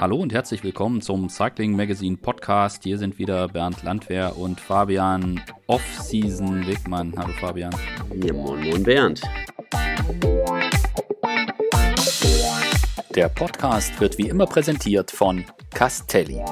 Hallo 0.00 0.14
und 0.16 0.32
herzlich 0.32 0.62
willkommen 0.62 1.00
zum 1.00 1.28
Cycling 1.28 1.74
Magazine 1.74 2.16
Podcast. 2.16 2.84
Hier 2.84 2.98
sind 2.98 3.18
wieder 3.18 3.48
Bernd 3.48 3.82
Landwehr 3.82 4.38
und 4.38 4.60
Fabian 4.60 5.40
Off-Season 5.66 6.64
Wegmann. 6.68 7.12
Hallo 7.16 7.32
Fabian. 7.40 7.74
Ja, 8.14 8.32
moin, 8.32 8.60
moin 8.60 8.82
Bernd. 8.84 9.20
Der 13.16 13.28
Podcast 13.28 14.00
wird 14.00 14.16
wie 14.18 14.28
immer 14.28 14.46
präsentiert 14.46 15.10
von 15.10 15.44
Castelli. 15.74 16.44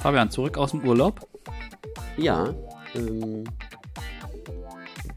Fabian, 0.00 0.30
zurück 0.30 0.58
aus 0.58 0.70
dem 0.70 0.86
Urlaub? 0.86 1.28
Ja, 2.16 2.54
ähm, 2.94 3.42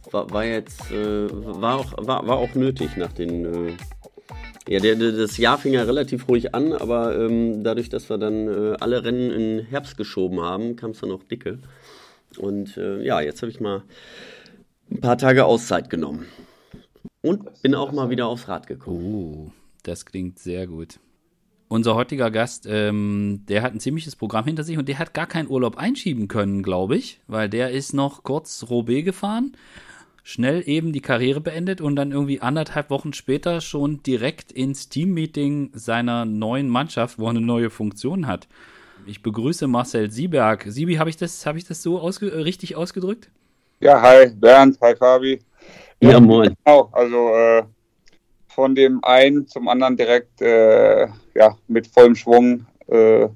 war, 0.09 0.27
war, 0.31 0.43
jetzt, 0.43 0.89
äh, 0.89 1.27
war, 1.29 1.75
auch, 1.75 1.93
war, 1.97 2.25
war 2.25 2.37
auch 2.37 2.55
nötig 2.55 2.97
nach 2.97 3.13
den 3.13 3.45
äh, 3.45 3.77
ja, 4.67 4.79
der, 4.79 4.95
der, 4.95 5.11
das 5.11 5.37
Jahr 5.37 5.57
fing 5.57 5.73
ja 5.73 5.83
relativ 5.83 6.27
ruhig 6.27 6.55
an, 6.55 6.73
aber 6.73 7.17
ähm, 7.19 7.63
dadurch, 7.63 7.89
dass 7.89 8.09
wir 8.09 8.17
dann 8.17 8.47
äh, 8.47 8.77
alle 8.79 9.03
Rennen 9.03 9.31
in 9.31 9.65
Herbst 9.65 9.95
geschoben 9.95 10.41
haben, 10.41 10.75
kam 10.75 10.91
es 10.91 11.01
dann 11.01 11.11
auch 11.11 11.23
dicke. 11.23 11.59
Und 12.37 12.75
äh, 12.77 13.03
ja, 13.03 13.21
jetzt 13.21 13.41
habe 13.41 13.51
ich 13.51 13.59
mal 13.59 13.83
ein 14.91 15.01
paar 15.01 15.17
Tage 15.17 15.45
Auszeit 15.45 15.89
genommen. 15.89 16.25
Und 17.21 17.61
bin 17.61 17.75
auch 17.75 17.91
mal 17.91 18.09
wieder 18.09 18.27
aufs 18.27 18.47
Rad 18.47 18.67
gekommen. 18.67 19.03
Uh, 19.03 19.51
das 19.83 20.05
klingt 20.05 20.39
sehr 20.39 20.67
gut. 20.67 20.99
Unser 21.67 21.95
heutiger 21.95 22.29
Gast, 22.29 22.67
ähm, 22.69 23.43
der 23.47 23.63
hat 23.63 23.73
ein 23.73 23.79
ziemliches 23.79 24.15
Programm 24.15 24.45
hinter 24.45 24.63
sich 24.63 24.77
und 24.77 24.87
der 24.87 24.99
hat 24.99 25.15
gar 25.15 25.25
keinen 25.25 25.49
Urlaub 25.49 25.77
einschieben 25.77 26.27
können, 26.27 26.61
glaube 26.61 26.95
ich, 26.95 27.19
weil 27.27 27.49
der 27.49 27.71
ist 27.71 27.93
noch 27.93 28.23
kurz 28.23 28.65
Roubaix 28.69 29.03
gefahren 29.03 29.53
schnell 30.27 30.67
eben 30.67 30.91
die 30.91 31.01
Karriere 31.01 31.39
beendet 31.39 31.81
und 31.81 31.95
dann 31.95 32.11
irgendwie 32.11 32.41
anderthalb 32.41 32.89
Wochen 32.89 33.13
später 33.13 33.61
schon 33.61 34.01
direkt 34.01 34.51
ins 34.51 34.89
Teammeeting 34.89 35.69
seiner 35.73 36.25
neuen 36.25 36.67
Mannschaft, 36.67 37.19
wo 37.19 37.25
er 37.25 37.29
eine 37.29 37.41
neue 37.41 37.69
Funktion 37.69 38.25
hat. 38.25 38.47
Ich 39.05 39.21
begrüße 39.21 39.67
Marcel 39.67 40.09
Sieberg. 40.09 40.65
Siebi, 40.67 40.95
habe 40.95 41.11
ich 41.11 41.17
das, 41.17 41.45
habe 41.45 41.59
ich 41.59 41.67
das 41.67 41.83
so 41.83 41.99
ausge 41.99 42.43
richtig 42.43 42.75
ausgedrückt? 42.75 43.29
Ja, 43.79 44.01
hi 44.01 44.31
Bernd, 44.33 44.79
hi 44.81 44.95
Fabi. 44.95 45.39
Ja, 46.01 46.13
ja 46.13 46.19
moin. 46.19 46.55
Genau, 46.65 46.89
also 46.91 47.29
äh, 47.35 47.63
von 48.47 48.73
dem 48.73 49.03
einen 49.03 49.47
zum 49.47 49.67
anderen 49.67 49.95
direkt 49.95 50.41
äh, 50.41 51.07
ja, 51.35 51.55
mit 51.67 51.85
vollem 51.85 52.15
Schwung. 52.15 52.65
Äh, 52.87 53.27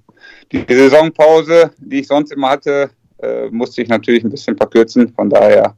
die 0.52 0.66
Saisonpause, 0.67 1.69
die 1.78 2.00
ich 2.00 2.08
sonst 2.08 2.31
immer 2.31 2.50
hatte, 2.50 2.89
äh, 3.19 3.47
musste 3.52 3.83
ich 3.83 3.89
natürlich 3.89 4.23
ein 4.23 4.31
bisschen 4.31 4.58
verkürzen. 4.58 5.13
Von 5.13 5.30
daher 5.30 5.75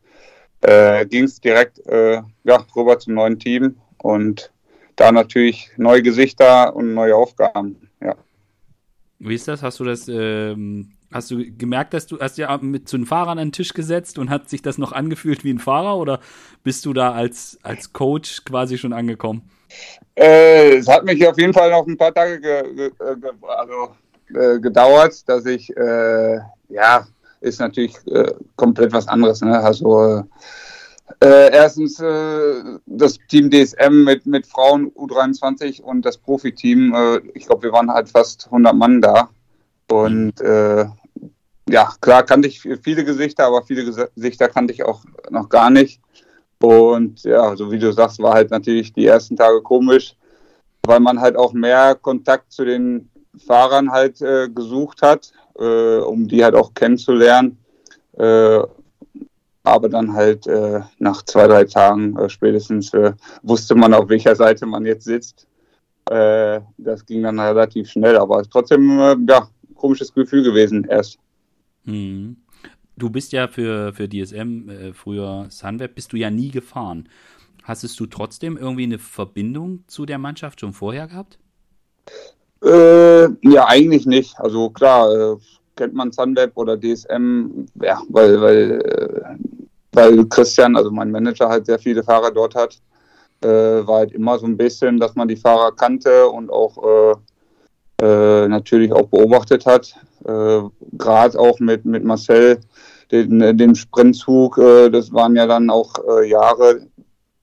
äh, 0.61 1.05
ging 1.05 1.25
es 1.25 1.39
direkt 1.39 1.85
äh, 1.87 2.21
ja, 2.43 2.65
rüber 2.75 2.99
zum 2.99 3.15
neuen 3.15 3.39
Team 3.39 3.77
und 3.97 4.51
da 4.95 5.11
natürlich 5.11 5.69
neue 5.77 6.01
Gesichter 6.01 6.75
und 6.75 6.93
neue 6.93 7.15
Aufgaben. 7.15 7.89
Ja. 8.01 8.15
Wie 9.19 9.35
ist 9.35 9.47
das? 9.47 9.63
Hast 9.63 9.79
du 9.79 9.83
das, 9.83 10.07
ähm, 10.07 10.93
hast 11.11 11.31
du 11.31 11.43
gemerkt, 11.51 11.93
dass 11.93 12.07
du 12.07 12.19
hast 12.19 12.37
ja 12.37 12.55
mit 12.57 12.87
zu 12.87 12.97
den 12.97 13.05
Fahrern 13.05 13.39
an 13.39 13.47
den 13.47 13.51
Tisch 13.51 13.73
gesetzt 13.73 14.19
und 14.19 14.29
hat 14.29 14.49
sich 14.49 14.61
das 14.61 14.77
noch 14.77 14.91
angefühlt 14.91 15.43
wie 15.43 15.51
ein 15.51 15.59
Fahrer 15.59 15.97
oder 15.97 16.19
bist 16.63 16.85
du 16.85 16.93
da 16.93 17.11
als, 17.11 17.59
als 17.63 17.93
Coach 17.93 18.43
quasi 18.45 18.77
schon 18.77 18.93
angekommen? 18.93 19.49
Äh, 20.15 20.77
es 20.77 20.87
hat 20.87 21.05
mich 21.05 21.25
auf 21.25 21.37
jeden 21.37 21.53
Fall 21.53 21.71
noch 21.71 21.87
ein 21.87 21.97
paar 21.97 22.13
Tage 22.13 22.39
ge, 22.41 22.61
ge, 22.75 22.91
ge, 22.99 23.31
also, 23.41 23.95
äh, 24.33 24.59
gedauert, 24.59 25.27
dass 25.27 25.45
ich 25.45 25.75
äh, 25.75 26.39
ja 26.69 27.07
ist 27.41 27.59
natürlich 27.59 27.95
äh, 28.07 28.31
komplett 28.55 28.93
was 28.93 29.07
anderes. 29.07 29.41
Ne? 29.41 29.59
Also 29.59 30.23
äh, 31.19 31.51
erstens 31.51 31.99
äh, 31.99 32.63
das 32.85 33.17
Team 33.27 33.49
DSM 33.49 34.03
mit, 34.03 34.25
mit 34.25 34.47
Frauen 34.47 34.91
U23 34.91 35.81
und 35.81 36.05
das 36.05 36.17
Profiteam. 36.17 36.93
Äh, 36.93 37.17
ich 37.33 37.47
glaube, 37.47 37.63
wir 37.63 37.73
waren 37.73 37.91
halt 37.91 38.09
fast 38.09 38.45
100 38.45 38.75
Mann 38.75 39.01
da. 39.01 39.29
Und 39.89 40.39
äh, 40.39 40.85
ja, 41.69 41.93
klar 41.99 42.23
kannte 42.23 42.47
ich 42.47 42.61
viele 42.61 43.03
Gesichter, 43.03 43.45
aber 43.45 43.63
viele 43.63 43.85
Gesichter 43.85 44.47
kannte 44.47 44.73
ich 44.73 44.83
auch 44.83 45.03
noch 45.29 45.49
gar 45.49 45.69
nicht. 45.69 45.99
Und 46.61 47.23
ja, 47.23 47.55
so 47.55 47.71
wie 47.71 47.79
du 47.79 47.91
sagst, 47.91 48.19
war 48.19 48.33
halt 48.33 48.51
natürlich 48.51 48.93
die 48.93 49.05
ersten 49.05 49.35
Tage 49.35 49.61
komisch, 49.61 50.15
weil 50.85 50.99
man 50.99 51.19
halt 51.19 51.35
auch 51.35 51.53
mehr 51.53 51.95
Kontakt 51.95 52.51
zu 52.51 52.65
den 52.65 53.09
Fahrern 53.45 53.91
halt 53.91 54.21
äh, 54.21 54.49
gesucht 54.49 55.01
hat 55.01 55.33
äh, 55.61 55.99
um 55.99 56.27
die 56.27 56.43
halt 56.43 56.55
auch 56.55 56.73
kennenzulernen. 56.73 57.57
Äh, 58.17 58.61
aber 59.63 59.89
dann 59.89 60.13
halt 60.13 60.47
äh, 60.47 60.81
nach 60.97 61.21
zwei, 61.23 61.47
drei 61.47 61.65
Tagen 61.65 62.17
äh, 62.17 62.29
spätestens 62.29 62.93
äh, 62.93 63.13
wusste 63.43 63.75
man, 63.75 63.93
auf 63.93 64.09
welcher 64.09 64.35
Seite 64.35 64.65
man 64.65 64.85
jetzt 64.85 65.05
sitzt. 65.05 65.47
Äh, 66.09 66.61
das 66.77 67.05
ging 67.05 67.23
dann 67.23 67.39
relativ 67.39 67.89
schnell, 67.89 68.17
aber 68.17 68.43
trotzdem, 68.43 69.25
ja, 69.29 69.47
komisches 69.75 70.13
Gefühl 70.13 70.43
gewesen 70.43 70.85
erst. 70.85 71.19
Hm. 71.85 72.37
Du 72.97 73.09
bist 73.09 73.31
ja 73.31 73.47
für, 73.47 73.93
für 73.93 74.09
DSM, 74.09 74.93
früher 74.93 75.47
Sunweb, 75.49 75.95
bist 75.95 76.13
du 76.13 76.17
ja 76.17 76.29
nie 76.29 76.49
gefahren. 76.49 77.07
Hastest 77.63 77.99
du 77.99 78.05
trotzdem 78.05 78.57
irgendwie 78.57 78.83
eine 78.83 78.99
Verbindung 78.99 79.83
zu 79.87 80.05
der 80.05 80.17
Mannschaft 80.17 80.59
schon 80.59 80.73
vorher 80.73 81.07
gehabt? 81.07 81.39
Äh, 82.63 83.23
ja, 83.41 83.67
eigentlich 83.67 84.05
nicht. 84.05 84.39
Also 84.39 84.69
klar, 84.69 85.11
äh, 85.11 85.37
kennt 85.75 85.93
man 85.93 86.11
Sunweb 86.11 86.51
oder 86.55 86.77
DSM, 86.77 87.65
ja, 87.81 88.01
weil, 88.09 88.39
weil, 88.41 88.71
äh, 88.81 89.21
weil 89.93 90.25
Christian, 90.27 90.75
also 90.75 90.91
mein 90.91 91.11
Manager, 91.11 91.49
halt 91.49 91.65
sehr 91.65 91.79
viele 91.79 92.03
Fahrer 92.03 92.31
dort 92.31 92.55
hat. 92.55 92.79
Äh, 93.43 93.87
war 93.87 93.99
halt 93.99 94.11
immer 94.11 94.37
so 94.37 94.45
ein 94.45 94.57
bisschen, 94.57 94.99
dass 94.99 95.15
man 95.15 95.27
die 95.27 95.35
Fahrer 95.35 95.71
kannte 95.71 96.27
und 96.29 96.51
auch 96.51 97.15
äh, 97.99 98.05
äh, 98.05 98.47
natürlich 98.47 98.93
auch 98.93 99.07
beobachtet 99.07 99.65
hat. 99.65 99.95
Gerade 100.23 101.39
auch 101.39 101.59
mit, 101.59 101.83
mit 101.83 102.03
Marcel, 102.03 102.59
den, 103.11 103.57
den 103.57 103.73
Sprintzug, 103.73 104.57
das 104.57 105.11
waren 105.11 105.35
ja 105.35 105.47
dann 105.47 105.71
auch 105.71 105.95
Jahre, 106.23 106.81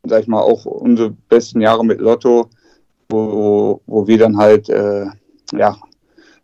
sag 0.04 0.22
ich 0.22 0.28
mal, 0.28 0.40
auch 0.40 0.64
unsere 0.64 1.10
besten 1.10 1.60
Jahre 1.60 1.84
mit 1.84 2.00
Lotto 2.00 2.48
wo, 3.08 3.80
wo 3.86 4.06
wir 4.06 4.18
dann 4.18 4.36
halt 4.36 4.68
äh, 4.68 5.06
ja, 5.52 5.76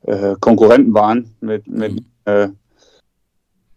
äh, 0.02 0.34
Konkurrenten 0.40 0.94
waren 0.94 1.34
mit, 1.40 1.66
mit 1.66 1.92
mhm. 1.92 2.06
äh, 2.24 2.48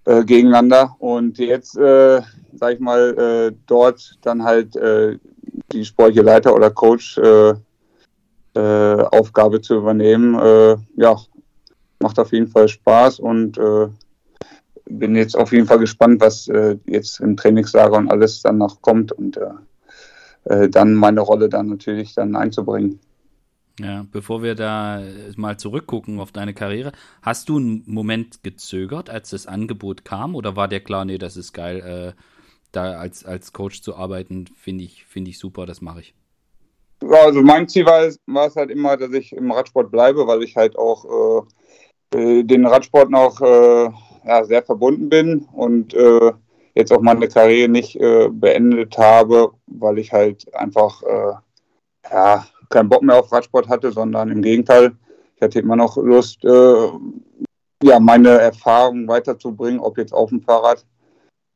äh, 0.06 0.24
gegeneinander. 0.24 0.96
Und 1.00 1.38
jetzt, 1.38 1.78
äh, 1.78 2.22
sag 2.54 2.74
ich 2.74 2.80
mal, 2.80 3.18
äh, 3.18 3.56
dort 3.68 4.18
dann 4.22 4.44
halt 4.44 4.76
äh, 4.76 5.18
die 5.72 5.86
sportliche 5.86 6.22
Leiter 6.22 6.56
oder 6.56 6.72
Coach 6.72 7.18
äh, 7.18 7.54
äh, 8.56 9.02
Aufgabe 9.12 9.62
zu 9.62 9.76
übernehmen, 9.76 10.36
äh, 10.36 10.78
ja, 10.96 11.16
macht 12.00 12.20
auf 12.20 12.32
jeden 12.32 12.48
Fall 12.48 12.68
Spaß 12.68 13.20
und 13.20 13.58
äh, 13.58 13.88
bin 14.90 15.16
jetzt 15.16 15.38
auf 15.38 15.52
jeden 15.52 15.68
Fall 15.68 15.80
gespannt, 15.80 16.22
was 16.22 16.48
äh, 16.48 16.78
jetzt 16.86 17.20
im 17.20 17.36
Trainingslager 17.36 17.98
und 17.98 18.10
alles 18.10 18.42
dann 18.42 18.58
noch 18.58 18.82
kommt 18.82 19.12
und 19.12 19.38
äh, 20.50 20.64
äh, 20.66 20.70
dann 20.70 20.94
meine 20.94 21.22
Rolle 21.22 21.50
dann 21.50 21.68
natürlich 21.68 22.14
dann 22.14 22.36
einzubringen. 22.36 23.00
Ja, 23.80 24.06
bevor 24.12 24.42
wir 24.42 24.56
da 24.56 25.04
mal 25.36 25.58
zurückgucken 25.58 26.20
auf 26.20 26.32
deine 26.32 26.56
Karriere, 26.56 26.94
hast 27.22 27.48
du 27.48 27.58
einen 27.58 27.84
Moment 27.86 28.44
gezögert, 28.44 29.10
als 29.10 29.30
das 29.30 29.46
Angebot 29.46 30.04
kam, 30.04 30.34
oder 30.34 30.56
war 30.56 30.68
dir 30.68 30.80
klar, 30.80 31.06
nee, 31.06 31.20
das 31.20 31.38
ist 31.38 31.54
geil, 31.54 32.16
äh, 32.16 32.22
da 32.72 32.94
als, 32.94 33.24
als 33.24 33.54
Coach 33.54 33.84
zu 33.84 33.96
arbeiten, 33.96 34.46
finde 34.56 34.84
ich, 34.84 35.06
finde 35.06 35.30
ich 35.30 35.38
super, 35.38 35.68
das 35.68 35.82
mache 35.82 36.00
ich. 36.00 36.16
Also 37.08 37.44
mein 37.44 37.68
Ziel 37.68 37.86
war 37.86 38.02
es, 38.02 38.20
war 38.26 38.48
es 38.48 38.56
halt 38.56 38.72
immer, 38.72 38.98
dass 38.98 39.12
ich 39.12 39.32
im 39.34 39.52
Radsport 39.52 39.92
bleibe, 39.92 40.26
weil 40.26 40.42
ich 40.42 40.56
halt 40.56 40.76
auch 40.76 41.46
äh, 42.12 42.18
äh 42.18 42.44
den 42.44 42.66
Radsport 42.66 43.12
noch 43.12 43.40
äh, 43.42 43.90
ja, 44.26 44.44
sehr 44.44 44.64
verbunden 44.64 45.10
bin 45.10 45.48
und 45.54 45.94
äh, 45.94 46.32
jetzt 46.78 46.94
auch 46.94 47.02
meine 47.02 47.28
Karriere 47.28 47.70
nicht 47.70 47.96
äh, 47.96 48.30
beendet 48.30 48.98
habe, 48.98 49.52
weil 49.66 49.98
ich 49.98 50.14
halt 50.14 50.54
einfach 50.54 51.02
äh, 51.02 51.34
ja, 52.12 52.46
keinen 52.70 52.90
Bock 52.90 53.02
mehr 53.02 53.18
auf 53.18 53.32
Radsport 53.32 53.68
hatte, 53.68 53.92
sondern 53.92 54.30
im 54.30 54.44
Gegenteil, 54.44 54.96
ich 55.36 55.42
hatte 55.42 55.60
immer 55.60 55.76
noch 55.76 55.98
Lust, 55.98 56.46
äh, 56.46 56.90
ja, 57.84 58.00
meine 58.00 58.30
Erfahrungen 58.30 59.08
weiterzubringen, 59.08 59.80
ob 59.80 59.98
jetzt 59.98 60.14
auf 60.14 60.30
dem 60.30 60.42
Fahrrad, 60.42 60.86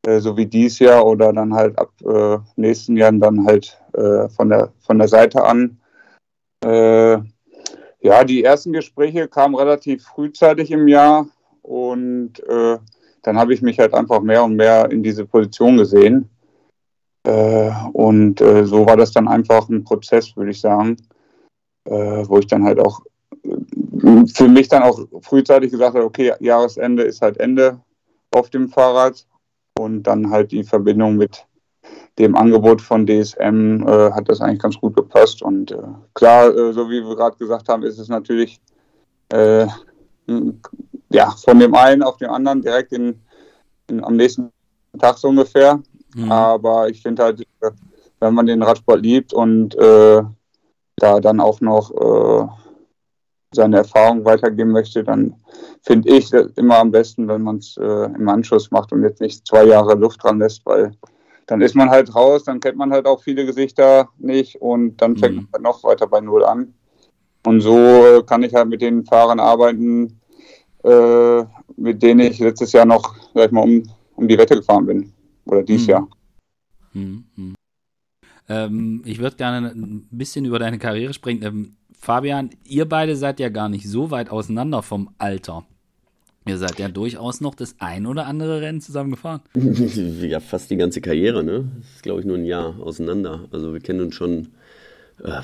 äh, 0.06 0.18
so 0.18 0.36
wie 0.36 0.46
dies 0.46 0.80
Jahr 0.80 1.06
oder 1.06 1.32
dann 1.32 1.54
halt 1.54 1.78
ab 1.78 1.92
äh, 2.04 2.38
nächsten 2.56 2.96
Jahren 2.96 3.20
dann 3.20 3.46
halt 3.46 3.80
äh, 3.92 4.28
von, 4.28 4.48
der, 4.48 4.72
von 4.80 4.98
der 4.98 5.08
Seite 5.08 5.44
an. 5.44 5.78
ja, 6.64 8.24
die 8.24 8.44
ersten 8.44 8.72
Gespräche 8.72 9.26
kamen 9.26 9.56
relativ 9.56 10.04
frühzeitig 10.04 10.70
im 10.70 10.86
Jahr 10.86 11.26
und 11.62 12.40
dann 13.22 13.38
habe 13.38 13.54
ich 13.54 13.62
mich 13.62 13.78
halt 13.78 13.94
einfach 13.94 14.20
mehr 14.20 14.44
und 14.44 14.56
mehr 14.56 14.90
in 14.90 15.02
diese 15.02 15.24
Position 15.26 15.76
gesehen. 15.76 16.28
Äh, 17.24 17.70
und 17.92 18.40
äh, 18.40 18.64
so 18.64 18.84
war 18.86 18.96
das 18.96 19.12
dann 19.12 19.28
einfach 19.28 19.68
ein 19.68 19.84
Prozess, 19.84 20.36
würde 20.36 20.50
ich 20.50 20.60
sagen, 20.60 20.96
äh, 21.84 22.24
wo 22.26 22.38
ich 22.38 22.46
dann 22.46 22.64
halt 22.64 22.80
auch 22.80 23.00
für 24.34 24.48
mich 24.48 24.68
dann 24.68 24.82
auch 24.82 24.98
frühzeitig 25.20 25.70
gesagt 25.70 25.94
habe, 25.94 26.04
okay, 26.04 26.32
Jahresende 26.40 27.02
ist 27.02 27.22
halt 27.22 27.38
Ende 27.38 27.80
auf 28.32 28.50
dem 28.50 28.68
Fahrrad 28.68 29.26
und 29.78 30.02
dann 30.04 30.30
halt 30.30 30.52
die 30.52 30.64
Verbindung 30.64 31.16
mit, 31.16 31.46
dem 32.18 32.36
Angebot 32.36 32.82
von 32.82 33.06
DSM 33.06 33.86
äh, 33.86 34.12
hat 34.12 34.28
das 34.28 34.40
eigentlich 34.40 34.60
ganz 34.60 34.78
gut 34.78 34.94
gepasst. 34.94 35.42
Und 35.42 35.72
äh, 35.72 35.78
klar, 36.14 36.54
äh, 36.54 36.72
so 36.72 36.88
wie 36.90 37.02
wir 37.02 37.16
gerade 37.16 37.36
gesagt 37.36 37.68
haben, 37.68 37.82
ist 37.82 37.98
es 37.98 38.08
natürlich 38.08 38.60
äh, 39.30 39.66
ja, 41.12 41.30
von 41.30 41.58
dem 41.58 41.74
einen 41.74 42.02
auf 42.02 42.16
den 42.16 42.28
anderen 42.28 42.62
direkt 42.62 42.92
in, 42.92 43.20
in 43.88 44.02
am 44.02 44.16
nächsten 44.16 44.50
Tag 44.98 45.18
so 45.18 45.28
ungefähr. 45.28 45.80
Mhm. 46.14 46.30
Aber 46.30 46.88
ich 46.88 47.02
finde 47.02 47.22
halt, 47.22 47.46
wenn 48.20 48.34
man 48.34 48.46
den 48.46 48.62
Radsport 48.62 49.02
liebt 49.02 49.32
und 49.32 49.74
äh, 49.76 50.22
da 50.96 51.20
dann 51.20 51.40
auch 51.40 51.60
noch 51.60 51.90
äh, 51.90 52.46
seine 53.54 53.78
Erfahrung 53.78 54.24
weitergeben 54.24 54.70
möchte, 54.70 55.04
dann 55.04 55.34
finde 55.82 56.08
ich 56.10 56.32
immer 56.32 56.78
am 56.78 56.90
besten, 56.90 57.28
wenn 57.28 57.42
man 57.42 57.58
es 57.58 57.76
äh, 57.76 58.04
im 58.04 58.28
Anschluss 58.28 58.70
macht 58.70 58.92
und 58.92 59.02
jetzt 59.02 59.20
nicht 59.20 59.46
zwei 59.46 59.64
Jahre 59.64 59.94
Luft 59.94 60.22
dran 60.22 60.38
lässt, 60.38 60.64
weil 60.64 60.92
dann 61.46 61.60
ist 61.60 61.74
man 61.74 61.90
halt 61.90 62.14
raus, 62.14 62.44
dann 62.44 62.60
kennt 62.60 62.78
man 62.78 62.92
halt 62.92 63.06
auch 63.06 63.22
viele 63.22 63.44
Gesichter 63.44 64.08
nicht 64.18 64.60
und 64.62 64.96
dann 65.02 65.16
fängt 65.16 65.34
mhm. 65.34 65.40
man 65.42 65.52
halt 65.52 65.62
noch 65.62 65.84
weiter 65.84 66.06
bei 66.06 66.20
Null 66.20 66.44
an. 66.44 66.74
Und 67.44 67.60
so 67.60 68.22
kann 68.24 68.44
ich 68.44 68.54
halt 68.54 68.68
mit 68.68 68.80
den 68.80 69.04
Fahrern 69.04 69.40
arbeiten, 69.40 70.20
äh, 70.84 71.44
mit 71.76 72.02
denen 72.02 72.20
ich 72.20 72.38
letztes 72.38 72.72
Jahr 72.72 72.86
noch, 72.86 73.14
sag 73.34 73.46
ich 73.46 73.52
mal, 73.52 73.62
um, 73.62 73.82
um 74.16 74.28
die 74.28 74.38
Wette 74.38 74.56
gefahren 74.56 74.86
bin. 74.86 75.12
Oder 75.44 75.62
dieses 75.62 75.86
mhm. 75.86 75.90
Jahr. 75.90 76.08
Mhm. 76.92 77.24
mhm. 77.36 77.54
Ähm, 78.48 79.02
ich 79.04 79.18
würde 79.18 79.36
gerne 79.36 79.68
ein 79.68 80.08
bisschen 80.10 80.44
über 80.44 80.58
deine 80.58 80.78
Karriere 80.78 81.14
sprechen. 81.14 81.42
Ähm, 81.44 81.76
Fabian, 81.98 82.50
ihr 82.64 82.88
beide 82.88 83.14
seid 83.14 83.38
ja 83.38 83.48
gar 83.48 83.68
nicht 83.68 83.88
so 83.88 84.10
weit 84.10 84.30
auseinander 84.30 84.82
vom 84.82 85.10
Alter. 85.18 85.64
Ihr 86.44 86.58
seid 86.58 86.80
ja 86.80 86.88
durchaus 86.88 87.40
noch 87.40 87.54
das 87.54 87.76
ein 87.78 88.04
oder 88.04 88.26
andere 88.26 88.60
Rennen 88.60 88.80
zusammen 88.80 89.12
gefahren. 89.12 89.42
ja, 89.54 90.40
fast 90.40 90.70
die 90.70 90.76
ganze 90.76 91.00
Karriere, 91.00 91.44
ne? 91.44 91.70
Das 91.78 91.88
ist, 91.94 92.02
glaube 92.02 92.20
ich, 92.20 92.26
nur 92.26 92.36
ein 92.36 92.44
Jahr 92.44 92.80
auseinander. 92.80 93.46
Also 93.52 93.72
wir 93.72 93.80
kennen 93.80 94.00
uns 94.00 94.16
schon, 94.16 94.48
äh, 95.22 95.40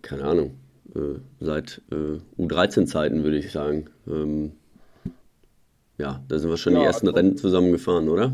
keine 0.00 0.24
Ahnung, 0.24 0.52
äh, 0.94 1.18
seit 1.40 1.80
äh, 1.90 2.18
U13-Zeiten, 2.40 3.24
würde 3.24 3.38
ich 3.38 3.52
sagen. 3.52 3.86
Ähm, 4.06 4.52
ja, 5.98 6.20
da 6.28 6.38
sind 6.38 6.50
wir 6.50 6.56
schon 6.56 6.74
ja, 6.74 6.80
die 6.80 6.86
ersten 6.86 7.08
also, 7.08 7.16
Rennen 7.16 7.36
zusammen 7.36 7.72
gefahren, 7.72 8.08
oder? 8.08 8.32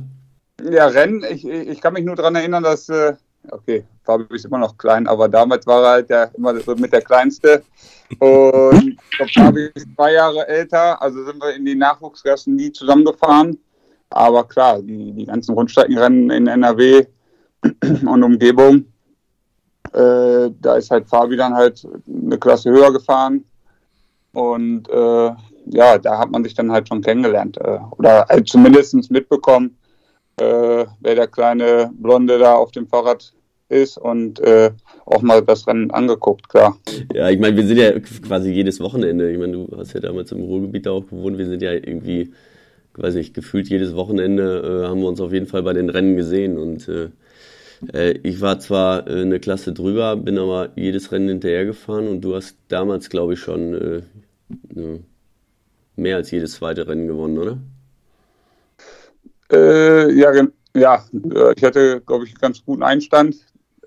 Ja, 0.71 0.87
Rennen, 0.87 1.25
ich, 1.29 1.47
ich 1.47 1.81
kann 1.81 1.93
mich 1.93 2.05
nur 2.05 2.17
daran 2.17 2.35
erinnern, 2.35 2.63
dass 2.63 2.89
äh, 2.89 3.15
okay, 3.51 3.85
Fabio 4.05 4.27
ist 4.35 4.45
immer 4.45 4.59
noch 4.59 4.77
klein, 4.77 5.07
aber 5.07 5.29
damals 5.29 5.67
war 5.67 5.83
er 5.83 5.91
halt 5.91 6.11
der, 6.11 6.31
immer 6.37 6.59
so 6.61 6.75
mit 6.77 6.93
der 6.93 7.03
Kleinste. 7.03 7.63
Und 8.19 8.99
Fabio 9.35 9.69
ist 9.75 9.87
zwei 9.95 10.13
Jahre 10.13 10.47
älter, 10.49 11.01
also 11.01 11.25
sind 11.25 11.43
wir 11.43 11.55
in 11.55 11.65
die 11.65 11.75
Nachwuchsklassen 11.75 12.57
nie 12.57 12.73
zusammengefahren. 12.73 13.59
Aber 14.11 14.45
klar, 14.45 14.81
die, 14.81 15.13
die 15.13 15.27
ganzen 15.27 15.55
Rundstreckenrennen 15.55 16.31
in 16.31 16.47
NRW 16.47 17.05
und 18.07 18.23
Umgebung, 18.23 18.87
äh, 19.95 20.51
da 20.61 20.77
ist 20.77 20.91
halt 20.91 21.09
Fabi 21.09 21.37
dann 21.37 21.55
halt 21.55 21.87
eine 22.07 22.39
Klasse 22.39 22.71
höher 22.71 22.93
gefahren. 22.93 23.45
Und 24.33 24.89
äh, 24.89 25.31
ja, 25.71 25.99
da 25.99 26.19
hat 26.19 26.31
man 26.31 26.45
sich 26.45 26.55
dann 26.55 26.73
halt 26.73 26.89
schon 26.89 27.03
kennengelernt. 27.03 27.59
Äh, 27.59 27.79
oder 27.97 28.27
halt 28.29 28.49
zumindest 28.49 29.11
mitbekommen, 29.11 29.77
äh, 30.37 30.87
wer 31.01 31.15
der 31.15 31.27
kleine 31.27 31.91
Blonde 31.95 32.39
da 32.39 32.55
auf 32.55 32.71
dem 32.71 32.87
Fahrrad 32.87 33.33
ist 33.69 33.99
und 33.99 34.41
äh, 34.41 34.71
auch 35.05 35.23
mal 35.23 35.43
das 35.43 35.67
Rennen 35.67 35.91
angeguckt, 35.91 36.49
klar. 36.49 36.79
Ja, 37.13 37.29
ich 37.29 37.39
meine, 37.39 37.57
wir 37.57 37.67
sind 37.67 37.77
ja 37.77 37.99
quasi 37.99 38.51
jedes 38.51 38.81
Wochenende. 38.81 39.31
Ich 39.31 39.39
meine, 39.39 39.53
du 39.53 39.77
hast 39.77 39.93
ja 39.93 40.01
damals 40.01 40.33
im 40.33 40.41
Ruhrgebiet 40.41 40.89
auch 40.89 41.07
gewohnt. 41.07 41.37
Wir 41.39 41.47
sind 41.47 41.63
ja 41.63 41.73
irgendwie, 41.73 42.33
weiß 42.95 43.17
ich, 43.17 43.35
gefühlt 43.35 43.69
jedes 43.69 43.95
Wochenende 43.95 44.85
äh, 44.85 44.89
haben 44.89 45.01
wir 45.01 45.09
uns 45.09 45.21
auf 45.21 45.33
jeden 45.33 45.47
Fall 45.47 45.63
bei 45.63 45.75
den 45.75 45.91
Rennen 45.91 46.17
gesehen. 46.17 46.57
Und 46.57 46.89
ich 47.81 48.41
war 48.41 48.59
zwar 48.59 49.07
äh, 49.07 49.23
eine 49.23 49.41
Klasse 49.41 49.73
drüber, 49.73 50.17
bin 50.17 50.39
aber 50.39 50.71
jedes 50.77 51.13
Rennen 51.13 51.29
hinterher 51.29 51.65
gefahren 51.65 52.09
und 52.09 52.21
du 52.23 52.35
hast 52.35 52.57
damals, 52.69 53.09
glaube 53.09 53.35
ich, 53.35 53.41
schon 53.41 53.75
äh, 53.75 54.99
mehr 55.97 56.17
als 56.17 56.31
jedes 56.31 56.53
zweite 56.53 56.87
Rennen 56.89 57.07
gewonnen, 57.07 57.39
oder? 57.39 57.59
Äh, 59.51 60.13
ja, 60.13 60.33
ja, 60.75 61.05
äh, 61.13 61.55
ich 61.57 61.65
hatte, 61.65 62.01
glaube 62.01 62.25
ich, 62.25 62.31
einen 62.31 62.41
ganz 62.41 62.65
guten 62.65 62.83
Einstand 62.83 63.37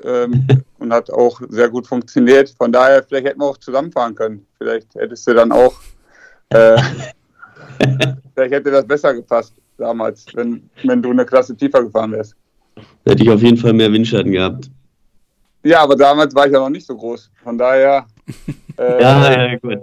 ähm, 0.03 0.47
und 0.79 0.93
hat 0.93 1.11
auch 1.11 1.41
sehr 1.49 1.69
gut 1.69 1.87
funktioniert. 1.87 2.49
Von 2.57 2.71
daher, 2.71 3.03
vielleicht 3.03 3.27
hätten 3.27 3.39
wir 3.39 3.47
auch 3.47 3.57
zusammenfahren 3.57 4.15
können. 4.15 4.45
Vielleicht 4.57 4.95
hättest 4.95 5.27
du 5.27 5.33
dann 5.33 5.51
auch, 5.51 5.73
äh, 6.49 6.81
vielleicht 8.33 8.53
hätte 8.53 8.71
das 8.71 8.85
besser 8.85 9.13
gepasst 9.13 9.53
damals, 9.77 10.25
wenn, 10.33 10.69
wenn 10.83 11.01
du 11.01 11.11
eine 11.11 11.25
Klasse 11.25 11.55
tiefer 11.55 11.83
gefahren 11.83 12.11
wärst. 12.11 12.35
Hätte 13.05 13.23
ich 13.23 13.29
auf 13.29 13.41
jeden 13.41 13.57
Fall 13.57 13.73
mehr 13.73 13.91
Windschatten 13.91 14.31
gehabt. 14.31 14.69
Ja, 15.63 15.81
aber 15.81 15.95
damals 15.95 16.33
war 16.33 16.47
ich 16.47 16.53
ja 16.53 16.59
noch 16.59 16.69
nicht 16.69 16.87
so 16.87 16.95
groß. 16.95 17.29
Von 17.43 17.57
daher 17.57 18.05
äh, 18.77 19.01
ja, 19.01 19.47
ja, 19.47 19.57
gut. 19.57 19.79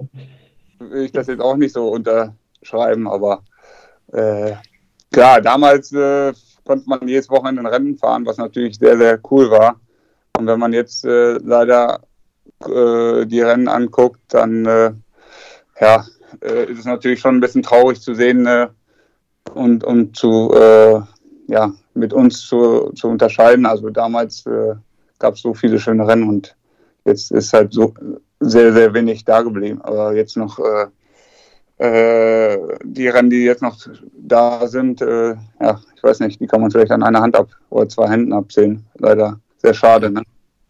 will 0.79 1.05
ich 1.05 1.13
das 1.13 1.27
jetzt 1.27 1.41
auch 1.41 1.57
nicht 1.57 1.73
so 1.73 1.89
unterschreiben, 1.89 3.07
aber 3.09 3.43
äh, 4.13 4.53
klar, 5.13 5.41
damals 5.41 5.93
äh, 5.93 6.33
konnte 6.65 6.89
man 6.89 7.07
jedes 7.07 7.31
Wochenende 7.31 7.63
ein 7.63 7.67
Rennen 7.67 7.97
fahren, 7.97 8.27
was 8.27 8.37
natürlich 8.37 8.79
sehr, 8.79 8.97
sehr 8.99 9.21
cool 9.31 9.51
war. 9.51 9.81
Und 10.37 10.47
wenn 10.47 10.59
man 10.59 10.73
jetzt 10.73 11.05
äh, 11.05 11.39
leider 11.39 12.01
äh, 12.65 13.27
die 13.27 13.41
Rennen 13.41 13.69
anguckt, 13.69 14.21
dann 14.29 14.67
äh, 14.67 14.93
ja, 15.81 16.05
äh, 16.41 16.71
ist 16.71 16.81
es 16.81 16.85
natürlich 16.85 17.21
schon 17.21 17.37
ein 17.37 17.41
bisschen 17.41 17.63
traurig 17.63 18.01
zu 18.01 18.15
sehen 18.15 18.47
äh, 18.47 18.69
und, 19.55 19.85
und 19.85 20.17
zu, 20.17 20.53
ja, 21.49 21.73
mit 21.95 22.13
uns 22.13 22.47
zu, 22.47 22.93
zu 22.95 23.09
unterscheiden. 23.09 23.67
Also 23.67 23.91
damals 23.91 24.45
gab 25.19 25.35
es 25.35 25.43
so 25.43 25.55
viele 25.55 25.81
schöne 25.81 26.07
Rennen 26.07 26.29
und 26.29 26.57
jetzt 27.05 27.33
ist 27.33 27.53
halt 27.53 27.73
so 27.73 27.95
sehr, 28.41 28.73
sehr 28.73 28.95
wenig 28.95 29.25
da 29.25 29.43
geblieben. 29.43 29.81
Aber 29.83 30.15
jetzt 30.15 30.37
noch 30.37 30.59
äh, 31.79 32.59
die 32.83 33.09
Rennen, 33.09 33.31
die 33.31 33.45
jetzt 33.45 33.63
noch 33.63 33.77
da 34.17 34.67
sind, 34.67 35.01
äh, 35.01 35.37
ja, 35.61 35.81
ich 35.95 36.03
weiß 36.03 36.21
nicht, 36.21 36.41
die 36.41 36.47
kann 36.47 36.61
man 36.61 36.71
vielleicht 36.71 36.91
an 36.91 37.05
einer 37.05 37.21
Hand 37.21 37.37
ab 37.37 37.49
oder 37.71 37.89
zwei 37.89 38.09
Händen 38.09 38.33
abzählen. 38.33 38.85
Leider 38.99 39.39
sehr 39.59 39.75
schade, 39.75 40.11
ne? 40.11 40.23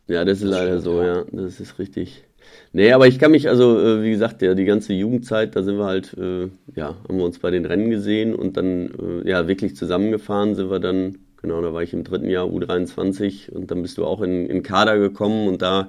Ja, 0.07 0.25
das 0.25 0.39
ist 0.39 0.51
leider 0.51 0.81
so, 0.81 1.03
ja, 1.03 1.25
das 1.33 1.61
ist 1.61 1.79
richtig. 1.79 2.28
Nee, 2.73 2.93
aber 2.93 3.07
ich 3.07 3.19
kann 3.19 3.31
mich, 3.31 3.49
also, 3.49 3.81
äh, 3.81 4.03
wie 4.03 4.11
gesagt, 4.11 4.43
ja, 4.43 4.55
die 4.55 4.65
ganze 4.65 4.93
Jugendzeit, 4.93 5.57
da 5.57 5.63
sind 5.63 5.79
wir 5.79 5.87
halt, 5.87 6.15
äh, 6.19 6.49
ja, 6.75 6.97
haben 7.09 7.19
wir 7.19 7.25
uns 7.25 7.39
bei 7.39 7.51
den 7.51 7.65
Rennen 7.65 7.91
gesehen 7.91 8.35
und 8.35 8.57
dann, 8.57 8.91
äh, 9.25 9.29
ja, 9.29 9.49
wirklich 9.49 9.75
zusammengefahren 9.77 10.55
sind 10.55 10.71
wir 10.71 10.79
dann 10.81 11.17
Genau, 11.41 11.63
da 11.63 11.73
war 11.73 11.85
ich 11.85 11.93
im 11.93 12.03
dritten 12.03 12.29
Jahr 12.29 12.47
U23 12.47 13.53
und 13.53 13.71
dann 13.71 13.83
bist 13.83 13.97
du 13.97 14.05
auch 14.05 14.23
in, 14.23 14.47
in 14.47 14.65
Kader 14.65 14.99
gekommen 14.99 15.47
und 15.47 15.63
da 15.63 15.87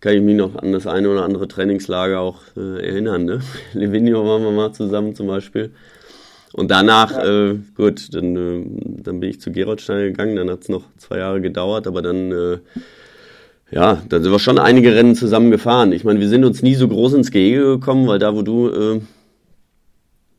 kann 0.00 0.12
ich 0.12 0.20
mich 0.20 0.36
noch 0.36 0.56
an 0.56 0.72
das 0.72 0.86
eine 0.86 1.08
oder 1.08 1.24
andere 1.24 1.48
Trainingslager 1.48 2.20
auch 2.20 2.42
äh, 2.54 2.86
erinnern. 2.86 3.24
Ne? 3.24 3.40
Livigno 3.72 4.26
waren 4.26 4.42
wir 4.42 4.50
mal 4.50 4.72
zusammen 4.72 5.14
zum 5.14 5.26
Beispiel. 5.26 5.70
Und 6.52 6.70
danach, 6.70 7.12
ja. 7.12 7.50
äh, 7.50 7.58
gut, 7.76 8.14
dann, 8.14 8.36
äh, 8.36 9.02
dann 9.02 9.20
bin 9.20 9.30
ich 9.30 9.40
zu 9.40 9.52
Geroldstein 9.52 10.08
gegangen, 10.08 10.36
dann 10.36 10.50
hat 10.50 10.62
es 10.62 10.68
noch 10.68 10.84
zwei 10.98 11.18
Jahre 11.18 11.40
gedauert, 11.40 11.86
aber 11.86 12.02
dann, 12.02 12.30
äh, 12.30 12.58
ja, 13.70 14.02
dann 14.08 14.22
sind 14.22 14.32
wir 14.32 14.38
schon 14.38 14.58
einige 14.58 14.94
Rennen 14.94 15.14
zusammen 15.14 15.50
gefahren. 15.50 15.92
Ich 15.92 16.04
meine, 16.04 16.20
wir 16.20 16.28
sind 16.28 16.44
uns 16.44 16.62
nie 16.62 16.74
so 16.74 16.88
groß 16.88 17.14
ins 17.14 17.30
Gehege 17.30 17.62
gekommen, 17.62 18.06
weil 18.08 18.18
da, 18.18 18.34
wo 18.34 18.42
du 18.42 18.68
äh, 18.68 19.00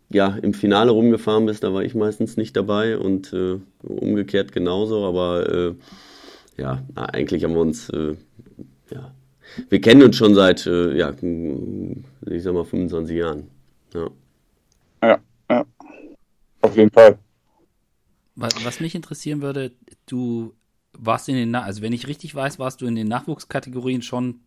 ja, 0.10 0.38
im 0.42 0.54
Finale 0.54 0.92
rumgefahren 0.92 1.46
bist, 1.46 1.64
da 1.64 1.74
war 1.74 1.84
ich 1.84 1.96
meistens 1.96 2.36
nicht 2.36 2.56
dabei 2.58 2.98
und 2.98 3.32
äh, 3.34 3.60
umgekehrt 3.84 4.52
genauso, 4.52 5.06
aber 5.06 5.50
äh, 5.50 5.76
ja, 6.62 6.84
eigentlich 6.96 7.44
haben 7.44 7.54
wir 7.54 7.62
uns, 7.62 7.90
äh, 7.90 8.16
ja, 8.92 9.14
wir 9.70 9.82
kennen 9.82 10.04
uns 10.04 10.18
schon 10.18 10.36
seit, 10.36 10.66
äh, 10.68 10.98
ja, 10.98 11.12
ich 11.12 12.44
sag 12.44 12.54
mal 12.54 12.66
25 12.66 13.18
Jahren. 13.18 13.48
Ja. 13.94 14.10
ja, 15.04 15.20
ja, 15.50 15.66
auf 16.62 16.76
jeden 16.76 16.92
Fall. 16.92 17.18
Was, 18.36 18.66
was 18.66 18.80
mich 18.80 18.96
interessieren 18.96 19.42
würde, 19.42 19.72
du 20.08 20.54
warst 21.02 21.28
in 21.28 21.36
den, 21.36 21.56
also 21.56 21.82
wenn 21.82 21.94
ich 21.94 22.08
richtig 22.08 22.34
weiß, 22.34 22.60
warst 22.60 22.82
du 22.82 22.86
in 22.86 22.96
den 22.96 23.08
Nachwuchskategorien 23.08 24.04
schon 24.04 24.42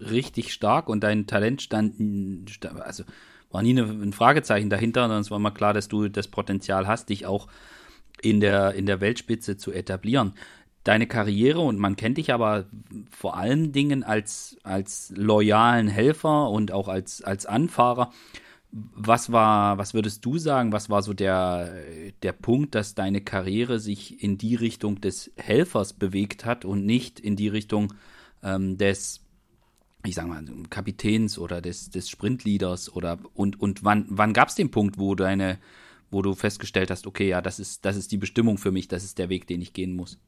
richtig 0.00 0.52
stark 0.52 0.88
und 0.88 1.04
dein 1.04 1.26
Talent 1.26 1.62
stand, 1.62 1.94
also 2.80 3.04
war 3.50 3.62
nie 3.62 3.78
ein 3.78 4.12
Fragezeichen 4.12 4.70
dahinter, 4.70 5.02
sondern 5.02 5.20
es 5.20 5.30
war 5.30 5.38
immer 5.38 5.50
klar, 5.50 5.74
dass 5.74 5.88
du 5.88 6.08
das 6.08 6.28
Potenzial 6.28 6.86
hast, 6.86 7.10
dich 7.10 7.26
auch 7.26 7.46
in 8.20 8.40
der, 8.40 8.74
in 8.74 8.86
der 8.86 9.00
Weltspitze 9.00 9.56
zu 9.56 9.72
etablieren. 9.72 10.32
Deine 10.84 11.06
Karriere, 11.06 11.60
und 11.60 11.78
man 11.78 11.96
kennt 11.96 12.18
dich 12.18 12.32
aber 12.32 12.66
vor 13.10 13.36
allen 13.36 13.72
Dingen 13.72 14.02
als, 14.02 14.56
als 14.62 15.12
loyalen 15.14 15.88
Helfer 15.88 16.48
und 16.50 16.72
auch 16.72 16.88
als, 16.88 17.22
als 17.22 17.46
Anfahrer. 17.46 18.12
Was 18.70 19.32
war, 19.32 19.78
was 19.78 19.94
würdest 19.94 20.24
du 20.24 20.36
sagen, 20.36 20.72
was 20.72 20.90
war 20.90 21.02
so 21.02 21.14
der, 21.14 21.72
der 22.22 22.32
Punkt, 22.32 22.74
dass 22.74 22.94
deine 22.94 23.22
Karriere 23.22 23.80
sich 23.80 24.22
in 24.22 24.36
die 24.36 24.54
Richtung 24.56 25.00
des 25.00 25.32
Helfers 25.36 25.94
bewegt 25.94 26.44
hat 26.44 26.66
und 26.66 26.84
nicht 26.84 27.18
in 27.18 27.34
die 27.34 27.48
Richtung 27.48 27.94
ähm, 28.42 28.76
des 28.76 29.20
ich 30.04 30.14
sag 30.14 30.26
mal, 30.26 30.44
Kapitäns 30.70 31.38
oder 31.38 31.60
des, 31.60 31.90
des 31.90 32.08
Sprintleaders 32.08 32.94
oder 32.94 33.18
und, 33.34 33.60
und 33.60 33.84
wann, 33.84 34.06
wann 34.08 34.32
gab 34.32 34.48
es 34.48 34.54
den 34.54 34.70
Punkt, 34.70 34.98
wo 34.98 35.14
deine, 35.14 35.58
wo 36.10 36.22
du 36.22 36.34
festgestellt 36.34 36.90
hast, 36.90 37.06
okay, 37.06 37.28
ja, 37.28 37.40
das 37.40 37.58
ist, 37.58 37.84
das 37.84 37.96
ist 37.96 38.12
die 38.12 38.16
Bestimmung 38.16 38.58
für 38.58 38.70
mich, 38.70 38.88
das 38.88 39.04
ist 39.04 39.18
der 39.18 39.28
Weg, 39.28 39.46
den 39.46 39.60
ich 39.60 39.72
gehen 39.72 39.96
muss? 39.96 40.18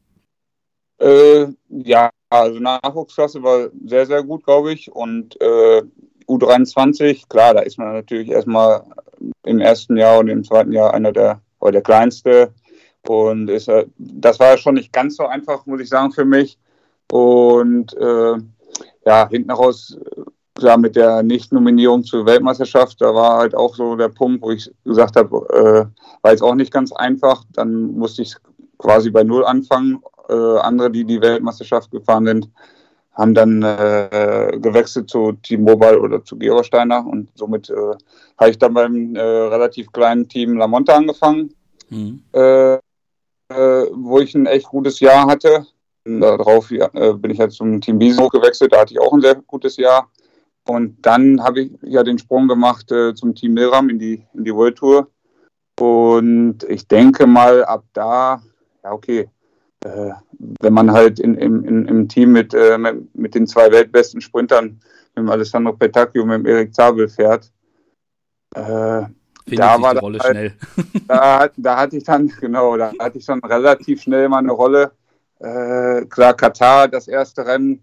Äh, 0.99 1.47
ja, 1.69 2.11
also 2.29 2.61
Nachwuchsklasse 2.61 3.43
war 3.43 3.71
sehr, 3.87 4.07
sehr 4.07 4.23
gut, 4.23 4.45
glaube 4.45 4.73
ich. 4.73 4.93
Und 4.93 5.41
äh, 5.41 5.83
U23, 6.31 7.29
klar, 7.29 7.55
da 7.55 7.61
ist 7.61 7.79
man 7.79 7.93
natürlich 7.93 8.29
erstmal 8.29 8.85
im 9.45 9.61
ersten 9.61 9.97
Jahr 9.97 10.21
und 10.21 10.29
im 10.29 10.45
zweiten 10.45 10.73
Jahr 10.73 10.95
einer 10.95 11.13
der, 11.13 11.41
oder 11.61 11.73
der 11.73 11.83
kleinste. 11.83 12.53
Und 13.07 13.49
ist, 13.49 13.69
äh, 13.69 13.87
das 13.99 14.39
war 14.39 14.57
schon 14.59 14.75
nicht 14.75 14.93
ganz 14.93 15.17
so 15.17 15.27
einfach, 15.27 15.67
muss 15.67 15.81
ich 15.81 15.89
sagen, 15.89 16.13
für 16.13 16.25
mich. 16.25 16.59
Und 17.11 17.95
äh, 17.97 18.35
ja, 19.07 19.29
hinten 19.29 19.51
raus, 19.51 19.99
klar, 20.55 20.79
mit 20.79 20.97
der 20.97 21.23
Nicht-Nominierung 21.23 22.05
zur 22.05 22.27
Weltmeisterschaft, 22.27 23.01
da 23.01 23.15
war 23.15 23.39
halt 23.39 23.55
auch 23.55 23.75
so 23.75 23.97
der 23.97 24.09
Punkt, 24.09 24.43
wo 24.43 24.51
ich 24.51 24.71
gesagt 24.85 25.17
habe, 25.17 25.37
äh, 25.51 26.23
war 26.23 26.31
jetzt 26.31 26.43
auch 26.43 26.55
nicht 26.55 26.73
ganz 26.73 26.93
einfach. 26.93 27.45
Dann 27.53 27.95
musste 27.95 28.23
ich 28.23 28.37
quasi 28.79 29.11
bei 29.11 29.25
Null 29.25 29.45
anfangen. 29.45 30.03
Äh, 30.29 30.59
andere, 30.59 30.91
die 30.91 31.05
die 31.05 31.21
Weltmeisterschaft 31.21 31.91
gefahren 31.91 32.27
sind, 32.27 32.51
haben 33.12 33.35
dann 33.35 33.62
äh, 33.62 34.59
gewechselt 34.61 35.11
zu 35.11 35.33
T-Mobile 35.33 36.00
oder 36.00 36.25
zu 36.25 36.38
Gerolsteiner 36.38 37.07
und 37.07 37.29
somit 37.35 37.69
äh, 37.71 37.95
habe 38.38 38.50
ich 38.50 38.59
dann 38.59 38.75
beim 38.75 39.14
äh, 39.14 39.21
relativ 39.21 39.93
kleinen 39.93 40.29
Team 40.29 40.57
Lamonte 40.57 40.95
angefangen, 40.95 41.55
mhm. 41.88 42.23
Äh, 42.33 42.75
äh, 42.75 42.79
wo 43.93 44.21
ich 44.21 44.35
ein 44.35 44.47
echt 44.47 44.67
gutes 44.67 45.00
Jahr 45.00 45.26
hatte. 45.26 45.67
Darauf 46.02 46.71
ja, 46.71 46.88
bin 46.88 47.31
ich 47.31 47.38
halt 47.38 47.52
zum 47.52 47.79
Team 47.79 47.99
Biso 47.99 48.29
gewechselt, 48.29 48.73
da 48.73 48.81
hatte 48.81 48.95
ich 48.95 49.00
auch 49.00 49.12
ein 49.12 49.21
sehr 49.21 49.35
gutes 49.35 49.76
Jahr. 49.76 50.11
Und 50.67 50.97
dann 51.02 51.45
habe 51.45 51.61
ich 51.61 51.73
ja 51.83 52.02
den 52.02 52.19
Sprung 52.19 52.49
gemacht 52.49 52.87
zum 52.88 53.35
Team 53.35 53.52
Milram 53.52 53.90
in 53.90 53.99
die, 53.99 54.25
in 54.33 54.45
die 54.45 54.55
World 54.55 54.76
Tour. 54.76 55.09
Und 55.79 56.64
ich 56.69 56.88
denke 56.88 57.26
mal, 57.26 57.64
ab 57.64 57.85
da, 57.93 58.43
ja 58.83 58.93
okay, 58.93 59.29
äh, 59.85 60.11
wenn 60.61 60.73
man 60.73 60.93
halt 60.93 61.21
in, 61.21 61.35
in, 61.35 61.87
im 61.87 62.09
Team 62.09 62.33
mit, 62.33 62.55
äh, 62.55 62.79
mit 63.15 63.35
den 63.35 63.47
zwei 63.47 63.71
weltbesten 63.71 64.21
Sprintern, 64.21 64.81
mit 65.15 65.17
dem 65.17 65.31
Alessandro 65.31 65.73
Petacchio 65.73 66.23
und 66.23 66.29
mit 66.29 66.39
dem 66.39 66.47
Erik 66.47 66.75
Zabel 66.75 67.09
fährt, 67.09 67.51
äh, 68.55 69.03
da 69.57 69.83
war 69.83 69.95
die 69.95 70.01
Rolle 70.01 70.19
halt, 70.21 70.33
schnell. 70.33 70.53
Da, 71.09 71.49
da, 71.57 71.77
hatte 71.77 71.97
ich 71.97 72.05
dann, 72.05 72.29
genau, 72.41 72.77
da 72.77 72.93
hatte 72.99 73.19
ich 73.19 73.27
dann 73.27 73.41
relativ 73.41 74.03
schnell 74.03 74.29
mal 74.29 74.39
eine 74.39 74.53
Rolle. 74.53 74.93
Äh, 75.39 76.05
klar, 76.07 76.35
Katar, 76.35 76.89
das 76.89 77.09
erste 77.09 77.47
Rennen. 77.47 77.81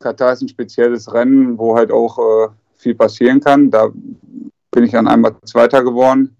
Katar 0.00 0.32
ist 0.32 0.42
ein 0.42 0.48
spezielles 0.48 1.12
Rennen, 1.12 1.58
wo 1.58 1.76
halt 1.76 1.92
auch 1.92 2.18
äh, 2.18 2.48
viel 2.76 2.94
passieren 2.94 3.40
kann. 3.40 3.70
Da 3.70 3.90
bin 4.70 4.84
ich 4.84 4.92
dann 4.92 5.06
einmal 5.06 5.36
Zweiter 5.44 5.84
geworden, 5.84 6.36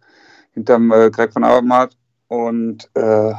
hinterm 0.52 0.90
äh, 0.92 1.10
Greg 1.10 1.32
von 1.32 1.44
Abermatt. 1.44 1.96
Und 2.28 2.90
äh, 2.94 3.32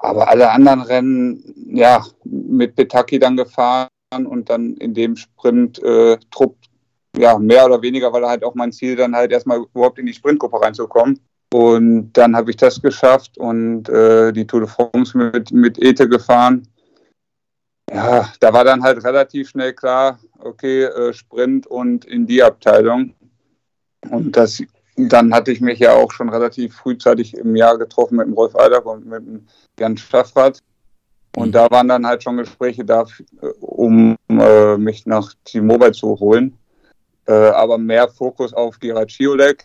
aber 0.00 0.28
alle 0.28 0.50
anderen 0.50 0.80
Rennen, 0.80 1.54
ja, 1.72 2.04
mit 2.24 2.74
Betaki 2.74 3.18
dann 3.18 3.36
gefahren 3.36 3.88
und 4.12 4.48
dann 4.50 4.74
in 4.74 4.94
dem 4.94 5.16
Sprint-Trupp, 5.16 6.56
äh, 7.16 7.20
ja, 7.20 7.38
mehr 7.38 7.66
oder 7.66 7.82
weniger, 7.82 8.12
weil 8.12 8.26
halt 8.26 8.44
auch 8.44 8.54
mein 8.54 8.72
Ziel 8.72 8.96
dann 8.96 9.14
halt 9.14 9.32
erstmal 9.32 9.58
überhaupt 9.74 9.98
in 9.98 10.06
die 10.06 10.14
Sprintgruppe 10.14 10.60
reinzukommen. 10.60 11.20
Und 11.52 12.12
dann 12.12 12.36
habe 12.36 12.50
ich 12.50 12.56
das 12.56 12.80
geschafft 12.80 13.36
und 13.36 13.88
äh, 13.88 14.32
die 14.32 14.46
Tour 14.46 14.60
de 14.60 14.68
France 14.68 15.18
mit, 15.18 15.50
mit 15.52 15.82
Ete 15.82 16.08
gefahren. 16.08 16.66
Ja, 17.92 18.32
da 18.38 18.52
war 18.52 18.64
dann 18.64 18.82
halt 18.82 19.02
relativ 19.04 19.48
schnell 19.48 19.74
klar, 19.74 20.20
okay, 20.38 20.84
äh, 20.84 21.12
Sprint 21.12 21.66
und 21.66 22.04
in 22.04 22.26
die 22.26 22.42
Abteilung. 22.42 23.14
Und 24.08 24.36
das 24.36 24.62
dann 24.96 25.32
hatte 25.32 25.52
ich 25.52 25.60
mich 25.60 25.78
ja 25.78 25.92
auch 25.94 26.12
schon 26.12 26.28
relativ 26.28 26.76
frühzeitig 26.76 27.36
im 27.36 27.56
Jahr 27.56 27.78
getroffen 27.78 28.16
mit 28.16 28.26
dem 28.26 28.34
Rolf 28.34 28.54
Eider 28.56 28.84
und 28.84 29.06
mit 29.06 29.26
dem 29.26 29.46
Jan 29.78 29.96
Staffrath. 29.96 30.60
Und 31.36 31.48
mhm. 31.48 31.52
da 31.52 31.70
waren 31.70 31.88
dann 31.88 32.06
halt 32.06 32.22
schon 32.22 32.36
Gespräche 32.36 32.84
da, 32.84 33.04
um 33.60 34.16
äh, 34.28 34.76
mich 34.76 35.06
nach 35.06 35.32
T-Mobile 35.44 35.92
zu 35.92 36.18
holen. 36.18 36.58
Äh, 37.26 37.32
aber 37.32 37.78
mehr 37.78 38.08
Fokus 38.08 38.52
auf 38.52 38.78
Gerald 38.80 39.12
Schiolek, 39.12 39.64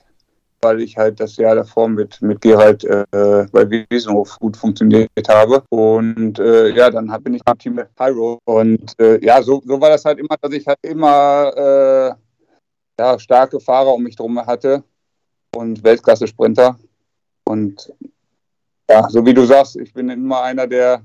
weil 0.61 0.81
ich 0.81 0.95
halt 0.95 1.19
das 1.19 1.37
Jahr 1.37 1.55
davor 1.55 1.89
mit, 1.89 2.21
mit 2.21 2.41
Gerald 2.41 2.83
äh, 2.83 3.05
bei 3.11 3.85
Wiesenhof 3.89 4.37
gut 4.39 4.55
funktioniert 4.55 5.09
habe. 5.27 5.63
Und 5.69 6.37
äh, 6.37 6.69
ja, 6.69 6.91
dann 6.91 7.07
bin 7.23 7.33
ich 7.33 7.41
im 7.45 7.57
Team 7.57 7.81
Hyro. 7.97 8.37
Und 8.45 8.93
äh, 8.99 9.23
ja, 9.25 9.41
so, 9.41 9.61
so 9.65 9.81
war 9.81 9.89
das 9.89 10.05
halt 10.05 10.19
immer, 10.19 10.35
dass 10.39 10.53
ich 10.53 10.67
halt 10.67 10.77
immer 10.83 11.51
äh, 11.57 13.01
ja, 13.01 13.17
starke 13.17 13.59
Fahrer 13.59 13.93
um 13.93 14.03
mich 14.03 14.15
drum 14.15 14.45
hatte 14.45 14.83
und 15.55 15.83
Weltklasse-Sprinter. 15.83 16.77
Und 17.45 17.93
ja, 18.89 19.09
so 19.09 19.25
wie 19.25 19.33
du 19.33 19.45
sagst, 19.45 19.77
ich 19.77 19.93
bin 19.93 20.09
immer 20.09 20.43
einer, 20.43 20.67
der, 20.67 21.01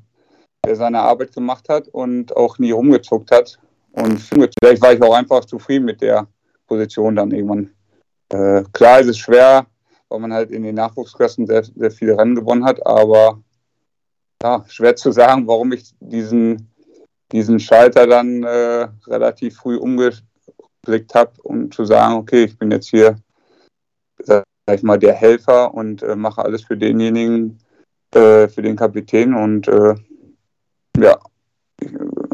der 0.65 0.77
seine 0.77 1.01
Arbeit 1.01 1.33
gemacht 1.33 1.69
hat 1.69 1.89
und 1.89 2.37
auch 2.37 2.59
nie 2.59 2.73
rumgezuckt 2.73 3.31
hat. 3.31 3.59
Und 3.93 4.21
vielleicht 4.21 4.83
war 4.83 4.93
ich 4.93 5.03
auch 5.03 5.15
einfach 5.15 5.45
zufrieden 5.45 5.87
mit 5.87 6.01
der 6.01 6.27
Position 6.67 7.17
dann 7.17 7.31
irgendwann. 7.31 7.71
Äh, 8.29 8.63
klar 8.73 9.01
ist 9.01 9.09
es 9.09 9.19
schwer, 9.19 9.67
weil 10.09 10.21
man 10.21 10.33
halt 10.33 10.51
in 10.51 10.63
den 10.63 10.77
Nachwuchsklassen 10.77 11.47
sehr, 11.47 11.65
sehr 11.65 11.91
viele 11.91 12.17
Rennen 12.17 12.37
gewonnen 12.37 12.65
hat, 12.65 12.85
aber 12.87 13.43
ja, 14.43 14.65
schwer 14.69 14.97
zu 14.97 15.11
sagen, 15.13 15.47
warum 15.47 15.73
ich 15.73 15.93
diesen, 16.01 16.71
diesen 17.33 17.59
Schalter 17.59 18.07
dann 18.07 18.43
äh, 18.43 18.89
relativ 19.07 19.57
früh 19.57 19.77
umgeblickt 19.77 21.15
habe, 21.15 21.33
um 21.43 21.71
zu 21.71 21.85
sagen, 21.85 22.15
okay, 22.15 22.45
ich 22.45 22.59
bin 22.59 22.71
jetzt 22.71 22.89
hier 22.89 23.17
sag 24.25 24.45
ich 24.73 24.83
mal, 24.83 24.99
der 24.99 25.15
Helfer 25.15 25.75
und 25.75 26.03
äh, 26.03 26.17
mache 26.17 26.45
alles 26.45 26.63
für 26.65 26.77
denjenigen, 26.77 27.59
äh, 28.15 28.49
für 28.49 28.63
den 28.63 28.77
Kapitän 28.77 29.35
und 29.35 29.69
äh, 29.69 29.95
ja, 30.99 31.19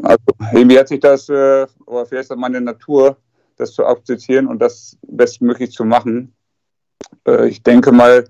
also 0.02 0.24
irgendwie 0.52 0.78
hat 0.78 0.88
sich 0.88 1.00
das, 1.00 1.28
äh, 1.28 1.66
oder 1.86 2.06
vielleicht 2.06 2.30
ist 2.30 2.36
meine 2.36 2.60
Natur, 2.60 3.16
das 3.56 3.72
zu 3.72 3.84
akzeptieren 3.84 4.46
und 4.46 4.60
das 4.60 4.98
bestmöglich 5.06 5.72
zu 5.72 5.84
machen. 5.84 6.34
Äh, 7.26 7.48
ich 7.48 7.62
denke 7.62 7.92
mal, 7.92 8.24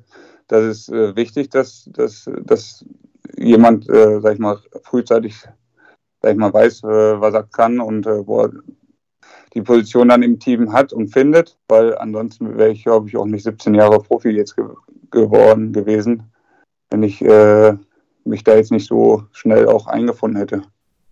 das 0.48 0.64
ist 0.64 0.88
äh, 0.88 1.16
wichtig, 1.16 1.50
dass, 1.50 1.88
dass, 1.92 2.30
dass 2.44 2.84
jemand, 3.36 3.86
sag 3.86 4.34
ich 4.34 4.38
mal, 4.38 4.58
frühzeitig, 4.82 5.34
sag 6.22 6.32
ich 6.32 6.36
mal, 6.36 6.54
weiß, 6.54 6.84
was 6.84 7.34
er 7.34 7.42
kann 7.42 7.80
und 7.80 8.06
wo 8.06 8.44
er 8.44 8.52
die 9.56 9.62
Position 9.62 10.10
dann 10.10 10.22
im 10.22 10.38
Team 10.38 10.70
hat 10.70 10.92
und 10.92 11.08
findet, 11.08 11.56
weil 11.68 11.96
ansonsten 11.96 12.58
wäre 12.58 12.70
ich, 12.70 12.84
glaube 12.84 13.08
ich, 13.08 13.16
auch 13.16 13.24
nicht 13.24 13.42
17 13.42 13.74
Jahre 13.74 13.98
Profi 13.98 14.28
jetzt 14.28 14.54
ge 14.54 14.66
geworden 15.10 15.72
gewesen, 15.72 16.24
wenn 16.90 17.02
ich 17.02 17.22
äh, 17.22 17.74
mich 18.24 18.44
da 18.44 18.56
jetzt 18.56 18.72
nicht 18.72 18.86
so 18.86 19.22
schnell 19.32 19.66
auch 19.66 19.86
eingefunden 19.86 20.38
hätte. 20.38 20.62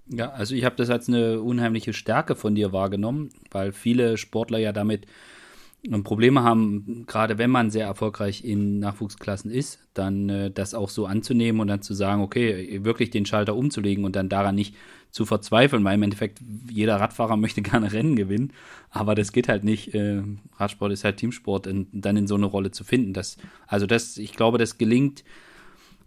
Ja, 0.08 0.30
also 0.30 0.54
ich 0.54 0.64
habe 0.64 0.76
das 0.76 0.90
als 0.90 1.08
eine 1.08 1.40
unheimliche 1.40 1.94
Stärke 1.94 2.34
von 2.34 2.54
dir 2.54 2.72
wahrgenommen, 2.72 3.30
weil 3.50 3.72
viele 3.72 4.18
Sportler 4.18 4.58
ja 4.58 4.72
damit 4.72 5.06
Probleme 6.02 6.42
haben, 6.42 7.04
gerade 7.06 7.38
wenn 7.38 7.50
man 7.50 7.70
sehr 7.70 7.86
erfolgreich 7.86 8.44
in 8.44 8.78
Nachwuchsklassen 8.78 9.50
ist, 9.50 9.80
dann 9.92 10.28
äh, 10.28 10.50
das 10.50 10.74
auch 10.74 10.88
so 10.88 11.06
anzunehmen 11.06 11.60
und 11.60 11.68
dann 11.68 11.82
zu 11.82 11.94
sagen, 11.94 12.22
okay, 12.22 12.80
wirklich 12.84 13.10
den 13.10 13.26
Schalter 13.26 13.54
umzulegen 13.54 14.04
und 14.04 14.16
dann 14.16 14.28
daran 14.28 14.54
nicht 14.54 14.74
zu 15.10 15.26
verzweifeln, 15.26 15.84
weil 15.84 15.94
im 15.94 16.02
Endeffekt 16.02 16.40
jeder 16.70 16.96
Radfahrer 16.96 17.36
möchte 17.38 17.62
gerne 17.62 17.92
Rennen 17.92 18.16
gewinnen, 18.16 18.52
aber 18.90 19.14
das 19.14 19.32
geht 19.32 19.48
halt 19.48 19.64
nicht. 19.64 19.94
Äh, 19.94 20.22
Radsport 20.56 20.92
ist 20.92 21.04
halt 21.04 21.18
Teamsport 21.18 21.66
und 21.66 21.88
dann 21.92 22.16
in 22.16 22.26
so 22.26 22.34
eine 22.34 22.46
Rolle 22.46 22.70
zu 22.70 22.82
finden. 22.82 23.12
Das, 23.12 23.36
also 23.66 23.86
das, 23.86 24.16
ich 24.16 24.32
glaube, 24.32 24.58
das 24.58 24.78
gelingt 24.78 25.24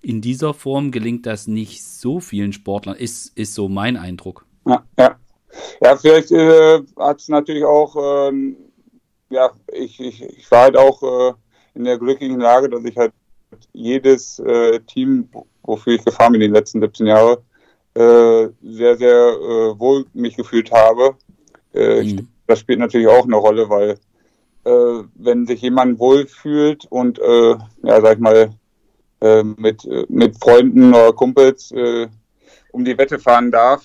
in 0.01 0.21
dieser 0.21 0.53
Form 0.53 0.91
gelingt 0.91 1.25
das 1.25 1.47
nicht 1.47 1.83
so 1.83 2.19
vielen 2.19 2.53
Sportlern, 2.53 2.95
ist, 2.95 3.37
ist 3.37 3.53
so 3.53 3.67
mein 3.67 3.97
Eindruck. 3.97 4.45
Ja, 4.65 4.83
ja. 4.97 5.15
ja 5.81 5.95
vielleicht 5.97 6.31
äh, 6.31 6.79
hat 6.97 7.19
es 7.19 7.29
natürlich 7.29 7.65
auch 7.65 7.95
äh, 8.29 8.55
ja, 9.29 9.51
ich, 9.71 9.99
ich, 9.99 10.23
ich 10.23 10.51
war 10.51 10.63
halt 10.63 10.77
auch 10.77 11.01
äh, 11.03 11.33
in 11.75 11.83
der 11.83 11.97
glücklichen 11.97 12.39
Lage, 12.39 12.69
dass 12.69 12.83
ich 12.85 12.97
halt 12.97 13.13
jedes 13.73 14.39
äh, 14.39 14.79
Team, 14.81 15.29
wofür 15.63 15.93
ich 15.93 16.05
gefahren 16.05 16.33
bin 16.33 16.41
die 16.41 16.47
letzten 16.47 16.81
17 16.81 17.07
Jahre, 17.07 17.43
äh, 17.93 18.49
sehr, 18.61 18.97
sehr 18.97 19.11
äh, 19.11 19.79
wohl 19.79 20.05
mich 20.13 20.35
gefühlt 20.35 20.71
habe. 20.71 21.15
Äh, 21.73 21.95
mhm. 21.95 22.01
ich, 22.01 22.23
das 22.47 22.59
spielt 22.59 22.79
natürlich 22.79 23.07
auch 23.07 23.25
eine 23.25 23.35
Rolle, 23.35 23.69
weil 23.69 23.97
äh, 24.65 25.03
wenn 25.15 25.47
sich 25.47 25.61
jemand 25.61 25.99
wohlfühlt 25.99 26.85
und, 26.89 27.19
äh, 27.19 27.55
ja, 27.83 28.01
sag 28.01 28.15
ich 28.15 28.19
mal, 28.19 28.49
äh, 29.21 29.43
mit, 29.43 29.85
äh, 29.85 30.05
mit 30.09 30.37
Freunden 30.37 30.89
oder 30.89 31.13
Kumpels 31.13 31.71
äh, 31.71 32.07
um 32.71 32.85
die 32.85 32.97
Wette 32.97 33.17
fahren 33.17 33.51
darf, 33.51 33.83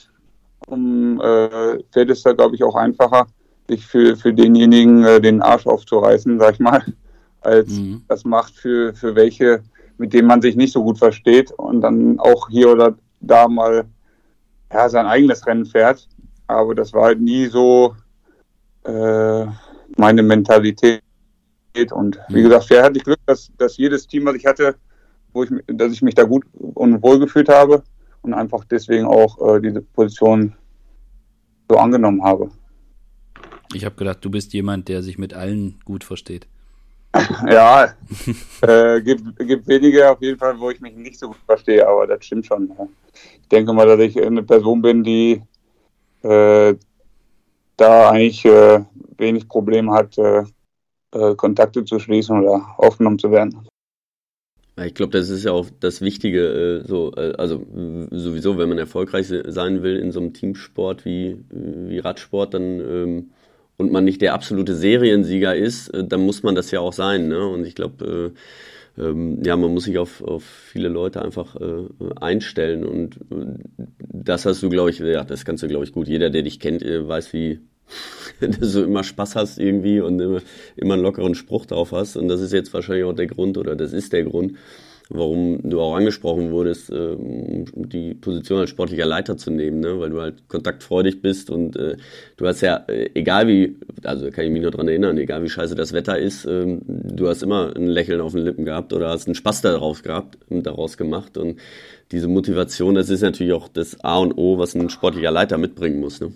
um, 0.67 1.21
äh, 1.21 1.83
fällt 1.91 2.11
es 2.11 2.23
da, 2.23 2.33
glaube 2.33 2.55
ich, 2.55 2.63
auch 2.63 2.75
einfacher, 2.75 3.27
sich 3.73 3.87
für, 3.87 4.17
für 4.17 4.33
denjenigen 4.33 5.05
äh, 5.05 5.21
den 5.21 5.43
Arsch 5.43 5.67
aufzureißen, 5.67 6.39
sag 6.39 6.55
ich 6.55 6.61
mal, 6.61 6.83
als 7.41 7.71
mhm. 7.71 8.05
das 8.09 8.25
macht 8.25 8.55
für, 8.55 8.95
für 8.95 9.15
welche, 9.15 9.63
mit 9.99 10.13
denen 10.13 10.29
man 10.29 10.43
sich 10.43 10.57
nicht 10.57 10.73
so 10.73 10.83
gut 10.83 10.99
versteht 10.99 11.51
und 11.53 11.81
dann 11.81 12.19
auch 12.19 12.49
hier 12.49 12.71
oder 12.71 12.95
da 13.21 13.49
mal 13.49 13.85
ja, 14.73 14.89
sein 14.89 15.07
eigenes 15.07 15.47
Rennen 15.47 15.67
fährt. 15.67 16.09
Aber 16.47 16.75
das 16.75 16.93
war 16.93 17.05
halt 17.05 17.21
nie 17.21 17.47
so 17.47 17.95
äh, 18.85 19.47
meine 19.97 20.23
Mentalität. 20.23 21.03
Und 21.91 22.21
wie 22.29 22.41
mhm. 22.41 22.45
gesagt, 22.45 22.65
fair 22.65 22.85
hatte 22.85 22.99
ich 22.99 23.05
Glück, 23.05 23.21
dass, 23.27 23.51
dass 23.57 23.77
jedes 23.77 24.07
Team, 24.07 24.27
was 24.27 24.35
ich 24.35 24.47
hatte, 24.47 24.77
wo 25.33 25.45
ich, 25.45 25.51
dass 25.67 25.93
ich 25.93 26.03
mich 26.03 26.15
da 26.15 26.25
gut 26.25 26.45
und 26.53 27.03
wohl 27.03 27.19
gefühlt 27.19 27.49
habe 27.49 27.83
und 28.21 28.35
einfach 28.35 28.65
deswegen 28.65 29.07
auch 29.07 29.57
äh, 29.57 29.61
diese 29.61 29.81
Position 29.81 30.55
so 31.71 31.79
angenommen 31.79 32.23
habe. 32.23 32.51
Ich 33.75 33.85
habe 33.85 33.95
gedacht, 33.97 34.19
du 34.23 34.31
bist 34.31 34.53
jemand, 34.53 34.89
der 34.89 35.03
sich 35.03 35.19
mit 35.19 35.35
allen 35.35 35.81
gut 35.85 36.05
versteht. 36.05 36.47
Ja, 37.47 37.95
äh, 38.63 39.03
gibt, 39.03 39.39
gibt 39.39 39.69
wenige 39.69 40.11
auf 40.11 40.23
jeden 40.23 40.39
Fall, 40.39 40.59
wo 40.59 40.71
ich 40.71 40.81
mich 40.81 40.97
nicht 40.97 41.19
so 41.19 41.29
gut 41.29 41.37
verstehe, 41.45 41.87
aber 41.87 42.07
das 42.07 42.25
stimmt 42.25 42.47
schon. 42.47 42.73
Ich 43.43 43.49
denke 43.49 43.73
mal, 43.75 43.87
dass 43.87 44.01
ich 44.01 44.21
eine 44.23 44.43
Person 44.43 44.81
bin, 44.81 45.05
die 45.05 45.43
äh, 46.23 46.75
da 47.77 48.11
eigentlich 48.11 48.45
äh, 48.47 48.81
wenig 49.19 49.49
Probleme 49.49 49.93
hat, 49.93 50.17
äh, 50.17 50.45
äh, 51.13 51.35
Kontakte 51.35 51.85
zu 51.85 51.99
schließen 51.99 52.41
oder 52.41 52.67
aufgenommen 52.79 53.19
zu 53.19 53.31
werden. 53.31 53.67
Ich 54.83 54.95
glaube, 54.95 55.13
das 55.13 55.29
ist 55.29 55.45
ja 55.45 55.53
auch 55.53 55.67
das 55.81 56.01
Wichtige, 56.01 56.81
äh, 56.83 56.87
so, 56.87 57.11
also 57.13 57.63
sowieso, 58.11 58.57
wenn 58.57 58.71
man 58.71 58.79
erfolgreich 58.79 59.27
sein 59.29 59.83
will 59.83 59.99
in 59.99 60.13
so 60.13 60.21
einem 60.21 60.33
Teamsport 60.33 61.05
wie, 61.05 61.45
wie 61.51 61.99
Radsport, 61.99 62.55
dann 62.55 62.81
ähm, 62.81 63.31
und 63.83 63.93
man 63.93 64.05
nicht 64.05 64.23
der 64.23 64.35
absolute 64.35 64.75
Seriensieger 64.75 65.55
ist, 65.57 65.89
äh, 65.89 66.05
dann 66.07 66.21
muss 66.23 66.43
man 66.43 66.55
das 66.55 66.71
ja 66.71 66.81
auch 66.81 66.93
sein. 66.93 67.29
Ne? 67.29 67.47
Und 67.47 67.67
ich 67.67 67.75
glaube, 67.75 68.33
äh, 68.97 69.03
ähm, 69.03 69.43
ja, 69.45 69.57
man 69.57 69.73
muss 69.75 69.85
sich 69.85 69.99
auf, 69.99 70.23
auf 70.23 70.45
viele 70.45 70.89
Leute 70.89 71.23
einfach 71.23 71.57
äh, 71.57 71.89
einstellen. 72.21 72.85
Und 72.85 73.17
äh, 73.17 73.87
das 73.99 74.47
hast 74.47 74.63
du, 74.63 74.69
glaube 74.69 74.91
ich, 74.91 75.01
ja, 75.01 75.25
das 75.25 75.45
kannst 75.45 75.63
du, 75.63 75.69
glaube 75.69 75.85
ich, 75.85 75.93
gut. 75.93 76.09
Jeder, 76.09 76.31
der 76.31 76.43
dich 76.43 76.61
kennt, 76.61 76.83
äh, 76.83 77.07
weiß, 77.07 77.33
wie 77.33 77.61
dass 78.41 78.73
du 78.73 78.85
immer 78.85 79.05
Spaß 79.05 79.37
hast 79.37 79.59
irgendwie 79.59 80.01
und 80.01 80.21
immer, 80.21 80.41
immer 80.77 80.95
einen 80.95 81.03
lockeren 81.03 81.35
Spruch 81.35 81.67
drauf 81.67 81.93
hast. 81.93 82.17
Und 82.17 82.29
das 82.29 82.41
ist 82.41 82.53
jetzt 82.53 82.73
wahrscheinlich 82.73 83.05
auch 83.05 83.15
der 83.15 83.27
Grund 83.27 83.59
oder 83.59 83.77
das 83.77 83.93
ist 83.93 84.13
der 84.13 84.25
Grund, 84.25 84.53
warum 85.09 85.61
du 85.63 85.81
auch 85.81 85.95
angesprochen 85.95 86.51
wurdest, 86.53 86.91
ähm, 86.91 87.67
die 87.75 88.15
Position 88.15 88.61
als 88.61 88.71
sportlicher 88.71 89.07
Leiter 89.07 89.37
zu 89.37 89.51
nehmen, 89.51 89.81
ne? 89.81 89.99
weil 90.01 90.11
du 90.11 90.21
halt 90.21 90.49
kontaktfreudig 90.49 91.23
bist 91.23 91.51
und 91.51 91.77
äh, 91.77 91.97
du 92.37 92.47
hast 92.47 92.61
ja, 92.61 92.85
äh, 92.89 93.11
egal 93.15 93.47
wie, 93.49 93.77
also 94.05 94.31
kann 94.31 94.45
ich 94.45 94.51
mich 94.51 94.63
nur 94.63 94.71
dran 94.71 94.89
erinnern, 94.89 95.19
egal 95.19 95.43
wie 95.43 95.49
scheiße 95.49 95.75
das 95.75 95.93
Wetter 95.93 96.19
ist, 96.19 96.45
ähm, 96.45 96.81
du 96.87 97.29
hast 97.29 97.43
immer 97.43 97.75
ein 97.77 97.87
Lächeln 97.87 98.21
auf 98.21 98.33
den 98.33 98.43
Lippen 98.45 98.65
gehabt 98.65 98.93
oder 98.93 99.11
hast 99.11 99.27
einen 99.27 99.35
Spaß 99.35 99.63
daraus 99.63 100.03
gehabt 100.03 100.39
daraus 100.49 100.97
gemacht 100.97 101.37
und 101.37 101.59
diese 102.11 102.29
Motivation, 102.29 102.95
das 102.95 103.09
ist 103.09 103.23
natürlich 103.23 103.53
auch 103.55 103.69
das 103.69 103.99
A 104.05 104.19
und 104.19 104.37
O, 104.37 104.59
was 104.59 104.75
ein 104.75 104.91
sportlicher 104.91 105.31
Leiter 105.31 105.59
mitbringen 105.59 106.01
muss. 106.01 106.21
Ne? 106.21 106.33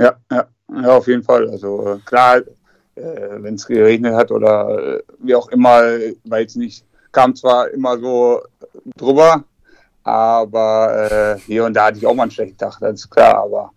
Ja, 0.00 0.16
ja, 0.30 0.46
ja, 0.82 0.96
auf 0.96 1.06
jeden 1.06 1.22
Fall. 1.22 1.48
Also 1.50 1.86
äh, 1.86 1.98
klar, 2.04 2.38
äh, 2.94 3.42
wenn 3.42 3.54
es 3.54 3.66
geregnet 3.66 4.14
hat 4.14 4.30
oder 4.30 4.96
äh, 4.96 5.02
wie 5.18 5.34
auch 5.34 5.48
immer, 5.48 5.82
weil 6.24 6.46
es 6.46 6.56
nicht 6.56 6.84
kam 7.18 7.34
zwar 7.34 7.68
immer 7.70 7.98
so 7.98 8.42
drüber, 8.96 9.42
aber 10.04 11.10
äh, 11.10 11.40
hier 11.40 11.64
und 11.64 11.74
da 11.74 11.86
hatte 11.86 11.98
ich 11.98 12.06
auch 12.06 12.14
mal 12.14 12.22
einen 12.22 12.30
schlechten 12.30 12.56
Tag, 12.56 12.78
das 12.80 12.94
ist 12.94 13.10
klar, 13.10 13.42
aber. 13.42 13.72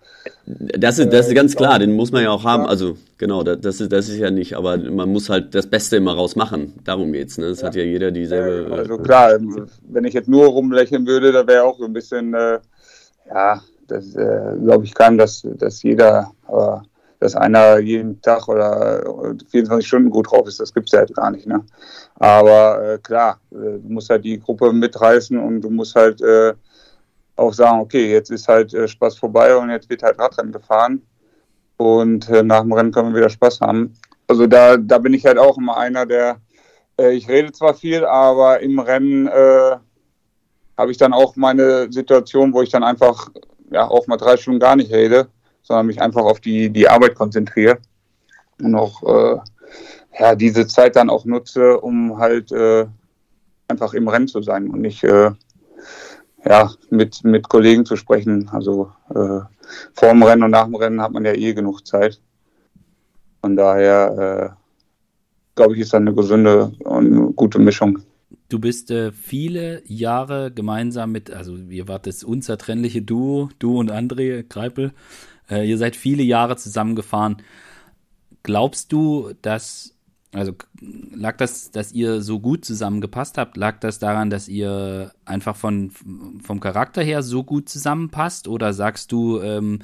Das 0.45 0.99
ist, 0.99 1.11
das 1.11 1.27
ist 1.27 1.33
ganz 1.33 1.55
klar, 1.55 1.79
den 1.79 1.93
muss 1.93 2.11
man 2.11 2.21
ja 2.21 2.29
auch 2.29 2.43
haben. 2.43 2.67
Also, 2.67 2.97
genau, 3.17 3.41
das 3.41 3.81
ist, 3.81 3.91
das 3.91 4.09
ist 4.09 4.17
ja 4.17 4.29
nicht, 4.29 4.53
aber 4.53 4.77
man 4.77 5.11
muss 5.11 5.29
halt 5.29 5.55
das 5.55 5.65
Beste 5.65 5.97
immer 5.97 6.13
rausmachen. 6.13 6.73
Darum 6.83 7.11
geht's, 7.11 7.39
ne? 7.39 7.47
Das 7.47 7.61
ja. 7.61 7.67
hat 7.67 7.75
ja 7.75 7.83
jeder 7.83 8.11
dieselbe. 8.11 8.71
Also, 8.71 8.97
klar, 8.99 9.39
wenn 9.89 10.05
ich 10.05 10.13
jetzt 10.13 10.29
nur 10.29 10.45
rumlächeln 10.45 11.07
würde, 11.07 11.31
da 11.31 11.47
wäre 11.47 11.63
auch 11.63 11.79
so 11.79 11.85
ein 11.85 11.93
bisschen, 11.93 12.35
äh, 12.35 12.59
ja, 13.27 13.59
das 13.87 14.15
äh, 14.15 14.55
glaube 14.63 14.85
ich 14.85 14.93
kann, 14.93 15.17
dass, 15.17 15.47
dass 15.57 15.81
jeder, 15.81 16.31
aber 16.47 16.83
dass 17.21 17.35
einer 17.35 17.79
jeden 17.79 18.19
Tag 18.21 18.47
oder 18.47 19.35
24 19.51 19.87
Stunden 19.87 20.09
gut 20.09 20.31
drauf 20.31 20.47
ist, 20.47 20.59
das 20.59 20.73
gibt 20.73 20.87
es 20.87 20.91
ja 20.91 20.99
halt 20.99 21.15
gar 21.15 21.29
nicht. 21.31 21.47
Ne? 21.47 21.63
Aber 22.21 22.93
äh, 22.93 22.97
klar, 22.99 23.39
äh, 23.51 23.79
du 23.79 23.87
musst 23.87 24.09
halt 24.09 24.23
die 24.23 24.39
Gruppe 24.39 24.71
mitreißen 24.71 25.39
und 25.39 25.61
du 25.61 25.69
musst 25.71 25.95
halt 25.95 26.21
äh, 26.21 26.53
auch 27.35 27.53
sagen, 27.53 27.79
okay, 27.79 28.11
jetzt 28.11 28.29
ist 28.29 28.47
halt 28.47 28.73
äh, 28.73 28.87
Spaß 28.87 29.17
vorbei 29.17 29.55
und 29.55 29.71
jetzt 29.71 29.89
wird 29.89 30.03
halt 30.03 30.19
Radrennen 30.19 30.51
gefahren 30.51 31.01
und 31.77 32.29
äh, 32.29 32.43
nach 32.43 32.61
dem 32.61 32.73
Rennen 32.73 32.91
können 32.91 33.11
wir 33.11 33.21
wieder 33.21 33.29
Spaß 33.29 33.61
haben. 33.61 33.93
Also 34.27 34.45
da, 34.45 34.77
da 34.77 34.99
bin 34.99 35.13
ich 35.13 35.25
halt 35.25 35.39
auch 35.39 35.57
immer 35.57 35.77
einer, 35.77 36.05
der, 36.05 36.37
äh, 36.99 37.11
ich 37.11 37.27
rede 37.27 37.51
zwar 37.51 37.73
viel, 37.73 38.05
aber 38.05 38.59
im 38.59 38.77
Rennen 38.79 39.27
habe 40.77 40.91
ich 40.91 40.97
dann 40.97 41.13
auch 41.13 41.35
meine 41.35 41.91
Situation, 41.91 42.53
wo 42.53 42.61
ich 42.61 42.69
dann 42.69 42.83
einfach 42.83 43.29
ja 43.71 43.87
auch 43.87 44.07
mal 44.07 44.17
drei 44.17 44.37
Stunden 44.37 44.59
gar 44.59 44.75
nicht 44.75 44.91
rede 44.91 45.27
sondern 45.71 45.85
mich 45.85 46.01
einfach 46.01 46.23
auf 46.23 46.39
die, 46.39 46.69
die 46.69 46.89
Arbeit 46.89 47.15
konzentriere 47.15 47.79
und 48.61 48.75
auch 48.75 49.03
äh, 49.03 49.39
ja, 50.17 50.35
diese 50.35 50.67
Zeit 50.67 50.95
dann 50.95 51.09
auch 51.09 51.25
nutze, 51.25 51.79
um 51.79 52.17
halt 52.17 52.51
äh, 52.51 52.85
einfach 53.67 53.93
im 53.93 54.07
Rennen 54.07 54.27
zu 54.27 54.41
sein 54.41 54.69
und 54.69 54.81
nicht 54.81 55.03
äh, 55.03 55.31
ja, 56.45 56.71
mit, 56.89 57.23
mit 57.23 57.49
Kollegen 57.49 57.85
zu 57.85 57.95
sprechen. 57.95 58.49
Also 58.49 58.91
äh, 59.09 59.41
vor 59.93 60.09
dem 60.09 60.23
Rennen 60.23 60.43
und 60.43 60.51
nach 60.51 60.65
dem 60.65 60.75
Rennen 60.75 61.01
hat 61.01 61.11
man 61.11 61.25
ja 61.25 61.33
eh 61.33 61.53
genug 61.53 61.85
Zeit. 61.85 62.19
Von 63.41 63.55
daher 63.55 64.55
äh, 64.55 64.61
glaube 65.55 65.75
ich, 65.75 65.81
ist 65.81 65.93
da 65.93 65.97
eine 65.97 66.13
gesunde 66.13 66.71
und 66.79 67.35
gute 67.35 67.59
Mischung. 67.59 67.99
Du 68.49 68.59
bist 68.59 68.91
äh, 68.91 69.11
viele 69.11 69.81
Jahre 69.85 70.51
gemeinsam 70.51 71.11
mit, 71.11 71.31
also 71.31 71.55
ihr 71.55 71.87
wart 71.87 72.07
das 72.07 72.23
unzertrennliche 72.23 73.01
Duo, 73.01 73.49
du 73.59 73.79
und 73.79 73.91
André 73.91 74.43
Greipel, 74.43 74.91
äh, 75.49 75.67
ihr 75.67 75.77
seid 75.77 75.95
viele 75.95 76.23
Jahre 76.23 76.57
zusammengefahren. 76.57 77.37
Glaubst 78.43 78.91
du, 78.91 79.31
dass, 79.41 79.95
also 80.33 80.53
lag 81.13 81.35
das, 81.37 81.71
dass 81.71 81.91
ihr 81.91 82.21
so 82.21 82.39
gut 82.39 82.63
zusammengepasst 82.63 83.37
habt? 83.37 83.57
Lag 83.57 83.79
das 83.79 83.99
daran, 83.99 84.29
dass 84.29 84.47
ihr 84.47 85.11
einfach 85.25 85.57
von, 85.57 85.91
vom 86.41 86.59
Charakter 86.61 87.03
her 87.03 87.21
so 87.21 87.43
gut 87.43 87.67
zusammenpasst? 87.67 88.47
Oder 88.47 88.73
sagst 88.73 89.11
du, 89.11 89.41
ähm, 89.41 89.79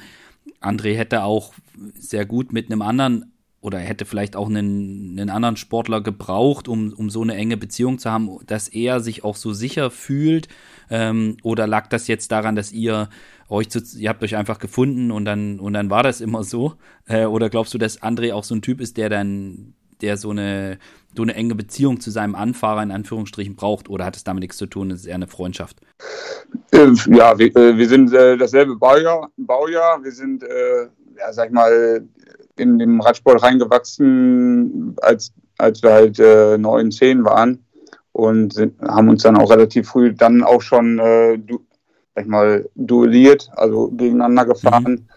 André 0.62 0.96
hätte 0.96 1.24
auch 1.24 1.54
sehr 1.96 2.26
gut 2.26 2.54
mit 2.54 2.72
einem 2.72 2.82
anderen 2.82 3.34
oder 3.60 3.80
hätte 3.80 4.06
vielleicht 4.06 4.38
auch 4.38 4.48
einen, 4.48 5.20
einen 5.20 5.30
anderen 5.30 5.58
Sportler 5.58 6.00
gebraucht, 6.00 6.70
um, 6.70 6.94
um 6.94 7.10
so 7.10 7.22
eine 7.22 7.36
enge 7.36 7.58
Beziehung 7.58 8.00
zu 8.00 8.10
haben, 8.10 8.30
dass 8.46 8.70
er 8.70 9.02
sich 9.02 9.26
auch 9.26 9.36
so 9.36 9.52
sicher 9.52 9.92
fühlt? 9.92 10.48
Ähm, 10.90 11.36
oder 11.44 11.68
lag 11.68 11.88
das 11.88 12.08
jetzt 12.08 12.32
daran, 12.32 12.56
dass 12.56 12.72
ihr 12.72 13.10
euch 13.50 13.70
zu, 13.70 13.82
ihr 13.98 14.10
habt 14.10 14.24
euch 14.24 14.38
einfach 14.38 14.60
gefunden 14.60 15.12
und 15.12 15.26
dann 15.26 15.60
und 15.60 15.74
dann 15.74 15.90
war 15.90 16.04
das 16.04 16.22
immer 16.22 16.44
so? 16.44 16.76
Äh, 17.06 17.26
oder 17.26 17.50
glaubst 17.50 17.74
du, 17.74 17.78
dass 17.78 18.02
André 18.02 18.34
auch 18.34 18.46
so 18.46 18.56
ein 18.56 18.62
Typ 18.62 18.80
ist, 18.80 18.96
der 18.96 19.10
dann 19.10 19.74
der 20.02 20.18
so 20.18 20.32
eine 20.32 20.78
so 21.16 21.24
eine 21.24 21.34
enge 21.34 21.56
Beziehung 21.56 22.00
zu 22.00 22.12
seinem 22.12 22.36
Anfahrer 22.36 22.84
in 22.84 22.92
Anführungsstrichen 22.92 23.56
braucht 23.56 23.90
oder 23.90 24.06
hat 24.06 24.16
es 24.16 24.24
damit 24.24 24.42
nichts 24.42 24.58
zu 24.58 24.68
tun? 24.68 24.92
Es 24.92 25.02
ist 25.02 25.06
eher 25.08 25.16
eine 25.16 25.28
Freundschaft. 25.28 25.78
Ähm, 26.72 26.98
ja, 27.08 27.38
wir, 27.38 27.56
äh, 27.56 27.76
wir 27.76 27.90
sind 27.90 28.14
äh, 28.14 28.38
dasselbe 28.38 28.76
Baujahr, 28.76 29.30
Baujahr. 29.36 30.04
Wir 30.04 30.12
sind, 30.12 30.44
äh, 30.44 30.84
ja, 31.18 31.34
sag 31.34 31.48
ich 31.48 31.54
mal, 31.54 32.08
in 32.58 32.78
den 32.78 33.02
Radsport 33.02 33.42
reingewachsen, 33.42 34.96
als, 35.02 35.34
als 35.58 35.82
wir 35.82 35.92
halt 35.92 36.20
äh, 36.20 36.58
9, 36.58 36.92
10 36.92 37.26
waren 37.26 37.66
und 38.12 38.54
sind, 38.54 38.80
haben 38.82 39.10
uns 39.10 39.24
dann 39.24 39.38
auch 39.38 39.50
relativ 39.50 39.90
früh 39.90 40.14
dann 40.14 40.44
auch 40.44 40.62
schon 40.62 41.00
äh, 41.00 41.38
du, 41.38 41.66
sag 42.16 42.26
ich 42.26 42.30
mal, 42.30 42.70
duelliert, 42.76 43.50
also 43.56 43.90
gegeneinander 43.90 44.46
gefahren. 44.46 45.08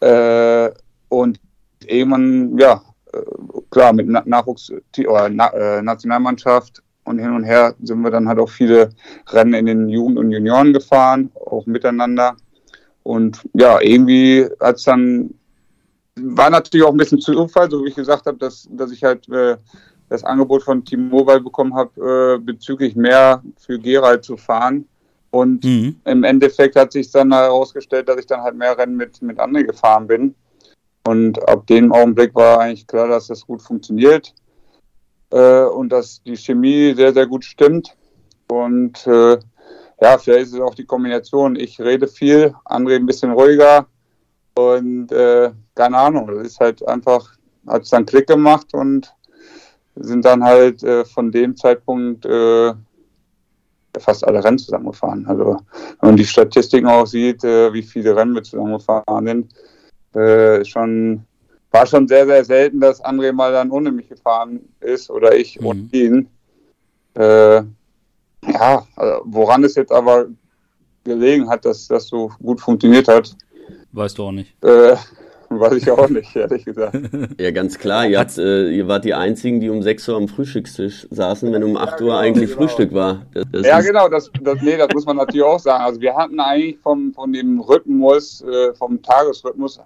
Mhm. 0.00 0.06
Äh, 0.06 0.70
und 1.08 1.40
irgendwann, 1.84 2.58
ja, 2.58 2.74
äh, 2.74 2.89
klar, 3.70 3.92
mit 3.92 4.08
Nachwuchs- 4.08 4.72
oder 5.06 5.28
Na 5.28 5.52
äh, 5.52 5.82
Nationalmannschaft 5.82 6.82
und 7.04 7.18
hin 7.18 7.32
und 7.32 7.44
her 7.44 7.74
sind 7.82 8.02
wir 8.02 8.10
dann 8.10 8.28
halt 8.28 8.38
auch 8.38 8.50
viele 8.50 8.90
Rennen 9.28 9.54
in 9.54 9.66
den 9.66 9.88
Jugend- 9.88 10.18
und 10.18 10.30
Junioren 10.30 10.72
gefahren, 10.72 11.30
auch 11.34 11.66
miteinander. 11.66 12.36
Und 13.02 13.40
ja, 13.54 13.80
irgendwie 13.80 14.46
hat 14.60 14.76
es 14.76 14.84
dann, 14.84 15.34
war 16.16 16.50
natürlich 16.50 16.86
auch 16.86 16.92
ein 16.92 16.98
bisschen 16.98 17.20
Zufall, 17.20 17.70
so 17.70 17.84
wie 17.84 17.88
ich 17.88 17.94
gesagt 17.94 18.26
habe, 18.26 18.38
dass, 18.38 18.68
dass 18.70 18.92
ich 18.92 19.02
halt 19.02 19.28
äh, 19.30 19.56
das 20.08 20.24
Angebot 20.24 20.62
von 20.62 20.84
Team 20.84 21.08
Mobile 21.08 21.40
bekommen 21.40 21.74
habe, 21.74 22.36
äh, 22.36 22.44
bezüglich 22.44 22.96
mehr 22.96 23.42
für 23.58 23.78
Gerald 23.78 24.24
zu 24.24 24.36
fahren. 24.36 24.86
Und 25.30 25.64
mhm. 25.64 25.96
im 26.04 26.24
Endeffekt 26.24 26.76
hat 26.76 26.92
sich 26.92 27.10
dann 27.10 27.32
herausgestellt, 27.32 28.08
dass 28.08 28.18
ich 28.18 28.26
dann 28.26 28.42
halt 28.42 28.56
mehr 28.56 28.76
Rennen 28.76 28.96
mit, 28.96 29.22
mit 29.22 29.38
André 29.38 29.64
gefahren 29.64 30.08
bin. 30.08 30.34
Und 31.04 31.48
ab 31.48 31.66
dem 31.66 31.92
Augenblick 31.92 32.34
war 32.34 32.60
eigentlich 32.60 32.86
klar, 32.86 33.08
dass 33.08 33.28
das 33.28 33.46
gut 33.46 33.62
funktioniert 33.62 34.34
äh, 35.30 35.64
und 35.64 35.90
dass 35.90 36.22
die 36.22 36.36
Chemie 36.36 36.94
sehr, 36.94 37.12
sehr 37.12 37.26
gut 37.26 37.44
stimmt. 37.44 37.96
Und 38.48 39.06
äh, 39.06 39.38
ja, 40.00 40.18
vielleicht 40.18 40.46
ist 40.46 40.54
es 40.54 40.60
auch 40.60 40.74
die 40.74 40.86
Kombination. 40.86 41.56
Ich 41.56 41.80
rede 41.80 42.08
viel, 42.08 42.54
André 42.64 42.96
ein 42.96 43.06
bisschen 43.06 43.32
ruhiger 43.32 43.86
und 44.54 45.12
äh, 45.12 45.52
keine 45.74 45.98
Ahnung, 45.98 46.26
das 46.28 46.46
ist 46.46 46.60
halt 46.60 46.86
einfach, 46.86 47.32
hat 47.66 47.82
es 47.82 47.90
dann 47.90 48.06
Klick 48.06 48.26
gemacht 48.26 48.74
und 48.74 49.14
sind 49.96 50.24
dann 50.24 50.42
halt 50.42 50.82
äh, 50.82 51.04
von 51.04 51.30
dem 51.30 51.56
Zeitpunkt 51.56 52.26
äh, 52.26 52.72
fast 53.98 54.26
alle 54.26 54.42
Rennen 54.42 54.58
zusammengefahren. 54.58 55.26
Also 55.26 55.58
wenn 56.00 56.10
man 56.10 56.16
die 56.16 56.24
Statistiken 56.24 56.86
auch 56.86 57.06
sieht, 57.06 57.44
äh, 57.44 57.72
wie 57.72 57.82
viele 57.82 58.16
Rennen 58.16 58.34
wir 58.34 58.42
zusammengefahren 58.42 59.26
sind, 59.26 59.54
äh, 60.14 60.64
schon 60.64 61.24
war 61.70 61.86
schon 61.86 62.08
sehr, 62.08 62.26
sehr 62.26 62.44
selten, 62.44 62.80
dass 62.80 63.02
André 63.04 63.32
mal 63.32 63.52
dann 63.52 63.70
ohne 63.70 63.92
mich 63.92 64.08
gefahren 64.08 64.60
ist 64.80 65.10
oder 65.10 65.36
ich 65.36 65.60
mhm. 65.60 65.66
ohne 65.66 65.88
ihn. 65.92 66.28
Äh, 67.14 67.62
ja, 68.46 68.86
also 68.96 69.22
woran 69.24 69.64
es 69.64 69.74
jetzt 69.74 69.92
aber 69.92 70.26
gelegen 71.04 71.48
hat, 71.48 71.64
dass 71.64 71.88
das 71.88 72.06
so 72.06 72.30
gut 72.42 72.60
funktioniert 72.60 73.08
hat. 73.08 73.36
Weißt 73.92 74.18
du 74.18 74.24
auch 74.24 74.32
nicht. 74.32 74.52
Äh, 74.64 74.96
weiß 75.50 75.74
ich 75.74 75.90
auch 75.90 76.08
nicht, 76.08 76.34
ehrlich 76.36 76.64
gesagt. 76.64 76.96
Ja, 77.38 77.50
ganz 77.50 77.78
klar, 77.78 78.06
ihr, 78.06 78.18
habt, 78.18 78.38
äh, 78.38 78.70
ihr 78.70 78.86
wart 78.86 79.04
die 79.04 79.14
Einzigen, 79.14 79.60
die 79.60 79.68
um 79.68 79.82
6 79.82 80.08
Uhr 80.08 80.16
am 80.16 80.28
Frühstückstisch 80.28 81.08
saßen, 81.10 81.52
wenn 81.52 81.64
um 81.64 81.76
8 81.76 81.98
genau, 81.98 82.10
Uhr 82.10 82.18
eigentlich 82.18 82.50
genau. 82.50 82.62
Frühstück 82.62 82.94
war. 82.94 83.26
Das, 83.34 83.44
das 83.50 83.66
ja, 83.66 83.80
genau, 83.80 84.08
das, 84.08 84.30
das, 84.42 84.60
nee, 84.62 84.76
das 84.76 84.88
muss 84.94 85.06
man 85.06 85.16
natürlich 85.16 85.44
auch 85.44 85.58
sagen. 85.58 85.84
Also 85.84 86.00
wir 86.00 86.14
hatten 86.14 86.38
eigentlich 86.38 86.78
vom, 86.78 87.12
von 87.12 87.32
dem 87.32 87.60
Rhythmus, 87.60 88.42
äh, 88.42 88.74
vom 88.74 89.02
Tagesrhythmus, 89.02 89.80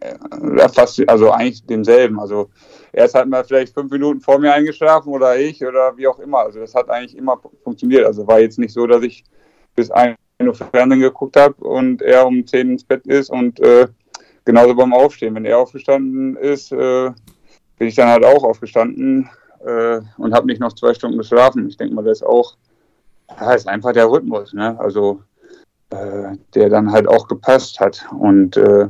äh, 0.00 0.68
fast, 0.68 1.02
also 1.08 1.30
eigentlich 1.30 1.64
denselben. 1.66 2.20
Also 2.20 2.50
erst 2.92 3.14
hat 3.14 3.28
man 3.28 3.44
vielleicht 3.44 3.74
fünf 3.74 3.90
Minuten 3.90 4.20
vor 4.20 4.38
mir 4.38 4.52
eingeschlafen 4.52 5.12
oder 5.12 5.38
ich 5.38 5.64
oder 5.64 5.96
wie 5.96 6.06
auch 6.06 6.18
immer. 6.18 6.38
Also 6.40 6.60
das 6.60 6.74
hat 6.74 6.90
eigentlich 6.90 7.16
immer 7.16 7.40
funktioniert. 7.62 8.04
Also 8.04 8.26
war 8.26 8.40
jetzt 8.40 8.58
nicht 8.58 8.72
so, 8.72 8.86
dass 8.86 9.02
ich 9.02 9.24
bis 9.74 9.90
ein 9.90 10.16
Uhr 10.42 10.54
Fernsehen 10.54 11.00
geguckt 11.00 11.36
habe 11.36 11.54
und 11.64 12.02
er 12.02 12.26
um 12.26 12.46
zehn 12.46 12.72
ins 12.72 12.84
Bett 12.84 13.06
ist 13.06 13.30
und 13.30 13.60
äh, 13.60 13.88
genauso 14.44 14.74
beim 14.74 14.92
Aufstehen. 14.92 15.34
Wenn 15.34 15.44
er 15.44 15.58
aufgestanden 15.58 16.36
ist, 16.36 16.72
äh, 16.72 17.10
bin 17.78 17.88
ich 17.88 17.94
dann 17.94 18.08
halt 18.08 18.24
auch 18.24 18.44
aufgestanden 18.44 19.28
äh, 19.64 20.00
und 20.18 20.34
habe 20.34 20.46
nicht 20.46 20.60
noch 20.60 20.72
zwei 20.72 20.94
Stunden 20.94 21.18
geschlafen. 21.18 21.68
Ich 21.68 21.76
denke 21.76 21.94
mal, 21.94 22.04
das 22.04 22.18
ist 22.18 22.26
auch, 22.26 22.56
ja, 23.40 23.52
ist 23.52 23.68
einfach 23.68 23.92
der 23.92 24.10
Rhythmus, 24.10 24.52
ne? 24.52 24.78
Also 24.78 25.22
äh, 25.90 26.36
der 26.54 26.68
dann 26.68 26.92
halt 26.92 27.08
auch 27.08 27.28
gepasst 27.28 27.80
hat. 27.80 28.06
Und 28.18 28.56
äh, 28.56 28.88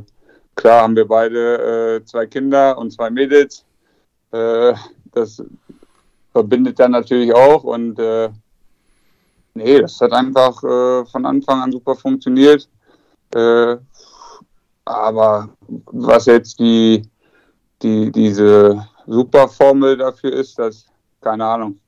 klar 0.55 0.83
haben 0.83 0.95
wir 0.95 1.07
beide 1.07 1.97
äh, 1.97 2.05
zwei 2.05 2.25
Kinder 2.25 2.77
und 2.77 2.91
zwei 2.91 3.09
Mädels. 3.09 3.65
Äh, 4.31 4.73
das 5.13 5.43
verbindet 6.31 6.79
dann 6.79 6.91
natürlich 6.91 7.33
auch 7.33 7.63
und 7.63 7.99
äh, 7.99 8.29
nee, 9.53 9.79
das 9.79 9.99
hat 10.01 10.11
einfach 10.13 10.63
äh, 10.63 11.05
von 11.05 11.25
Anfang 11.25 11.61
an 11.61 11.71
super 11.71 11.95
funktioniert. 11.95 12.67
Äh, 13.33 13.77
aber 14.85 15.49
was 15.67 16.25
jetzt 16.27 16.59
die, 16.59 17.01
die, 17.81 18.11
diese 18.11 18.87
Superformel 19.07 19.97
dafür 19.97 20.33
ist, 20.33 20.59
das 20.59 20.85
keine 21.21 21.45
Ahnung. 21.45 21.79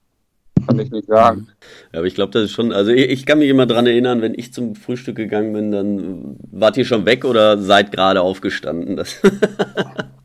Kann 0.67 0.80
ich 0.80 0.91
nicht 0.91 1.08
sagen. 1.08 1.47
Ja, 1.93 1.99
aber 1.99 2.08
ich 2.08 2.15
glaube, 2.15 2.32
das 2.32 2.43
ist 2.43 2.51
schon, 2.51 2.71
also 2.71 2.91
ich, 2.91 3.10
ich 3.10 3.25
kann 3.25 3.39
mich 3.39 3.49
immer 3.49 3.65
dran 3.65 3.88
erinnern, 3.88 4.21
wenn 4.21 4.34
ich 4.34 4.53
zum 4.53 4.75
Frühstück 4.75 5.15
gegangen 5.15 5.53
bin, 5.53 5.71
dann 5.71 6.38
wart 6.51 6.77
ihr 6.77 6.86
schon 6.86 7.06
weg 7.06 7.25
oder 7.25 7.58
seid 7.58 7.91
gerade 7.91 8.21
aufgestanden. 8.21 8.95
Das 8.95 9.21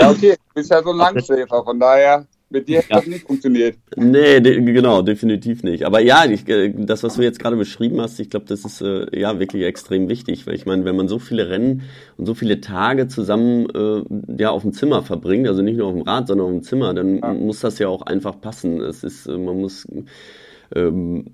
Ja, 0.00 0.10
okay, 0.10 0.32
du 0.32 0.54
bist 0.54 0.70
ja 0.70 0.82
so 0.82 0.90
ein 0.90 0.96
Langschläfer, 0.96 1.62
von 1.62 1.78
daher, 1.78 2.26
mit 2.50 2.68
dir 2.68 2.78
hat 2.80 2.86
das 2.90 3.06
nicht 3.06 3.26
funktioniert. 3.26 3.78
nee, 3.96 4.40
de 4.40 4.60
genau, 4.62 5.02
definitiv 5.02 5.62
nicht. 5.62 5.84
Aber 5.84 6.00
ja, 6.00 6.24
ich, 6.26 6.48
äh, 6.48 6.72
das, 6.76 7.02
was 7.02 7.14
du 7.16 7.22
jetzt 7.22 7.38
gerade 7.40 7.56
beschrieben 7.56 8.00
hast, 8.00 8.18
ich 8.20 8.30
glaube, 8.30 8.46
das 8.46 8.64
ist 8.64 8.80
äh, 8.82 9.06
ja 9.18 9.38
wirklich 9.40 9.64
extrem 9.64 10.08
wichtig, 10.08 10.46
weil 10.46 10.54
ich 10.54 10.66
meine, 10.66 10.84
wenn 10.84 10.96
man 10.96 11.08
so 11.08 11.18
viele 11.18 11.48
Rennen 11.48 11.82
und 12.16 12.26
so 12.26 12.34
viele 12.34 12.60
Tage 12.60 13.08
zusammen 13.08 13.68
äh, 13.70 14.02
ja 14.42 14.50
auf 14.50 14.62
dem 14.62 14.72
Zimmer 14.72 15.02
verbringt, 15.02 15.48
also 15.48 15.62
nicht 15.62 15.76
nur 15.78 15.88
auf 15.88 15.94
dem 15.94 16.02
Rad, 16.02 16.28
sondern 16.28 16.46
auf 16.46 16.52
dem 16.52 16.62
Zimmer, 16.62 16.94
dann 16.94 17.22
Ja. 17.22 17.34
muss 17.34 17.60
das 17.60 17.78
ja 17.78 17.88
auch 17.88 18.02
einfach 18.02 18.40
passen. 18.40 18.80
Es 18.80 19.04
ist, 19.04 19.26
äh, 19.26 19.38
man 19.38 19.60
muss 19.60 19.86
ähm, 20.74 21.26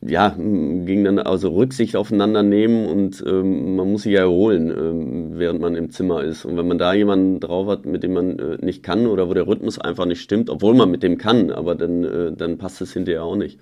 ja, 0.00 0.30
gegeneinander, 0.30 1.26
also 1.26 1.50
Rücksicht 1.50 1.96
aufeinander 1.96 2.42
nehmen 2.42 2.86
und 2.86 3.22
ähm, 3.26 3.76
man 3.76 3.90
muss 3.90 4.02
sich 4.02 4.12
ja 4.12 4.20
erholen, 4.20 4.70
ähm, 4.70 5.38
während 5.38 5.60
man 5.60 5.74
im 5.74 5.90
Zimmer 5.90 6.22
ist. 6.22 6.44
Und 6.44 6.56
wenn 6.56 6.68
man 6.68 6.78
da 6.78 6.94
jemanden 6.94 7.40
drauf 7.40 7.66
hat, 7.68 7.84
mit 7.84 8.02
dem 8.02 8.12
man 8.12 8.38
äh, 8.38 8.58
nicht 8.64 8.82
kann 8.82 9.06
oder 9.06 9.28
wo 9.28 9.34
der 9.34 9.46
Rhythmus 9.46 9.78
einfach 9.78 10.06
nicht 10.06 10.20
stimmt, 10.20 10.50
obwohl 10.50 10.74
man 10.74 10.90
mit 10.90 11.02
dem 11.02 11.18
kann, 11.18 11.50
aber 11.50 11.74
dann, 11.74 12.04
äh, 12.04 12.32
dann 12.32 12.58
passt 12.58 12.80
es 12.80 12.92
hinterher 12.92 13.24
auch 13.24 13.36
nicht. 13.36 13.58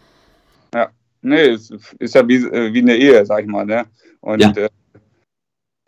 Nee, 1.27 1.49
es 1.49 1.71
ist 1.99 2.15
ja 2.15 2.27
wie, 2.29 2.37
äh, 2.37 2.73
wie 2.73 2.83
eine 2.83 2.97
Ehe, 2.97 3.27
sag 3.27 3.41
ich 3.43 3.49
mal, 3.49 3.67
ne? 3.67 3.85
Und 4.21 4.41
Ja. 4.41 4.53
äh, 4.53 4.69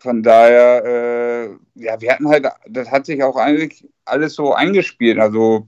von 0.01 0.21
daher, 0.21 0.83
äh, 0.85 1.49
ja, 1.75 1.99
wir 2.01 2.11
hatten 2.11 2.27
halt, 2.27 2.45
das 2.67 2.91
hat 2.91 3.05
sich 3.05 3.23
auch 3.23 3.37
eigentlich 3.37 3.87
alles 4.03 4.33
so 4.35 4.53
eingespielt. 4.53 5.17
Also, 5.17 5.65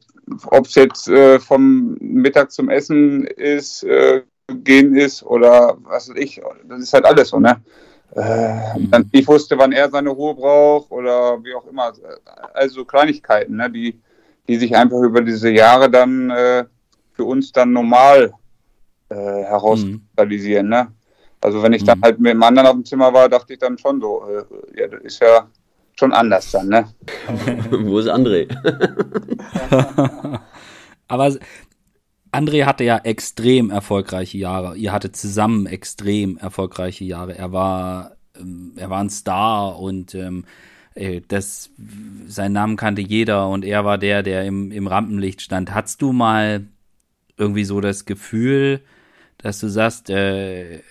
ob 0.48 0.66
es 0.66 0.76
jetzt 0.76 1.08
äh, 1.08 1.40
vom 1.40 1.96
Mittag 2.02 2.52
zum 2.52 2.70
Essen 2.70 3.26
ist, 3.26 3.84
äh, 3.84 4.24
gehen 4.52 4.96
ist 4.96 5.24
oder 5.24 5.78
was 5.84 6.10
weiß 6.10 6.18
ich, 6.18 6.42
das 6.68 6.82
ist 6.82 6.94
halt 6.94 7.06
alles 7.06 7.30
so, 7.30 7.40
ne? 7.40 7.62
Äh, 8.16 8.78
Mhm. 8.78 8.92
dann, 8.92 9.10
ich 9.14 9.28
wusste, 9.28 9.58
wann 9.58 9.72
er 9.72 9.90
seine 9.90 10.10
Ruhe 10.10 10.36
braucht 10.36 10.92
oder 10.92 11.42
wie 11.44 11.54
auch 11.54 11.66
immer. 11.66 11.94
Also 12.54 12.84
Kleinigkeiten, 12.84 13.56
ne? 13.56 13.70
die, 13.70 14.02
die 14.48 14.58
sich 14.58 14.76
einfach 14.76 15.00
über 15.00 15.22
diese 15.22 15.50
Jahre 15.50 15.90
dann 15.90 16.30
äh, 16.30 16.66
für 17.14 17.24
uns 17.24 17.52
dann 17.54 17.72
normal 17.72 18.34
äh, 19.10 19.16
herauskristallisieren. 19.16 20.68
Ne? 20.68 20.92
Also 21.40 21.64
wenn 21.64 21.72
ich 21.74 21.86
dann 21.86 22.00
Mhm. 22.00 22.04
halt 22.04 22.20
mit 22.20 22.34
dem 22.34 22.44
anderen 22.44 22.68
auf 22.68 22.74
dem 22.74 22.86
Zimmer 22.86 23.14
war, 23.14 23.30
dachte 23.30 23.54
ich 23.54 23.60
dann 23.60 23.78
schon 23.78 24.02
so, 24.02 24.24
äh, 24.28 24.80
ja, 24.82 24.88
das 24.88 25.02
ist 25.04 25.22
ja 25.22 25.48
schon 25.98 26.12
anders 26.12 26.52
dann, 26.52 26.68
ne? 26.68 26.88
Wo 27.72 28.00
ist 28.00 28.08
André? 28.10 28.48
Aber 31.08 31.36
André 32.32 32.66
hatte 32.66 32.84
ja 32.84 32.98
extrem 32.98 33.70
erfolgreiche 33.70 34.38
Jahre. 34.38 34.78
Ihr 34.78 34.94
hattet 34.94 35.16
zusammen 35.16 35.66
extrem 35.66 36.38
erfolgreiche 36.38 37.04
Jahre. 37.04 37.38
Er 37.38 37.52
war, 37.52 38.16
ähm, 38.40 38.74
er 38.78 38.90
war 38.90 39.02
ein 39.02 39.10
Star 39.10 39.78
und 39.80 40.16
ähm, 40.16 40.46
äh, 40.96 41.22
das, 41.28 41.72
seinen 42.26 42.54
Namen 42.54 42.78
kannte 42.78 43.02
jeder 43.02 43.50
und 43.50 43.66
er 43.66 43.84
war 43.84 43.98
der, 43.98 44.24
der 44.24 44.46
im, 44.46 44.72
im 44.72 44.88
Rampenlicht 44.88 45.42
stand. 45.42 45.74
Hattest 45.74 46.02
du 46.02 46.14
mal 46.14 46.68
irgendwie 47.38 47.66
so 47.66 47.82
das 47.82 48.06
Gefühl, 48.06 48.82
dass 49.38 49.60
du 49.60 49.68
sagst, 49.68 50.10
äh, 50.10 50.82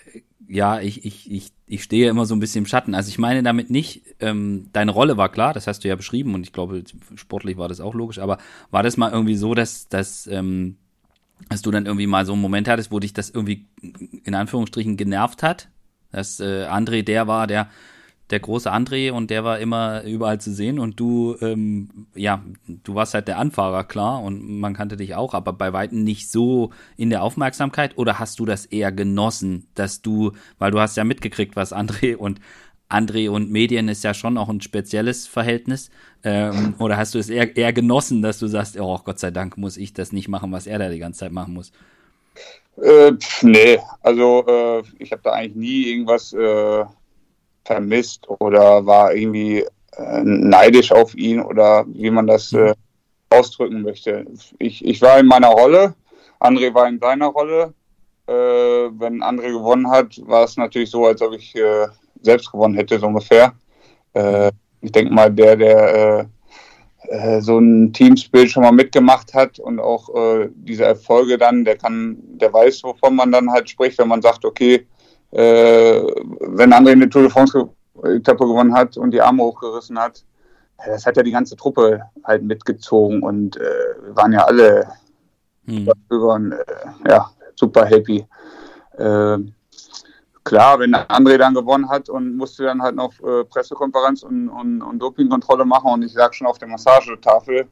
ja, 0.46 0.80
ich, 0.80 1.04
ich, 1.04 1.30
ich, 1.30 1.52
ich 1.66 1.82
stehe 1.84 2.10
immer 2.10 2.26
so 2.26 2.34
ein 2.34 2.40
bisschen 2.40 2.64
im 2.64 2.66
Schatten. 2.66 2.94
Also 2.94 3.08
ich 3.08 3.18
meine 3.18 3.42
damit 3.42 3.70
nicht, 3.70 4.02
ähm, 4.18 4.68
deine 4.72 4.90
Rolle 4.90 5.16
war 5.16 5.30
klar, 5.30 5.54
das 5.54 5.66
hast 5.66 5.84
du 5.84 5.88
ja 5.88 5.96
beschrieben 5.96 6.34
und 6.34 6.42
ich 6.42 6.52
glaube, 6.52 6.82
sportlich 7.14 7.56
war 7.56 7.68
das 7.68 7.80
auch 7.80 7.94
logisch, 7.94 8.18
aber 8.18 8.38
war 8.70 8.82
das 8.82 8.96
mal 8.96 9.12
irgendwie 9.12 9.36
so, 9.36 9.54
dass, 9.54 9.88
dass, 9.88 10.26
ähm, 10.26 10.76
dass 11.48 11.62
du 11.62 11.70
dann 11.70 11.86
irgendwie 11.86 12.06
mal 12.06 12.26
so 12.26 12.32
einen 12.32 12.42
Moment 12.42 12.68
hattest, 12.68 12.92
wo 12.92 12.98
dich 12.98 13.12
das 13.12 13.30
irgendwie 13.30 13.66
in 14.24 14.34
Anführungsstrichen 14.34 14.96
genervt 14.96 15.42
hat? 15.42 15.68
Dass 16.12 16.40
äh, 16.40 16.66
André 16.66 17.02
der 17.02 17.26
war, 17.26 17.46
der 17.46 17.68
der 18.30 18.40
große 18.40 18.72
André 18.72 19.10
und 19.10 19.30
der 19.30 19.44
war 19.44 19.58
immer 19.58 20.02
überall 20.04 20.40
zu 20.40 20.52
sehen 20.52 20.78
und 20.78 20.98
du, 21.00 21.36
ähm, 21.40 22.06
ja, 22.14 22.42
du 22.66 22.94
warst 22.94 23.14
halt 23.14 23.28
der 23.28 23.38
Anfahrer, 23.38 23.84
klar, 23.84 24.22
und 24.22 24.60
man 24.60 24.74
kannte 24.74 24.96
dich 24.96 25.14
auch, 25.14 25.34
aber 25.34 25.52
bei 25.52 25.72
Weitem 25.72 26.04
nicht 26.04 26.30
so 26.30 26.70
in 26.96 27.10
der 27.10 27.22
Aufmerksamkeit 27.22 27.98
oder 27.98 28.18
hast 28.18 28.38
du 28.38 28.44
das 28.44 28.66
eher 28.66 28.92
genossen, 28.92 29.66
dass 29.74 30.00
du, 30.02 30.32
weil 30.58 30.70
du 30.70 30.80
hast 30.80 30.96
ja 30.96 31.04
mitgekriegt, 31.04 31.56
was 31.56 31.74
André 31.74 32.16
und 32.16 32.40
André 32.90 33.30
und 33.30 33.50
Medien 33.50 33.88
ist 33.88 34.04
ja 34.04 34.14
schon 34.14 34.36
auch 34.36 34.48
ein 34.48 34.60
spezielles 34.60 35.26
Verhältnis. 35.26 35.90
Ähm, 36.24 36.74
oder 36.78 36.96
hast 36.96 37.14
du 37.14 37.18
es 37.18 37.30
eher, 37.30 37.56
eher 37.56 37.72
genossen, 37.72 38.20
dass 38.20 38.38
du 38.38 38.46
sagst, 38.46 38.78
oh 38.78 38.98
Gott 39.04 39.18
sei 39.18 39.30
Dank 39.30 39.56
muss 39.56 39.76
ich 39.76 39.94
das 39.94 40.12
nicht 40.12 40.28
machen, 40.28 40.52
was 40.52 40.66
er 40.66 40.78
da 40.78 40.88
die 40.88 40.98
ganze 40.98 41.20
Zeit 41.20 41.32
machen 41.32 41.54
muss? 41.54 41.72
Äh, 42.82 43.12
nee, 43.42 43.78
also 44.02 44.44
äh, 44.46 44.82
ich 44.98 45.12
habe 45.12 45.22
da 45.22 45.32
eigentlich 45.32 45.56
nie 45.56 45.90
irgendwas 45.90 46.32
äh, 46.32 46.84
vermisst 47.64 48.28
oder 48.28 48.84
war 48.84 49.14
irgendwie 49.14 49.64
äh, 49.96 50.22
neidisch 50.22 50.92
auf 50.92 51.14
ihn 51.14 51.40
oder 51.40 51.84
wie 51.88 52.10
man 52.10 52.26
das 52.26 52.52
äh, 52.52 52.74
ausdrücken 53.30 53.82
möchte. 53.82 54.26
Ich, 54.58 54.84
ich 54.84 55.00
war 55.00 55.18
in 55.18 55.26
meiner 55.26 55.48
Rolle, 55.48 55.94
André 56.40 56.74
war 56.74 56.88
in 56.88 56.98
seiner 56.98 57.26
Rolle. 57.26 57.74
Äh, 58.26 58.32
wenn 58.32 59.22
André 59.22 59.52
gewonnen 59.52 59.90
hat, 59.90 60.20
war 60.26 60.44
es 60.44 60.56
natürlich 60.56 60.90
so, 60.90 61.06
als 61.06 61.20
ob 61.20 61.34
ich 61.34 61.54
äh, 61.56 61.88
selbst 62.22 62.50
gewonnen 62.50 62.74
hätte, 62.74 62.98
so 62.98 63.06
ungefähr. 63.06 63.52
Äh, 64.12 64.50
ich 64.80 64.92
denke 64.92 65.12
mal, 65.12 65.30
der, 65.30 65.56
der 65.56 65.94
äh, 65.94 66.24
äh, 67.08 67.40
so 67.40 67.58
ein 67.58 67.92
Teamspiel 67.92 68.48
schon 68.48 68.62
mal 68.62 68.72
mitgemacht 68.72 69.34
hat 69.34 69.58
und 69.58 69.78
auch 69.78 70.14
äh, 70.14 70.48
diese 70.54 70.84
Erfolge 70.84 71.38
dann, 71.38 71.64
der 71.64 71.76
kann, 71.76 72.18
der 72.22 72.52
weiß, 72.52 72.84
wovon 72.84 73.16
man 73.16 73.32
dann 73.32 73.50
halt 73.50 73.68
spricht, 73.68 73.98
wenn 73.98 74.08
man 74.08 74.22
sagt, 74.22 74.44
okay, 74.44 74.86
äh, 75.32 76.02
wenn 76.40 76.72
André 76.72 76.92
eine 76.92 77.08
Tour 77.08 77.22
de 77.22 77.30
France 77.30 77.68
Etappe 78.02 78.46
gewonnen 78.46 78.74
hat 78.74 78.96
und 78.96 79.10
die 79.12 79.20
Arme 79.20 79.42
hochgerissen 79.42 79.98
hat, 79.98 80.24
das 80.86 81.04
hat 81.04 81.16
ja 81.16 81.22
die 81.22 81.30
ganze 81.30 81.56
Truppe 81.56 82.00
halt 82.24 82.42
mitgezogen 82.42 83.22
und 83.22 83.56
äh, 83.58 83.60
wir 84.02 84.16
waren 84.16 84.32
ja 84.32 84.44
alle 84.44 84.86
Hm. 85.70 85.88
über 86.10 86.40
ja, 87.08 87.30
super 87.54 87.84
happy. 87.86 88.26
Äh, 88.98 89.38
klar, 90.44 90.78
wenn 90.78 90.94
André 90.94 91.38
dann 91.38 91.54
gewonnen 91.54 91.88
hat 91.88 92.08
und 92.08 92.36
musste 92.36 92.64
dann 92.64 92.82
halt 92.82 92.96
noch 92.96 93.12
äh, 93.20 93.44
Pressekonferenz 93.44 94.22
und, 94.22 94.48
und, 94.48 94.82
und 94.82 94.98
Dopingkontrolle 94.98 95.64
machen 95.64 95.92
und 95.92 96.02
ich 96.02 96.14
lag 96.14 96.32
schon 96.32 96.46
auf 96.46 96.58
der 96.58 96.68
Massagetafel. 96.68 97.66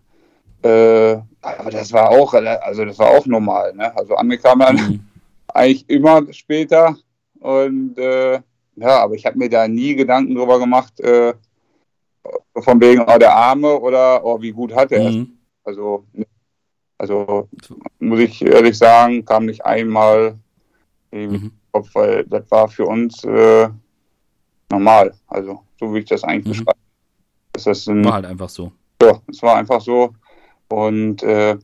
Äh, 0.63 1.13
aber 1.41 1.71
das 1.71 1.93
war 1.93 2.11
auch, 2.11 2.35
also 2.35 2.85
das 2.85 2.99
war 2.99 3.11
auch 3.11 3.27
normal. 3.27 3.75
Ne? 3.75 3.97
Also 3.97 4.17
André 4.17 4.39
kam 4.39 4.59
dann 4.59 4.79
Hm. 4.79 5.01
eigentlich 5.55 5.89
immer 5.89 6.23
später 6.33 6.97
und 7.41 7.99
äh, 7.99 8.41
ja, 8.77 8.99
aber 9.01 9.15
ich 9.15 9.27
habe 9.27 9.39
mir 9.39 9.49
da 9.49 9.67
nie 9.67 9.95
Gedanken 9.95 10.35
drüber 10.35 10.59
gemacht, 10.59 11.01
äh, 11.01 11.35
von 12.57 12.81
wegen, 12.81 13.01
oh, 13.01 13.19
der 13.19 13.35
Arme 13.35 13.79
oder 13.79 14.25
oh, 14.25 14.41
wie 14.41 14.53
gut 14.53 14.75
hat 14.75 14.93
er 14.93 15.07
es. 15.07 15.15
Hm. 15.15 15.39
Also, 15.65 16.05
also 16.99 17.49
muss 17.99 18.21
ich 18.21 18.43
ehrlich 18.45 18.77
sagen, 18.77 19.25
kam 19.25 19.47
nicht 19.47 19.65
einmal 19.65 20.37
irgendwie 21.11 21.47
Mhm. 21.47 21.53
Kopf, 21.79 21.95
weil 21.95 22.25
das 22.25 22.51
war 22.51 22.69
für 22.69 22.87
uns 22.87 23.25
äh, 23.25 23.69
normal. 24.71 25.15
Also, 25.29 25.63
so 25.79 25.95
wie 25.95 26.01
ich 26.01 26.07
das 26.07 26.25
eigentlich 26.25 26.59
Mhm. 26.59 26.65
beschreibe. 26.65 26.79
Das 27.53 27.67
ist 27.67 27.89
ein, 27.89 28.05
War 28.05 28.15
halt 28.15 28.27
einfach 28.27 28.49
so. 28.49 28.73
ja, 29.03 29.21
es 29.29 29.43
war 29.43 29.57
einfach 29.57 29.81
so. 29.81 30.15
Und 30.69 31.23
äh, 31.23 31.57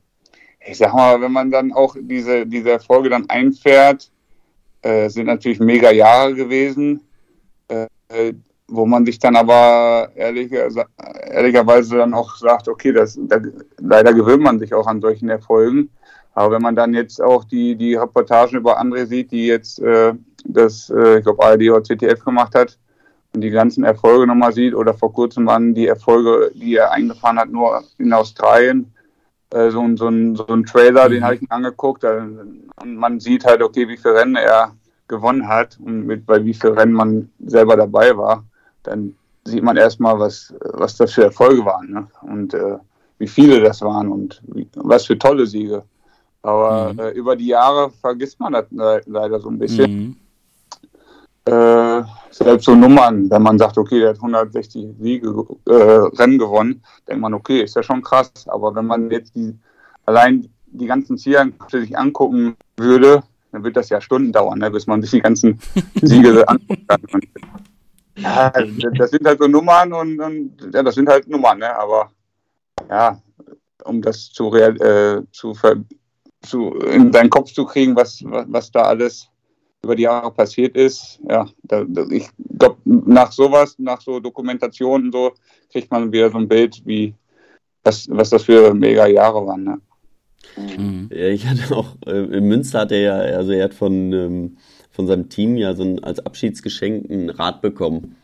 ich 0.67 0.79
sag 0.79 0.95
mal, 0.95 1.21
wenn 1.21 1.33
man 1.33 1.51
dann 1.51 1.73
auch 1.73 1.95
diese, 2.01 2.47
diese 2.47 2.71
Erfolge 2.71 3.11
dann 3.11 3.29
einfährt, 3.29 4.11
äh, 4.83 5.09
sind 5.09 5.27
natürlich 5.27 5.61
mega 5.61 5.91
Jahre 5.91 6.35
gewesen, 6.35 7.01
äh, 7.69 7.87
wo 8.69 8.87
man 8.87 9.05
sich 9.05 9.19
dann 9.19 9.37
aber 9.37 10.11
ehrlicher, 10.15 10.69
ehrlicherweise 11.31 11.99
dann 11.99 12.15
auch 12.15 12.35
sagt, 12.37 12.69
okay, 12.69 12.93
das, 12.93 13.19
da, 13.21 13.39
leider 13.79 14.15
gewöhnt 14.15 14.43
man 14.43 14.59
sich 14.59 14.73
auch 14.73 14.87
an 14.87 15.01
solchen 15.01 15.29
Erfolgen. 15.29 15.91
Aber 16.35 16.55
wenn 16.55 16.63
man 16.63 16.75
dann 16.77 16.95
jetzt 16.95 17.23
auch 17.23 17.45
die, 17.45 17.77
die 17.77 17.95
Reportagen 17.95 18.57
über 18.57 18.79
andere 18.79 19.07
sieht, 19.07 19.31
die 19.31 19.47
jetzt 19.47 19.79
äh, 19.81 20.15
das, 20.45 20.91
äh, 20.91 21.19
ich 21.19 21.25
glaube, 21.25 21.45
ARD 21.45 21.71
oder 21.71 21.85
ZDF 21.85 22.25
gemacht 22.25 22.55
hat, 22.55 22.79
und 23.35 23.41
die 23.41 23.51
ganzen 23.51 23.83
Erfolge 23.83 24.27
nochmal 24.29 24.53
sieht, 24.53 24.75
oder 24.75 24.95
vor 24.95 25.13
kurzem 25.13 25.47
waren 25.47 25.75
die 25.75 25.89
Erfolge, 25.89 26.53
die 26.55 26.77
er 26.77 26.93
eingefahren 26.93 27.39
hat, 27.39 27.51
nur 27.51 27.83
in 27.99 28.13
Australien, 28.13 28.93
äh, 29.51 29.71
so, 29.71 29.81
ein- 29.81 29.97
so, 29.97 30.07
ein, 30.09 30.37
so 30.37 30.47
ein 30.47 30.65
Trailer, 30.65 31.09
den 31.09 31.21
Mhm. 31.21 31.25
habe 31.25 31.35
ich 31.37 31.41
mir 31.43 31.51
angeguckt, 31.51 32.05
und 32.05 32.97
man 32.97 33.19
sieht 33.21 33.45
halt, 33.45 33.61
okay, 33.63 33.89
wie 33.89 33.97
viele 33.97 34.15
Rennen 34.15 34.37
er 34.37 34.73
gewonnen 35.09 35.47
hat 35.49 35.79
und 35.85 36.07
mit, 36.07 36.27
bei 36.27 36.45
wie 36.45 36.55
vielen 36.55 36.75
Rennen 36.79 36.93
man 36.93 37.31
selber 37.45 37.77
dabei 37.77 38.17
war, 38.17 38.45
dann 38.85 39.15
sieht 39.45 39.63
man 39.63 39.77
erstmal, 39.77 40.19
was, 40.19 40.55
was 40.61 40.97
das 40.97 41.13
für 41.13 41.25
Erfolge 41.25 41.65
waren 41.65 41.91
ne? 41.91 42.07
und 42.23 42.55
äh, 42.55 42.79
wie 43.19 43.29
viele 43.29 43.61
das 43.61 43.83
waren 43.83 44.11
und 44.11 44.41
wie, 44.47 44.67
was 44.77 45.07
für 45.07 45.19
tolle 45.19 45.47
Siege. 45.47 45.83
Aber 46.45 46.93
Mhm. 46.93 46.99
äh, 46.99 47.11
über 47.13 47.37
die 47.37 47.47
Jahre 47.47 47.91
vergisst 47.91 48.39
man 48.39 48.53
das 48.53 48.67
le- 48.71 49.01
leider 49.07 49.41
so 49.41 49.49
ein 49.49 49.59
bisschen 49.59 49.91
Mhm. 51.47 51.53
äh, 51.53 52.03
selbst 52.31 52.67
so 52.67 52.75
Nummern, 52.75 53.31
wenn 53.31 53.43
man 53.43 53.59
sagt, 53.59 53.79
okay, 53.79 54.01
der 54.01 54.11
hat 54.11 54.21
160 54.21 54.87
Siege, 55.01 55.47
äh, 55.67 55.73
Rennen 55.73 56.39
gewonnen, 56.39 56.83
denkt 57.09 57.21
man, 57.23 57.33
okay, 57.35 57.63
ist 57.63 57.77
ja 57.77 57.83
schon 57.83 58.03
krass. 58.03 58.31
Aber 58.47 58.75
wenn 58.75 58.87
man 58.87 59.11
jetzt 59.11 59.35
die, 59.35 59.57
allein 60.05 60.49
die 60.67 60.87
ganzen 60.87 61.17
Zielankünfte 61.17 61.81
sich 61.81 61.97
angucken 61.97 62.57
würde, 62.77 63.23
dann 63.53 63.65
wird 63.65 63.77
das 63.77 63.89
ja 63.89 64.01
Stunden 64.01 64.33
dauern, 64.33 64.59
ne, 64.59 64.71
bis 64.71 64.87
man 64.87 65.01
sich 65.01 65.13
die 65.13 65.21
ganzen 65.21 65.59
Siege 66.03 66.47
angucken 66.47 66.87
kann. 66.87 67.01
Und, 67.13 67.25
ja, 68.23 68.51
das 68.91 69.11
sind 69.11 69.27
halt 69.27 69.39
so 69.39 69.47
Nummern 69.47 69.93
und, 69.93 70.21
und 70.21 70.75
ja, 70.75 70.83
das 70.83 70.95
sind 70.95 71.09
halt 71.09 71.27
Nummern, 71.29 71.59
ne? 71.59 71.75
aber 71.79 72.11
ja, 72.91 73.19
um 73.85 74.01
das 74.03 74.31
zu, 74.31 74.49
real, 74.49 74.77
äh, 74.81 75.23
zu, 75.33 75.55
ver, 75.55 75.77
zu 76.45 76.71
in 76.79 77.11
deinen 77.11 77.31
Kopf 77.31 77.53
zu 77.53 77.65
kriegen, 77.65 77.97
was, 77.97 78.23
was, 78.25 78.47
was 78.49 78.71
da 78.71 78.83
alles 78.83 79.29
über 79.83 79.95
die 79.95 80.05
Jahre 80.05 80.31
passiert 80.31 80.77
ist. 80.77 81.21
Ja, 81.29 81.47
da, 81.63 81.85
da, 81.87 82.07
ich 82.11 82.29
glaube, 82.59 82.79
nach 82.85 83.33
sowas, 83.33 83.77
nach 83.79 84.01
so 84.01 84.21
Dokumentationen 84.21 85.13
so, 85.13 85.33
kriegt 85.71 85.91
man 85.91 86.13
wieder 86.13 86.31
so 86.31 86.39
ein 86.39 86.49
Bild, 86.49 86.83
wie 86.85 87.15
was, 87.85 88.09
was 88.09 88.31
das 88.31 88.45
für 88.45 88.75
mega 88.75 89.07
Jahre 89.07 89.47
waren. 89.47 89.65
Ne? 89.65 89.81
Mhm. 90.57 91.11
Ja, 91.13 91.29
ich 91.29 91.47
hatte 91.47 91.77
auch, 91.77 91.97
äh, 92.07 92.37
in 92.37 92.49
Münster 92.49 92.81
hat 92.81 92.93
er 92.93 93.01
ja, 93.01 93.15
also 93.37 93.53
er 93.53 93.65
hat 93.65 93.75
von, 93.75 94.13
ähm, 94.13 94.57
von 94.91 95.07
seinem 95.07 95.29
Team 95.29 95.57
ja 95.57 95.75
so 95.75 95.83
ein, 95.83 96.03
als 96.03 96.25
Abschiedsgeschenk 96.25 97.11
ein 97.11 97.31
Rad 97.31 97.61
bekommen. 97.61 98.17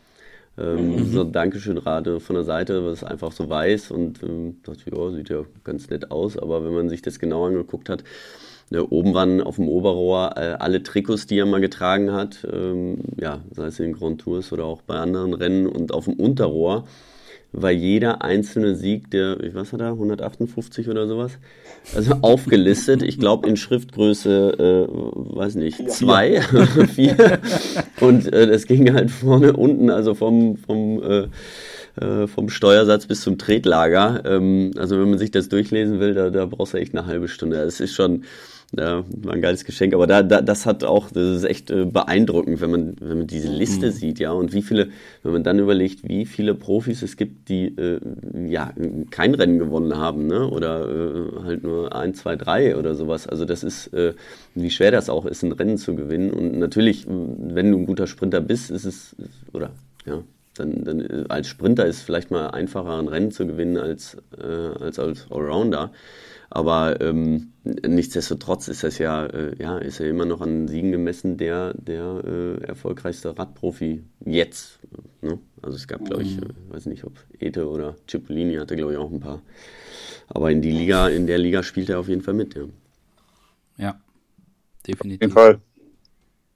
Ähm, 0.61 1.11
So 1.11 1.21
ein 1.21 1.31
Dankeschön-Rad 1.31 2.21
von 2.21 2.35
der 2.35 2.43
Seite, 2.43 2.85
was 2.85 3.03
einfach 3.03 3.31
so 3.31 3.49
weiß 3.49 3.91
und 3.91 4.21
ähm, 4.23 4.57
dachte, 4.63 4.83
ja, 4.93 5.11
sieht 5.11 5.29
ja 5.29 5.43
ganz 5.63 5.89
nett 5.89 6.11
aus, 6.11 6.37
aber 6.37 6.63
wenn 6.63 6.73
man 6.73 6.89
sich 6.89 7.01
das 7.01 7.19
genau 7.19 7.45
angeguckt 7.45 7.89
hat, 7.89 8.03
ne, 8.69 8.85
oben 8.85 9.13
waren 9.13 9.41
auf 9.41 9.55
dem 9.55 9.67
Oberrohr 9.67 10.33
äh, 10.37 10.55
alle 10.59 10.83
Trikots, 10.83 11.27
die 11.27 11.39
er 11.39 11.45
mal 11.45 11.61
getragen 11.61 12.11
hat, 12.13 12.47
ähm, 12.51 12.99
ja, 13.19 13.41
sei 13.51 13.67
es 13.67 13.79
in 13.79 13.87
den 13.87 13.93
Grand 13.95 14.21
Tours 14.21 14.51
oder 14.53 14.65
auch 14.65 14.81
bei 14.81 14.95
anderen 14.95 15.33
Rennen 15.33 15.67
und 15.67 15.93
auf 15.93 16.05
dem 16.05 16.15
Unterrohr 16.15 16.85
war 17.53 17.71
jeder 17.71 18.21
einzelne 18.21 18.75
Sieg 18.75 19.11
der, 19.11 19.39
ich 19.41 19.53
weiß 19.53 19.73
nicht, 19.73 19.81
158 19.81 20.87
oder 20.89 21.07
sowas, 21.07 21.37
also 21.95 22.13
aufgelistet. 22.21 23.03
Ich 23.03 23.19
glaube 23.19 23.47
in 23.47 23.57
Schriftgröße, 23.57 24.87
äh, 24.87 25.35
weiß 25.37 25.55
nicht, 25.55 25.89
zwei, 25.91 26.41
vier. 26.93 27.39
Und 27.99 28.31
äh, 28.31 28.47
das 28.47 28.65
ging 28.67 28.93
halt 28.93 29.11
vorne, 29.11 29.53
unten, 29.53 29.89
also 29.89 30.13
vom 30.13 30.57
vom 30.57 31.03
äh, 31.03 31.27
äh, 31.99 32.27
vom 32.27 32.49
Steuersatz 32.49 33.05
bis 33.05 33.21
zum 33.21 33.37
Tretlager. 33.37 34.23
Ähm, 34.25 34.71
also 34.77 34.97
wenn 34.99 35.09
man 35.09 35.19
sich 35.19 35.31
das 35.31 35.49
durchlesen 35.49 35.99
will, 35.99 36.13
da, 36.13 36.29
da 36.29 36.45
brauchst 36.45 36.73
du 36.73 36.77
echt 36.77 36.95
eine 36.95 37.05
halbe 37.05 37.27
Stunde. 37.27 37.57
Es 37.57 37.81
ist 37.81 37.93
schon 37.93 38.23
ja, 38.77 39.03
war 39.17 39.33
ein 39.33 39.41
geiles 39.41 39.65
Geschenk, 39.65 39.93
aber 39.93 40.07
da, 40.07 40.23
da, 40.23 40.41
das 40.41 40.65
hat 40.65 40.85
auch, 40.85 41.11
das 41.11 41.37
ist 41.37 41.43
echt 41.43 41.71
äh, 41.71 41.83
beeindruckend, 41.83 42.61
wenn 42.61 42.71
man, 42.71 42.95
wenn 43.01 43.17
man 43.19 43.27
diese 43.27 43.49
Liste 43.49 43.91
sieht, 43.91 44.19
ja, 44.19 44.31
und 44.31 44.53
wie 44.53 44.61
viele, 44.61 44.89
wenn 45.23 45.33
man 45.33 45.43
dann 45.43 45.59
überlegt, 45.59 46.07
wie 46.07 46.25
viele 46.25 46.55
Profis 46.55 47.01
es 47.01 47.17
gibt, 47.17 47.49
die 47.49 47.75
äh, 47.77 47.99
ja 48.47 48.73
kein 49.09 49.35
Rennen 49.35 49.59
gewonnen 49.59 49.97
haben, 49.97 50.27
ne, 50.27 50.47
oder 50.47 50.87
äh, 50.87 51.43
halt 51.43 51.63
nur 51.63 51.93
ein, 51.93 52.13
zwei, 52.13 52.37
drei 52.37 52.77
oder 52.77 52.95
sowas. 52.95 53.27
Also 53.27 53.43
das 53.43 53.63
ist, 53.63 53.87
äh, 53.93 54.13
wie 54.55 54.69
schwer 54.69 54.91
das 54.91 55.09
auch 55.09 55.25
ist, 55.25 55.43
ein 55.43 55.51
Rennen 55.51 55.77
zu 55.77 55.93
gewinnen. 55.93 56.31
Und 56.31 56.57
natürlich, 56.57 57.05
wenn 57.07 57.71
du 57.71 57.77
ein 57.77 57.85
guter 57.85 58.07
Sprinter 58.07 58.39
bist, 58.39 58.71
ist 58.71 58.85
es, 58.85 59.15
oder 59.51 59.71
ja, 60.05 60.23
dann, 60.55 60.83
dann 60.85 61.01
äh, 61.01 61.25
als 61.27 61.47
Sprinter 61.47 61.85
ist 61.85 61.97
es 61.97 62.01
vielleicht 62.03 62.31
mal 62.31 62.47
einfacher, 62.47 62.97
ein 62.99 63.07
Rennen 63.07 63.31
zu 63.31 63.45
gewinnen 63.45 63.77
als, 63.77 64.17
äh, 64.37 64.45
als 64.81 64.97
als 64.97 65.27
Allrounder. 65.29 65.91
Aber 66.53 66.99
ähm, 66.99 67.53
nichtsdestotrotz 67.63 68.67
ist 68.67 68.83
das 68.83 68.97
ja, 68.97 69.25
äh, 69.25 69.55
ja, 69.57 69.77
ist 69.77 70.01
er 70.01 70.09
immer 70.09 70.25
noch 70.25 70.41
an 70.41 70.67
Siegen 70.67 70.91
gemessen, 70.91 71.37
der, 71.37 71.73
der 71.75 72.21
äh, 72.25 72.63
erfolgreichste 72.65 73.37
Radprofi 73.39 74.03
jetzt. 74.25 74.79
Ne? 75.21 75.39
Also 75.61 75.77
es 75.77 75.87
gab, 75.87 76.03
glaube 76.03 76.23
ich, 76.23 76.37
äh, 76.37 76.41
weiß 76.67 76.87
nicht, 76.87 77.05
ob 77.05 77.13
Ete 77.39 77.69
oder 77.69 77.95
Cipollini 78.05 78.55
hatte, 78.57 78.75
glaube 78.75 78.91
ich, 78.91 78.97
auch 78.97 79.09
ein 79.09 79.21
paar. 79.21 79.41
Aber 80.27 80.51
in 80.51 80.61
die 80.61 80.71
Liga, 80.71 81.07
in 81.07 81.25
der 81.25 81.37
Liga 81.37 81.63
spielt 81.63 81.89
er 81.89 82.01
auf 82.01 82.09
jeden 82.09 82.21
Fall 82.21 82.33
mit, 82.33 82.53
ja. 82.53 82.63
Ja, 83.77 83.89
Auf 83.91 83.97
definitiv. 84.85 85.21
jeden 85.21 85.33
Fall. 85.33 85.61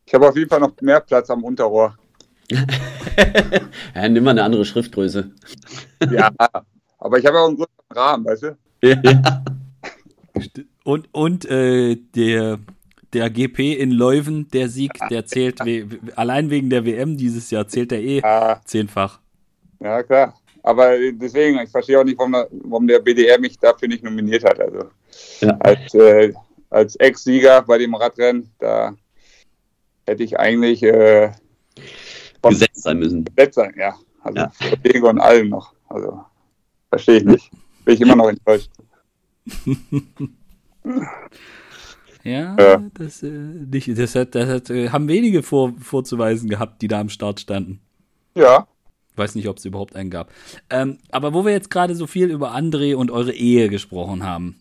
Ich 0.05 0.13
habe 0.13 0.27
auf 0.27 0.35
jeden 0.35 0.49
Fall 0.49 0.59
noch 0.59 0.73
mehr 0.81 0.99
Platz 0.99 1.29
am 1.29 1.41
Unterrohr. 1.45 1.97
ja 2.51 4.09
nimm 4.09 4.25
mal 4.25 4.31
eine 4.31 4.43
andere 4.43 4.65
Schriftgröße. 4.65 5.31
Ja, 6.11 6.29
aber 6.97 7.17
ich 7.17 7.25
habe 7.25 7.39
auch 7.39 7.47
einen 7.47 7.55
größeren 7.55 7.91
Rahmen, 7.91 8.25
weißt 8.25 8.43
du? 8.43 8.57
ja. 8.83 9.43
Und, 10.83 11.07
und 11.13 11.45
äh, 11.45 11.95
der, 12.15 12.59
der 13.13 13.29
GP 13.29 13.73
in 13.79 13.91
Leuven, 13.91 14.47
der 14.49 14.69
Sieg, 14.69 14.91
der 15.09 15.25
zählt 15.25 15.59
we 15.65 15.87
allein 16.15 16.49
wegen 16.49 16.69
der 16.69 16.85
WM 16.85 17.17
dieses 17.17 17.49
Jahr, 17.51 17.67
zählt 17.67 17.91
er 17.91 18.01
eh 18.01 18.19
Ja, 18.19 18.61
zehnfach. 18.65 19.19
ja 19.79 20.03
klar. 20.03 20.35
Aber 20.63 20.97
deswegen, 21.13 21.59
ich 21.59 21.69
verstehe 21.69 21.99
auch 21.99 22.03
nicht, 22.03 22.17
warum, 22.17 22.31
der- 22.33 22.47
warum 22.51 22.87
der 22.87 22.99
BDR 22.99 23.39
mich 23.39 23.57
dafür 23.59 23.87
nicht 23.87 24.03
nominiert 24.03 24.43
hat. 24.43 24.59
Also 24.59 24.89
Ja. 25.41 25.55
als, 25.59 25.93
äh, 25.93 26.33
als 26.69 26.95
Ex-Sieger 26.97 27.61
bei 27.61 27.77
dem 27.77 27.93
Radrennen, 27.95 28.49
da 28.59 28.95
hätte 30.07 30.23
ich 30.23 30.37
eigentlich 30.39 30.81
äh, 30.83 31.31
Gesetzt 32.41 32.83
sein 32.83 32.99
müssen. 32.99 33.25
Letzter, 33.37 33.75
ja. 33.77 33.95
Also 34.21 34.37
Ja. 34.39 34.51
und 35.09 35.19
allem 35.19 35.49
noch. 35.49 35.73
Also 35.89 36.23
verstehe 36.89 37.17
ich 37.17 37.23
nicht. 37.25 37.51
Bin 37.85 37.93
ich 37.95 38.01
immer 38.01 38.15
noch 38.15 38.29
enttäuscht. 38.29 38.69
Ja, 42.23 42.55
Ja. 42.57 42.83
das, 42.95 43.21
äh, 43.23 43.29
nicht, 43.29 43.97
das, 43.97 44.15
hat, 44.15 44.33
das 44.35 44.49
hat, 44.49 44.69
äh, 44.69 44.89
haben 44.89 45.07
wenige 45.07 45.43
vor, 45.43 45.73
vorzuweisen 45.79 46.49
gehabt, 46.49 46.81
die 46.81 46.87
da 46.87 46.99
am 46.99 47.09
Start 47.09 47.39
standen. 47.39 47.81
Ja, 48.35 48.67
Weiß 49.17 49.35
nicht, 49.35 49.47
ob 49.47 49.57
es 49.57 49.65
überhaupt 49.65 49.95
einen 49.95 50.09
gab. 50.09 50.29
Ähm, 50.69 50.97
aber 51.09 51.33
wo 51.33 51.45
wir 51.45 51.53
jetzt 51.53 51.69
gerade 51.69 51.95
so 51.95 52.05
viel 52.05 52.29
über 52.29 52.53
André 52.53 52.95
und 52.95 53.11
eure 53.11 53.31
Ehe 53.31 53.69
gesprochen 53.69 54.23
haben. 54.23 54.57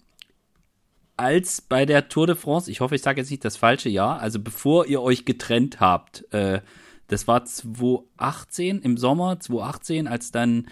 Als 1.17 1.61
bei 1.61 1.87
der 1.87 2.09
Tour 2.09 2.29
de 2.29 2.37
France, 2.37 2.71
ich 2.71 2.81
hoffe, 2.81 2.95
ich 2.95 3.03
sage 3.03 3.21
jetzt 3.21 3.31
nicht 3.31 3.45
das 3.45 3.57
falsche 3.57 3.89
Jahr, 3.89 4.21
also 4.21 4.39
bevor 4.39 4.87
ihr 4.87 5.01
euch 5.03 5.25
getrennt 5.25 5.81
habt, 5.81 6.33
äh, 6.33 6.61
das 7.09 7.27
war 7.27 7.45
2018, 7.45 8.81
im 8.81 8.97
Sommer 8.97 9.41
2018, 9.41 10.07
als 10.07 10.31
dann, 10.31 10.69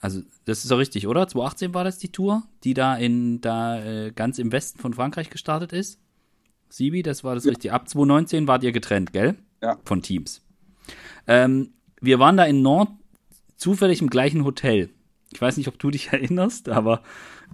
also 0.00 0.22
das 0.44 0.62
ist 0.62 0.70
doch 0.70 0.78
richtig, 0.78 1.06
oder? 1.06 1.26
2018 1.26 1.74
war 1.74 1.84
das 1.84 1.98
die 1.98 2.12
Tour, 2.12 2.42
die 2.64 2.74
da 2.74 2.96
in, 2.96 3.40
da 3.40 3.82
äh, 3.82 4.12
ganz 4.12 4.38
im 4.38 4.52
Westen 4.52 4.78
von 4.78 4.94
Frankreich 4.94 5.30
gestartet 5.30 5.72
ist? 5.72 5.98
Sibi, 6.68 7.02
das 7.02 7.24
war 7.24 7.34
das 7.34 7.46
richtig. 7.46 7.72
Ab 7.72 7.88
2019 7.88 8.46
wart 8.48 8.64
ihr 8.64 8.72
getrennt, 8.72 9.12
gell? 9.12 9.36
Ja. 9.62 9.78
Von 9.84 10.02
Teams. 10.02 10.42
Ähm, 11.26 11.70
wir 12.00 12.18
waren 12.18 12.36
da 12.36 12.44
in 12.44 12.62
Nord 12.62 12.90
zufällig 13.56 14.02
im 14.02 14.10
gleichen 14.10 14.44
Hotel. 14.44 14.90
Ich 15.32 15.40
weiß 15.40 15.56
nicht, 15.56 15.68
ob 15.68 15.78
du 15.78 15.90
dich 15.90 16.08
erinnerst, 16.12 16.68
aber 16.68 17.02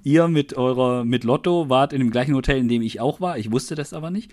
ihr 0.02 0.28
mit 0.28 0.54
eurer, 0.54 1.04
mit 1.04 1.24
Lotto 1.24 1.68
wart 1.68 1.92
in 1.92 2.00
dem 2.00 2.10
gleichen 2.10 2.34
Hotel, 2.34 2.58
in 2.58 2.68
dem 2.68 2.82
ich 2.82 3.00
auch 3.00 3.20
war. 3.20 3.38
Ich 3.38 3.52
wusste 3.52 3.74
das 3.74 3.92
aber 3.92 4.10
nicht. 4.10 4.32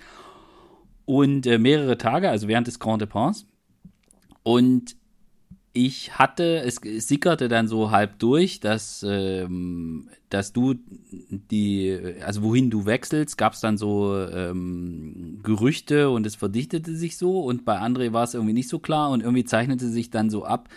Und 1.05 1.45
äh, 1.47 1.57
mehrere 1.57 1.97
Tage, 1.97 2.29
also 2.29 2.47
während 2.47 2.67
des 2.67 2.79
Grand 2.79 3.01
Depens. 3.01 3.47
Und 4.43 4.95
ich 5.73 6.17
hatte, 6.17 6.61
es, 6.61 6.77
sickerte 7.07 7.47
dann 7.47 7.67
so 7.67 7.91
halb 7.91 8.17
durch, 8.19 8.59
dass, 8.59 9.05
ähm, 9.07 10.09
dass 10.29 10.51
du 10.51 10.75
die, 11.11 12.15
also 12.25 12.41
wohin 12.41 12.69
du 12.69 12.85
wechselst, 12.85 13.37
gab 13.37 13.53
es 13.53 13.59
dann 13.59 13.77
so 13.77 14.17
ähm, 14.17 15.39
Gerüchte 15.43 16.09
und 16.09 16.25
es 16.25 16.35
verdichtete 16.35 16.95
sich 16.95 17.17
so 17.17 17.41
und 17.41 17.65
bei 17.65 17.79
André 17.79 18.13
war 18.13 18.23
es 18.23 18.33
irgendwie 18.33 18.53
nicht 18.53 18.69
so 18.69 18.79
klar 18.79 19.11
und 19.11 19.21
irgendwie 19.21 19.45
zeichnete 19.45 19.89
sich 19.89 20.09
dann 20.09 20.29
so 20.29 20.43
ab, 20.43 20.69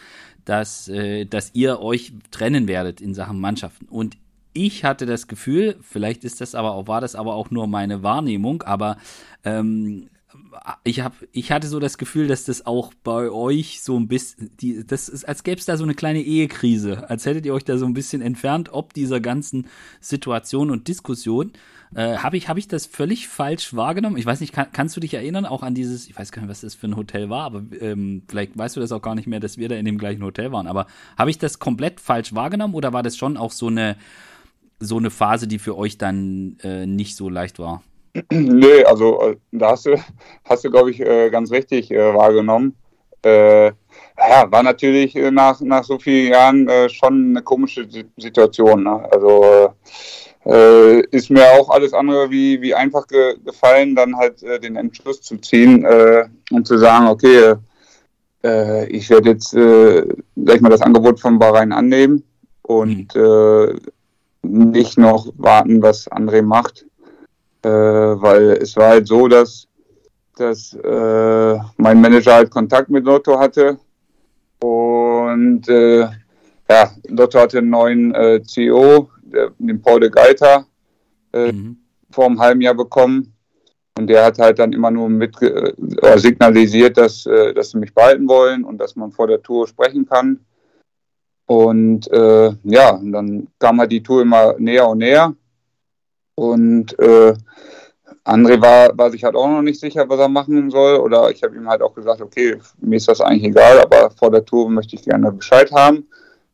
dass, 0.44 0.88
äh, 0.88 1.24
dass 1.24 1.50
ihr 1.54 1.80
euch 1.80 2.12
trennen 2.30 2.68
werdet 2.68 3.00
in 3.00 3.14
Sachen 3.14 3.40
Mannschaften. 3.40 3.86
Und 3.86 4.18
ich 4.52 4.84
hatte 4.84 5.06
das 5.06 5.26
Gefühl, 5.26 5.76
vielleicht 5.80 6.24
ist 6.24 6.40
das 6.42 6.54
aber 6.54 6.72
auch, 6.72 6.86
war 6.86 7.00
das 7.00 7.14
aber 7.14 7.34
auch 7.34 7.50
nur 7.50 7.66
meine 7.66 8.02
Wahrnehmung, 8.02 8.62
aber 8.62 8.98
ähm, 9.44 10.08
ich 10.84 11.00
habe, 11.00 11.14
ich 11.32 11.52
hatte 11.52 11.66
so 11.66 11.80
das 11.80 11.98
Gefühl, 11.98 12.28
dass 12.28 12.44
das 12.44 12.66
auch 12.66 12.92
bei 13.04 13.30
euch 13.30 13.82
so 13.82 13.98
ein 13.98 14.08
bisschen, 14.08 14.50
die, 14.60 14.86
das 14.86 15.08
ist, 15.08 15.24
als 15.24 15.44
gäbe 15.44 15.58
es 15.58 15.66
da 15.66 15.76
so 15.76 15.84
eine 15.84 15.94
kleine 15.94 16.20
Ehekrise, 16.20 17.08
als 17.08 17.26
hättet 17.26 17.46
ihr 17.46 17.54
euch 17.54 17.64
da 17.64 17.78
so 17.78 17.86
ein 17.86 17.94
bisschen 17.94 18.22
entfernt, 18.22 18.72
ob 18.72 18.92
dieser 18.92 19.20
ganzen 19.20 19.66
Situation 20.00 20.70
und 20.70 20.88
Diskussion. 20.88 21.52
Äh, 21.94 22.16
habe 22.16 22.36
ich, 22.36 22.48
habe 22.48 22.58
ich 22.58 22.68
das 22.68 22.86
völlig 22.86 23.28
falsch 23.28 23.74
wahrgenommen? 23.74 24.16
Ich 24.16 24.24
weiß 24.24 24.40
nicht, 24.40 24.52
kann, 24.52 24.68
kannst 24.72 24.96
du 24.96 25.00
dich 25.00 25.14
erinnern 25.14 25.44
auch 25.44 25.62
an 25.62 25.74
dieses, 25.74 26.08
ich 26.08 26.18
weiß 26.18 26.32
gar 26.32 26.42
nicht, 26.42 26.50
was 26.50 26.62
das 26.62 26.74
für 26.74 26.86
ein 26.86 26.96
Hotel 26.96 27.28
war, 27.28 27.44
aber 27.44 27.62
ähm, 27.80 28.22
vielleicht 28.28 28.56
weißt 28.56 28.76
du 28.76 28.80
das 28.80 28.92
auch 28.92 29.02
gar 29.02 29.14
nicht 29.14 29.26
mehr, 29.26 29.40
dass 29.40 29.58
wir 29.58 29.68
da 29.68 29.76
in 29.76 29.84
dem 29.84 29.98
gleichen 29.98 30.22
Hotel 30.22 30.52
waren. 30.52 30.66
Aber 30.66 30.86
habe 31.18 31.30
ich 31.30 31.38
das 31.38 31.58
komplett 31.58 32.00
falsch 32.00 32.34
wahrgenommen 32.34 32.74
oder 32.74 32.92
war 32.92 33.02
das 33.02 33.16
schon 33.16 33.36
auch 33.36 33.52
so 33.52 33.66
eine, 33.66 33.96
so 34.80 34.96
eine 34.96 35.10
Phase, 35.10 35.46
die 35.46 35.58
für 35.58 35.76
euch 35.76 35.98
dann 35.98 36.56
äh, 36.62 36.86
nicht 36.86 37.14
so 37.14 37.28
leicht 37.28 37.58
war? 37.58 37.82
Nee, 38.30 38.84
also 38.84 39.20
äh, 39.22 39.36
da 39.52 39.70
hast 39.70 39.86
du, 39.86 39.96
hast 40.44 40.64
du 40.64 40.70
glaube 40.70 40.90
ich, 40.90 41.00
äh, 41.00 41.30
ganz 41.30 41.50
richtig 41.50 41.90
äh, 41.90 42.14
wahrgenommen. 42.14 42.76
Äh, 43.24 43.66
ja, 43.66 44.50
war 44.50 44.62
natürlich 44.62 45.14
nach, 45.14 45.60
nach 45.60 45.84
so 45.84 45.98
vielen 45.98 46.32
Jahren 46.32 46.68
äh, 46.68 46.88
schon 46.88 47.30
eine 47.30 47.42
komische 47.42 47.86
Situation. 48.16 48.82
Ne? 48.82 49.08
Also 49.12 49.74
äh, 50.44 51.00
ist 51.06 51.30
mir 51.30 51.44
auch 51.52 51.70
alles 51.70 51.92
andere 51.92 52.30
wie, 52.30 52.60
wie 52.60 52.74
einfach 52.74 53.06
ge 53.06 53.36
gefallen, 53.44 53.94
dann 53.94 54.16
halt 54.16 54.42
den 54.42 54.76
Entschluss 54.76 55.22
zu 55.22 55.36
ziehen 55.36 55.86
und 56.50 56.66
zu 56.66 56.78
sagen, 56.78 57.06
okay, 57.06 57.54
ich 58.88 59.08
werde 59.08 59.30
jetzt 59.30 59.52
gleich 59.52 60.60
mal 60.60 60.68
das 60.68 60.82
Angebot 60.82 61.20
von 61.20 61.38
Bahrain 61.38 61.70
annehmen 61.70 62.24
und 62.62 63.14
mhm. 63.14 63.78
nicht 64.42 64.98
noch 64.98 65.28
warten, 65.36 65.80
was 65.80 66.10
André 66.10 66.42
macht 66.42 66.86
äh, 67.62 67.68
weil 67.68 68.58
es 68.60 68.76
war 68.76 68.90
halt 68.90 69.06
so, 69.06 69.28
dass, 69.28 69.68
dass 70.36 70.74
äh, 70.74 71.58
mein 71.76 72.00
Manager 72.00 72.34
halt 72.34 72.50
Kontakt 72.50 72.90
mit 72.90 73.04
Lotto 73.04 73.38
hatte 73.38 73.78
und 74.62 75.68
äh, 75.68 76.00
ja, 76.70 76.90
Lotto 77.08 77.38
hatte 77.40 77.58
einen 77.58 77.70
neuen 77.70 78.14
äh, 78.14 78.42
CEO, 78.42 79.10
der, 79.22 79.50
den 79.58 79.82
Paul 79.82 80.00
de 80.00 80.10
Geiter, 80.10 80.66
äh, 81.32 81.52
mhm. 81.52 81.76
vor 82.10 82.26
einem 82.26 82.40
halben 82.40 82.60
Jahr 82.60 82.74
bekommen. 82.74 83.34
Und 83.98 84.06
der 84.06 84.24
hat 84.24 84.38
halt 84.38 84.58
dann 84.58 84.72
immer 84.72 84.90
nur 84.90 85.08
mit 85.10 85.40
äh, 85.42 85.74
signalisiert, 86.16 86.96
dass, 86.96 87.26
äh, 87.26 87.52
dass 87.52 87.70
sie 87.70 87.78
mich 87.78 87.92
behalten 87.92 88.26
wollen 88.26 88.64
und 88.64 88.78
dass 88.78 88.96
man 88.96 89.12
vor 89.12 89.26
der 89.26 89.42
Tour 89.42 89.68
sprechen 89.68 90.06
kann. 90.06 90.40
Und 91.44 92.10
äh, 92.10 92.52
ja, 92.62 92.90
und 92.90 93.12
dann 93.12 93.48
kam 93.58 93.80
halt 93.80 93.92
die 93.92 94.02
Tour 94.02 94.22
immer 94.22 94.54
näher 94.58 94.88
und 94.88 94.98
näher. 94.98 95.34
Und 96.34 96.98
äh, 96.98 97.34
André 98.24 98.60
war, 98.60 98.96
war 98.96 99.10
sich 99.10 99.24
halt 99.24 99.34
auch 99.34 99.48
noch 99.48 99.62
nicht 99.62 99.80
sicher, 99.80 100.08
was 100.08 100.18
er 100.18 100.28
machen 100.28 100.70
soll. 100.70 100.98
Oder 100.98 101.30
ich 101.30 101.42
habe 101.42 101.56
ihm 101.56 101.68
halt 101.68 101.82
auch 101.82 101.94
gesagt, 101.94 102.20
okay, 102.20 102.58
mir 102.80 102.96
ist 102.96 103.08
das 103.08 103.20
eigentlich 103.20 103.44
egal, 103.44 103.80
aber 103.80 104.10
vor 104.10 104.30
der 104.30 104.44
Tour 104.44 104.70
möchte 104.70 104.96
ich 104.96 105.02
gerne 105.02 105.32
Bescheid 105.32 105.70
haben. 105.72 106.06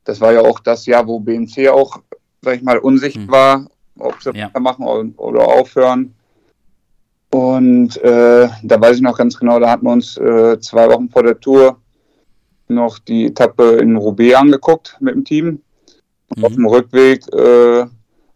Das 0.04 0.20
war 0.20 0.32
ja 0.32 0.40
auch 0.40 0.60
das 0.60 0.86
Jahr, 0.86 1.06
wo 1.06 1.20
BNC 1.20 1.68
auch, 1.68 2.00
sag 2.42 2.56
ich 2.56 2.62
mal, 2.62 2.78
unsicher 2.78 3.20
mhm. 3.20 3.30
war, 3.30 3.66
ob 3.98 4.22
sie 4.22 4.30
ja. 4.30 4.50
machen 4.58 5.14
oder 5.16 5.46
aufhören. 5.46 6.14
Und 7.30 7.98
äh, 7.98 8.48
da 8.62 8.80
weiß 8.80 8.96
ich 8.96 9.02
noch 9.02 9.18
ganz 9.18 9.38
genau, 9.38 9.60
da 9.60 9.70
hatten 9.70 9.84
wir 9.84 9.92
uns 9.92 10.16
äh, 10.16 10.58
zwei 10.60 10.88
Wochen 10.88 11.10
vor 11.10 11.22
der 11.22 11.38
Tour 11.38 11.78
noch 12.68 12.98
die 12.98 13.26
Etappe 13.26 13.76
in 13.76 13.96
Roubaix 13.96 14.34
angeguckt 14.34 14.96
mit 15.00 15.14
dem 15.14 15.24
Team. 15.24 15.62
Und 16.30 16.38
mhm. 16.38 16.44
auf 16.44 16.52
dem 16.54 16.66
Rückweg 16.66 17.22
äh, 17.34 17.86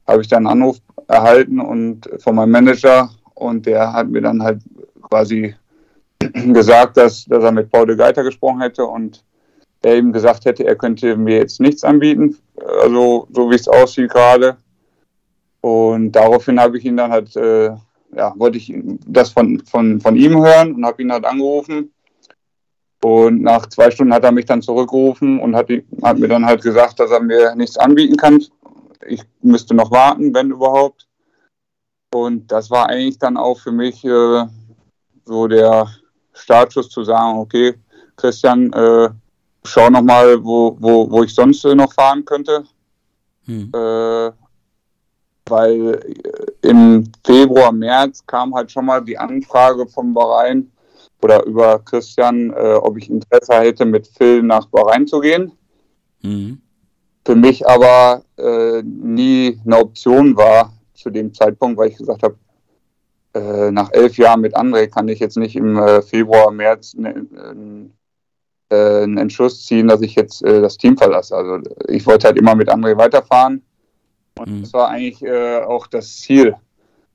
habe 0.07 0.23
ich 0.23 0.29
dann 0.29 0.47
einen 0.47 0.63
Anruf 0.63 0.79
erhalten 1.09 1.61
und 1.61 2.09
von 2.19 2.35
meinem 2.37 2.51
Manager 2.51 3.11
und 3.35 3.67
der 3.67 3.93
hat 3.93 4.09
mir 4.09 4.21
dann 4.21 4.43
halt 4.43 4.61
quasi 5.03 5.55
gesagt, 6.53 6.97
dass, 6.97 7.25
dass 7.25 7.45
er 7.45 7.53
mit 7.53 7.71
Paul 7.71 7.87
de 7.87 7.97
Geiter 7.97 8.23
gesprochen 8.23 8.61
hätte 8.61 8.85
und 8.85 9.25
er 9.83 9.97
ihm 9.97 10.13
gesagt 10.13 10.45
hätte, 10.45 10.65
er 10.65 10.77
könnte 10.77 11.17
mir 11.17 11.39
jetzt 11.39 11.61
nichts 11.61 11.83
anbieten, 11.83 12.39
also 12.83 13.27
so 13.33 13.51
wie 13.51 13.57
es 13.57 13.69
aussieht 13.69 14.11
gerade. 14.11 14.57
Und 15.61 16.13
daraufhin 16.13 16.61
habe 16.61 16.79
ich 16.79 16.85
ihn 16.85 16.97
dann 16.97 17.11
halt, 17.11 17.35
äh, 17.37 17.71
ja, 18.15 18.35
wollte 18.37 18.59
ich 18.59 18.73
das 19.07 19.31
von, 19.31 19.61
von, 19.61 20.01
von 20.01 20.17
ihm 20.17 20.37
hören 20.37 20.75
und 20.75 20.87
habe 20.87 21.03
ihn 21.03 21.13
halt 21.13 21.25
angerufen. 21.25 21.93
Und 23.03 23.43
nach 23.43 23.67
zwei 23.67 23.91
Stunden 23.91 24.15
hat 24.15 24.23
er 24.23 24.31
mich 24.31 24.45
dann 24.45 24.63
zurückgerufen 24.63 25.41
und 25.41 25.57
hat, 25.57 25.69
hat 26.03 26.19
mir 26.19 26.29
dann 26.29 26.47
halt 26.47 26.63
gesagt, 26.63 27.01
dass 27.01 27.11
er 27.11 27.21
mir 27.21 27.55
nichts 27.57 27.77
anbieten 27.77 28.17
kann 28.17 28.41
ich 29.07 29.23
müsste 29.41 29.75
noch 29.75 29.91
warten, 29.91 30.35
wenn 30.35 30.51
überhaupt. 30.51 31.07
Und 32.15 32.51
das 32.53 32.71
war 32.71 32.89
eigentlich 32.89 33.19
dann 33.19 33.37
auch 33.37 33.59
für 33.59 33.73
mich 33.73 34.05
äh, 34.05 34.45
so 35.25 35.49
der 35.49 35.89
Startschuss 36.35 36.89
zu 36.91 37.05
sagen, 37.05 37.39
okay, 37.39 37.75
Christian, 38.17 38.73
äh, 38.73 39.09
schau 39.65 39.89
noch 39.89 40.03
mal, 40.03 40.43
wo, 40.45 40.77
wo, 40.79 41.11
wo 41.11 41.23
ich 41.23 41.35
sonst 41.35 41.65
äh, 41.65 41.75
noch 41.75 41.93
fahren 41.93 42.25
könnte. 42.25 42.65
Hm. 43.47 43.73
Äh, 43.75 44.31
weil 45.49 45.95
äh, 45.95 46.69
im 46.69 47.11
Februar, 47.25 47.73
März 47.73 48.25
kam 48.27 48.55
halt 48.55 48.71
schon 48.71 48.87
mal 48.87 49.03
die 49.03 49.19
Anfrage 49.19 49.87
vom 49.87 50.13
Bahrain 50.15 50.71
oder 51.23 51.45
über 51.45 51.79
Christian, 51.79 52.51
äh, 52.51 52.75
ob 52.75 52.99
ich 52.99 53.09
Interesse 53.09 53.55
hätte, 53.55 53.85
mit 53.85 54.07
Phil 54.07 54.43
nach 54.43 54.67
Bahrain 54.67 55.07
zu 55.07 55.21
gehen. 55.21 55.53
Mhm 56.21 56.61
für 57.25 57.37
mich 57.37 57.67
aber 57.67 58.23
äh, 58.37 58.83
nie 58.83 59.61
eine 59.65 59.79
Option 59.79 60.37
war 60.37 60.73
zu 60.95 61.11
dem 61.11 61.33
Zeitpunkt, 61.35 61.79
weil 61.79 61.89
ich 61.89 61.99
gesagt 61.99 62.23
habe, 62.23 62.37
äh, 63.35 63.71
nach 63.71 63.93
elf 63.93 64.19
Jahren 64.19 64.41
mit 64.41 64.57
André 64.57 64.89
kann 64.89 65.09
ich 65.09 65.19
jetzt 65.19 65.37
nicht 65.37 65.57
im 65.57 65.77
äh, 65.77 66.03
Februar, 66.03 66.51
März 66.51 66.95
ne, 66.95 67.27
äh, 68.71 69.03
einen 69.03 69.19
Entschluss 69.19 69.65
ziehen, 69.65 69.89
dass 69.89 70.03
ich 70.03 70.15
jetzt 70.15 70.45
äh, 70.45 70.61
das 70.61 70.77
Team 70.77 70.97
verlasse. 70.97 71.37
Also 71.37 71.59
ich 71.89 72.07
wollte 72.07 72.27
halt 72.27 72.37
immer 72.37 72.55
mit 72.55 72.71
André 72.71 72.97
weiterfahren 72.97 73.63
und 74.39 74.49
mhm. 74.51 74.61
das 74.63 74.73
war 74.73 74.89
eigentlich 74.89 75.23
äh, 75.23 75.61
auch 75.61 75.87
das 75.87 76.21
Ziel. 76.21 76.55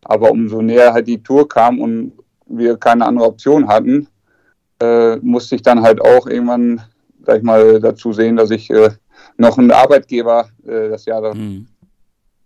Aber 0.03 0.31
umso 0.31 0.61
näher 0.61 0.93
halt 0.93 1.07
die 1.07 1.21
Tour 1.21 1.47
kam 1.47 1.81
und 1.81 2.13
wir 2.45 2.77
keine 2.77 3.05
andere 3.05 3.27
Option 3.27 3.67
hatten, 3.67 4.07
musste 5.21 5.55
ich 5.55 5.63
dann 5.63 5.81
halt 5.81 5.99
auch 5.99 6.27
irgendwann, 6.27 6.79
sag 7.25 7.37
ich 7.37 7.43
mal, 7.43 7.81
dazu 7.81 8.13
sehen, 8.13 8.37
dass 8.37 8.51
ich 8.51 8.69
noch 9.37 9.57
einen 9.57 9.71
Arbeitgeber 9.71 10.49
äh, 10.65 10.89
das 10.89 11.05
Jahr 11.05 11.33
mhm. 11.33 11.67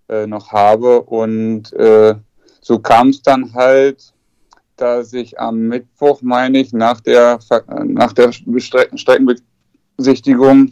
äh, 0.10 0.28
noch 0.28 0.52
habe. 0.52 1.02
Und 1.02 1.74
äh, 1.74 2.14
so 2.62 2.78
kam 2.80 3.10
es 3.10 3.22
dann 3.22 3.54
halt, 3.54 4.14
dass 4.78 5.12
ich 5.14 5.38
am 5.40 5.68
Mittwoch, 5.68 6.22
meine 6.22 6.60
ich, 6.60 6.72
nach 6.74 7.02
der, 7.02 7.40
nach 7.86 8.14
der 8.14 8.32
Streckenbesichtigung 8.32 10.72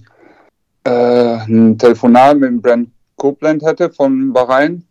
äh, 0.84 1.38
ein 1.45 1.77
Telefonat 1.77 2.38
mit 2.38 2.62
Brand 2.62 2.89
Copeland 3.17 3.63
hatte 3.63 3.91
von 3.91 4.32
Bahrain. 4.34 4.84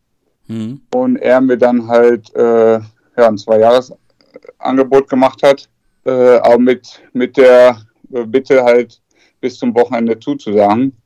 Mhm. 0.47 0.83
Und 0.95 1.17
er 1.17 1.41
mir 1.41 1.59
dann 1.59 1.89
halt 1.89 2.33
äh, 2.35 2.75
ja, 2.75 2.83
ein 3.17 3.39
Zwei-Jahres-Angebot 3.39 5.09
gemacht 5.09 5.43
hat, 5.43 5.69
äh, 6.05 6.39
auch 6.39 6.59
mit, 6.59 7.03
mit 7.13 7.37
der 7.37 7.79
Bitte 8.09 8.63
halt 8.63 9.01
bis 9.41 9.59
zum 9.59 9.75
Wochenende 9.75 10.19
zuzusagen. 10.19 10.97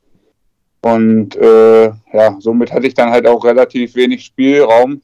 Und 0.83 1.37
äh, 1.37 1.93
ja, 2.13 2.37
somit 2.41 2.73
hatte 2.73 2.89
ich 2.89 2.95
dann 2.95 3.11
halt 3.11 3.27
auch 3.27 3.45
relativ 3.45 3.95
wenig 3.95 4.25
Spielraum 4.25 5.01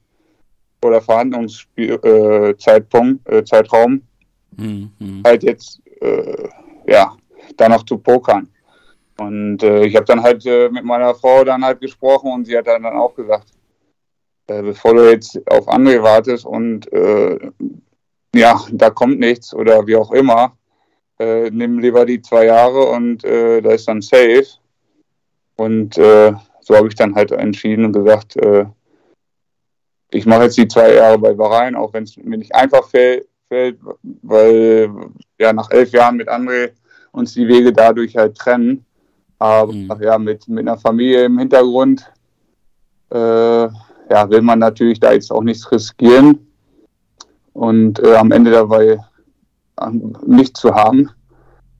oder 0.82 1.00
Verhandlungszeitpunkt, 1.00 3.28
äh, 3.28 3.38
äh, 3.38 3.44
Zeitraum, 3.44 4.02
mhm. 4.56 5.22
halt 5.24 5.44
jetzt 5.44 5.80
äh, 6.00 6.48
ja 6.86 7.16
da 7.56 7.68
noch 7.68 7.84
zu 7.84 7.98
pokern. 7.98 8.48
Und 9.18 9.62
äh, 9.62 9.84
ich 9.84 9.96
habe 9.96 10.06
dann 10.06 10.22
halt 10.22 10.44
äh, 10.46 10.68
mit 10.68 10.84
meiner 10.84 11.14
Frau 11.14 11.44
dann 11.44 11.64
halt 11.64 11.80
gesprochen 11.80 12.32
und 12.32 12.46
sie 12.46 12.56
hat 12.56 12.66
dann 12.66 12.84
auch 12.84 13.14
gesagt, 13.14 13.48
äh, 14.46 14.62
bevor 14.62 14.94
du 14.94 15.10
jetzt 15.10 15.40
auf 15.50 15.68
andere 15.68 16.02
wartest 16.02 16.46
und 16.46 16.90
äh, 16.92 17.50
ja, 18.34 18.60
da 18.70 18.90
kommt 18.90 19.18
nichts 19.18 19.54
oder 19.54 19.86
wie 19.86 19.96
auch 19.96 20.12
immer, 20.12 20.56
äh, 21.18 21.50
nimm 21.50 21.78
lieber 21.78 22.06
die 22.06 22.22
zwei 22.22 22.46
Jahre 22.46 22.86
und 22.86 23.24
äh, 23.24 23.60
da 23.60 23.72
ist 23.72 23.88
dann 23.88 24.02
safe. 24.02 24.46
Und 25.58 25.98
äh, 25.98 26.32
so 26.60 26.76
habe 26.76 26.88
ich 26.88 26.94
dann 26.94 27.14
halt 27.14 27.32
entschieden 27.32 27.84
und 27.84 27.92
gesagt, 27.92 28.36
äh, 28.36 28.66
ich 30.10 30.24
mache 30.24 30.44
jetzt 30.44 30.56
die 30.56 30.68
zwei 30.68 30.94
Jahre 30.94 31.18
bei 31.18 31.34
Bahrain, 31.34 31.74
auch 31.74 31.92
wenn 31.92 32.04
es 32.04 32.16
mir 32.16 32.38
nicht 32.38 32.54
einfach 32.54 32.88
fällt, 32.88 33.28
fällt, 33.48 33.78
weil 34.22 34.90
ja 35.38 35.52
nach 35.52 35.70
elf 35.70 35.90
Jahren 35.92 36.16
mit 36.16 36.28
André 36.28 36.70
uns 37.12 37.34
die 37.34 37.48
Wege 37.48 37.72
dadurch 37.72 38.16
halt 38.16 38.36
trennen. 38.36 38.84
Aber 39.38 39.72
Mhm. 39.72 39.90
ja, 40.00 40.18
mit, 40.18 40.48
mit 40.48 40.66
einer 40.66 40.78
Familie 40.78 41.24
im 41.24 41.38
Hintergrund 41.38 42.10
äh, 43.10 43.16
ja, 44.10 44.30
will 44.30 44.42
man 44.42 44.58
natürlich 44.58 45.00
da 45.00 45.12
jetzt 45.12 45.32
auch 45.32 45.42
nichts 45.42 45.70
riskieren 45.70 46.46
und 47.52 47.98
äh, 48.00 48.14
am 48.14 48.30
Ende 48.32 48.50
dabei 48.50 48.98
nichts 50.26 50.60
zu 50.60 50.74
haben. 50.74 51.10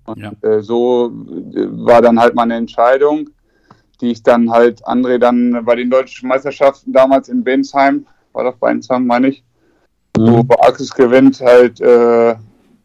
Und 0.04 0.18
Ja. 0.18 0.32
äh, 0.42 0.62
so 0.62 1.06
äh, 1.06 1.66
war 1.70 2.02
dann 2.02 2.18
halt 2.18 2.34
meine 2.34 2.54
Entscheidung, 2.56 3.28
die 4.00 4.12
ich 4.12 4.22
dann 4.22 4.50
halt 4.50 4.86
André 4.86 5.18
dann 5.18 5.64
bei 5.64 5.74
den 5.74 5.90
deutschen 5.90 6.28
Meisterschaften 6.28 6.92
damals 6.92 7.28
in 7.28 7.42
Bensheim, 7.44 8.06
war 8.32 8.44
doch 8.44 8.56
Bensheim, 8.56 9.06
meine 9.06 9.28
ich, 9.28 9.44
wo 10.16 10.44
Axis 10.60 10.92
gewinnt, 10.92 11.40
halt 11.40 11.80
äh, 11.80 12.34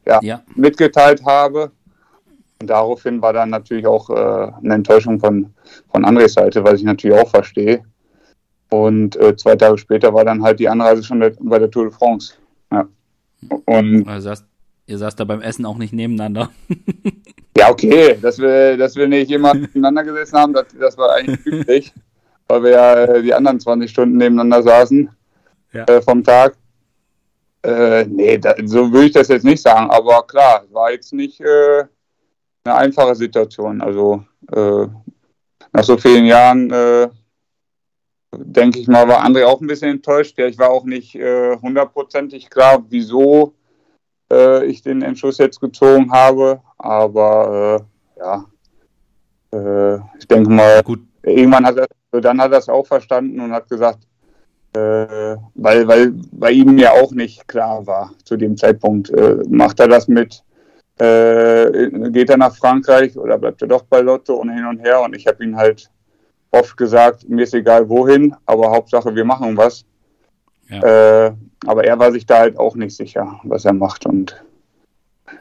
Ja, 0.06 0.20
mitgeteilt 0.56 1.24
habe. 1.26 1.72
Und 2.60 2.70
daraufhin 2.70 3.22
war 3.22 3.34
dann 3.34 3.50
natürlich 3.50 3.86
auch 3.86 4.10
äh, 4.10 4.52
eine 4.64 4.76
Enttäuschung 4.76 5.20
von, 5.20 5.54
von 5.92 6.06
Andres 6.06 6.34
Seite, 6.34 6.64
was 6.64 6.76
ich 6.76 6.84
natürlich 6.84 7.20
auch 7.20 7.30
verstehe. 7.30 7.84
Und 8.70 9.16
äh, 9.18 9.36
zwei 9.36 9.56
Tage 9.56 9.78
später 9.78 10.14
war 10.14 10.26
dann 10.26 10.42
halt 10.42 10.60
die 10.60 10.70
Anreise 10.70 11.04
schon 11.04 11.20
bei 11.40 11.60
der 11.60 11.70
Tour 11.70 11.86
de 11.86 11.94
France. 11.94 12.34
Ja. 12.72 12.88
Und 13.66 14.08
also 14.08 14.30
saßt, 14.30 14.46
ihr 14.86 14.98
saßt 14.98 15.20
da 15.20 15.24
beim 15.24 15.42
Essen 15.42 15.66
auch 15.66 15.78
nicht 15.78 15.94
nebeneinander. 15.94 16.50
ja, 17.58 17.70
okay, 17.72 18.18
dass 18.22 18.40
wir, 18.40 18.78
dass 18.78 18.96
wir 18.96 19.08
nicht 19.08 19.32
immer 19.32 19.54
nebeneinander 19.54 20.04
gesessen 20.04 20.38
haben, 20.38 20.54
das, 20.54 20.68
das 20.80 20.98
war 20.98 21.14
eigentlich 21.14 21.46
üblich, 21.46 21.94
weil 22.48 22.64
wir 22.64 22.72
ja 22.72 23.04
äh, 23.04 23.22
die 23.22 23.34
anderen 23.34 23.60
20 23.60 23.90
Stunden 23.90 24.18
nebeneinander 24.18 24.64
saßen 24.64 25.10
Ja. 25.72 25.84
äh, 25.86 26.02
vom 26.02 26.24
Tag. 26.24 26.56
Äh, 27.66 28.06
nee, 28.06 28.38
da, 28.38 28.56
so 28.66 28.92
würde 28.92 29.08
ich 29.08 29.14
das 29.14 29.30
jetzt 29.30 29.46
nicht 29.46 29.62
sagen, 29.62 29.90
aber 29.90 30.28
klar, 30.28 30.66
war 30.72 30.92
jetzt 30.92 31.14
nicht 31.14 31.40
äh, 31.40 31.84
eine 32.66 32.76
einfache 32.76 33.16
Situation. 33.16 33.82
Also 33.82 34.24
äh, 34.52 34.88
nach 35.72 35.84
so 35.84 35.98
vielen 35.98 36.26
Jahren, 36.26 36.70
äh, 36.72 37.08
denke 38.36 38.80
ich 38.80 38.88
mal, 38.88 39.08
war 39.08 39.26
André 39.26 39.46
auch 39.46 39.62
ein 39.62 39.68
bisschen 39.68 39.92
enttäuscht. 39.92 40.38
Ja, 40.38 40.46
ich 40.48 40.58
war 40.58 40.72
auch 40.72 40.84
nicht 40.84 41.16
äh, 41.16 41.56
hundertprozentig 41.62 42.50
klar, 42.50 42.84
wieso 42.90 43.54
äh, 44.34 44.66
ich 44.66 44.82
den 44.82 45.02
Entschluss 45.02 45.38
jetzt 45.38 45.60
gezogen 45.62 46.12
habe. 46.12 46.62
Aber 46.78 47.80
äh, 48.18 48.20
ja, 48.20 48.46
äh, 49.54 50.00
ich 50.18 50.28
denke 50.28 50.50
mal, 50.50 50.82
Gut, 50.84 51.02
irgendwann 51.22 51.66
hat 51.66 51.78
er, 51.78 52.22
dann 52.22 52.42
hat 52.42 52.52
er 52.52 52.60
es 52.60 52.70
auch 52.70 52.86
verstanden 52.86 53.40
und 53.40 53.52
hat 53.52 53.70
gesagt, 53.70 54.00
äh, 54.76 55.38
weil, 55.54 55.88
weil 55.88 56.14
bei 56.32 56.52
ihm 56.52 56.78
ja 56.78 56.92
auch 56.92 57.12
nicht 57.12 57.48
klar 57.48 57.86
war 57.86 58.12
zu 58.24 58.38
dem 58.38 58.58
Zeitpunkt, 58.58 59.10
äh, 59.12 59.38
macht 59.48 59.80
er 59.80 59.88
das 59.88 60.08
mit, 60.08 60.44
äh, 61.00 61.90
geht 62.10 62.30
er 62.30 62.38
nach 62.38 62.56
Frankreich 62.56 63.18
oder 63.18 63.38
bleibt 63.38 63.62
er 63.62 63.68
doch 63.68 63.84
bei 63.84 64.02
Lotto 64.02 64.34
und 64.34 64.50
hin 64.50 64.66
und 64.66 64.80
her 64.80 65.02
und 65.02 65.16
ich 65.16 65.28
habe 65.28 65.44
ihn 65.44 65.56
halt 65.56 65.90
oft 66.52 66.76
gesagt, 66.78 67.30
mir 67.30 67.44
ist 67.44 67.54
egal 67.54 67.88
wohin, 67.88 68.36
aber 68.46 68.72
Hauptsache 68.72 69.16
wir 69.16 69.26
machen 69.26 69.58
was. 69.58 69.86
Ja. 70.82 71.28
Äh, 71.28 71.34
aber 71.66 71.84
er 71.86 72.00
war 72.00 72.12
sich 72.12 72.26
da 72.26 72.40
halt 72.40 72.58
auch 72.58 72.76
nicht 72.76 72.96
sicher, 72.96 73.40
was 73.44 73.66
er 73.66 73.74
macht 73.74 74.06
und 74.06 74.44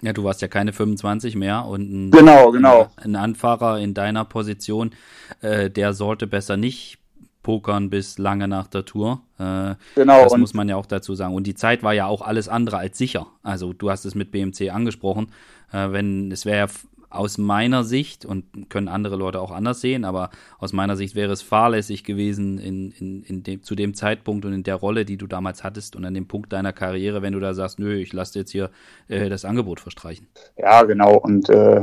ja, 0.01 0.13
du 0.13 0.25
warst 0.25 0.43
ja 0.43 0.49
keine 0.49 0.73
25 0.73 1.37
mehr 1.37 1.65
und 1.67 1.93
ein, 1.93 2.11
Genau, 2.11 2.51
genau. 2.51 2.89
ein 2.97 3.15
Anfahrer 3.15 3.79
in 3.79 3.95
deiner 3.95 4.25
Position, 4.25 4.93
äh, 5.41 5.71
der 5.71 5.93
sollte 5.93 6.27
besser 6.27 6.57
nicht 6.57 6.99
pokern 7.43 7.91
bis 7.91 8.19
lange 8.19 8.49
nach 8.49 8.69
der 8.69 8.85
Tour. 8.85 9.21
Äh, 9.39 9.75
genau 9.95 10.23
das 10.23 10.37
muss 10.37 10.55
man 10.55 10.69
ja 10.69 10.77
auch 10.77 10.87
dazu 10.87 11.15
sagen. 11.15 11.35
Und 11.35 11.47
die 11.47 11.55
Zeit 11.55 11.83
war 11.83 11.93
ja 11.93 12.07
auch 12.07 12.23
alles 12.23 12.49
andere 12.49 12.79
als 12.79 12.97
sicher. 12.99 13.27
Also 13.43 13.73
du 13.73 13.91
hast 13.91 14.05
es 14.05 14.15
mit 14.15 14.31
BMC 14.31 14.71
angesprochen. 14.71 15.33
Äh, 15.73 15.91
wenn 15.91 16.31
es 16.31 16.47
wäre 16.47 16.59
ja 16.59 16.67
aus 17.13 17.39
meiner 17.39 17.85
Sicht 17.85 18.25
und 18.25 18.71
können 18.71 18.89
andere 18.89 19.17
Leute 19.17 19.41
auch 19.41 19.51
anders 19.51 19.81
sehen, 19.81 20.05
aber 20.05 20.31
aus 20.59 20.73
meiner 20.73 20.97
Sicht 20.97 21.15
wäre 21.15 21.33
es 21.33 21.43
fahrlässig 21.43 22.05
gewesen 22.05 22.59
in, 22.59 22.91
in, 22.93 23.23
in 23.25 23.43
dem, 23.43 23.63
zu 23.63 23.75
dem 23.75 23.95
Zeitpunkt 23.95 24.45
und 24.45 24.53
in 24.53 24.63
der 24.63 24.77
Rolle, 24.77 25.05
die 25.05 25.17
du 25.17 25.27
damals 25.27 25.63
hattest 25.65 25.97
und 25.97 26.05
an 26.05 26.15
dem 26.15 26.27
Punkt 26.29 26.53
deiner 26.53 26.73
Karriere, 26.73 27.23
wenn 27.23 27.35
du 27.35 27.41
da 27.41 27.55
sagst, 27.55 27.79
nö, 27.79 27.95
ich 27.97 28.13
lasse 28.13 28.39
jetzt 28.39 28.51
hier 28.53 28.71
äh, 29.09 29.29
das 29.29 29.45
Angebot 29.45 29.81
verstreichen. 29.81 30.27
Ja, 30.57 30.83
genau. 30.85 31.17
Und 31.19 31.49
äh, 31.51 31.83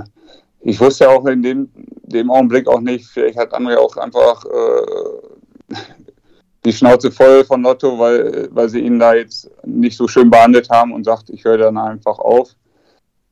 ich 0.61 0.79
wusste 0.79 1.09
auch 1.09 1.25
in 1.27 1.43
dem, 1.43 1.69
dem 2.03 2.31
Augenblick 2.31 2.67
auch 2.67 2.81
nicht, 2.81 3.07
vielleicht 3.07 3.37
hat 3.37 3.53
André 3.53 3.77
auch 3.77 3.95
einfach 3.97 4.43
äh, 4.45 5.75
die 6.65 6.73
Schnauze 6.73 7.11
voll 7.11 7.45
von 7.45 7.61
Lotto, 7.61 7.97
weil, 7.99 8.49
weil 8.51 8.69
sie 8.69 8.79
ihn 8.81 8.99
da 8.99 9.13
jetzt 9.13 9.49
nicht 9.65 9.95
so 9.97 10.07
schön 10.07 10.29
behandelt 10.29 10.69
haben 10.69 10.91
und 10.93 11.05
sagt, 11.05 11.29
ich 11.29 11.43
höre 11.45 11.57
dann 11.57 11.77
einfach 11.77 12.19
auf. 12.19 12.55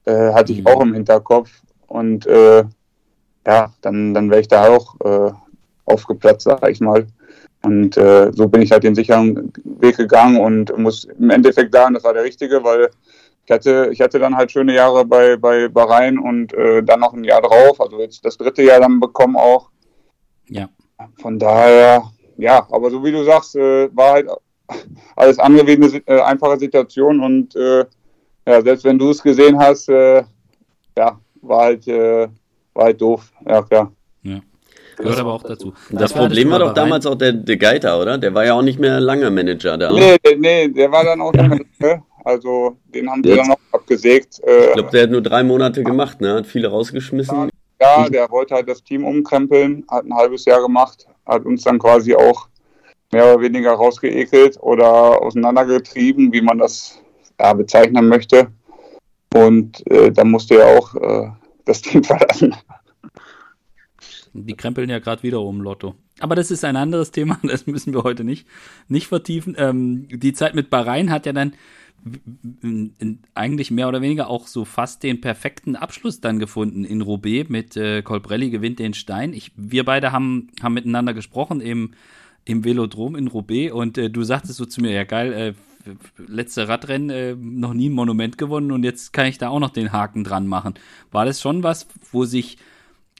Äh, 0.05 0.33
hatte 0.33 0.53
ich 0.53 0.59
Mhm. 0.61 0.67
auch 0.67 0.81
im 0.81 0.93
Hinterkopf. 0.93 1.49
Und 1.87 2.25
äh, 2.27 2.63
ja, 3.45 3.73
dann, 3.81 4.13
dann 4.13 4.29
wäre 4.29 4.41
ich 4.41 4.47
da 4.47 4.67
auch 4.67 4.95
äh, 5.03 5.31
aufgeplatzt, 5.85 6.43
sag 6.43 6.69
ich 6.69 6.79
mal. 6.81 7.07
Und 7.63 7.97
äh, 7.97 8.31
so 8.33 8.47
bin 8.47 8.61
ich 8.61 8.71
halt 8.71 8.83
den 8.83 8.95
sicheren 8.95 9.51
Weg 9.63 9.97
gegangen 9.97 10.39
und 10.39 10.77
muss 10.77 11.05
im 11.05 11.29
Endeffekt 11.29 11.73
sagen, 11.73 11.95
das 11.95 12.03
war 12.03 12.13
der 12.13 12.23
richtige, 12.23 12.63
weil 12.63 12.89
ich 13.45 13.51
hatte, 13.51 13.89
ich 13.91 14.01
hatte 14.01 14.19
dann 14.19 14.35
halt 14.35 14.51
schöne 14.51 14.75
Jahre 14.75 15.05
bei, 15.05 15.37
bei 15.37 15.67
Bahrain 15.69 16.19
und 16.19 16.53
äh, 16.53 16.83
dann 16.83 16.99
noch 16.99 17.13
ein 17.13 17.23
Jahr 17.23 17.41
drauf, 17.41 17.79
also 17.79 17.99
jetzt 17.99 18.23
das 18.25 18.37
dritte 18.37 18.61
Jahr 18.61 18.81
dann 18.81 18.99
bekommen 18.99 19.37
auch. 19.37 19.69
Ja. 20.49 20.69
Von 21.21 21.39
daher, 21.39 22.03
ja, 22.37 22.67
aber 22.69 22.89
so 22.89 23.03
wie 23.03 23.11
du 23.11 23.23
sagst, 23.23 23.55
äh, 23.55 23.89
war 23.95 24.13
halt 24.13 24.29
alles 25.15 25.39
andere 25.39 25.65
wie 25.67 25.75
eine 25.75 25.87
äh, 26.07 26.21
einfache 26.21 26.59
Situation 26.59 27.21
und 27.21 27.55
äh, 27.55 27.85
ja, 28.45 28.61
selbst 28.61 28.83
wenn 28.83 28.99
du 28.99 29.11
es 29.11 29.21
gesehen 29.23 29.57
hast, 29.57 29.89
äh, 29.89 30.23
ja, 30.97 31.19
war 31.41 31.63
halt, 31.65 31.87
äh, 31.87 32.27
war 32.73 32.85
halt 32.85 33.01
doof, 33.01 33.31
ja 33.47 33.61
klar. 33.61 33.91
Gehört 34.99 35.19
aber 35.19 35.33
auch 35.33 35.43
dazu. 35.43 35.73
Das 35.91 36.11
Ja, 36.11 36.21
Problem 36.21 36.49
war 36.49 36.57
das 36.57 36.69
doch 36.69 36.73
damals 36.73 37.05
auch 37.05 37.13
der 37.13 37.31
De 37.31 37.55
Geiter, 37.55 38.01
oder? 38.01 38.17
Der 38.17 38.33
war 38.33 38.45
ja 38.45 38.55
auch 38.55 38.63
nicht 38.63 38.79
mehr 38.79 38.99
lange 38.99 39.29
Manager 39.29 39.77
da. 39.77 39.91
Nee, 39.91 40.17
der- 40.25 40.37
nee, 40.37 40.67
der 40.69 40.91
war 40.91 41.03
dann 41.03 41.21
auch 41.21 41.31
nicht 41.33 41.79
mehr, 41.79 41.97
ne? 41.97 42.03
also 42.25 42.77
den 42.95 43.07
haben 43.07 43.21
Jetzt- 43.23 43.37
dann 43.37 43.47
noch 43.49 43.59
abgesägt. 43.73 44.41
Äh, 44.43 44.69
Ich 44.69 44.73
glaube, 44.73 44.89
der 44.89 45.03
hat 45.03 45.11
nur 45.11 45.21
drei 45.21 45.43
Monate 45.43 45.83
gemacht, 45.83 46.19
ne? 46.19 46.33
Hat 46.33 46.47
viele 46.47 46.69
rausgeschmissen. 46.69 47.49
Ja, 47.79 48.09
der 48.09 48.27
wollte 48.31 48.55
halt 48.55 48.67
das 48.67 48.83
Team 48.83 49.05
umkrempeln, 49.05 49.85
hat 49.87 50.03
ein 50.05 50.15
halbes 50.15 50.45
Jahr 50.45 50.61
gemacht, 50.63 51.05
hat 51.27 51.45
uns 51.45 51.61
dann 51.63 51.77
quasi 51.77 52.15
auch 52.15 52.47
mehr 53.11 53.35
oder 53.35 53.43
weniger 53.43 53.73
rausgeekelt 53.73 54.57
oder 54.61 55.21
auseinandergetrieben, 55.21 56.33
wie 56.33 56.41
man 56.41 56.57
das 56.57 56.99
ja, 57.39 57.53
bezeichnen 57.53 58.07
möchte. 58.07 58.47
Und 59.33 59.85
äh, 59.91 60.11
dann 60.11 60.31
musste 60.31 60.55
er 60.55 60.77
auch 60.77 60.95
äh, 60.95 61.31
das 61.65 61.81
Team 61.81 62.03
verlassen. 62.03 62.55
Die 64.33 64.55
krempeln 64.55 64.89
ja 64.89 64.99
gerade 64.99 65.23
wieder 65.23 65.41
um 65.41 65.61
Lotto. 65.61 65.95
Aber 66.19 66.35
das 66.35 66.51
ist 66.51 66.63
ein 66.63 66.75
anderes 66.75 67.11
Thema, 67.11 67.39
das 67.43 67.67
müssen 67.67 67.93
wir 67.93 68.03
heute 68.03 68.23
nicht, 68.23 68.47
nicht 68.87 69.07
vertiefen. 69.07 69.55
Ähm, 69.57 70.07
die 70.09 70.33
Zeit 70.33 70.55
mit 70.55 70.69
Bahrain 70.69 71.11
hat 71.11 71.25
ja 71.25 71.33
dann 71.33 71.53
eigentlich 73.33 73.71
mehr 73.71 73.87
oder 73.87 74.01
weniger 74.01 74.29
auch 74.29 74.47
so 74.47 74.65
fast 74.65 75.03
den 75.03 75.19
perfekten 75.19 75.75
Abschluss 75.75 76.21
dann 76.21 76.39
gefunden 76.39 76.85
in 76.85 77.01
Roubaix 77.01 77.49
mit 77.49 77.75
äh, 77.75 78.01
Colbrelli 78.01 78.49
gewinnt 78.49 78.79
den 78.79 78.93
Stein. 78.93 79.33
Ich, 79.33 79.51
wir 79.55 79.83
beide 79.83 80.11
haben, 80.11 80.49
haben 80.61 80.73
miteinander 80.73 81.13
gesprochen 81.13 81.59
im, 81.59 81.91
im 82.45 82.63
Velodrom 82.63 83.15
in 83.15 83.27
Roubaix 83.27 83.73
und 83.73 83.97
äh, 83.97 84.09
du 84.09 84.23
sagtest 84.23 84.55
so 84.55 84.65
zu 84.65 84.81
mir, 84.81 84.91
ja 84.91 85.03
geil, 85.03 85.33
äh, 85.33 85.53
letzte 86.17 86.67
Radrennen 86.67 87.09
äh, 87.09 87.35
noch 87.35 87.73
nie 87.73 87.89
ein 87.89 87.93
Monument 87.93 88.37
gewonnen 88.37 88.71
und 88.71 88.83
jetzt 88.83 89.13
kann 89.13 89.27
ich 89.27 89.37
da 89.37 89.49
auch 89.49 89.59
noch 89.59 89.71
den 89.71 89.91
Haken 89.91 90.23
dran 90.23 90.47
machen. 90.47 90.75
War 91.11 91.25
das 91.25 91.41
schon 91.41 91.63
was, 91.63 91.87
wo 92.11 92.25
sich 92.25 92.57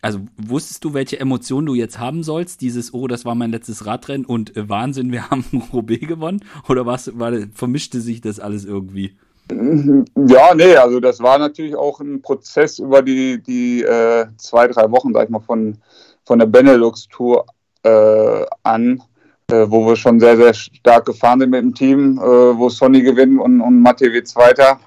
also 0.01 0.19
wusstest 0.37 0.83
du, 0.83 0.93
welche 0.93 1.19
Emotionen 1.19 1.65
du 1.65 1.73
jetzt 1.73 1.99
haben 1.99 2.23
sollst? 2.23 2.61
Dieses, 2.61 2.93
oh, 2.93 3.07
das 3.07 3.25
war 3.25 3.35
mein 3.35 3.51
letztes 3.51 3.85
Radrennen 3.85 4.25
und 4.25 4.55
äh, 4.55 4.69
Wahnsinn, 4.69 5.11
wir 5.11 5.29
haben 5.29 5.43
Roubaix 5.73 6.07
gewonnen? 6.07 6.43
Oder 6.69 6.85
was, 6.85 7.17
war, 7.17 7.33
vermischte 7.53 8.01
sich 8.01 8.21
das 8.21 8.39
alles 8.39 8.65
irgendwie? 8.65 9.17
Ja, 9.49 10.53
nee, 10.53 10.75
also 10.75 10.99
das 10.99 11.21
war 11.21 11.39
natürlich 11.39 11.75
auch 11.75 12.01
ein 12.01 12.21
Prozess 12.21 12.79
über 12.79 13.01
die, 13.01 13.41
die 13.41 13.81
äh, 13.81 14.27
zwei, 14.37 14.67
drei 14.67 14.91
Wochen, 14.91 15.13
sag 15.13 15.25
ich 15.25 15.29
mal, 15.29 15.39
von, 15.39 15.77
von 16.25 16.39
der 16.39 16.47
Benelux-Tour 16.47 17.45
äh, 17.83 18.45
an, 18.63 19.01
wo 19.49 19.85
wir 19.85 19.95
schon 19.95 20.19
sehr, 20.19 20.35
sehr 20.35 20.53
stark 20.53 21.05
gefahren 21.05 21.39
sind 21.39 21.51
mit 21.51 21.61
dem 21.61 21.73
Team, 21.73 22.17
äh, 22.17 22.57
wo 22.57 22.69
Sonny 22.69 23.01
gewinnt 23.01 23.39
und, 23.39 23.61
und 23.61 23.81
Mathe 23.81 24.11
wird 24.11 24.27
Zweiter. 24.27 24.79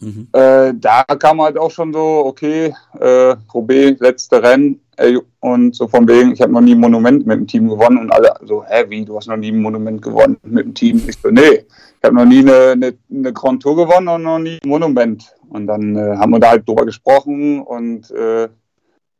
Mhm. 0.00 0.28
Äh, 0.32 0.72
da 0.74 1.04
kam 1.18 1.40
halt 1.42 1.58
auch 1.58 1.70
schon 1.70 1.92
so, 1.92 2.24
okay, 2.24 2.74
äh, 2.98 3.36
Roubaix, 3.52 4.00
letzte 4.00 4.42
Rennen 4.42 4.80
ey, 4.96 5.18
und 5.40 5.76
so 5.76 5.86
von 5.86 6.08
wegen, 6.08 6.32
ich 6.32 6.40
habe 6.40 6.52
noch 6.52 6.60
nie 6.60 6.74
ein 6.74 6.80
Monument 6.80 7.26
mit 7.26 7.38
dem 7.38 7.46
Team 7.46 7.68
gewonnen 7.68 7.98
und 7.98 8.10
alle 8.10 8.34
so, 8.44 8.64
hä, 8.64 8.84
wie, 8.88 9.04
du 9.04 9.16
hast 9.16 9.28
noch 9.28 9.36
nie 9.36 9.52
ein 9.52 9.60
Monument 9.60 10.00
gewonnen 10.00 10.38
mit 10.42 10.64
dem 10.64 10.74
Team? 10.74 11.02
Ich 11.06 11.18
so, 11.22 11.28
nee, 11.30 11.66
ich 11.66 12.02
habe 12.02 12.16
noch 12.16 12.24
nie 12.24 12.40
eine, 12.40 12.70
eine, 12.70 12.94
eine 13.10 13.32
Grand 13.32 13.62
Tour 13.62 13.76
gewonnen 13.76 14.08
und 14.08 14.22
noch 14.22 14.38
nie 14.38 14.58
ein 14.62 14.68
Monument. 14.68 15.34
Und 15.50 15.66
dann 15.66 15.96
äh, 15.96 16.16
haben 16.16 16.32
wir 16.32 16.40
da 16.40 16.50
halt 16.50 16.66
drüber 16.66 16.86
gesprochen 16.86 17.60
und 17.60 18.10
äh, 18.10 18.48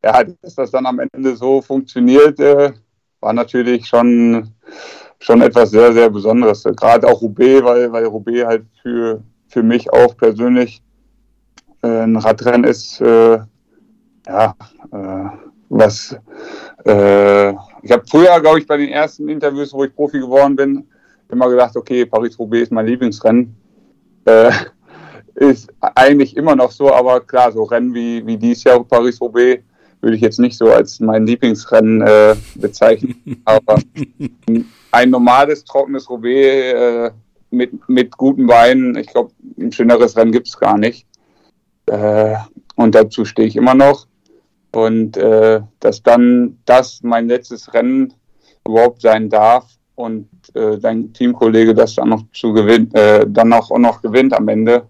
ja, 0.05 0.25
dass 0.41 0.55
das 0.57 0.71
dann 0.71 0.87
am 0.87 0.99
Ende 0.99 1.37
so 1.37 1.61
funktioniert, 1.61 2.41
äh, 2.41 2.73
war 3.23 3.33
natürlich 3.33 3.87
schon, 3.87 4.53
schon 5.21 5.41
etwas 5.41 5.71
sehr, 5.71 5.93
sehr 5.93 6.11
Besonderes. 6.11 6.65
Gerade 6.65 7.07
auch 7.09 7.23
Roubaix, 7.23 7.65
weil, 7.65 7.93
weil 7.93 8.05
Roubaix 8.07 8.45
halt 8.45 8.67
für, 8.83 9.23
für 9.49 9.63
mich 9.63 9.91
auch 9.93 10.17
persönlich 10.17 10.83
äh, 11.83 12.03
ein 12.03 12.17
Radrennen 12.17 12.65
ist, 12.65 13.01
äh, 13.01 13.39
ja, 14.27 14.55
äh, 14.93 15.29
was, 15.69 16.17
äh, 16.85 17.51
ich 17.83 17.91
habe 17.91 18.05
früher, 18.09 18.41
glaube 18.41 18.59
ich, 18.59 18.67
bei 18.67 18.77
den 18.77 18.91
ersten 18.91 19.29
Interviews, 19.29 19.73
wo 19.73 19.85
ich 19.85 19.95
Profi 19.95 20.19
geworden 20.19 20.57
bin, 20.57 20.87
immer 21.31 21.49
gedacht, 21.49 21.77
okay, 21.77 22.05
Paris-Roubaix 22.05 22.65
ist 22.65 22.73
mein 22.73 22.87
Lieblingsrennen. 22.87 23.57
Äh, 24.25 24.51
ist 25.35 25.73
eigentlich 25.81 26.37
immer 26.37 26.55
noch 26.55 26.71
so, 26.71 26.93
aber 26.93 27.21
klar, 27.21 27.51
so 27.53 27.63
Rennen 27.63 27.95
wie, 27.95 28.25
wie 28.27 28.37
dies 28.37 28.65
Jahr 28.65 28.85
Paris-Roubaix 28.85 29.63
würde 30.03 30.17
ich 30.17 30.23
jetzt 30.23 30.41
nicht 30.41 30.59
so 30.59 30.71
als 30.71 31.01
mein 31.01 31.27
Lieblingsrennen 31.27 32.03
äh, 32.03 32.35
bezeichnen. 32.57 33.43
aber 33.45 33.77
ein 34.91 35.11
normales, 35.11 35.65
trockenes 35.65 36.11
Roubaix 36.11 36.75
äh, 36.75 37.11
mit, 37.51 37.89
mit 37.89 38.17
guten 38.17 38.47
Beinen, 38.47 38.97
ich 38.97 39.07
glaube, 39.07 39.33
ein 39.59 39.73
schöneres 39.73 40.17
Rennen 40.17 40.33
gibt 40.33 40.49
es 40.49 40.59
gar 40.59 40.77
nicht. 40.77 41.07
Äh, 41.87 42.35
und 42.77 42.95
dazu 42.95 43.25
stehe 43.25 43.49
ich 43.49 43.57
immer 43.57 43.75
noch. 43.75 44.07
Und 44.73 45.17
äh, 45.17 45.61
dass 45.81 46.03
dann 46.03 46.59
das 46.65 47.01
mein 47.03 47.29
letztes 47.29 47.73
Rennen 47.73 48.13
überhaupt 48.67 49.03
sein 49.03 49.29
darf 49.29 49.67
und 49.95 50.29
äh, 50.55 50.79
dein 50.79 51.13
Teamkollege 51.13 51.75
das 51.75 51.95
dann 51.95 52.09
noch 52.09 52.25
zu 52.33 52.53
gewinnen, 52.53 52.93
äh, 52.95 53.27
dann 53.29 53.53
auch, 53.53 53.71
auch 53.71 53.79
noch 53.79 54.03
gewinnt 54.03 54.35
am 54.35 54.49
Ende. 54.49 54.87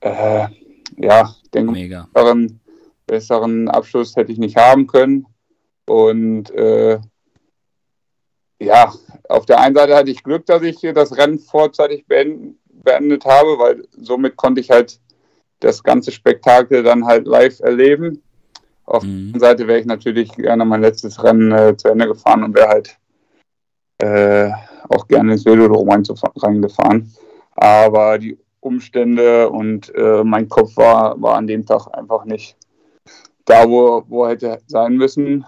Ja, 0.00 1.34
ich 1.42 1.50
denke, 1.50 1.72
Mega. 1.72 2.08
Besseren, 2.12 2.57
besseren 3.08 3.68
Abschluss 3.68 4.14
hätte 4.14 4.30
ich 4.30 4.38
nicht 4.38 4.56
haben 4.56 4.86
können. 4.86 5.26
Und 5.86 6.50
äh, 6.52 7.00
ja, 8.60 8.92
auf 9.28 9.46
der 9.46 9.60
einen 9.60 9.74
Seite 9.74 9.96
hatte 9.96 10.10
ich 10.10 10.22
Glück, 10.22 10.46
dass 10.46 10.62
ich 10.62 10.80
das 10.94 11.16
Rennen 11.16 11.40
vorzeitig 11.40 12.06
beendet 12.06 13.24
habe, 13.24 13.58
weil 13.58 13.88
somit 13.96 14.36
konnte 14.36 14.60
ich 14.60 14.70
halt 14.70 15.00
das 15.60 15.82
ganze 15.82 16.12
Spektakel 16.12 16.82
dann 16.84 17.04
halt 17.06 17.26
live 17.26 17.58
erleben. 17.60 18.22
Auf 18.84 19.02
mhm. 19.02 19.08
der 19.08 19.16
anderen 19.16 19.40
Seite 19.40 19.68
wäre 19.68 19.80
ich 19.80 19.86
natürlich 19.86 20.32
gerne 20.32 20.64
mein 20.64 20.82
letztes 20.82 21.22
Rennen 21.22 21.52
äh, 21.52 21.76
zu 21.76 21.88
Ende 21.88 22.06
gefahren 22.06 22.44
und 22.44 22.54
wäre 22.54 22.68
halt 22.68 22.98
äh, 23.98 24.50
auch 24.88 25.08
gerne 25.08 25.32
ins 25.32 25.44
Velodrom 25.44 25.88
reingefahren. 25.90 27.12
Aber 27.56 28.18
die 28.18 28.38
Umstände 28.60 29.50
und 29.50 29.92
äh, 29.94 30.22
mein 30.24 30.48
Kopf 30.48 30.76
war, 30.76 31.20
war 31.20 31.36
an 31.36 31.46
dem 31.46 31.66
Tag 31.66 31.86
einfach 31.96 32.24
nicht 32.24 32.56
da, 33.48 33.68
wo, 33.68 34.04
wo 34.08 34.24
er 34.24 34.30
hätte 34.30 34.58
sein 34.66 34.96
müssen. 34.96 35.44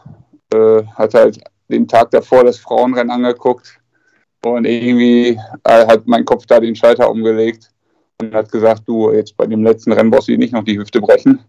Äh, 0.52 0.82
hat 0.94 1.14
halt 1.14 1.40
den 1.68 1.86
Tag 1.86 2.10
davor 2.10 2.44
das 2.44 2.58
Frauenrennen 2.58 3.10
angeguckt 3.10 3.78
und 4.44 4.64
irgendwie 4.64 5.38
äh, 5.64 5.86
hat 5.86 6.06
mein 6.06 6.24
Kopf 6.24 6.46
da 6.46 6.58
den 6.58 6.74
Schalter 6.74 7.10
umgelegt 7.10 7.70
und 8.20 8.34
hat 8.34 8.50
gesagt, 8.50 8.82
du, 8.86 9.12
jetzt 9.12 9.36
bei 9.36 9.46
dem 9.46 9.62
letzten 9.62 9.92
Rennen 9.92 10.10
brauchst 10.10 10.28
du 10.28 10.36
nicht 10.36 10.52
noch 10.52 10.64
die 10.64 10.78
Hüfte 10.78 11.00
brechen. 11.00 11.44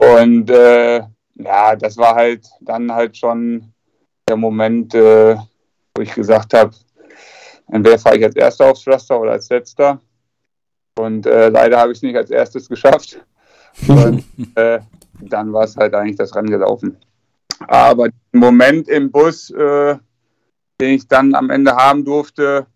Und 0.00 0.50
äh, 0.50 1.02
ja, 1.34 1.76
das 1.76 1.96
war 1.96 2.14
halt 2.14 2.46
dann 2.60 2.90
halt 2.92 3.16
schon 3.16 3.72
der 4.28 4.36
Moment, 4.36 4.94
äh, 4.94 5.36
wo 5.94 6.02
ich 6.02 6.14
gesagt 6.14 6.54
habe, 6.54 6.74
entweder 7.70 7.98
fahre 7.98 8.16
ich 8.16 8.24
als 8.24 8.36
Erster 8.36 8.70
aufs 8.70 8.82
Pflaster 8.82 9.20
oder 9.20 9.32
als 9.32 9.48
Letzter. 9.50 10.00
Und 10.98 11.26
äh, 11.26 11.48
leider 11.48 11.78
habe 11.78 11.92
ich 11.92 11.98
es 11.98 12.02
nicht 12.02 12.16
als 12.16 12.30
erstes 12.30 12.68
geschafft. 12.68 13.20
Und 13.88 14.24
äh, 14.56 14.80
dann 15.22 15.52
war 15.52 15.64
es 15.64 15.76
halt 15.76 15.94
eigentlich 15.94 16.16
das 16.16 16.34
Rennen 16.34 16.50
gelaufen. 16.50 16.96
Aber 17.68 18.08
den 18.08 18.40
Moment 18.40 18.88
im 18.88 19.10
Bus, 19.10 19.50
äh, 19.50 19.96
den 20.80 20.94
ich 20.94 21.06
dann 21.06 21.34
am 21.34 21.50
Ende 21.50 21.76
haben 21.76 22.04
durfte, 22.04 22.66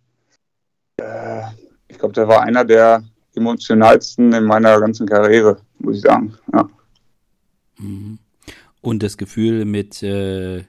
äh, 0.98 1.42
ich 1.88 1.98
glaube, 1.98 2.14
der 2.14 2.28
war 2.28 2.42
einer 2.42 2.64
der 2.64 3.02
emotionalsten 3.34 4.32
in 4.32 4.44
meiner 4.44 4.80
ganzen 4.80 5.06
Karriere, 5.06 5.58
muss 5.78 5.96
ich 5.96 6.02
sagen. 6.02 6.34
Ja. 6.52 6.68
Mhm. 7.78 8.18
Und 8.80 9.02
das 9.02 9.16
Gefühl, 9.16 9.64
mit 9.64 10.02
äh, 10.02 10.64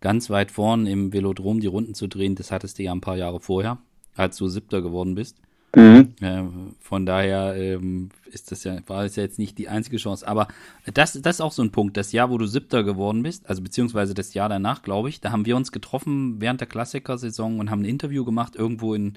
ganz 0.00 0.30
weit 0.30 0.50
vorn 0.50 0.86
im 0.86 1.12
Velodrom 1.12 1.60
die 1.60 1.66
Runden 1.66 1.94
zu 1.94 2.06
drehen, 2.06 2.34
das 2.34 2.50
hattest 2.50 2.78
du 2.78 2.82
ja 2.82 2.92
ein 2.92 3.02
paar 3.02 3.16
Jahre 3.16 3.40
vorher, 3.40 3.78
als 4.16 4.36
du 4.38 4.48
Siebter 4.48 4.80
geworden 4.80 5.14
bist. 5.14 5.36
Mhm. 5.74 6.14
Äh, 6.20 6.42
von 6.80 7.06
daher 7.06 7.54
ähm, 7.56 8.10
ist 8.32 8.50
das 8.50 8.64
ja, 8.64 8.76
war 8.88 9.04
es 9.04 9.16
ja 9.16 9.22
jetzt 9.22 9.38
nicht 9.38 9.56
die 9.58 9.68
einzige 9.68 9.98
Chance. 9.98 10.26
Aber 10.26 10.48
das, 10.92 11.12
das 11.12 11.36
ist 11.36 11.40
auch 11.40 11.52
so 11.52 11.62
ein 11.62 11.70
Punkt. 11.70 11.96
Das 11.96 12.12
Jahr, 12.12 12.30
wo 12.30 12.38
du 12.38 12.46
Siebter 12.46 12.82
geworden 12.82 13.22
bist, 13.22 13.48
also 13.48 13.62
beziehungsweise 13.62 14.14
das 14.14 14.34
Jahr 14.34 14.48
danach, 14.48 14.82
glaube 14.82 15.08
ich, 15.08 15.20
da 15.20 15.30
haben 15.30 15.46
wir 15.46 15.56
uns 15.56 15.70
getroffen 15.70 16.40
während 16.40 16.60
der 16.60 16.68
Klassikersaison 16.68 17.60
und 17.60 17.70
haben 17.70 17.82
ein 17.82 17.88
Interview 17.88 18.24
gemacht, 18.24 18.56
irgendwo 18.56 18.94
in, 18.94 19.14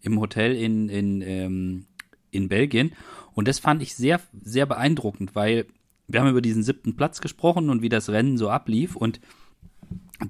im 0.00 0.20
Hotel 0.20 0.54
in, 0.54 0.88
in, 0.88 1.22
ähm, 1.22 1.86
in 2.30 2.48
Belgien. 2.48 2.92
Und 3.34 3.48
das 3.48 3.58
fand 3.58 3.82
ich 3.82 3.94
sehr, 3.94 4.20
sehr 4.40 4.66
beeindruckend, 4.66 5.34
weil 5.34 5.66
wir 6.06 6.20
haben 6.20 6.30
über 6.30 6.42
diesen 6.42 6.62
siebten 6.62 6.96
Platz 6.96 7.20
gesprochen 7.20 7.68
und 7.68 7.82
wie 7.82 7.88
das 7.88 8.08
Rennen 8.10 8.38
so 8.38 8.48
ablief. 8.48 8.94
Und 8.94 9.20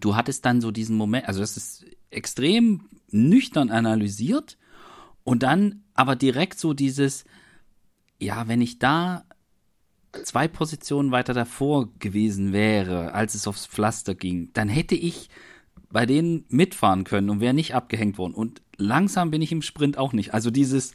du 0.00 0.16
hattest 0.16 0.46
dann 0.46 0.62
so 0.62 0.70
diesen 0.70 0.96
Moment, 0.96 1.28
also 1.28 1.40
das 1.40 1.58
ist 1.58 1.84
extrem 2.10 2.88
nüchtern 3.10 3.70
analysiert 3.70 4.56
und 5.26 5.42
dann 5.42 5.82
aber 5.92 6.14
direkt 6.14 6.58
so 6.58 6.72
dieses, 6.72 7.24
ja, 8.20 8.46
wenn 8.46 8.60
ich 8.60 8.78
da 8.78 9.24
zwei 10.22 10.46
Positionen 10.46 11.10
weiter 11.10 11.34
davor 11.34 11.88
gewesen 11.98 12.52
wäre, 12.52 13.12
als 13.12 13.34
es 13.34 13.48
aufs 13.48 13.66
Pflaster 13.66 14.14
ging, 14.14 14.50
dann 14.52 14.68
hätte 14.68 14.94
ich 14.94 15.28
bei 15.90 16.06
denen 16.06 16.44
mitfahren 16.48 17.02
können 17.02 17.28
und 17.28 17.40
wäre 17.40 17.54
nicht 17.54 17.74
abgehängt 17.74 18.18
worden. 18.18 18.34
Und 18.34 18.62
langsam 18.76 19.32
bin 19.32 19.42
ich 19.42 19.50
im 19.50 19.62
Sprint 19.62 19.98
auch 19.98 20.12
nicht. 20.12 20.32
Also 20.32 20.52
dieses 20.52 20.94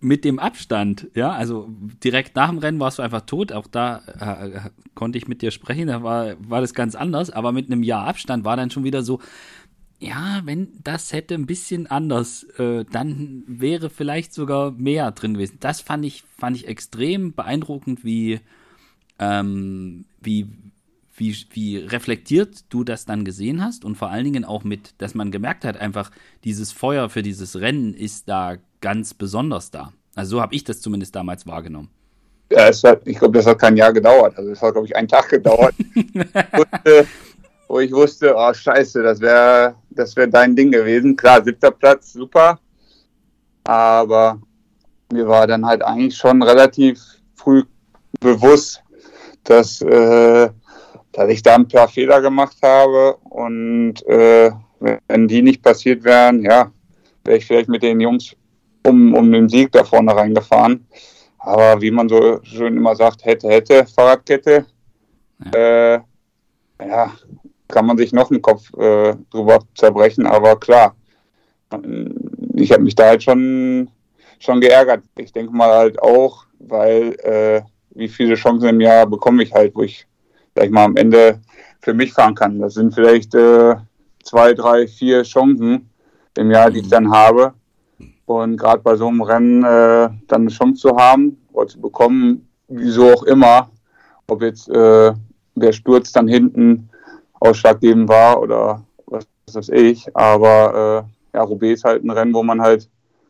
mit 0.00 0.24
dem 0.24 0.38
Abstand, 0.38 1.08
ja, 1.14 1.32
also 1.32 1.68
direkt 2.02 2.36
nach 2.36 2.48
dem 2.48 2.58
Rennen 2.58 2.80
warst 2.80 2.98
du 2.98 3.02
einfach 3.02 3.22
tot. 3.22 3.52
Auch 3.52 3.66
da 3.66 3.98
äh, 4.20 4.70
konnte 4.94 5.18
ich 5.18 5.28
mit 5.28 5.42
dir 5.42 5.50
sprechen, 5.50 5.88
da 5.88 6.02
war, 6.02 6.34
war 6.38 6.62
das 6.62 6.72
ganz 6.72 6.94
anders. 6.94 7.28
Aber 7.28 7.52
mit 7.52 7.66
einem 7.66 7.82
Jahr 7.82 8.06
Abstand 8.06 8.44
war 8.44 8.56
dann 8.56 8.70
schon 8.70 8.84
wieder 8.84 9.02
so, 9.02 9.20
ja, 9.98 10.42
wenn 10.44 10.68
das 10.82 11.12
hätte 11.12 11.34
ein 11.34 11.46
bisschen 11.46 11.86
anders, 11.86 12.44
äh, 12.58 12.84
dann 12.90 13.44
wäre 13.46 13.90
vielleicht 13.90 14.34
sogar 14.34 14.72
mehr 14.72 15.10
drin 15.12 15.34
gewesen. 15.34 15.58
Das 15.60 15.80
fand 15.80 16.04
ich, 16.04 16.24
fand 16.36 16.56
ich 16.56 16.68
extrem 16.68 17.32
beeindruckend, 17.32 18.04
wie, 18.04 18.40
ähm, 19.18 20.04
wie, 20.20 20.48
wie, 21.16 21.36
wie 21.52 21.76
reflektiert 21.78 22.64
du 22.68 22.84
das 22.84 23.06
dann 23.06 23.24
gesehen 23.24 23.62
hast 23.62 23.84
und 23.84 23.96
vor 23.96 24.10
allen 24.10 24.24
Dingen 24.24 24.44
auch 24.44 24.64
mit, 24.64 24.94
dass 24.98 25.14
man 25.14 25.30
gemerkt 25.30 25.64
hat, 25.64 25.76
einfach 25.76 26.10
dieses 26.42 26.72
Feuer 26.72 27.08
für 27.08 27.22
dieses 27.22 27.60
Rennen 27.60 27.94
ist 27.94 28.28
da 28.28 28.56
ganz 28.80 29.14
besonders 29.14 29.70
da. 29.70 29.92
Also 30.14 30.36
so 30.36 30.42
habe 30.42 30.54
ich 30.54 30.64
das 30.64 30.80
zumindest 30.80 31.16
damals 31.16 31.46
wahrgenommen. 31.46 31.88
Ja, 32.50 32.70
hat, 32.70 33.02
ich 33.06 33.18
glaube, 33.18 33.38
das 33.38 33.46
hat 33.46 33.58
kein 33.58 33.76
Jahr 33.76 33.92
gedauert. 33.92 34.36
Also 34.36 34.50
es 34.50 34.60
hat, 34.60 34.72
glaube 34.72 34.86
ich, 34.86 34.94
einen 34.94 35.08
Tag 35.08 35.28
gedauert. 35.28 35.74
und, 35.94 36.66
äh, 36.84 37.04
wo 37.74 37.80
ich 37.80 37.90
wusste, 37.90 38.32
oh 38.36 38.54
scheiße, 38.54 39.02
das 39.02 39.20
wäre 39.20 39.74
das 39.90 40.14
wär 40.14 40.28
dein 40.28 40.54
Ding 40.54 40.70
gewesen. 40.70 41.16
Klar, 41.16 41.42
siebter 41.42 41.72
Platz, 41.72 42.12
super. 42.12 42.60
Aber 43.64 44.38
mir 45.12 45.26
war 45.26 45.48
dann 45.48 45.66
halt 45.66 45.82
eigentlich 45.82 46.16
schon 46.16 46.40
relativ 46.40 47.00
früh 47.34 47.64
bewusst, 48.20 48.80
dass, 49.42 49.82
äh, 49.82 50.50
dass 51.10 51.28
ich 51.28 51.42
da 51.42 51.56
ein 51.56 51.66
paar 51.66 51.88
Fehler 51.88 52.20
gemacht 52.20 52.58
habe. 52.62 53.16
Und 53.28 54.06
äh, 54.06 54.52
wenn 55.08 55.26
die 55.26 55.42
nicht 55.42 55.60
passiert 55.60 56.04
wären, 56.04 56.44
ja, 56.44 56.70
wäre 57.24 57.38
ich 57.38 57.44
vielleicht 57.44 57.68
mit 57.68 57.82
den 57.82 58.00
Jungs 58.00 58.36
um, 58.86 59.14
um 59.14 59.32
den 59.32 59.48
Sieg 59.48 59.72
da 59.72 59.82
vorne 59.82 60.14
reingefahren. 60.14 60.86
Aber 61.38 61.80
wie 61.80 61.90
man 61.90 62.08
so 62.08 62.38
schön 62.44 62.76
immer 62.76 62.94
sagt, 62.94 63.24
hätte, 63.24 63.48
hätte, 63.48 63.84
Fahrradkette. 63.84 64.64
Ja. 65.52 65.94
Äh, 65.94 66.00
ja, 66.80 67.12
kann 67.74 67.86
man 67.86 67.98
sich 67.98 68.12
noch 68.12 68.30
einen 68.30 68.40
Kopf 68.40 68.72
äh, 68.78 69.16
drüber 69.30 69.58
zerbrechen, 69.74 70.26
aber 70.26 70.54
klar, 70.60 70.94
ich 72.54 72.70
habe 72.70 72.84
mich 72.84 72.94
da 72.94 73.08
halt 73.08 73.24
schon, 73.24 73.90
schon 74.38 74.60
geärgert. 74.60 75.02
Ich 75.16 75.32
denke 75.32 75.52
mal 75.52 75.70
halt 75.70 76.00
auch, 76.00 76.46
weil 76.60 77.16
äh, 77.24 77.62
wie 77.90 78.06
viele 78.06 78.36
Chancen 78.36 78.68
im 78.68 78.80
Jahr 78.80 79.06
bekomme 79.06 79.42
ich 79.42 79.52
halt, 79.52 79.74
wo 79.74 79.82
ich, 79.82 80.06
sag 80.54 80.66
ich 80.66 80.70
mal, 80.70 80.84
am 80.84 80.96
Ende 80.96 81.40
für 81.80 81.94
mich 81.94 82.12
fahren 82.12 82.36
kann. 82.36 82.60
Das 82.60 82.74
sind 82.74 82.94
vielleicht 82.94 83.34
äh, 83.34 83.74
zwei, 84.22 84.54
drei, 84.54 84.86
vier 84.86 85.24
Chancen 85.24 85.90
im 86.38 86.50
Jahr, 86.52 86.70
die 86.70 86.78
ich 86.78 86.88
dann 86.88 87.10
habe. 87.10 87.54
Und 88.26 88.56
gerade 88.56 88.82
bei 88.82 88.94
so 88.94 89.08
einem 89.08 89.20
Rennen 89.20 89.64
äh, 89.64 90.10
dann 90.28 90.42
eine 90.42 90.50
Chance 90.50 90.80
zu 90.80 90.96
haben 90.96 91.44
oder 91.52 91.66
zu 91.66 91.80
bekommen, 91.80 92.48
wieso 92.68 93.12
auch 93.12 93.24
immer, 93.24 93.68
ob 94.28 94.42
jetzt 94.42 94.68
äh, 94.68 95.12
der 95.56 95.72
Sturz 95.72 96.12
dann 96.12 96.28
hinten 96.28 96.88
ausschlaggebend 97.44 98.08
war 98.08 98.40
oder 98.40 98.82
was 99.06 99.26
weiß 99.52 99.68
ich. 99.70 100.14
Aber 100.16 101.06
äh, 101.32 101.36
ja, 101.36 101.42
Roubaix 101.42 101.80
ist 101.80 101.84
halt 101.84 102.04
ein 102.04 102.10
Rennen, 102.10 102.34
wo 102.34 102.42
man 102.42 102.60
halt 102.60 102.88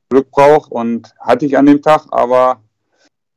Glück 0.09 0.31
braucht 0.31 0.71
und 0.71 1.13
hatte 1.19 1.47
ich 1.47 1.57
an 1.57 1.67
dem 1.67 1.83
Tag, 1.83 2.07
aber 2.11 2.61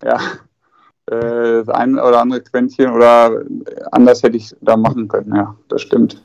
ja, 0.04 0.18
äh, 1.10 1.64
das 1.66 1.70
ein 1.70 1.96
oder 1.96 2.22
andere 2.22 2.42
Quäntchen 2.42 2.92
oder 2.92 3.44
anders 3.92 4.24
hätte 4.24 4.38
ich 4.38 4.56
da 4.62 4.78
machen 4.78 5.08
können, 5.08 5.36
ja, 5.36 5.56
das 5.70 5.82
stimmt. 5.82 6.22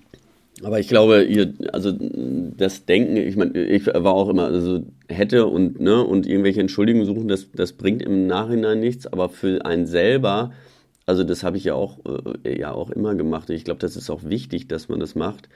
Aber 0.65 0.79
ich 0.79 0.87
glaube, 0.87 1.25
ihr, 1.25 1.55
also 1.73 1.93
das 1.93 2.85
Denken, 2.85 3.17
ich 3.17 3.37
meine, 3.37 3.59
ich 3.59 3.87
war 3.87 4.13
auch 4.13 4.29
immer, 4.29 4.45
also 4.45 4.83
hätte 5.09 5.47
und 5.47 5.81
ne 5.81 6.05
und 6.05 6.27
irgendwelche 6.27 6.61
Entschuldigungen 6.61 7.07
suchen, 7.07 7.27
das, 7.27 7.51
das 7.53 7.73
bringt 7.73 8.03
im 8.03 8.29
Nachhinein 8.29 8.79
nichts, 8.79 9.07
aber 9.07 9.29
für 9.29 9.65
einen 9.65 9.87
selber 9.87 10.53
also 11.13 11.25
das 11.25 11.43
habe 11.43 11.59
ich 11.59 11.65
ja 11.65 11.75
auch, 11.75 11.99
äh, 12.43 12.59
ja 12.59 12.73
auch 12.73 12.89
immer 12.89 13.15
gemacht. 13.15 13.51
Und 13.51 13.57
ich 13.57 13.65
glaube, 13.65 13.81
das 13.81 13.97
ist 13.97 14.09
auch 14.09 14.25
wichtig, 14.25 14.67
dass 14.67 14.89
man 14.89 14.99
das 14.99 15.15
macht 15.15 15.51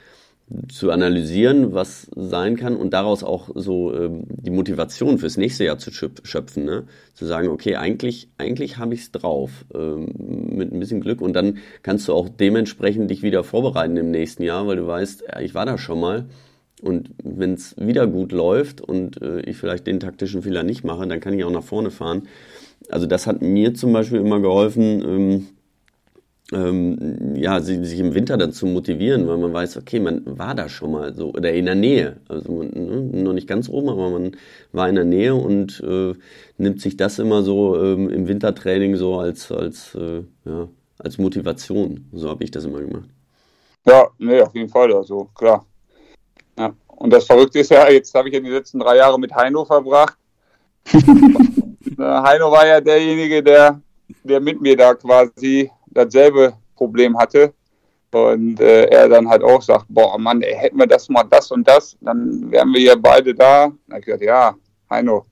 zu 0.71 0.91
analysieren, 0.91 1.73
was 1.73 2.11
sein 2.15 2.55
kann 2.55 2.77
und 2.77 2.93
daraus 2.93 3.23
auch 3.23 3.49
so 3.55 3.91
ähm, 3.91 4.23
die 4.27 4.51
Motivation 4.51 5.17
fürs 5.17 5.35
nächste 5.35 5.65
Jahr 5.65 5.79
zu 5.79 5.91
schöpfen, 5.91 6.63
ne? 6.63 6.83
zu 7.15 7.25
sagen, 7.25 7.49
okay, 7.49 7.75
eigentlich, 7.75 8.29
eigentlich 8.37 8.77
habe 8.77 8.93
ich 8.93 9.01
es 9.01 9.11
drauf 9.11 9.65
ähm, 9.73 10.05
mit 10.51 10.71
ein 10.71 10.79
bisschen 10.79 11.01
Glück 11.01 11.21
und 11.21 11.33
dann 11.33 11.57
kannst 11.81 12.07
du 12.07 12.13
auch 12.13 12.29
dementsprechend 12.29 13.09
dich 13.09 13.23
wieder 13.23 13.43
vorbereiten 13.43 13.97
im 13.97 14.11
nächsten 14.11 14.43
Jahr, 14.43 14.67
weil 14.67 14.77
du 14.77 14.85
weißt, 14.85 15.23
ja, 15.27 15.39
ich 15.41 15.55
war 15.55 15.65
da 15.65 15.79
schon 15.79 15.99
mal 15.99 16.27
und 16.81 17.09
wenn 17.23 17.55
es 17.55 17.75
wieder 17.77 18.05
gut 18.05 18.31
läuft 18.31 18.79
und 18.79 19.21
äh, 19.21 19.41
ich 19.41 19.57
vielleicht 19.57 19.87
den 19.87 19.99
taktischen 19.99 20.43
Fehler 20.43 20.61
nicht 20.61 20.83
mache, 20.83 21.07
dann 21.07 21.19
kann 21.19 21.33
ich 21.33 21.43
auch 21.43 21.51
nach 21.51 21.63
vorne 21.63 21.89
fahren. 21.89 22.27
Also 22.89 23.05
das 23.05 23.27
hat 23.27 23.41
mir 23.41 23.73
zum 23.73 23.93
Beispiel 23.93 24.19
immer 24.19 24.39
geholfen, 24.39 25.03
ähm, 25.03 25.47
ähm, 26.53 27.35
ja, 27.35 27.59
sich 27.59 27.99
im 27.99 28.13
Winter 28.13 28.37
dann 28.37 28.53
zu 28.53 28.65
motivieren, 28.67 29.27
weil 29.27 29.37
man 29.37 29.51
weiß, 29.51 29.77
okay, 29.77 29.99
man 29.99 30.21
war 30.25 30.55
da 30.55 30.69
schon 30.69 30.93
mal 30.93 31.13
so 31.13 31.33
oder 31.33 31.51
in 31.51 31.65
der 31.65 31.75
Nähe. 31.75 32.17
Also 32.29 32.51
man, 32.51 32.69
ne, 32.69 33.23
noch 33.23 33.33
nicht 33.33 33.47
ganz 33.47 33.67
oben, 33.67 33.89
aber 33.89 34.09
man 34.09 34.31
war 34.71 34.87
in 34.87 34.95
der 34.95 35.03
Nähe 35.03 35.35
und 35.35 35.83
äh, 35.85 36.13
nimmt 36.57 36.81
sich 36.81 36.95
das 36.95 37.19
immer 37.19 37.43
so 37.43 37.81
ähm, 37.81 38.09
im 38.09 38.27
Wintertraining 38.27 38.95
so 38.95 39.15
als, 39.19 39.51
als, 39.51 39.93
äh, 39.95 40.23
ja, 40.45 40.69
als 40.99 41.17
Motivation. 41.17 42.07
So 42.13 42.29
habe 42.29 42.45
ich 42.45 42.51
das 42.51 42.63
immer 42.63 42.79
gemacht. 42.79 43.09
Ja, 43.85 44.07
nee, 44.17 44.39
auf 44.39 44.55
jeden 44.55 44.69
Fall. 44.69 44.93
Also 44.93 45.29
klar. 45.35 45.65
Ja. 46.57 46.73
Und 46.87 47.11
das 47.11 47.25
Verrückte 47.25 47.59
ist 47.59 47.71
ja, 47.71 47.89
jetzt 47.89 48.13
habe 48.15 48.29
ich 48.29 48.33
ja 48.33 48.39
die 48.39 48.49
letzten 48.49 48.79
drei 48.79 48.95
Jahre 48.95 49.19
mit 49.19 49.33
Heino 49.35 49.65
verbracht. 49.65 50.17
Heino 51.97 52.51
war 52.51 52.65
ja 52.67 52.79
derjenige, 52.79 53.41
der, 53.41 53.81
der 54.23 54.39
mit 54.39 54.61
mir 54.61 54.77
da 54.77 54.93
quasi 54.93 55.71
dasselbe 55.87 56.53
Problem 56.75 57.17
hatte. 57.17 57.53
Und 58.11 58.59
äh, 58.61 58.85
er 58.85 59.09
dann 59.09 59.27
halt 59.27 59.43
auch 59.43 59.61
sagt, 59.61 59.85
boah 59.89 60.17
Mann, 60.17 60.41
ey, 60.41 60.55
hätten 60.55 60.77
wir 60.77 60.87
das 60.87 61.09
mal 61.09 61.23
das 61.23 61.51
und 61.51 61.67
das, 61.67 61.97
dann 62.01 62.49
wären 62.49 62.73
wir 62.73 62.81
ja 62.81 62.95
beide 62.95 63.33
da. 63.35 63.65
Dann 63.65 63.77
habe 63.89 63.99
ich 63.99 64.05
gesagt, 64.05 64.23
ja, 64.23 64.55
Heino, 64.89 65.25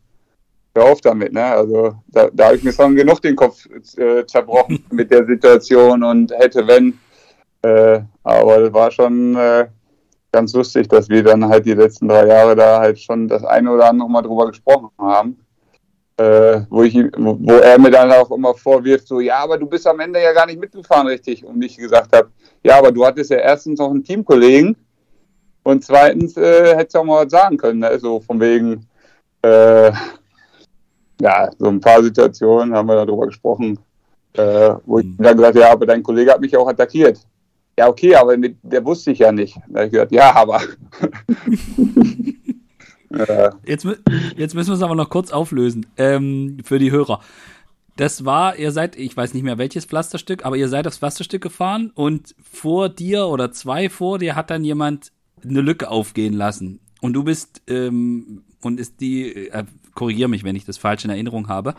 hör 0.75 0.85
auf 0.85 1.01
damit, 1.01 1.33
ne? 1.33 1.43
Also 1.43 1.95
da, 2.07 2.29
da 2.31 2.47
habe 2.47 2.57
ich 2.57 2.63
mir 2.63 2.73
schon 2.73 2.95
genug 2.95 3.21
den 3.21 3.35
Kopf 3.35 3.65
äh, 3.97 4.25
zerbrochen 4.25 4.85
mit 4.91 5.09
der 5.09 5.25
Situation 5.25 6.03
und 6.03 6.31
hätte 6.33 6.67
wenn. 6.67 6.99
Äh, 7.61 8.01
aber 8.23 8.59
das 8.59 8.73
war 8.73 8.91
schon 8.91 9.35
äh, 9.35 9.67
ganz 10.31 10.53
lustig, 10.53 10.89
dass 10.89 11.09
wir 11.09 11.23
dann 11.23 11.47
halt 11.47 11.65
die 11.65 11.73
letzten 11.73 12.07
drei 12.07 12.27
Jahre 12.27 12.55
da 12.55 12.79
halt 12.79 12.99
schon 12.99 13.27
das 13.27 13.43
eine 13.43 13.71
oder 13.71 13.89
andere 13.89 14.09
mal 14.09 14.21
drüber 14.21 14.47
gesprochen 14.47 14.89
haben 14.99 15.44
äh, 16.17 16.61
wo, 16.69 16.83
ich, 16.83 16.95
wo 16.95 17.53
er 17.53 17.79
mir 17.79 17.91
dann 17.91 18.11
auch 18.11 18.31
immer 18.31 18.53
vorwirft, 18.53 19.07
so, 19.07 19.19
ja, 19.19 19.39
aber 19.39 19.57
du 19.57 19.67
bist 19.67 19.85
am 19.85 19.99
Ende 19.99 20.21
ja 20.21 20.31
gar 20.33 20.45
nicht 20.45 20.59
mitgefahren, 20.59 21.07
richtig. 21.07 21.43
Und 21.43 21.61
ich 21.61 21.77
gesagt 21.77 22.15
habe, 22.15 22.29
ja, 22.63 22.77
aber 22.77 22.91
du 22.91 23.05
hattest 23.05 23.31
ja 23.31 23.37
erstens 23.37 23.79
noch 23.79 23.89
einen 23.89 24.03
Teamkollegen 24.03 24.75
und 25.63 25.83
zweitens 25.83 26.37
äh, 26.37 26.75
hättest 26.75 26.95
du 26.95 26.99
auch 26.99 27.03
mal 27.03 27.25
was 27.25 27.31
sagen 27.31 27.57
können, 27.57 27.79
ne? 27.79 27.99
so 27.99 28.19
von 28.21 28.39
wegen, 28.39 28.87
äh, 29.41 29.91
ja, 31.21 31.49
so 31.57 31.67
ein 31.67 31.79
paar 31.79 32.01
Situationen 32.01 32.73
haben 32.73 32.87
wir 32.87 33.05
darüber 33.05 33.25
gesprochen, 33.27 33.77
äh, 34.33 34.73
wo 34.85 34.99
ich 34.99 35.05
mhm. 35.05 35.17
dann 35.19 35.37
gesagt 35.37 35.57
ja, 35.57 35.71
aber 35.71 35.85
dein 35.85 36.03
Kollege 36.03 36.31
hat 36.31 36.41
mich 36.41 36.55
auch 36.55 36.67
attackiert. 36.67 37.19
Ja, 37.77 37.89
okay, 37.89 38.15
aber 38.15 38.37
mit, 38.37 38.55
der 38.63 38.85
wusste 38.85 39.11
ich 39.11 39.19
ja 39.19 39.33
nicht. 39.33 39.57
Da 39.67 39.79
habe 39.79 39.87
ich 39.87 39.91
gesagt, 39.91 40.11
ja, 40.13 40.33
aber. 40.33 40.61
Jetzt, 43.65 43.87
jetzt 44.35 44.55
müssen 44.55 44.69
wir 44.69 44.75
es 44.75 44.81
aber 44.81 44.95
noch 44.95 45.09
kurz 45.09 45.31
auflösen 45.31 45.85
ähm, 45.97 46.57
für 46.63 46.79
die 46.79 46.91
Hörer. 46.91 47.21
Das 47.97 48.25
war, 48.25 48.57
ihr 48.57 48.71
seid, 48.71 48.97
ich 48.97 49.15
weiß 49.15 49.33
nicht 49.33 49.43
mehr 49.43 49.57
welches 49.57 49.85
Pflasterstück, 49.85 50.45
aber 50.45 50.57
ihr 50.57 50.67
seid 50.67 50.85
aufs 50.85 50.97
Pflasterstück 50.97 51.41
gefahren 51.41 51.91
und 51.95 52.35
vor 52.41 52.89
dir 52.89 53.27
oder 53.27 53.51
zwei 53.51 53.89
vor 53.89 54.19
dir 54.19 54.35
hat 54.35 54.49
dann 54.49 54.65
jemand 54.65 55.11
eine 55.43 55.61
Lücke 55.61 55.89
aufgehen 55.89 56.33
lassen. 56.33 56.79
Und 56.99 57.13
du 57.13 57.23
bist, 57.23 57.61
ähm, 57.67 58.43
und 58.61 58.79
ist 58.79 58.99
die, 58.99 59.47
äh, 59.47 59.63
korrigier 59.93 60.27
mich, 60.27 60.43
wenn 60.43 60.55
ich 60.55 60.65
das 60.65 60.77
falsch 60.77 61.05
in 61.05 61.09
Erinnerung 61.09 61.47
habe. 61.47 61.75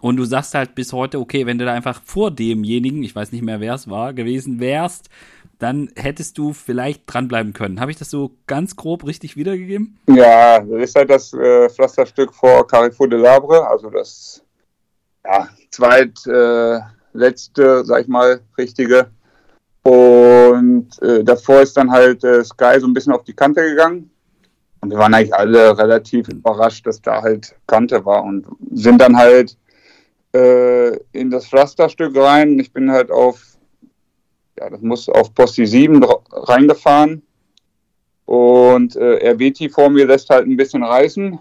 Und 0.00 0.16
du 0.16 0.24
sagst 0.24 0.54
halt 0.54 0.74
bis 0.74 0.92
heute, 0.92 1.20
okay, 1.20 1.46
wenn 1.46 1.58
du 1.58 1.64
da 1.64 1.72
einfach 1.72 2.02
vor 2.04 2.32
demjenigen, 2.32 3.04
ich 3.04 3.14
weiß 3.14 3.30
nicht 3.30 3.42
mehr 3.42 3.60
wer 3.60 3.74
es 3.74 3.88
war, 3.88 4.12
gewesen 4.12 4.58
wärst, 4.58 5.10
dann 5.62 5.90
hättest 5.94 6.38
du 6.38 6.52
vielleicht 6.52 7.02
dranbleiben 7.06 7.52
können. 7.52 7.80
Habe 7.80 7.92
ich 7.92 7.96
das 7.96 8.10
so 8.10 8.32
ganz 8.48 8.74
grob 8.74 9.06
richtig 9.06 9.36
wiedergegeben? 9.36 9.96
Ja, 10.08 10.58
das 10.58 10.82
ist 10.82 10.96
halt 10.96 11.08
das 11.08 11.32
äh, 11.32 11.68
Pflasterstück 11.68 12.34
vor 12.34 12.66
Carrefour 12.66 13.08
de 13.08 13.20
Labre, 13.20 13.68
also 13.68 13.88
das 13.88 14.42
ja, 15.24 15.48
zweitletzte, 15.70 17.62
äh, 17.62 17.84
sag 17.84 18.02
ich 18.02 18.08
mal, 18.08 18.40
richtige. 18.58 19.12
Und 19.84 21.00
äh, 21.00 21.22
davor 21.22 21.60
ist 21.60 21.76
dann 21.76 21.92
halt 21.92 22.24
äh, 22.24 22.42
Sky 22.42 22.80
so 22.80 22.88
ein 22.88 22.94
bisschen 22.94 23.12
auf 23.12 23.22
die 23.22 23.34
Kante 23.34 23.62
gegangen. 23.62 24.10
Und 24.80 24.90
wir 24.90 24.98
waren 24.98 25.14
eigentlich 25.14 25.34
alle 25.34 25.78
relativ 25.78 26.28
überrascht, 26.28 26.88
dass 26.88 27.00
da 27.00 27.22
halt 27.22 27.54
Kante 27.68 28.04
war 28.04 28.24
und 28.24 28.46
sind 28.72 29.00
dann 29.00 29.16
halt 29.16 29.56
äh, 30.34 30.96
in 31.12 31.30
das 31.30 31.46
Pflasterstück 31.46 32.16
rein. 32.16 32.58
Ich 32.58 32.72
bin 32.72 32.90
halt 32.90 33.12
auf 33.12 33.51
ja, 34.62 34.70
das 34.70 34.80
muss 34.80 35.08
auf 35.08 35.34
Posti 35.34 35.66
7 35.66 36.04
reingefahren. 36.30 37.22
Und 38.24 38.96
äh, 38.96 39.32
RWT 39.32 39.70
vor 39.72 39.90
mir 39.90 40.06
lässt 40.06 40.30
halt 40.30 40.46
ein 40.46 40.56
bisschen 40.56 40.84
reißen. 40.84 41.38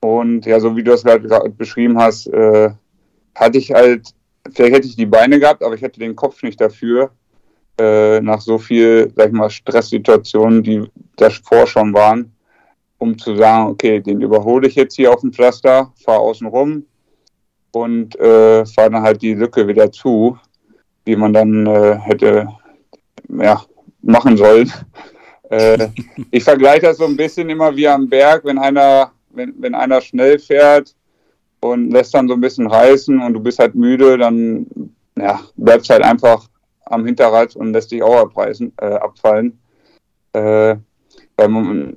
Und 0.00 0.46
ja, 0.46 0.58
so 0.58 0.74
wie 0.74 0.82
du 0.82 0.90
das 0.90 1.04
gerade 1.04 1.50
beschrieben 1.50 1.98
hast, 1.98 2.26
äh, 2.28 2.70
hatte 3.34 3.58
ich 3.58 3.72
halt, 3.72 4.08
vielleicht 4.50 4.74
hätte 4.74 4.88
ich 4.88 4.96
die 4.96 5.06
Beine 5.06 5.38
gehabt, 5.38 5.62
aber 5.62 5.74
ich 5.74 5.82
hätte 5.82 6.00
den 6.00 6.16
Kopf 6.16 6.42
nicht 6.42 6.60
dafür. 6.60 7.10
Äh, 7.78 8.20
nach 8.20 8.40
so 8.40 8.58
viel, 8.58 9.12
sag 9.14 9.28
ich 9.28 9.32
mal, 9.32 9.50
Stresssituationen, 9.50 10.62
die 10.62 10.84
davor 11.16 11.66
schon 11.66 11.94
waren, 11.94 12.34
um 12.98 13.16
zu 13.16 13.36
sagen, 13.36 13.70
okay, 13.70 14.00
den 14.00 14.20
überhole 14.20 14.66
ich 14.66 14.74
jetzt 14.74 14.96
hier 14.96 15.12
auf 15.12 15.20
dem 15.20 15.32
Pflaster, 15.32 15.92
fahre 16.02 16.20
außen 16.20 16.46
rum 16.46 16.84
und 17.72 18.18
äh, 18.18 18.66
fahre 18.66 18.90
dann 18.90 19.02
halt 19.02 19.22
die 19.22 19.34
Lücke 19.34 19.66
wieder 19.68 19.90
zu 19.90 20.38
wie 21.04 21.16
man 21.16 21.32
dann 21.32 21.66
äh, 21.66 21.96
hätte 21.98 22.48
ja, 23.28 23.62
machen 24.02 24.36
sollen. 24.36 24.72
Äh, 25.50 25.88
ich 26.30 26.44
vergleiche 26.44 26.82
das 26.82 26.98
so 26.98 27.06
ein 27.06 27.16
bisschen 27.16 27.50
immer 27.50 27.74
wie 27.76 27.88
am 27.88 28.08
Berg, 28.08 28.44
wenn 28.44 28.58
einer, 28.58 29.12
wenn, 29.30 29.54
wenn 29.58 29.74
einer 29.74 30.00
schnell 30.00 30.38
fährt 30.38 30.94
und 31.60 31.90
lässt 31.90 32.14
dann 32.14 32.28
so 32.28 32.34
ein 32.34 32.40
bisschen 32.40 32.66
reißen 32.66 33.20
und 33.20 33.34
du 33.34 33.40
bist 33.40 33.58
halt 33.58 33.74
müde, 33.74 34.18
dann 34.18 34.66
ja, 35.16 35.40
bleibst 35.56 35.90
halt 35.90 36.02
einfach 36.02 36.48
am 36.86 37.06
Hinterrad 37.06 37.54
und 37.56 37.72
lässt 37.72 37.92
dich 37.92 38.02
auch 38.02 38.16
abreißen, 38.16 38.72
äh, 38.80 38.86
abfallen. 38.86 39.58
Äh, 40.32 40.76
weil 41.36 41.48
man, 41.48 41.96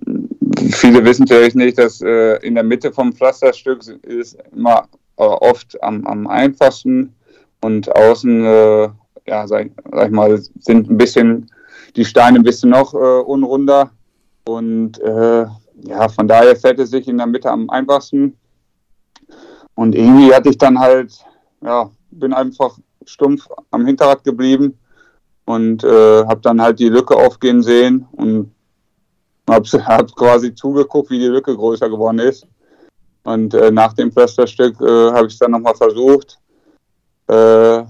viele 0.72 1.04
wissen 1.04 1.26
natürlich 1.28 1.56
nicht, 1.56 1.78
dass 1.78 2.02
äh, 2.02 2.38
in 2.46 2.56
der 2.56 2.64
Mitte 2.64 2.92
vom 2.92 3.14
Pflasterstück 3.14 3.82
ist 4.04 4.38
immer 4.54 4.88
äh, 5.18 5.24
oft 5.24 5.82
am, 5.82 6.06
am 6.06 6.28
einfachsten 6.28 7.15
und 7.66 7.96
außen, 7.96 8.46
äh, 8.46 8.90
ja, 9.26 9.48
sag, 9.48 9.72
sag, 9.92 10.06
ich 10.06 10.12
mal, 10.12 10.38
sind 10.60 10.88
ein 10.88 10.98
bisschen 10.98 11.50
die 11.96 12.06
Steine 12.06 12.38
ein 12.38 12.44
bisschen 12.44 12.70
noch 12.70 12.94
äh, 12.94 12.98
unrunder. 12.98 13.90
Und 14.48 15.00
äh, 15.00 15.46
ja, 15.82 16.08
von 16.10 16.28
daher 16.28 16.56
fährt 16.56 16.78
es 16.78 16.92
sich 16.92 17.08
in 17.08 17.18
der 17.18 17.26
Mitte 17.26 17.50
am 17.50 17.72
einfachsten. 17.72 18.38
Und 19.74 19.96
irgendwie 19.96 20.32
hatte 20.32 20.50
ich 20.50 20.60
dann 20.60 20.80
halt, 20.80 21.26
ja, 21.64 21.90
bin 22.12 22.34
einfach 22.34 22.78
stumpf 23.04 23.48
am 23.72 23.86
Hinterrad 23.88 24.24
geblieben 24.24 24.78
und 25.46 25.84
äh, 25.84 26.24
habe 26.26 26.42
dann 26.42 26.62
halt 26.62 26.78
die 26.78 26.90
Lücke 26.90 27.16
aufgehen 27.16 27.64
sehen 27.64 28.08
und 28.12 28.54
habe 29.50 29.66
hab 29.88 30.16
quasi 30.16 30.54
zugeguckt, 30.54 31.10
wie 31.10 31.20
die 31.20 31.34
Lücke 31.34 31.56
größer 31.56 31.90
geworden 31.90 32.20
ist. 32.20 32.46
Und 33.24 33.56
äh, 33.56 33.72
nach 33.72 33.94
dem 33.94 34.12
Pflasterstück 34.12 34.80
äh, 34.82 35.12
habe 35.12 35.26
ich 35.26 35.34
es 35.34 35.40
dann 35.40 35.50
nochmal 35.50 35.74
versucht 35.74 36.40
äh, 37.28 37.84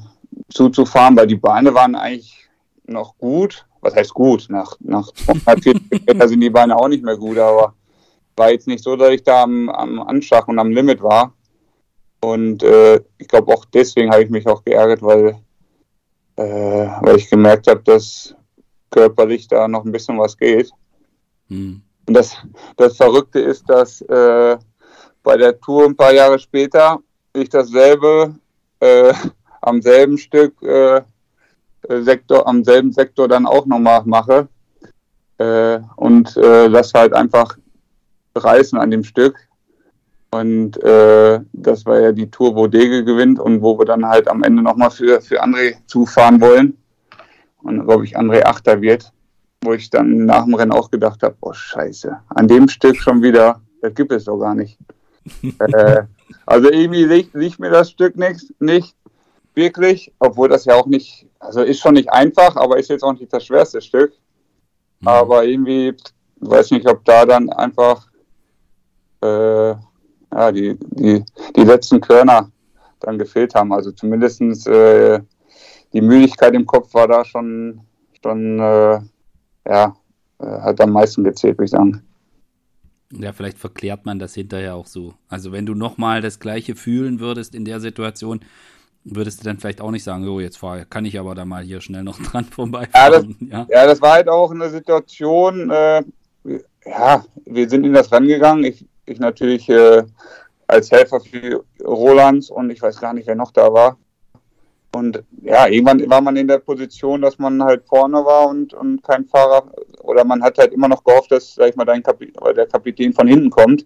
zuzufahren, 0.49 1.15
weil 1.15 1.27
die 1.27 1.35
Beine 1.35 1.73
waren 1.73 1.95
eigentlich 1.95 2.47
noch 2.85 3.17
gut. 3.17 3.65
Was 3.81 3.95
heißt 3.95 4.13
gut? 4.13 4.47
Nach, 4.49 4.75
nach 4.79 5.11
240 5.11 5.91
Meter 6.07 6.27
sind 6.27 6.41
die 6.41 6.49
Beine 6.49 6.75
auch 6.75 6.87
nicht 6.87 7.03
mehr 7.03 7.17
gut, 7.17 7.37
aber 7.37 7.73
war 8.35 8.51
jetzt 8.51 8.67
nicht 8.67 8.83
so, 8.83 8.95
dass 8.95 9.11
ich 9.11 9.23
da 9.23 9.43
am, 9.43 9.69
am 9.69 9.99
Anschlag 10.01 10.47
und 10.47 10.59
am 10.59 10.71
Limit 10.71 11.01
war. 11.01 11.33
Und 12.21 12.63
äh, 12.63 13.01
ich 13.17 13.27
glaube 13.27 13.53
auch 13.53 13.65
deswegen 13.65 14.11
habe 14.11 14.23
ich 14.23 14.29
mich 14.29 14.47
auch 14.47 14.63
geärgert, 14.63 15.01
weil, 15.01 15.37
äh, 16.37 16.87
weil 17.01 17.17
ich 17.17 17.29
gemerkt 17.29 17.67
habe, 17.67 17.81
dass 17.83 18.35
körperlich 18.89 19.47
da 19.47 19.67
noch 19.67 19.85
ein 19.85 19.91
bisschen 19.91 20.17
was 20.17 20.37
geht. 20.37 20.71
Hm. 21.49 21.81
Und 22.07 22.13
das, 22.13 22.35
das 22.77 22.97
Verrückte 22.97 23.39
ist, 23.39 23.69
dass 23.69 24.01
äh, 24.01 24.57
bei 25.23 25.37
der 25.37 25.59
Tour 25.59 25.85
ein 25.85 25.95
paar 25.95 26.13
Jahre 26.13 26.39
später 26.39 26.99
ich 27.33 27.49
dasselbe 27.49 28.35
äh, 28.79 29.13
am 29.61 29.81
selben 29.81 30.17
Stück 30.17 30.61
äh, 30.61 31.01
Sektor, 31.87 32.47
am 32.47 32.63
selben 32.63 32.91
Sektor 32.91 33.27
dann 33.27 33.45
auch 33.45 33.65
nochmal 33.65 34.03
mache 34.05 34.47
äh, 35.37 35.79
und 35.95 36.35
äh, 36.37 36.67
lass 36.67 36.93
halt 36.93 37.13
einfach 37.13 37.57
reißen 38.35 38.77
an 38.77 38.91
dem 38.91 39.03
Stück. 39.03 39.35
Und 40.31 40.81
äh, 40.83 41.39
das 41.53 41.85
war 41.85 41.99
ja 41.99 42.11
die 42.11 42.29
Tour, 42.29 42.55
wo 42.55 42.67
Dege 42.67 43.05
gewinnt 43.05 43.39
und 43.39 43.61
wo 43.61 43.77
wir 43.79 43.85
dann 43.85 44.05
halt 44.05 44.27
am 44.27 44.43
Ende 44.43 44.61
nochmal 44.61 44.91
für, 44.91 45.21
für 45.21 45.41
André 45.41 45.75
zufahren 45.87 46.41
wollen. 46.41 46.77
Und 47.63 47.85
glaube 47.85 48.05
ich, 48.05 48.17
André 48.17 48.43
Achter 48.43 48.81
wird, 48.81 49.11
wo 49.61 49.73
ich 49.73 49.89
dann 49.89 50.25
nach 50.25 50.43
dem 50.43 50.55
Rennen 50.55 50.73
auch 50.73 50.91
gedacht 50.91 51.23
habe, 51.23 51.35
oh 51.41 51.53
scheiße, 51.53 52.17
an 52.29 52.47
dem 52.47 52.67
Stück 52.67 52.97
schon 52.97 53.21
wieder, 53.21 53.61
das 53.81 53.93
gibt 53.93 54.11
es 54.11 54.25
doch 54.25 54.37
gar 54.37 54.55
nicht. 54.55 54.77
äh, 55.59 56.03
also 56.45 56.69
irgendwie 56.69 57.05
liegt, 57.05 57.33
liegt 57.35 57.59
mir 57.59 57.69
das 57.69 57.91
Stück 57.91 58.15
nicht, 58.15 58.53
nicht 58.59 58.95
wirklich, 59.53 60.11
obwohl 60.19 60.49
das 60.49 60.65
ja 60.65 60.75
auch 60.75 60.85
nicht, 60.85 61.27
also 61.39 61.61
ist 61.61 61.79
schon 61.79 61.93
nicht 61.93 62.11
einfach, 62.11 62.55
aber 62.55 62.77
ist 62.77 62.89
jetzt 62.89 63.03
auch 63.03 63.13
nicht 63.13 63.31
das 63.31 63.45
schwerste 63.45 63.81
Stück. 63.81 64.13
Mhm. 65.01 65.07
Aber 65.07 65.45
irgendwie, 65.45 65.95
weiß 66.37 66.71
nicht, 66.71 66.87
ob 66.87 67.03
da 67.05 67.25
dann 67.25 67.49
einfach 67.49 68.07
äh, 69.21 69.69
ja, 69.69 70.51
die, 70.51 70.77
die, 70.79 71.23
die 71.55 71.63
letzten 71.63 72.01
Körner 72.01 72.51
dann 72.99 73.17
gefehlt 73.17 73.55
haben. 73.55 73.71
Also 73.73 73.91
zumindest 73.91 74.67
äh, 74.67 75.21
die 75.93 76.01
Müdigkeit 76.01 76.53
im 76.53 76.65
Kopf 76.65 76.93
war 76.93 77.07
da 77.07 77.23
schon, 77.23 77.81
schon 78.21 78.59
äh, 78.59 78.99
ja, 79.67 79.95
äh, 80.39 80.45
hat 80.45 80.81
am 80.81 80.91
meisten 80.91 81.23
gezählt, 81.23 81.57
würde 81.57 81.65
ich 81.65 81.71
sagen. 81.71 82.03
Ja, 83.11 83.33
vielleicht 83.33 83.57
verklärt 83.57 84.05
man 84.05 84.19
das 84.19 84.33
hinterher 84.33 84.75
auch 84.75 84.87
so. 84.87 85.13
Also 85.29 85.51
wenn 85.51 85.65
du 85.65 85.73
nochmal 85.75 86.21
das 86.21 86.39
gleiche 86.39 86.75
fühlen 86.75 87.19
würdest 87.19 87.55
in 87.55 87.65
der 87.65 87.79
Situation, 87.79 88.41
würdest 89.03 89.39
du 89.39 89.43
dann 89.45 89.59
vielleicht 89.59 89.81
auch 89.81 89.91
nicht 89.91 90.03
sagen, 90.03 90.27
oh, 90.27 90.39
jetzt 90.39 90.57
fahr, 90.57 90.85
kann 90.85 91.05
ich 91.05 91.19
aber 91.19 91.35
da 91.35 91.45
mal 91.45 91.63
hier 91.63 91.81
schnell 91.81 92.03
noch 92.03 92.19
dran 92.31 92.45
vorbeifahren. 92.45 93.13
Ja, 93.13 93.19
das, 93.19 93.25
ja. 93.39 93.67
ja 93.69 93.87
das 93.87 94.01
war 94.01 94.13
halt 94.13 94.27
auch 94.27 94.51
eine 94.51 94.69
Situation, 94.69 95.69
äh, 95.69 96.03
ja, 96.85 97.25
wir 97.45 97.69
sind 97.69 97.85
in 97.85 97.93
das 97.93 98.11
rangegangen. 98.11 98.63
Ich, 98.63 98.85
ich 99.05 99.19
natürlich 99.19 99.69
äh, 99.69 100.03
als 100.67 100.91
Helfer 100.91 101.19
für 101.19 101.63
Roland 101.83 102.49
und 102.49 102.69
ich 102.69 102.81
weiß 102.81 102.99
gar 102.99 103.13
nicht, 103.13 103.27
wer 103.27 103.35
noch 103.35 103.51
da 103.51 103.71
war. 103.71 103.97
Und 104.95 105.21
ja, 105.41 105.67
irgendwann 105.67 106.09
war 106.09 106.21
man 106.21 106.37
in 106.37 106.47
der 106.47 106.59
Position, 106.59 107.21
dass 107.21 107.37
man 107.37 107.61
halt 107.61 107.83
vorne 107.85 108.23
war 108.23 108.47
und, 108.47 108.73
und 108.73 109.03
kein 109.03 109.25
Fahrer, 109.25 109.69
oder 110.03 110.23
man 110.23 110.41
hat 110.41 110.57
halt 110.57 110.71
immer 110.71 110.87
noch 110.87 111.03
gehofft, 111.03 111.33
dass, 111.33 111.55
sag 111.55 111.67
ich 111.69 111.75
mal, 111.75 111.83
dein 111.83 112.01
Kapi 112.01 112.31
der 112.55 112.65
Kapitän 112.65 113.11
von 113.11 113.27
hinten 113.27 113.49
kommt. 113.49 113.85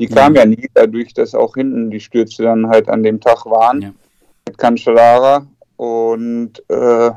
Die 0.00 0.06
kam 0.06 0.32
mhm. 0.32 0.36
ja 0.36 0.46
nie, 0.46 0.70
dadurch, 0.72 1.12
dass 1.12 1.34
auch 1.34 1.56
hinten 1.56 1.90
die 1.90 2.00
Stürze 2.00 2.44
dann 2.44 2.68
halt 2.68 2.88
an 2.88 3.02
dem 3.02 3.20
Tag 3.20 3.44
waren. 3.44 3.82
Ja. 3.82 3.92
Mit 4.48 4.56
Cancellara. 4.56 5.46
Und 5.76 6.62
äh, 6.68 7.10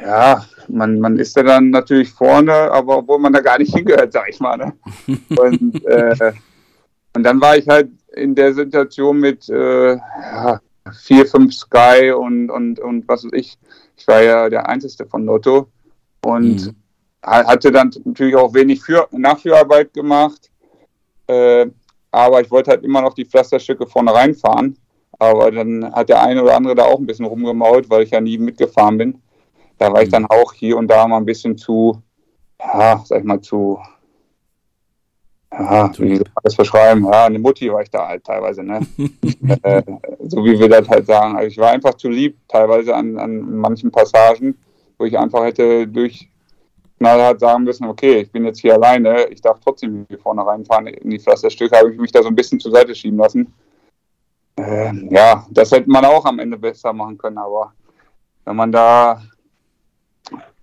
ja, 0.00 0.44
man, 0.68 1.00
man 1.00 1.18
ist 1.18 1.34
ja 1.34 1.42
dann 1.42 1.70
natürlich 1.70 2.10
vorne, 2.10 2.52
aber 2.52 2.98
obwohl 2.98 3.18
man 3.18 3.32
da 3.32 3.40
gar 3.40 3.58
nicht 3.58 3.74
hingehört, 3.74 4.12
sag 4.12 4.28
ich 4.28 4.38
mal. 4.38 4.56
Ne? 4.56 4.72
Und, 5.36 5.84
äh, 5.84 6.32
und 7.12 7.22
dann 7.22 7.40
war 7.40 7.56
ich 7.56 7.66
halt 7.66 7.88
in 8.14 8.34
der 8.34 8.52
Situation 8.52 9.18
mit, 9.18 9.48
äh, 9.48 9.94
ja, 9.96 10.60
vier, 10.92 11.26
fünf 11.26 11.54
Sky 11.54 12.12
und, 12.12 12.50
und, 12.50 12.78
und 12.78 13.08
was 13.08 13.24
weiß 13.24 13.32
ich. 13.34 13.58
Ich 13.96 14.06
war 14.06 14.22
ja 14.22 14.48
der 14.48 14.68
Einzige 14.68 15.06
von 15.06 15.24
Lotto 15.24 15.68
und 16.24 16.66
mhm. 16.66 16.76
hatte 17.22 17.72
dann 17.72 17.90
natürlich 18.04 18.36
auch 18.36 18.52
wenig 18.54 18.82
für, 18.82 19.08
Nachführarbeit 19.10 19.92
gemacht. 19.92 20.50
Äh, 21.26 21.66
aber 22.10 22.40
ich 22.40 22.50
wollte 22.50 22.70
halt 22.70 22.84
immer 22.84 23.02
noch 23.02 23.14
die 23.14 23.24
Pflasterstücke 23.24 23.86
vorne 23.86 24.12
reinfahren. 24.12 24.76
Aber 25.18 25.50
dann 25.50 25.92
hat 25.94 26.08
der 26.08 26.22
eine 26.22 26.42
oder 26.42 26.56
andere 26.56 26.74
da 26.74 26.84
auch 26.84 26.98
ein 26.98 27.06
bisschen 27.06 27.24
rumgemault, 27.24 27.88
weil 27.88 28.02
ich 28.02 28.10
ja 28.10 28.20
nie 28.20 28.38
mitgefahren 28.38 28.98
bin. 28.98 29.22
Da 29.78 29.92
war 29.92 30.02
ich 30.02 30.08
mhm. 30.08 30.12
dann 30.12 30.26
auch 30.26 30.52
hier 30.52 30.76
und 30.76 30.88
da 30.88 31.06
mal 31.06 31.18
ein 31.18 31.24
bisschen 31.24 31.56
zu, 31.56 32.02
ja, 32.60 33.02
sag 33.04 33.20
ich 33.20 33.24
mal, 33.24 33.40
zu 33.40 33.78
ja, 35.58 35.90
wie 35.98 36.16
soll 36.16 36.24
man 36.24 36.42
das 36.42 36.56
beschreiben? 36.56 37.04
Ja, 37.04 37.24
eine 37.24 37.38
Mutti 37.38 37.72
war 37.72 37.82
ich 37.82 37.90
da 37.90 38.08
halt 38.08 38.24
teilweise, 38.24 38.62
ne? 38.62 38.80
äh, 39.62 39.82
so 40.26 40.44
wie 40.44 40.58
wir 40.58 40.68
das 40.68 40.88
halt 40.88 41.06
sagen. 41.06 41.36
Also 41.36 41.48
ich 41.48 41.58
war 41.58 41.70
einfach 41.70 41.94
zu 41.94 42.08
lieb, 42.08 42.36
teilweise 42.48 42.94
an, 42.94 43.18
an 43.18 43.56
manchen 43.56 43.90
Passagen, 43.90 44.58
wo 44.98 45.04
ich 45.04 45.18
einfach 45.18 45.44
hätte 45.44 45.86
durch 45.86 46.28
knallhart 46.98 47.40
sagen 47.40 47.64
müssen, 47.64 47.86
okay, 47.86 48.20
ich 48.20 48.32
bin 48.32 48.44
jetzt 48.44 48.60
hier 48.60 48.74
alleine, 48.74 49.26
ich 49.26 49.40
darf 49.40 49.60
trotzdem 49.60 50.06
hier 50.08 50.18
vorne 50.18 50.46
reinfahren 50.46 50.86
in 50.86 51.10
die 51.10 51.18
Pflasterstücke, 51.18 51.76
habe 51.76 51.92
ich 51.92 51.98
mich 51.98 52.12
da 52.12 52.22
so 52.22 52.28
ein 52.28 52.34
bisschen 52.34 52.60
zur 52.60 52.72
Seite 52.72 52.94
schieben 52.94 53.18
lassen. 53.18 53.52
Äh, 54.56 54.92
ja, 55.10 55.46
das 55.50 55.72
hätte 55.72 55.90
man 55.90 56.04
auch 56.04 56.24
am 56.24 56.38
Ende 56.38 56.56
besser 56.56 56.92
machen 56.92 57.18
können, 57.18 57.38
aber 57.38 57.72
wenn 58.44 58.56
man 58.56 58.72
da 58.72 59.22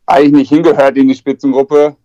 eigentlich 0.06 0.34
nicht 0.34 0.50
hingehört 0.50 0.98
in 0.98 1.08
die 1.08 1.16
Spitzengruppe, 1.16 1.96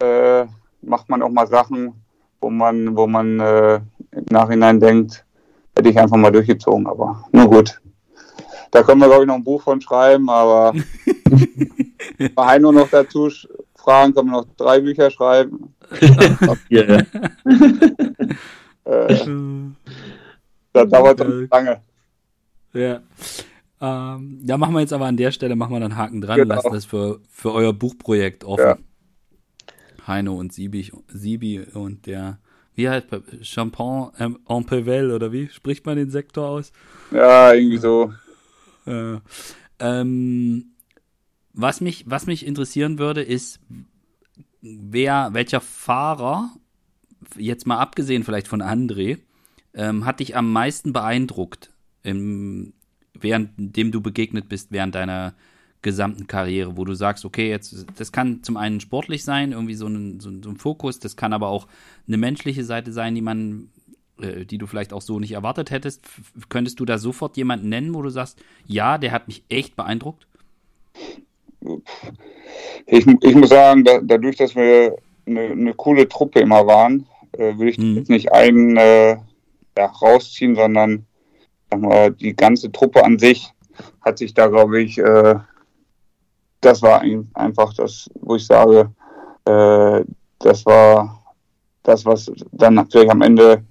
äh, 0.00 0.46
macht 0.80 1.08
man 1.08 1.22
auch 1.22 1.30
mal 1.30 1.46
Sachen, 1.46 1.94
wo 2.40 2.50
man, 2.50 2.96
wo 2.96 3.06
man 3.06 3.40
äh, 3.40 3.80
im 4.12 4.24
Nachhinein 4.30 4.80
denkt, 4.80 5.24
hätte 5.76 5.90
ich 5.90 5.98
einfach 5.98 6.16
mal 6.16 6.32
durchgezogen, 6.32 6.86
aber 6.86 7.24
nur 7.32 7.48
gut. 7.48 7.80
Da 8.70 8.82
können 8.82 9.00
wir, 9.00 9.06
glaube 9.06 9.22
ich, 9.22 9.28
noch 9.28 9.36
ein 9.36 9.44
Buch 9.44 9.62
von 9.62 9.80
schreiben, 9.80 10.28
aber 10.28 10.74
bei 12.34 12.46
Heino 12.46 12.72
noch 12.72 12.88
dazu 12.88 13.30
fragen, 13.74 14.14
können 14.14 14.30
wir 14.30 14.38
noch 14.38 14.46
drei 14.56 14.80
Bücher 14.80 15.10
schreiben. 15.10 15.74
ja, 16.68 16.84
ja. 16.84 16.98
äh, 18.84 19.26
das 20.72 20.88
dauert 20.90 21.20
dann 21.20 21.48
lange. 21.50 21.80
Ja. 22.74 23.00
Ähm, 23.80 24.40
ja, 24.44 24.58
machen 24.58 24.74
wir 24.74 24.80
jetzt 24.80 24.92
aber 24.92 25.06
an 25.06 25.16
der 25.16 25.30
Stelle, 25.30 25.56
machen 25.56 25.72
wir 25.72 25.80
dann 25.80 25.96
Haken 25.96 26.20
dran, 26.20 26.36
genau. 26.36 26.56
lassen 26.56 26.72
das 26.72 26.84
für, 26.84 27.20
für 27.30 27.52
euer 27.52 27.72
Buchprojekt 27.72 28.44
offen. 28.44 28.64
Ja. 28.64 28.76
Heino 30.08 30.34
und 30.34 30.52
Sibi, 30.52 30.90
Sibi 31.08 31.60
und 31.60 32.06
der, 32.06 32.38
wie 32.74 32.88
heißt 32.88 33.06
Champagne 33.42 34.12
en 34.18 34.66
Pevel 34.66 35.12
oder 35.12 35.32
wie 35.32 35.48
spricht 35.48 35.86
man 35.86 35.96
den 35.96 36.10
Sektor 36.10 36.48
aus? 36.48 36.72
Ja, 37.12 37.52
irgendwie 37.52 37.78
so. 37.78 38.12
Äh, 38.86 39.18
ähm, 39.78 40.72
was 41.52 41.80
mich, 41.80 42.04
was 42.08 42.26
mich 42.26 42.46
interessieren 42.46 42.98
würde, 42.98 43.22
ist, 43.22 43.60
wer, 44.60 45.30
welcher 45.32 45.60
Fahrer, 45.60 46.50
jetzt 47.36 47.66
mal 47.66 47.78
abgesehen 47.78 48.24
vielleicht 48.24 48.48
von 48.48 48.62
André, 48.62 49.18
ähm, 49.74 50.04
hat 50.04 50.20
dich 50.20 50.36
am 50.36 50.52
meisten 50.52 50.92
beeindruckt, 50.92 51.70
im, 52.02 52.72
während 53.12 53.50
dem 53.56 53.92
du 53.92 54.00
begegnet 54.00 54.48
bist, 54.48 54.68
während 54.70 54.94
deiner 54.94 55.34
gesamten 55.82 56.26
Karriere, 56.26 56.76
wo 56.76 56.84
du 56.84 56.94
sagst, 56.94 57.24
okay, 57.24 57.48
jetzt, 57.48 57.86
das 57.96 58.10
kann 58.10 58.42
zum 58.42 58.56
einen 58.56 58.80
sportlich 58.80 59.24
sein, 59.24 59.52
irgendwie 59.52 59.74
so 59.74 59.86
ein, 59.86 60.18
so, 60.20 60.30
so 60.42 60.50
ein 60.50 60.56
Fokus, 60.56 60.98
das 60.98 61.16
kann 61.16 61.32
aber 61.32 61.48
auch 61.48 61.68
eine 62.06 62.16
menschliche 62.16 62.64
Seite 62.64 62.92
sein, 62.92 63.14
die 63.14 63.22
man, 63.22 63.70
äh, 64.20 64.44
die 64.44 64.58
du 64.58 64.66
vielleicht 64.66 64.92
auch 64.92 65.02
so 65.02 65.20
nicht 65.20 65.32
erwartet 65.32 65.70
hättest. 65.70 66.04
F 66.04 66.48
könntest 66.48 66.80
du 66.80 66.84
da 66.84 66.98
sofort 66.98 67.36
jemanden 67.36 67.68
nennen, 67.68 67.94
wo 67.94 68.02
du 68.02 68.10
sagst, 68.10 68.42
ja, 68.66 68.98
der 68.98 69.12
hat 69.12 69.28
mich 69.28 69.44
echt 69.48 69.76
beeindruckt? 69.76 70.26
Ich, 72.86 73.06
ich 73.06 73.34
muss 73.34 73.50
sagen, 73.50 73.84
da, 73.84 74.00
dadurch, 74.02 74.36
dass 74.36 74.56
wir 74.56 74.96
eine, 75.26 75.42
eine, 75.42 75.74
coole 75.74 76.08
Truppe 76.08 76.40
immer 76.40 76.66
waren, 76.66 77.06
äh, 77.32 77.56
würde 77.56 77.70
ich 77.70 77.78
mhm. 77.78 77.96
jetzt 77.96 78.10
nicht 78.10 78.32
einen 78.32 78.76
äh, 78.76 79.16
ja, 79.76 79.86
rausziehen, 79.86 80.56
sondern 80.56 81.06
mal, 81.76 82.10
die 82.10 82.34
ganze 82.34 82.72
Truppe 82.72 83.04
an 83.04 83.18
sich 83.18 83.52
hat 84.00 84.18
sich 84.18 84.34
da, 84.34 84.48
glaube 84.48 84.82
ich, 84.82 84.98
äh, 84.98 85.36
das 86.60 86.82
war 86.82 87.02
einfach 87.34 87.72
das, 87.74 88.10
wo 88.20 88.36
ich 88.36 88.46
sage, 88.46 88.90
äh, 89.44 90.04
das 90.38 90.66
war 90.66 91.24
das, 91.82 92.04
was 92.04 92.30
dann 92.52 92.74
natürlich 92.74 93.10
am 93.10 93.22
Ende 93.22 93.64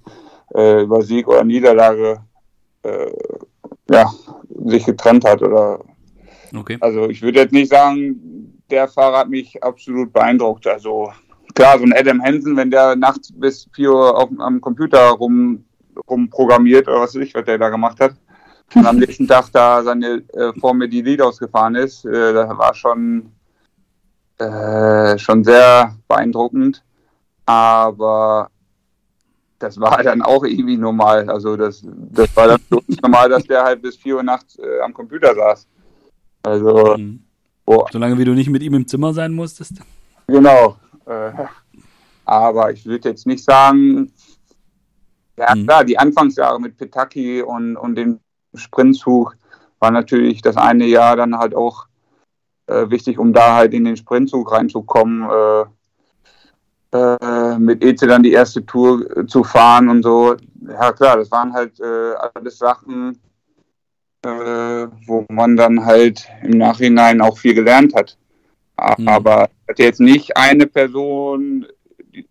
äh, 0.54 0.82
über 0.82 1.02
Sieg 1.02 1.28
oder 1.28 1.44
Niederlage 1.44 2.20
äh, 2.82 3.12
ja, 3.90 4.10
sich 4.66 4.84
getrennt 4.84 5.24
hat. 5.24 5.42
Oder 5.42 5.80
okay. 6.54 6.78
Also 6.80 7.08
ich 7.08 7.22
würde 7.22 7.40
jetzt 7.40 7.52
nicht 7.52 7.70
sagen, 7.70 8.62
der 8.70 8.88
Fahrer 8.88 9.18
hat 9.18 9.28
mich 9.28 9.62
absolut 9.62 10.12
beeindruckt. 10.12 10.66
Also 10.66 11.12
klar, 11.54 11.78
so 11.78 11.84
ein 11.84 11.94
Adam 11.94 12.22
Hansen, 12.22 12.56
wenn 12.56 12.70
der 12.70 12.96
nachts 12.96 13.32
bis 13.32 13.68
4 13.74 13.90
Uhr 13.90 14.18
auf, 14.18 14.30
am 14.38 14.60
Computer 14.60 15.10
rum, 15.10 15.64
rumprogrammiert 16.08 16.88
oder 16.88 17.00
was 17.00 17.14
weiß 17.14 17.22
ich, 17.22 17.34
was 17.34 17.44
der 17.44 17.58
da 17.58 17.68
gemacht 17.68 18.00
hat, 18.00 18.14
und 18.74 18.86
am 18.86 18.96
nächsten 18.96 19.26
Tag 19.26 19.50
da 19.52 19.82
seine 19.82 20.22
äh, 20.34 20.52
vor 20.58 20.74
mir 20.74 20.88
die 20.88 21.02
Lead 21.02 21.22
ausgefahren 21.22 21.74
ist, 21.74 22.04
äh, 22.04 22.32
das 22.32 22.48
war 22.56 22.74
schon, 22.74 23.32
äh, 24.38 25.16
schon 25.18 25.42
sehr 25.42 25.96
beeindruckend. 26.06 26.84
Aber 27.46 28.50
das 29.58 29.80
war 29.80 30.02
dann 30.02 30.22
auch 30.22 30.44
irgendwie 30.44 30.76
normal. 30.76 31.28
Also 31.30 31.56
das, 31.56 31.82
das 31.84 32.36
war 32.36 32.48
dann 32.48 32.60
normal, 33.02 33.30
dass 33.30 33.44
der 33.44 33.64
halt 33.64 33.82
bis 33.82 33.96
4 33.96 34.16
Uhr 34.16 34.22
nachts 34.22 34.58
äh, 34.58 34.80
am 34.80 34.92
Computer 34.92 35.34
saß. 35.34 35.66
Also 36.42 36.96
mhm. 36.96 37.20
oh. 37.64 37.86
solange 37.90 38.18
wie 38.18 38.24
du 38.24 38.32
nicht 38.32 38.50
mit 38.50 38.62
ihm 38.62 38.74
im 38.74 38.86
Zimmer 38.86 39.14
sein 39.14 39.32
musstest. 39.32 39.80
Genau. 40.26 40.76
Äh, 41.06 41.32
aber 42.26 42.70
ich 42.72 42.84
würde 42.84 43.08
jetzt 43.08 43.26
nicht 43.26 43.42
sagen, 43.42 44.12
ja 45.38 45.54
mhm. 45.54 45.64
klar, 45.64 45.84
die 45.84 45.98
Anfangsjahre 45.98 46.60
mit 46.60 46.76
Petaki 46.76 47.40
und, 47.40 47.76
und 47.76 47.94
den 47.94 48.20
Sprintzug 48.54 49.36
war 49.78 49.90
natürlich 49.90 50.42
das 50.42 50.56
eine 50.56 50.86
Jahr 50.86 51.16
dann 51.16 51.38
halt 51.38 51.54
auch 51.54 51.86
äh, 52.66 52.90
wichtig, 52.90 53.18
um 53.18 53.32
da 53.32 53.54
halt 53.56 53.74
in 53.74 53.84
den 53.84 53.96
Sprintzug 53.96 54.52
reinzukommen. 54.52 55.28
Äh, 55.28 55.64
äh, 56.90 57.58
mit 57.58 57.84
Eze 57.84 58.06
dann 58.06 58.22
die 58.22 58.32
erste 58.32 58.64
Tour 58.64 59.26
zu 59.26 59.44
fahren 59.44 59.88
und 59.90 60.02
so. 60.02 60.36
Ja 60.66 60.92
klar, 60.92 61.18
das 61.18 61.30
waren 61.30 61.52
halt 61.52 61.78
äh, 61.80 62.14
alles 62.34 62.56
Sachen, 62.58 63.18
äh, 64.24 64.86
wo 65.06 65.26
man 65.28 65.56
dann 65.56 65.84
halt 65.84 66.26
im 66.42 66.56
Nachhinein 66.56 67.20
auch 67.20 67.36
viel 67.36 67.54
gelernt 67.54 67.94
hat. 67.94 68.16
Mhm. 68.98 69.08
Aber 69.08 69.50
ich 69.50 69.68
hatte 69.68 69.82
jetzt 69.82 70.00
nicht 70.00 70.36
eine 70.36 70.66
Person 70.66 71.66
die, 71.98 72.26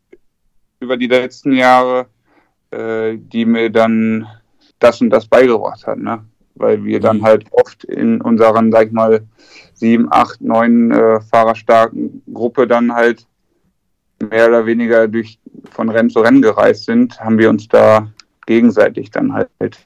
über 0.80 0.97
die 0.97 1.07
letzten 1.07 1.53
Jahre, 1.53 2.07
äh, 2.72 3.18
die 3.18 3.45
mir 3.45 3.70
dann 3.70 4.28
das 4.80 5.01
und 5.01 5.09
das 5.09 5.28
beigebracht 5.28 5.86
hat, 5.88 5.99
ne? 5.99 6.23
Weil 6.55 6.84
wir 6.84 6.99
dann 6.99 7.17
mhm. 7.17 7.23
halt 7.23 7.45
oft 7.51 7.84
in 7.84 8.21
unseren, 8.21 8.71
sag 8.71 8.88
ich 8.88 8.93
mal, 8.93 9.21
sieben, 9.73 10.07
acht, 10.11 10.41
neun 10.41 10.91
äh, 10.91 11.21
fahrerstarken 11.21 12.23
Gruppe 12.34 12.67
dann 12.67 12.93
halt 12.93 13.28
mehr 14.19 14.47
oder 14.47 14.65
weniger 14.65 15.07
durch 15.07 15.39
von 15.71 15.89
Rennen 15.89 16.09
zu 16.09 16.19
Rennen 16.19 16.41
gereist 16.41 16.86
sind, 16.86 17.19
haben 17.19 17.38
wir 17.38 17.49
uns 17.49 17.67
da 17.67 18.11
gegenseitig 18.47 19.11
dann 19.11 19.34
halt 19.34 19.78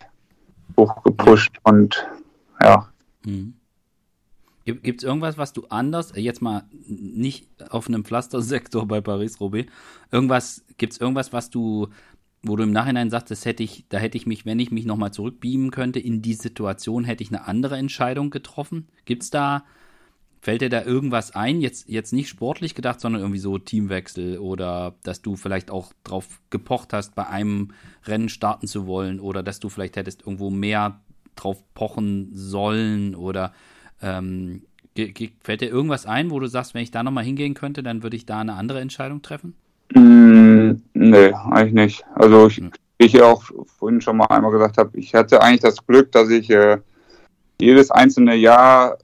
hochgepusht 0.77 1.57
und 1.63 2.07
ja. 2.61 2.87
Mhm. 3.25 3.55
Gibt 4.63 5.01
es 5.01 5.03
irgendwas, 5.03 5.39
was 5.39 5.53
du 5.53 5.65
anders, 5.69 6.11
äh, 6.11 6.21
jetzt 6.21 6.41
mal 6.41 6.63
nicht 6.87 7.47
auf 7.69 7.87
einem 7.87 8.05
Pflastersektor 8.05 8.87
bei 8.87 9.01
Paris-Roubaix, 9.01 9.71
irgendwas, 10.11 10.63
gibt 10.77 10.93
es 10.93 11.01
irgendwas, 11.01 11.33
was 11.33 11.49
du, 11.49 11.87
wo 12.43 12.55
du 12.55 12.63
im 12.63 12.71
Nachhinein 12.71 13.09
sagst, 13.09 13.29
das 13.29 13.45
hätte 13.45 13.63
ich, 13.63 13.85
da 13.89 13.97
hätte 13.99 14.17
ich 14.17 14.25
mich, 14.25 14.45
wenn 14.45 14.59
ich 14.59 14.71
mich 14.71 14.85
nochmal 14.85 15.13
zurückbeamen 15.13 15.71
könnte, 15.71 15.99
in 15.99 16.21
die 16.21 16.33
Situation 16.33 17.03
hätte 17.03 17.23
ich 17.23 17.29
eine 17.29 17.47
andere 17.47 17.77
Entscheidung 17.77 18.31
getroffen? 18.31 18.87
Gibt 19.05 19.23
es 19.23 19.29
da, 19.29 19.63
fällt 20.41 20.61
dir 20.61 20.69
da 20.69 20.83
irgendwas 20.83 21.35
ein? 21.35 21.61
Jetzt, 21.61 21.87
jetzt 21.87 22.13
nicht 22.13 22.29
sportlich 22.29 22.73
gedacht, 22.73 22.99
sondern 22.99 23.21
irgendwie 23.21 23.39
so 23.39 23.59
Teamwechsel 23.59 24.39
oder 24.39 24.95
dass 25.03 25.21
du 25.21 25.35
vielleicht 25.35 25.69
auch 25.69 25.93
drauf 26.03 26.41
gepocht 26.49 26.93
hast, 26.93 27.13
bei 27.13 27.27
einem 27.27 27.73
Rennen 28.05 28.29
starten 28.29 28.65
zu 28.67 28.87
wollen 28.87 29.19
oder 29.19 29.43
dass 29.43 29.59
du 29.59 29.69
vielleicht 29.69 29.95
hättest 29.95 30.21
irgendwo 30.21 30.49
mehr 30.49 30.99
drauf 31.35 31.63
pochen 31.75 32.31
sollen 32.33 33.13
oder 33.13 33.53
ähm, 34.01 34.63
fällt 35.41 35.61
dir 35.61 35.69
irgendwas 35.69 36.07
ein, 36.07 36.31
wo 36.31 36.39
du 36.39 36.47
sagst, 36.47 36.73
wenn 36.73 36.81
ich 36.81 36.91
da 36.91 37.03
nochmal 37.03 37.23
hingehen 37.23 37.53
könnte, 37.53 37.83
dann 37.83 38.01
würde 38.01 38.17
ich 38.17 38.25
da 38.25 38.39
eine 38.39 38.53
andere 38.53 38.81
Entscheidung 38.81 39.21
treffen? 39.21 39.53
Mm, 39.93 40.50
nee, 40.93 41.33
eigentlich 41.33 41.73
nicht. 41.73 42.05
Also 42.15 42.47
ich, 42.47 42.57
hm. 42.57 42.71
ich 42.97 43.21
auch 43.21 43.43
vorhin 43.77 44.01
schon 44.01 44.17
mal 44.17 44.25
einmal 44.25 44.51
gesagt 44.51 44.77
habe, 44.77 44.97
ich 44.97 45.13
hatte 45.13 45.41
eigentlich 45.41 45.61
das 45.61 45.85
Glück, 45.85 46.11
dass 46.11 46.29
ich 46.29 46.49
äh, 46.49 46.77
jedes 47.59 47.91
einzelne 47.91 48.35
Jahr 48.35 48.97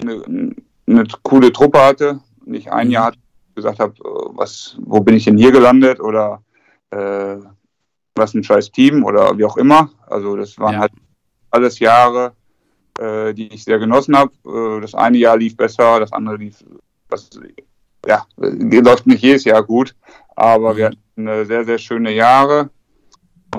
eine, 0.00 0.54
eine, 0.86 1.04
coole 1.22 1.52
Truppe 1.52 1.80
hatte. 1.80 2.20
Nicht 2.44 2.72
ein 2.72 2.88
mhm. 2.88 2.92
Jahr 2.92 3.12
gesagt 3.54 3.80
habe, 3.80 3.92
äh, 3.92 4.30
was, 4.34 4.76
wo 4.80 5.00
bin 5.00 5.16
ich 5.16 5.24
denn 5.24 5.36
hier 5.36 5.52
gelandet 5.52 6.00
oder 6.00 6.42
äh, 6.90 7.36
was 8.14 8.34
ein 8.34 8.44
scheiß 8.44 8.70
Team 8.70 9.04
oder 9.04 9.36
wie 9.36 9.44
auch 9.44 9.56
immer. 9.56 9.90
Also 10.06 10.36
das 10.36 10.58
waren 10.58 10.74
ja. 10.74 10.80
halt 10.80 10.92
alles 11.50 11.78
Jahre, 11.78 12.32
äh, 12.98 13.34
die 13.34 13.48
ich 13.52 13.64
sehr 13.64 13.78
genossen 13.78 14.16
habe. 14.16 14.32
Äh, 14.46 14.80
das 14.80 14.94
eine 14.94 15.18
Jahr 15.18 15.36
lief 15.36 15.56
besser, 15.56 16.00
das 16.00 16.12
andere 16.12 16.36
lief, 16.36 16.64
was, 17.08 17.30
ja, 18.06 18.26
läuft 18.36 19.06
nicht 19.06 19.22
jedes 19.22 19.44
Jahr 19.44 19.62
gut, 19.62 19.94
aber 20.36 20.74
mhm. 20.74 20.76
wir 20.76 20.86
hatten 20.86 21.46
sehr, 21.46 21.64
sehr 21.64 21.78
schöne 21.78 22.12
Jahre. 22.12 22.70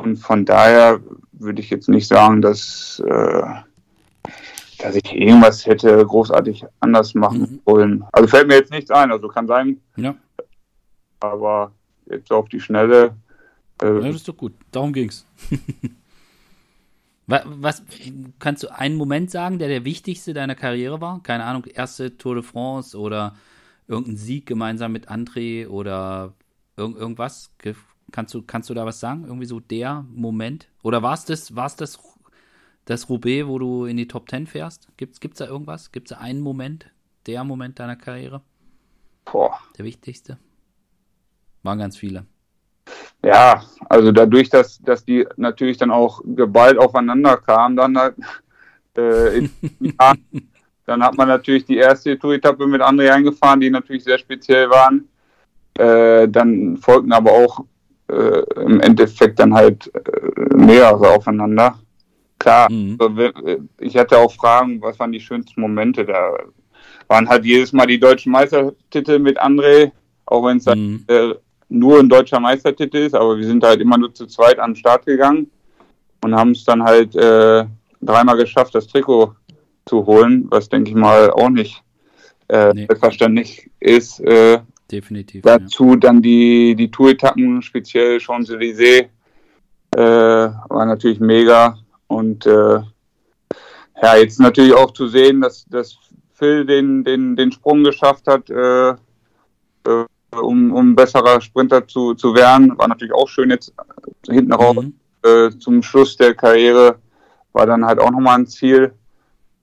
Und 0.02 0.18
von 0.18 0.46
daher 0.46 1.00
würde 1.32 1.62
ich 1.62 1.70
jetzt 1.70 1.90
nicht 1.90 2.08
sagen, 2.08 2.42
dass, 2.42 3.02
äh, 3.06 3.44
dass 4.80 4.96
ich 4.96 5.14
irgendwas 5.14 5.66
hätte 5.66 6.06
großartig 6.06 6.66
anders 6.80 7.14
machen 7.14 7.40
mhm. 7.40 7.62
wollen. 7.66 8.04
Also 8.12 8.28
fällt 8.28 8.48
mir 8.48 8.56
jetzt 8.56 8.72
nichts 8.72 8.92
ein, 8.92 9.12
also 9.12 9.28
kann 9.28 9.48
sein. 9.48 9.80
Ja. 9.96 10.16
Aber 11.20 11.72
jetzt 12.08 12.32
auf 12.32 12.50
die 12.50 12.60
Schnelle. 12.60 13.16
Äh, 13.82 13.88
ja, 13.88 14.00
das 14.02 14.18
ist 14.18 14.28
doch 14.28 14.38
gut. 14.38 14.54
Darum 14.72 14.94
ging's. 14.94 15.26
Was, 17.28 17.82
kannst 18.38 18.62
du 18.62 18.68
einen 18.72 18.98
Moment 18.98 19.32
sagen, 19.32 19.58
der 19.58 19.68
der 19.68 19.84
wichtigste 19.84 20.36
deiner 20.36 20.54
Karriere 20.54 21.02
war? 21.02 21.24
Keine 21.24 21.44
Ahnung, 21.46 21.66
erste 21.66 22.18
Tour 22.18 22.36
de 22.36 22.44
France 22.44 22.96
oder 22.96 23.34
irgendein 23.88 24.18
Sieg 24.18 24.46
gemeinsam 24.46 24.92
mit 24.92 25.10
André 25.10 25.68
oder 25.68 26.34
irg 26.78 26.96
irgendwas? 26.96 27.52
Kannst 28.12 28.34
du, 28.34 28.42
kannst 28.44 28.70
du 28.70 28.74
da 28.74 28.86
was 28.86 29.00
sagen? 29.00 29.26
Irgendwie 29.26 29.46
so 29.46 29.60
der 29.60 30.06
Moment? 30.10 30.70
Oder 30.84 31.02
war 31.02 31.14
es 31.14 31.26
das, 31.26 31.56
war's 31.56 31.76
das, 31.76 32.00
das 32.86 33.10
Roubaix, 33.10 33.48
wo 33.48 33.60
du 33.60 33.86
in 33.86 33.98
die 33.98 34.08
Top 34.08 34.28
Ten 34.28 34.48
fährst? 34.48 34.88
Gibt 34.98 35.24
es 35.24 35.38
da 35.38 35.46
irgendwas? 35.46 35.92
Gibt 35.92 36.12
es 36.12 36.18
da 36.18 36.24
einen 36.24 36.42
Moment, 36.42 36.92
der 37.26 37.44
Moment 37.44 37.80
deiner 37.80 37.96
Karriere? 37.96 38.42
Boah. 39.26 39.60
Der 39.78 39.86
wichtigste? 39.86 40.38
Waren 41.64 41.80
ganz 41.80 41.98
viele. 41.98 42.26
Ja, 43.24 43.64
also 43.90 44.12
dadurch, 44.12 44.50
dass, 44.50 44.80
dass 44.82 45.04
die 45.04 45.26
natürlich 45.36 45.78
dann 45.78 45.90
auch 45.90 46.22
geballt 46.24 46.78
aufeinander 46.78 47.38
kamen, 47.38 47.76
dann 47.76 47.98
halt, 47.98 48.16
äh, 48.98 49.50
dann 50.86 51.04
hat 51.04 51.18
man 51.18 51.28
natürlich 51.28 51.66
die 51.66 51.78
erste 51.78 52.18
Tour-Etappe 52.18 52.68
mit 52.68 52.82
André 52.82 53.10
eingefahren, 53.10 53.60
die 53.60 53.70
natürlich 53.70 54.04
sehr 54.04 54.18
speziell 54.18 54.70
waren. 54.70 55.08
Äh, 55.78 56.28
dann 56.30 56.78
folgten 56.78 57.12
aber 57.12 57.32
auch 57.32 57.66
äh, 58.08 58.42
im 58.62 58.80
Endeffekt 58.82 59.40
dann 59.40 59.54
halt 59.54 59.92
äh, 59.94 60.56
mehrere 60.56 61.10
aufeinander. 61.10 61.80
Klar, 62.38 62.72
mhm. 62.72 62.98
also, 63.00 63.32
ich 63.80 63.98
hatte 63.98 64.18
auch 64.18 64.32
Fragen, 64.32 64.82
was 64.82 65.00
waren 65.00 65.12
die 65.12 65.20
schönsten 65.20 65.62
Momente? 65.62 66.06
Da 66.06 66.38
waren 67.08 67.28
halt 67.28 67.46
jedes 67.46 67.74
Mal 67.74 67.88
die 67.88 68.00
deutschen 68.00 68.32
Meistertitel 68.32 69.20
mit 69.20 69.42
André, 69.42 69.92
auch 70.26 70.46
wenn 70.46 70.58
es 70.58 70.66
mhm. 70.66 71.04
dann 71.08 71.32
äh, 71.32 71.36
nur 71.70 72.00
ein 72.00 72.10
deutscher 72.10 72.40
Meistertitel 72.40 72.98
ist, 72.98 73.16
aber 73.16 73.38
wir 73.38 73.46
sind 73.46 73.64
halt 73.64 73.82
immer 73.82 73.98
nur 73.98 74.14
zu 74.14 74.28
zweit 74.28 74.60
an 74.60 74.72
den 74.72 74.78
Start 74.78 75.06
gegangen 75.06 75.50
und 76.24 76.36
haben 76.36 76.52
es 76.52 76.64
dann 76.64 76.84
halt 76.84 77.16
äh, 77.16 77.66
dreimal 78.02 78.38
geschafft, 78.38 78.76
das 78.76 78.88
Trikot 78.88 79.34
zu 79.88 80.06
holen, 80.06 80.48
was 80.50 80.70
denke 80.70 80.90
ich 80.90 80.96
mal 80.96 81.30
auch 81.32 81.50
nicht 81.50 81.84
äh, 82.50 82.74
nee. 82.74 82.86
selbstverständlich 82.88 83.70
ist. 83.80 84.20
Äh, 84.20 84.60
Definitiv. 84.92 85.44
Dazu 85.44 85.92
ja. 85.92 85.96
dann 85.98 86.22
die, 86.22 86.76
die 86.76 86.92
Tour-Etappen, 86.92 87.62
speziell 87.62 88.20
Champs-Élysées, 88.20 89.10
äh, 89.96 90.00
war 90.00 90.86
natürlich 90.86 91.20
mega. 91.20 91.78
Und 92.08 92.46
äh, 92.46 92.80
ja, 94.02 94.16
jetzt 94.18 94.40
natürlich 94.40 94.74
auch 94.74 94.92
zu 94.92 95.08
sehen, 95.08 95.42
dass, 95.42 95.66
dass 95.66 95.98
Phil 96.34 96.66
den, 96.66 97.04
den, 97.04 97.36
den 97.36 97.52
Sprung 97.52 97.84
geschafft 97.84 98.28
hat, 98.28 98.50
äh, 98.50 98.90
äh 98.90 100.06
um, 100.42 100.74
um 100.74 100.96
besserer 100.96 101.40
Sprinter 101.40 101.88
zu, 101.88 102.14
zu 102.14 102.36
werden. 102.36 102.78
War 102.78 102.90
natürlich 102.90 103.14
auch 103.14 103.30
schön 103.30 103.50
jetzt 103.50 103.74
hinten 104.28 104.52
raus. 104.52 104.76
Mhm. 104.76 104.94
Äh, 105.24 105.50
zum 105.60 105.82
Schluss 105.82 106.18
der 106.18 106.36
Karriere 106.36 107.00
war 107.54 107.66
dann 107.66 107.86
halt 107.86 108.00
auch 108.00 108.12
nochmal 108.12 108.40
ein 108.40 108.48
Ziel, 108.48 108.94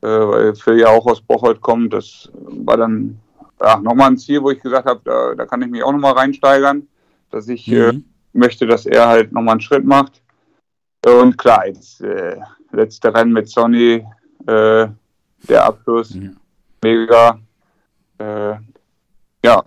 äh, 0.02 0.06
weil 0.06 0.54
Phil 0.54 0.80
ja 0.80 0.88
auch 0.88 1.06
aus 1.06 1.20
Bocholt 1.20 1.60
kommt. 1.60 1.92
Das 1.92 2.30
war 2.34 2.76
dann 2.76 3.20
ja, 3.60 3.78
nochmal 3.78 4.10
ein 4.10 4.18
Ziel, 4.18 4.42
wo 4.42 4.50
ich 4.50 4.60
gesagt 4.60 4.86
habe, 4.86 5.00
da, 5.04 5.34
da 5.34 5.46
kann 5.46 5.62
ich 5.62 5.68
mich 5.68 5.82
auch 5.82 5.92
nochmal 5.92 6.14
reinsteigern, 6.14 6.88
dass 7.30 7.48
ich 7.48 7.68
äh, 7.68 7.92
mhm. 7.92 7.98
äh, 7.98 8.38
möchte, 8.38 8.66
dass 8.66 8.86
er 8.86 9.08
halt 9.08 9.32
nochmal 9.32 9.52
einen 9.52 9.60
Schritt 9.60 9.84
macht. 9.84 10.22
Und 11.06 11.38
klar, 11.38 11.66
jetzt 11.66 12.00
äh, 12.00 12.36
letzte 12.72 13.14
Rennen 13.14 13.32
mit 13.32 13.48
Sonny, 13.48 14.04
äh, 14.46 14.86
der 15.48 15.64
Abschluss, 15.64 16.14
mhm. 16.14 16.36
mega. 16.82 17.38
Äh, 18.18 18.54
ja, 19.44 19.62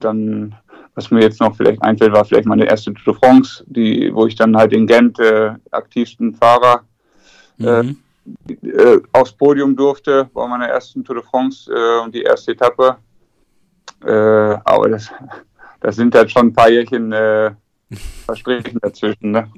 dann, 0.00 0.54
was 0.94 1.10
mir 1.10 1.20
jetzt 1.20 1.40
noch 1.40 1.56
vielleicht 1.56 1.82
einfällt, 1.82 2.12
war 2.12 2.24
vielleicht 2.24 2.46
meine 2.46 2.64
erste 2.64 2.92
Tour 2.94 3.14
de 3.14 3.20
France, 3.20 3.64
die, 3.66 4.12
wo 4.12 4.26
ich 4.26 4.34
dann 4.34 4.56
halt 4.56 4.72
in 4.72 4.86
Gent 4.86 5.18
äh, 5.20 5.52
aktivsten 5.70 6.34
Fahrer 6.34 6.82
äh, 7.60 7.82
mhm. 7.82 7.98
Äh, 8.62 8.98
aufs 9.12 9.32
Podium 9.32 9.76
durfte, 9.76 10.28
bei 10.32 10.46
meiner 10.46 10.68
ersten 10.68 11.04
Tour 11.04 11.16
de 11.16 11.24
France 11.24 11.70
äh, 11.72 12.04
und 12.04 12.14
die 12.14 12.22
erste 12.22 12.52
Etappe. 12.52 12.96
Äh, 14.04 14.10
aber 14.10 14.88
das, 14.88 15.10
das 15.80 15.96
sind 15.96 16.14
halt 16.14 16.30
schon 16.30 16.48
ein 16.48 16.52
paar 16.52 16.70
Jährchen 16.70 17.12
äh, 17.12 17.50
verstrichen 18.26 18.78
dazwischen. 18.80 19.30
Ne? 19.30 19.50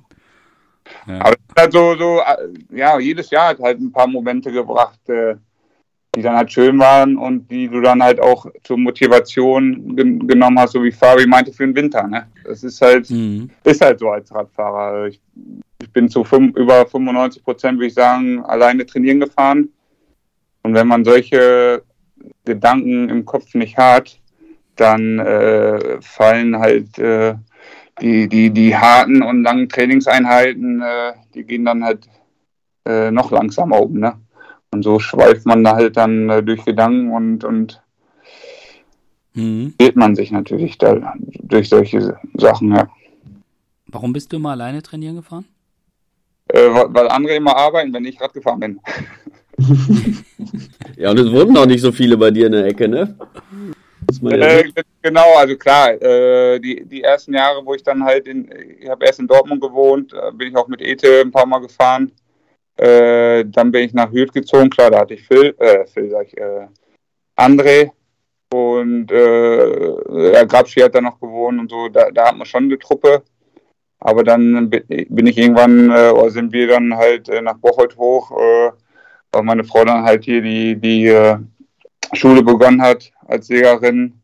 Ja. 1.06 1.20
Aber 1.20 1.34
halt 1.56 1.72
so, 1.72 1.96
so, 1.96 2.20
ja, 2.70 2.98
jedes 2.98 3.30
Jahr 3.30 3.48
hat 3.48 3.60
halt 3.60 3.80
ein 3.80 3.92
paar 3.92 4.06
Momente 4.06 4.50
gebracht, 4.50 4.98
die 6.14 6.22
dann 6.22 6.36
halt 6.36 6.50
schön 6.50 6.78
waren 6.78 7.16
und 7.16 7.48
die 7.50 7.68
du 7.68 7.80
dann 7.80 8.02
halt 8.02 8.20
auch 8.20 8.46
zur 8.64 8.78
Motivation 8.78 9.94
gen 9.94 10.26
genommen 10.26 10.58
hast, 10.58 10.72
so 10.72 10.82
wie 10.82 10.90
Fabi 10.90 11.26
meinte, 11.26 11.52
für 11.52 11.66
den 11.66 11.76
Winter. 11.76 12.06
Ne? 12.06 12.26
Das 12.44 12.64
ist 12.64 12.80
halt, 12.80 13.08
mhm. 13.10 13.50
ist 13.62 13.80
halt 13.80 14.00
so 14.00 14.10
als 14.10 14.34
Radfahrer. 14.34 15.06
Ich, 15.06 15.20
ich 15.90 15.92
bin 15.92 16.08
zu 16.08 16.22
fünf, 16.22 16.56
über 16.56 16.86
95 16.86 17.42
Prozent, 17.42 17.78
würde 17.78 17.88
ich 17.88 17.94
sagen, 17.94 18.44
alleine 18.44 18.86
trainieren 18.86 19.18
gefahren. 19.18 19.70
Und 20.62 20.74
wenn 20.74 20.86
man 20.86 21.04
solche 21.04 21.82
Gedanken 22.44 23.08
im 23.08 23.24
Kopf 23.24 23.54
nicht 23.54 23.76
hat, 23.76 24.20
dann 24.76 25.18
äh, 25.18 26.00
fallen 26.00 26.60
halt 26.60 26.96
äh, 27.00 27.34
die, 28.00 28.28
die, 28.28 28.50
die 28.50 28.76
harten 28.76 29.20
und 29.20 29.42
langen 29.42 29.68
Trainingseinheiten, 29.68 30.80
äh, 30.80 31.14
die 31.34 31.42
gehen 31.42 31.64
dann 31.64 31.82
halt 31.82 32.08
äh, 32.84 33.10
noch 33.10 33.32
langsamer 33.32 33.82
um. 33.82 33.98
Ne? 33.98 34.14
Und 34.70 34.84
so 34.84 35.00
schweift 35.00 35.44
man 35.44 35.64
da 35.64 35.74
halt 35.74 35.96
dann 35.96 36.30
äh, 36.30 36.40
durch 36.40 36.64
Gedanken 36.64 37.10
und, 37.10 37.42
und 37.42 37.82
mhm. 39.34 39.74
man 39.94 40.14
sich 40.14 40.30
natürlich 40.30 40.78
da 40.78 41.14
durch 41.42 41.68
solche 41.68 42.16
Sachen, 42.34 42.76
ja. 42.76 42.88
Warum 43.88 44.12
bist 44.12 44.32
du 44.32 44.36
immer 44.36 44.50
alleine 44.50 44.82
trainieren 44.82 45.16
gefahren? 45.16 45.46
Äh, 46.52 46.70
weil 46.88 47.08
andere 47.08 47.34
immer 47.34 47.56
arbeiten, 47.56 47.92
wenn 47.92 48.04
ich 48.04 48.20
Rad 48.20 48.32
gefahren 48.32 48.60
bin. 48.60 48.80
ja, 50.96 51.10
und 51.10 51.18
es 51.18 51.30
wurden 51.30 51.52
noch 51.52 51.66
nicht 51.66 51.82
so 51.82 51.92
viele 51.92 52.16
bei 52.16 52.30
dir 52.30 52.46
in 52.46 52.52
der 52.52 52.66
Ecke, 52.66 52.88
ne? 52.88 53.16
Äh, 54.22 54.64
genau, 55.02 55.36
also 55.36 55.56
klar, 55.56 55.90
äh, 56.02 56.58
die, 56.58 56.84
die 56.84 57.02
ersten 57.02 57.34
Jahre, 57.34 57.64
wo 57.64 57.74
ich 57.74 57.82
dann 57.82 58.02
halt 58.02 58.26
in, 58.26 58.50
ich 58.80 58.88
habe 58.88 59.04
erst 59.04 59.20
in 59.20 59.28
Dortmund 59.28 59.60
gewohnt, 59.60 60.12
bin 60.34 60.48
ich 60.48 60.56
auch 60.56 60.66
mit 60.66 60.80
Ete 60.80 61.20
ein 61.20 61.30
paar 61.30 61.46
Mal 61.46 61.60
gefahren. 61.60 62.10
Äh, 62.76 63.44
dann 63.46 63.70
bin 63.70 63.84
ich 63.84 63.92
nach 63.92 64.10
Hürth 64.10 64.32
gezogen, 64.32 64.70
klar, 64.70 64.90
da 64.90 65.00
hatte 65.00 65.14
ich 65.14 65.26
Phil, 65.26 65.54
äh, 65.58 65.84
Phil 65.86 66.10
sag 66.10 66.26
ich, 66.26 66.36
äh, 66.38 66.66
André 67.36 67.90
und 68.52 69.12
äh, 69.12 70.32
ja, 70.32 70.44
Grabschi 70.44 70.80
hat 70.80 70.94
da 70.94 71.00
noch 71.00 71.20
gewohnt 71.20 71.60
und 71.60 71.70
so, 71.70 71.88
da, 71.88 72.10
da 72.10 72.28
hat 72.28 72.36
man 72.36 72.46
schon 72.46 72.64
eine 72.64 72.78
Truppe. 72.78 73.22
Aber 74.00 74.24
dann 74.24 74.70
bin 74.70 75.26
ich 75.26 75.36
irgendwann, 75.36 75.90
äh, 75.90 76.10
oder 76.10 76.30
sind 76.30 76.52
wir 76.52 76.68
dann 76.68 76.96
halt 76.96 77.28
äh, 77.28 77.42
nach 77.42 77.58
Bocholt 77.58 77.96
hoch, 77.96 78.30
äh, 78.32 78.70
weil 79.30 79.42
meine 79.42 79.64
Frau 79.64 79.84
dann 79.84 80.04
halt 80.04 80.24
hier 80.24 80.40
die, 80.40 80.76
die 80.76 81.06
äh, 81.06 81.36
Schule 82.14 82.42
begonnen 82.42 82.80
hat 82.80 83.12
als 83.26 83.46
Siegerin. 83.46 84.14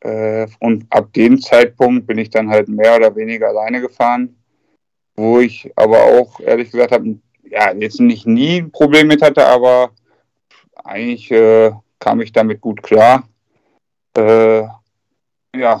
Äh, 0.00 0.48
und 0.58 0.86
ab 0.90 1.12
dem 1.12 1.40
Zeitpunkt 1.40 2.06
bin 2.06 2.18
ich 2.18 2.28
dann 2.30 2.50
halt 2.50 2.68
mehr 2.68 2.96
oder 2.96 3.14
weniger 3.14 3.48
alleine 3.48 3.80
gefahren, 3.80 4.36
wo 5.16 5.38
ich 5.38 5.70
aber 5.76 6.02
auch 6.02 6.40
ehrlich 6.40 6.72
gesagt 6.72 6.92
habe, 6.92 7.16
ja, 7.44 7.72
jetzt 7.72 8.00
nicht 8.00 8.26
nie 8.26 8.58
ein 8.58 8.72
Problem 8.72 9.06
mit 9.06 9.22
hatte, 9.22 9.46
aber 9.46 9.92
eigentlich 10.82 11.30
äh, 11.30 11.70
kam 12.00 12.20
ich 12.20 12.32
damit 12.32 12.60
gut 12.60 12.82
klar. 12.82 13.28
Ja, 15.54 15.80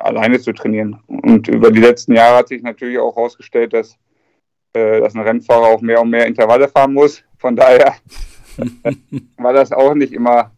alleine 0.00 0.40
zu 0.40 0.52
trainieren. 0.52 1.00
Und 1.06 1.48
über 1.48 1.70
die 1.70 1.80
letzten 1.80 2.14
Jahre 2.14 2.38
hat 2.38 2.48
sich 2.48 2.62
natürlich 2.62 2.98
auch 2.98 3.14
herausgestellt, 3.14 3.72
dass, 3.72 3.96
äh, 4.72 5.00
dass 5.00 5.14
ein 5.14 5.20
Rennfahrer 5.20 5.66
auch 5.66 5.80
mehr 5.80 6.00
und 6.00 6.10
mehr 6.10 6.26
Intervalle 6.26 6.68
fahren 6.68 6.92
muss. 6.92 7.22
Von 7.38 7.56
daher 7.56 7.94
war 9.36 9.52
das 9.52 9.72
auch 9.72 9.94
nicht 9.94 10.12
immer 10.12 10.50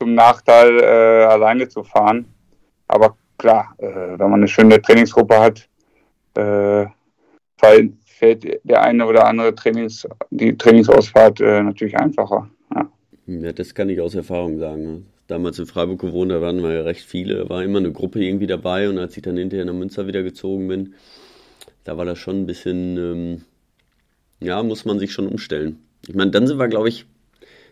zum 0.00 0.14
Nachteil, 0.14 0.80
äh, 0.80 1.24
alleine 1.24 1.68
zu 1.68 1.82
fahren. 1.82 2.26
Aber 2.86 3.16
klar, 3.36 3.74
äh, 3.78 3.86
wenn 3.86 4.30
man 4.30 4.34
eine 4.34 4.48
schöne 4.48 4.80
Trainingsgruppe 4.80 5.38
hat, 5.38 5.68
äh, 6.36 6.86
fällt 7.56 8.60
der 8.64 8.82
eine 8.82 9.06
oder 9.06 9.26
andere 9.26 9.54
Trainings, 9.54 10.06
die 10.30 10.56
Trainingsausfahrt 10.56 11.40
äh, 11.40 11.62
natürlich 11.62 11.96
einfacher. 11.96 12.48
Ja. 12.74 12.88
ja. 13.26 13.52
das 13.52 13.74
kann 13.74 13.88
ich 13.88 14.00
aus 14.00 14.14
Erfahrung 14.14 14.58
sagen. 14.58 15.06
Damals 15.28 15.58
in 15.58 15.66
Freiburg 15.66 16.00
gewohnt, 16.00 16.32
da 16.32 16.40
waren 16.40 16.62
wir 16.62 16.72
ja 16.72 16.82
recht 16.82 17.04
viele, 17.04 17.48
war 17.50 17.62
immer 17.62 17.78
eine 17.78 17.92
Gruppe 17.92 18.24
irgendwie 18.24 18.46
dabei 18.46 18.88
und 18.88 18.98
als 18.98 19.16
ich 19.16 19.22
dann 19.22 19.36
hinterher 19.36 19.66
nach 19.66 19.74
Münster 19.74 20.06
wieder 20.06 20.22
gezogen 20.22 20.68
bin, 20.68 20.94
da 21.84 21.96
war 21.96 22.06
das 22.06 22.18
schon 22.18 22.40
ein 22.40 22.46
bisschen, 22.46 22.96
ähm, 22.96 23.42
ja, 24.40 24.62
muss 24.62 24.86
man 24.86 24.98
sich 24.98 25.12
schon 25.12 25.28
umstellen. 25.28 25.78
Ich 26.06 26.14
meine, 26.14 26.30
dann 26.30 26.46
sind 26.46 26.58
wir, 26.58 26.68
glaube 26.68 26.88
ich, 26.88 27.04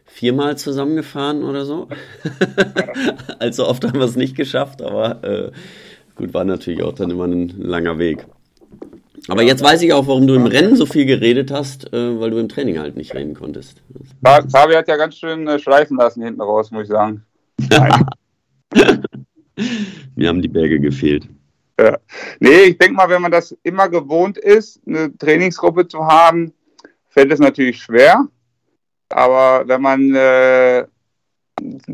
viermal 0.04 0.56
zusammengefahren 0.56 1.42
oder 1.44 1.64
so. 1.64 1.88
also 3.38 3.66
oft 3.66 3.84
haben 3.84 3.98
wir 3.98 4.06
es 4.06 4.16
nicht 4.16 4.36
geschafft, 4.36 4.82
aber 4.82 5.24
äh, 5.24 5.50
gut, 6.14 6.34
war 6.34 6.44
natürlich 6.44 6.82
auch 6.82 6.94
dann 6.94 7.10
immer 7.10 7.26
ein 7.26 7.54
langer 7.58 7.98
Weg. 7.98 8.26
Aber 9.28 9.42
jetzt 9.42 9.62
weiß 9.62 9.82
ich 9.82 9.92
auch, 9.92 10.06
warum 10.06 10.26
du 10.26 10.34
im 10.34 10.46
Rennen 10.46 10.76
so 10.76 10.86
viel 10.86 11.04
geredet 11.04 11.50
hast, 11.50 11.92
äh, 11.92 12.20
weil 12.20 12.30
du 12.30 12.38
im 12.38 12.48
Training 12.48 12.78
halt 12.78 12.96
nicht 12.96 13.14
reden 13.14 13.34
konntest. 13.34 13.82
Fabi 14.22 14.74
hat 14.74 14.88
ja 14.88 14.96
ganz 14.96 15.16
schön 15.16 15.48
äh, 15.48 15.58
schleifen 15.58 15.96
lassen 15.96 16.22
hinten 16.22 16.40
raus, 16.40 16.70
muss 16.70 16.84
ich 16.84 16.88
sagen. 16.88 17.25
Mir 20.16 20.28
haben 20.28 20.42
die 20.42 20.48
Berge 20.48 20.78
gefehlt. 20.80 21.28
Ja. 21.78 21.98
Nee, 22.40 22.62
ich 22.62 22.78
denke 22.78 22.94
mal, 22.94 23.08
wenn 23.08 23.22
man 23.22 23.32
das 23.32 23.56
immer 23.62 23.88
gewohnt 23.88 24.38
ist, 24.38 24.80
eine 24.86 25.16
Trainingsgruppe 25.16 25.88
zu 25.88 26.06
haben, 26.06 26.52
fällt 27.08 27.32
es 27.32 27.40
natürlich 27.40 27.82
schwer. 27.82 28.26
Aber 29.08 29.66
wenn 29.68 29.82
man 29.82 30.14
äh, 30.14 30.86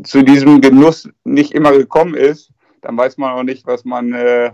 zu 0.03 0.23
diesem 0.23 0.61
Genuss 0.61 1.09
nicht 1.23 1.53
immer 1.53 1.71
gekommen 1.71 2.15
ist, 2.15 2.51
dann 2.81 2.97
weiß 2.97 3.17
man 3.17 3.31
auch 3.31 3.43
nicht, 3.43 3.65
was 3.65 3.85
man 3.85 4.13
äh, 4.13 4.51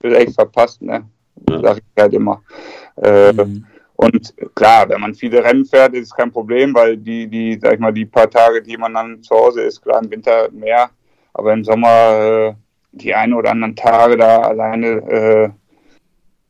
vielleicht 0.00 0.34
verpasst. 0.34 0.82
Ne? 0.82 1.08
Ja. 1.48 1.60
Sag 1.60 1.78
ich 1.78 1.84
halt 2.02 2.14
immer. 2.14 2.42
Äh, 2.96 3.32
mhm. 3.32 3.66
Und 4.04 4.34
klar, 4.54 4.88
wenn 4.90 5.00
man 5.00 5.14
viele 5.14 5.42
Rennen 5.42 5.64
fährt, 5.64 5.94
ist 5.94 6.08
es 6.08 6.14
kein 6.14 6.30
Problem, 6.30 6.74
weil 6.74 6.98
die, 6.98 7.26
die, 7.26 7.58
sag 7.60 7.74
ich 7.74 7.80
mal, 7.80 7.92
die 7.92 8.04
paar 8.04 8.28
Tage, 8.28 8.62
die 8.62 8.76
man 8.76 8.92
dann 8.92 9.22
zu 9.22 9.34
Hause 9.34 9.62
ist, 9.62 9.80
klar 9.80 10.02
im 10.02 10.10
Winter 10.10 10.50
mehr, 10.50 10.90
aber 11.32 11.54
im 11.54 11.64
Sommer 11.64 11.88
äh, 11.88 12.54
die 12.92 13.14
ein 13.14 13.32
oder 13.32 13.50
anderen 13.50 13.74
Tage 13.74 14.18
da 14.18 14.42
alleine 14.42 14.88
äh, 14.88 15.48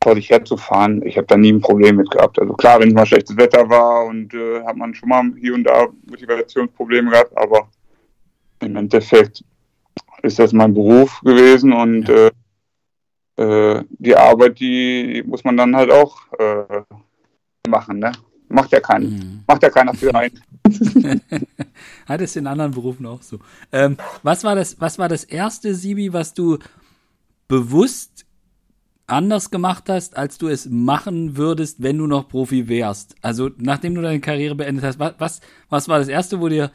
vor 0.03 0.15
sich 0.15 0.29
herzufahren, 0.29 1.01
ich 1.05 1.17
habe 1.17 1.27
da 1.27 1.37
nie 1.37 1.53
ein 1.53 1.61
Problem 1.61 1.95
mit 1.95 2.11
gehabt. 2.11 2.37
Also 2.39 2.53
klar, 2.53 2.79
wenn 2.79 2.89
es 2.89 2.93
mal 2.93 3.05
schlechtes 3.05 3.37
Wetter 3.37 3.69
war 3.69 4.05
und 4.05 4.33
äh, 4.33 4.61
hat 4.63 4.75
man 4.75 4.93
schon 4.93 5.09
mal 5.09 5.23
hier 5.39 5.53
und 5.55 5.63
da 5.63 5.87
Motivationsprobleme 6.09 7.09
gehabt, 7.09 7.35
aber 7.37 7.69
im 8.59 8.75
Endeffekt 8.75 9.43
ist 10.23 10.39
das 10.39 10.51
mein 10.51 10.73
Beruf 10.73 11.21
gewesen 11.21 11.71
und 11.71 12.09
ja. 12.09 12.27
äh, 13.37 13.77
äh, 13.77 13.83
die 13.89 14.15
Arbeit, 14.15 14.59
die 14.59 15.23
muss 15.25 15.43
man 15.43 15.55
dann 15.55 15.75
halt 15.75 15.91
auch 15.91 16.17
äh, 16.37 16.81
machen, 17.67 17.99
ne? 17.99 18.11
Macht 18.47 18.71
ja 18.71 18.79
keiner. 18.79 19.07
Mhm. 19.07 19.43
Macht 19.47 19.63
ja 19.63 19.69
keiner 19.69 19.93
für 19.93 20.13
einen. 20.13 20.39
Hat 22.05 22.21
es 22.21 22.35
in 22.35 22.47
anderen 22.47 22.71
Berufen 22.71 23.05
auch 23.05 23.21
so. 23.21 23.39
Ähm, 23.71 23.97
was 24.23 24.43
war 24.43 24.55
das, 24.55 24.79
was 24.79 24.99
war 24.99 25.09
das 25.09 25.23
erste 25.23 25.73
Sibi, 25.73 26.13
was 26.13 26.33
du 26.33 26.59
bewusst 27.47 28.25
anders 29.07 29.51
gemacht 29.51 29.85
hast, 29.89 30.17
als 30.17 30.37
du 30.37 30.47
es 30.47 30.67
machen 30.67 31.37
würdest, 31.37 31.81
wenn 31.81 31.97
du 31.97 32.07
noch 32.07 32.27
Profi 32.27 32.67
wärst? 32.67 33.15
Also, 33.21 33.49
nachdem 33.57 33.95
du 33.95 34.01
deine 34.01 34.19
Karriere 34.19 34.55
beendet 34.55 34.85
hast, 34.85 34.99
was, 34.99 35.15
was, 35.17 35.41
was 35.69 35.87
war 35.87 35.99
das 35.99 36.07
erste, 36.07 36.39
wo 36.39 36.47
dir 36.47 36.71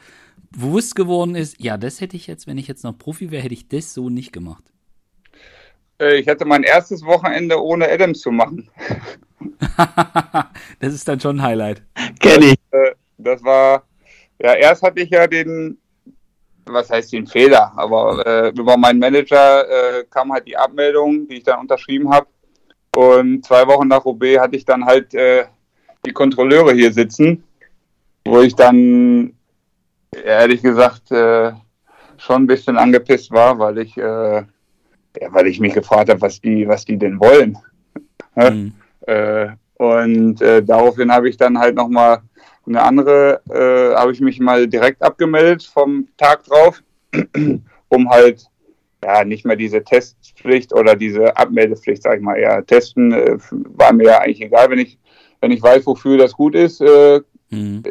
bewusst 0.51 0.95
geworden 0.95 1.35
ist, 1.35 1.59
ja, 1.61 1.77
das 1.77 2.01
hätte 2.01 2.17
ich 2.17 2.27
jetzt, 2.27 2.47
wenn 2.47 2.57
ich 2.57 2.67
jetzt 2.67 2.83
noch 2.83 2.97
Profi 2.97 3.31
wäre, 3.31 3.43
hätte 3.43 3.53
ich 3.53 3.69
das 3.69 3.93
so 3.93 4.09
nicht 4.09 4.33
gemacht? 4.33 4.63
Äh, 5.99 6.19
ich 6.19 6.27
hatte 6.27 6.45
mein 6.45 6.63
erstes 6.63 7.05
Wochenende 7.05 7.61
ohne 7.61 7.89
Adams 7.89 8.19
zu 8.19 8.31
machen. 8.31 8.69
das 10.79 10.93
ist 10.93 11.07
dann 11.07 11.19
schon 11.19 11.37
ein 11.37 11.43
Highlight. 11.43 11.81
Kenn 12.19 12.41
ich. 12.43 12.55
Das, 12.71 12.81
äh, 12.81 12.95
das, 13.17 13.43
war, 13.43 13.83
ja, 14.39 14.53
erst 14.53 14.83
hatte 14.83 15.01
ich 15.01 15.09
ja 15.09 15.27
den, 15.27 15.77
was 16.65 16.89
heißt 16.89 17.13
den 17.13 17.27
Fehler, 17.27 17.71
aber 17.75 18.25
äh, 18.25 18.49
über 18.49 18.77
meinen 18.77 18.99
Manager 18.99 19.67
äh, 19.67 20.03
kam 20.09 20.31
halt 20.31 20.47
die 20.47 20.57
Abmeldung, 20.57 21.27
die 21.27 21.37
ich 21.37 21.43
dann 21.43 21.59
unterschrieben 21.59 22.11
habe. 22.11 22.27
Und 22.95 23.45
zwei 23.45 23.65
Wochen 23.67 23.87
nach 23.87 24.05
OB 24.05 24.23
hatte 24.37 24.55
ich 24.55 24.65
dann 24.65 24.85
halt 24.85 25.13
äh, 25.13 25.45
die 26.05 26.11
Kontrolleure 26.11 26.73
hier 26.73 26.91
sitzen, 26.91 27.43
wo 28.25 28.41
ich 28.41 28.55
dann 28.55 29.33
ehrlich 30.11 30.61
gesagt 30.61 31.11
äh, 31.11 31.53
schon 32.17 32.43
ein 32.43 32.47
bisschen 32.47 32.77
angepisst 32.77 33.31
war, 33.31 33.57
weil 33.59 33.77
ich, 33.79 33.97
äh, 33.97 34.37
ja, 34.37 34.45
weil 35.29 35.47
ich 35.47 35.59
mich 35.59 35.73
gefragt 35.73 36.09
habe, 36.09 36.21
was 36.21 36.41
die, 36.41 36.67
was 36.67 36.85
die 36.85 36.97
denn 36.97 37.19
wollen. 37.19 37.57
Mhm. 38.35 38.73
Äh, 39.07 39.49
und 39.75 40.41
äh, 40.41 40.63
daraufhin 40.63 41.11
habe 41.11 41.29
ich 41.29 41.37
dann 41.37 41.57
halt 41.57 41.75
nochmal 41.75 42.21
eine 42.67 42.81
andere, 42.81 43.41
äh, 43.49 43.95
habe 43.95 44.11
ich 44.11 44.21
mich 44.21 44.39
mal 44.39 44.67
direkt 44.67 45.01
abgemeldet 45.01 45.63
vom 45.63 46.07
Tag 46.17 46.43
drauf, 46.43 46.83
um 47.89 48.09
halt 48.09 48.45
ja 49.03 49.23
nicht 49.23 49.45
mehr 49.45 49.55
diese 49.55 49.83
Testpflicht 49.83 50.73
oder 50.73 50.95
diese 50.95 51.35
Abmeldepflicht, 51.35 52.03
sag 52.03 52.17
ich 52.17 52.21
mal, 52.21 52.37
eher 52.37 52.63
testen, 52.65 53.41
war 53.75 53.93
mir 53.93 54.05
ja 54.05 54.17
eigentlich 54.19 54.41
egal, 54.41 54.69
wenn 54.69 54.77
ich, 54.77 54.99
wenn 55.41 55.51
ich 55.51 55.61
weiß, 55.61 55.87
wofür 55.87 56.19
das 56.19 56.33
gut 56.33 56.53
ist, 56.53 56.81
äh, 56.81 57.21
mhm. 57.49 57.81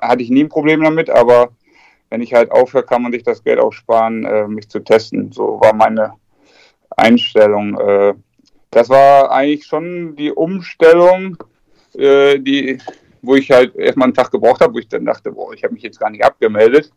Hatte 0.00 0.22
ich 0.22 0.30
nie 0.30 0.44
ein 0.44 0.48
Problem 0.48 0.82
damit, 0.82 1.10
aber 1.10 1.50
wenn 2.10 2.20
ich 2.20 2.34
halt 2.34 2.50
aufhöre, 2.50 2.84
kann 2.84 3.02
man 3.02 3.12
sich 3.12 3.22
das 3.22 3.42
Geld 3.42 3.58
auch 3.58 3.72
sparen, 3.72 4.24
äh, 4.24 4.46
mich 4.46 4.68
zu 4.68 4.80
testen. 4.80 5.32
So 5.32 5.60
war 5.60 5.74
meine 5.74 6.14
Einstellung. 6.96 7.78
Äh, 7.78 8.14
das 8.70 8.88
war 8.88 9.30
eigentlich 9.30 9.66
schon 9.66 10.16
die 10.16 10.30
Umstellung, 10.30 11.36
äh, 11.94 12.38
die, 12.38 12.78
wo 13.22 13.34
ich 13.34 13.50
halt 13.50 13.74
erstmal 13.74 14.06
einen 14.06 14.14
Tag 14.14 14.30
gebraucht 14.30 14.60
habe, 14.60 14.74
wo 14.74 14.78
ich 14.78 14.88
dann 14.88 15.04
dachte, 15.04 15.32
boah, 15.32 15.52
ich 15.52 15.64
habe 15.64 15.74
mich 15.74 15.82
jetzt 15.82 15.98
gar 15.98 16.10
nicht 16.10 16.24
abgemeldet. 16.24 16.92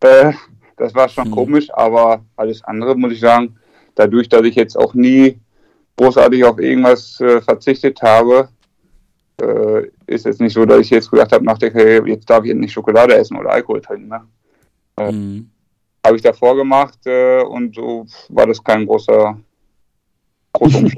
Äh, 0.00 0.32
das 0.76 0.94
war 0.94 1.08
schon 1.08 1.28
mhm. 1.28 1.32
komisch, 1.32 1.72
aber 1.72 2.24
alles 2.36 2.62
andere 2.64 2.96
muss 2.96 3.12
ich 3.12 3.20
sagen, 3.20 3.56
dadurch, 3.94 4.28
dass 4.28 4.42
ich 4.42 4.54
jetzt 4.54 4.76
auch 4.76 4.94
nie 4.94 5.38
großartig 5.96 6.44
auf 6.44 6.58
irgendwas 6.58 7.20
äh, 7.20 7.40
verzichtet 7.40 8.00
habe, 8.02 8.48
äh, 9.40 9.88
ist 10.06 10.26
es 10.26 10.38
nicht 10.38 10.54
so, 10.54 10.64
dass 10.64 10.80
ich 10.80 10.90
jetzt 10.90 11.10
gedacht 11.10 11.32
habe, 11.32 11.44
nach 11.44 11.58
der 11.58 11.70
Karriere, 11.70 12.08
jetzt 12.08 12.28
darf 12.28 12.44
ich 12.44 12.54
nicht 12.54 12.72
Schokolade 12.72 13.14
essen 13.14 13.36
oder 13.36 13.50
Alkohol 13.50 13.80
trinken. 13.80 14.08
Ne? 14.08 14.22
Äh, 14.98 15.12
mhm. 15.12 15.50
Habe 16.04 16.16
ich 16.16 16.22
davor 16.22 16.56
gemacht 16.56 16.98
äh, 17.06 17.42
und 17.42 17.74
so 17.74 18.06
war 18.28 18.46
das 18.46 18.62
kein 18.62 18.86
großer 18.86 19.38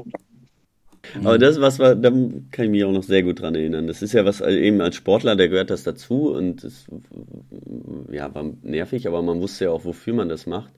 Aber 1.23 1.37
das, 1.37 1.61
was 1.61 1.79
war, 1.79 1.95
da 1.95 2.09
kann 2.09 2.65
ich 2.65 2.69
mich 2.71 2.83
auch 2.83 2.91
noch 2.91 3.03
sehr 3.03 3.23
gut 3.23 3.41
dran 3.41 3.55
erinnern. 3.55 3.87
Das 3.87 4.01
ist 4.01 4.13
ja 4.13 4.25
was, 4.25 4.41
also 4.41 4.57
eben 4.57 4.81
als 4.81 4.95
Sportler, 4.95 5.35
der 5.35 5.49
gehört 5.49 5.69
das 5.69 5.83
dazu 5.83 6.31
und 6.31 6.63
es 6.63 6.87
ja, 8.11 8.33
war 8.33 8.51
nervig, 8.63 9.07
aber 9.07 9.21
man 9.21 9.39
wusste 9.39 9.65
ja 9.65 9.71
auch, 9.71 9.85
wofür 9.85 10.13
man 10.13 10.29
das 10.29 10.45
macht. 10.45 10.73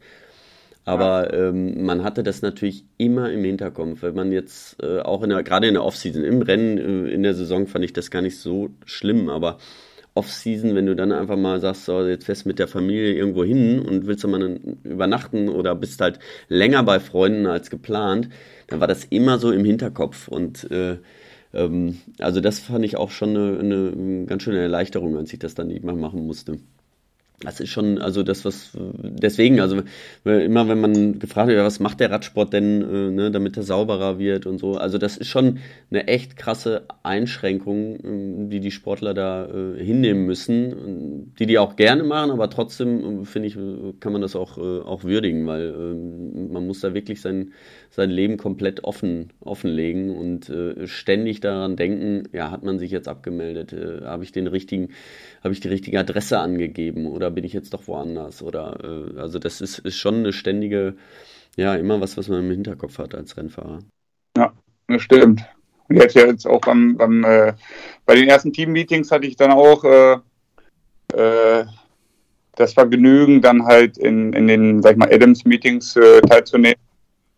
Aber 0.86 1.34
ähm, 1.34 1.84
man 1.84 2.04
hatte 2.04 2.24
das 2.24 2.42
natürlich 2.42 2.86
immer 2.98 3.32
im 3.32 3.44
Hinterkopf, 3.44 4.04
wenn 4.04 4.16
man 4.16 4.32
jetzt 4.32 4.82
äh, 4.82 5.00
auch 5.00 5.22
in 5.24 5.30
der, 5.32 5.44
gerade 5.44 5.68
in 5.68 5.74
der 5.74 5.84
Offseason, 5.84 6.24
im 6.24 6.42
Rennen, 6.42 6.78
äh, 6.78 7.12
in 7.12 7.24
der 7.24 7.34
Saison 7.34 7.68
fand 7.68 7.84
ich 7.84 7.94
das 7.94 8.12
gar 8.12 8.22
nicht 8.22 8.40
so 8.40 8.70
schlimm, 8.86 9.30
aber 9.30 9.58
Off-Season, 10.18 10.74
wenn 10.74 10.88
du 10.88 10.96
dann 10.96 11.12
einfach 11.12 11.38
mal 11.38 11.60
sagst, 11.60 11.86
so, 11.86 12.06
jetzt 12.06 12.26
fährst 12.26 12.46
du 12.46 12.50
mit 12.50 12.58
der 12.58 12.68
Familie 12.68 13.14
irgendwo 13.14 13.44
hin 13.44 13.80
und 13.80 14.08
willst 14.08 14.24
du 14.24 14.28
mal 14.28 14.60
übernachten 14.84 15.48
oder 15.48 15.76
bist 15.76 16.02
halt 16.02 16.18
länger 16.48 16.82
bei 16.84 17.00
Freunden 17.00 17.46
als 17.46 17.70
geplant, 17.70 18.30
dann 18.68 18.80
war 18.80 18.88
das 18.88 19.06
immer 19.06 19.40
so 19.40 19.52
im 19.52 19.66
Hinterkopf 19.66 20.28
und 20.28 20.70
äh, 20.72 20.98
ähm, 21.54 22.00
also 22.20 22.42
das 22.42 22.60
fand 22.60 22.86
ich 22.86 22.98
auch 22.98 23.12
schon 23.12 23.30
eine, 23.30 23.92
eine 23.92 24.26
ganz 24.26 24.44
schöne 24.44 24.60
Erleichterung, 24.60 25.18
als 25.18 25.34
ich 25.34 25.40
das 25.40 25.56
dann 25.56 25.68
nicht 25.68 25.84
mal 25.84 25.96
machen 25.96 26.26
musste. 26.26 26.60
Das 27.42 27.60
ist 27.60 27.70
schon, 27.70 28.00
also 28.00 28.24
das, 28.24 28.46
was, 28.46 28.72
deswegen, 28.74 29.60
also 29.60 29.84
immer 30.26 30.68
wenn 30.68 30.82
man 30.82 31.20
gefragt 31.20 31.50
wird, 31.50 31.64
was 31.64 31.80
macht 31.80 32.00
der 32.00 32.10
Radsport 32.10 32.52
denn, 32.52 32.82
äh, 32.82 33.12
ne, 33.12 33.30
damit 33.30 33.56
er 33.58 33.62
sauberer 33.62 34.18
wird 34.18 34.48
und 34.48 34.58
so, 34.58 34.74
also 34.74 34.98
das 34.98 35.18
ist 35.18 35.28
schon 35.28 35.60
eine 35.92 36.08
echt 36.08 36.36
krasse 36.36 36.86
Einschränkung, 37.04 38.48
äh, 38.48 38.50
die 38.50 38.60
die 38.60 38.72
Sportler 38.72 39.14
da 39.14 39.46
äh, 39.46 39.84
hinnehmen 39.84 40.26
müssen, 40.26 41.36
die 41.38 41.46
die 41.46 41.60
auch 41.60 41.76
gerne 41.76 42.04
machen, 42.04 42.32
aber 42.32 42.50
trotzdem, 42.50 43.22
äh, 43.22 43.26
finde 43.26 43.50
ich, 43.50 43.58
kann 44.00 44.14
man 44.14 44.24
das 44.24 44.36
auch, 44.36 44.58
äh, 44.58 44.82
auch 44.82 45.04
würdigen, 45.04 45.46
weil 45.46 45.76
ähm, 45.78 46.52
man 46.52 46.66
muss 46.66 46.80
da 46.80 46.96
wirklich 46.96 47.22
sein, 47.22 47.54
sein 47.98 48.12
Leben 48.12 48.38
komplett 48.38 48.84
offen, 48.84 49.34
offenlegen 49.40 50.16
und 50.16 50.50
äh, 50.50 50.86
ständig 50.86 51.40
daran 51.40 51.76
denken, 51.76 52.30
ja, 52.32 52.52
hat 52.52 52.62
man 52.62 52.78
sich 52.78 52.92
jetzt 52.92 53.08
abgemeldet, 53.08 53.74
habe 54.06 54.24
ich 54.24 54.32
den 54.32 54.46
richtigen, 54.46 54.90
habe 55.44 55.52
ich 55.54 55.62
die 55.62 55.68
richtige 55.68 56.00
Adresse 56.00 56.38
angegeben 56.38 57.08
oder 57.08 57.32
bin 57.32 57.44
ich 57.44 57.54
jetzt 57.54 57.74
doch 57.74 57.88
woanders? 57.88 58.44
Oder 58.44 58.78
äh, 59.16 59.20
also 59.20 59.40
das 59.40 59.62
ist, 59.62 59.80
ist 59.80 59.98
schon 59.98 60.18
eine 60.18 60.32
ständige, 60.32 60.96
ja, 61.56 61.74
immer 61.74 62.00
was, 62.00 62.18
was 62.18 62.30
man 62.30 62.42
im 62.42 62.52
Hinterkopf 62.52 63.00
hat 63.00 63.16
als 63.16 63.36
Rennfahrer. 63.36 63.80
Ja, 64.38 64.54
das 64.88 65.02
stimmt. 65.02 65.44
Und 65.90 65.96
jetzt 65.96 66.16
ja 66.16 66.28
jetzt 66.28 66.46
auch 66.46 66.62
beim, 66.62 66.98
beim 66.98 67.24
äh, 67.24 67.54
bei 68.06 68.14
den 68.14 68.30
ersten 68.30 68.54
Team-Meetings 68.54 69.10
hatte 69.10 69.26
ich 69.26 69.38
dann 69.38 69.52
auch 69.52 69.84
äh, 69.84 70.18
äh, 71.16 71.66
das 72.56 72.74
Vergnügen, 72.74 73.42
dann 73.42 73.66
halt 73.66 73.98
in, 73.98 74.34
in 74.34 74.48
den, 74.48 74.84
sag 74.84 74.92
ich 74.92 74.98
mal, 74.98 75.12
Adams-Meetings 75.12 75.96
äh, 75.96 76.22
teilzunehmen 76.22 76.87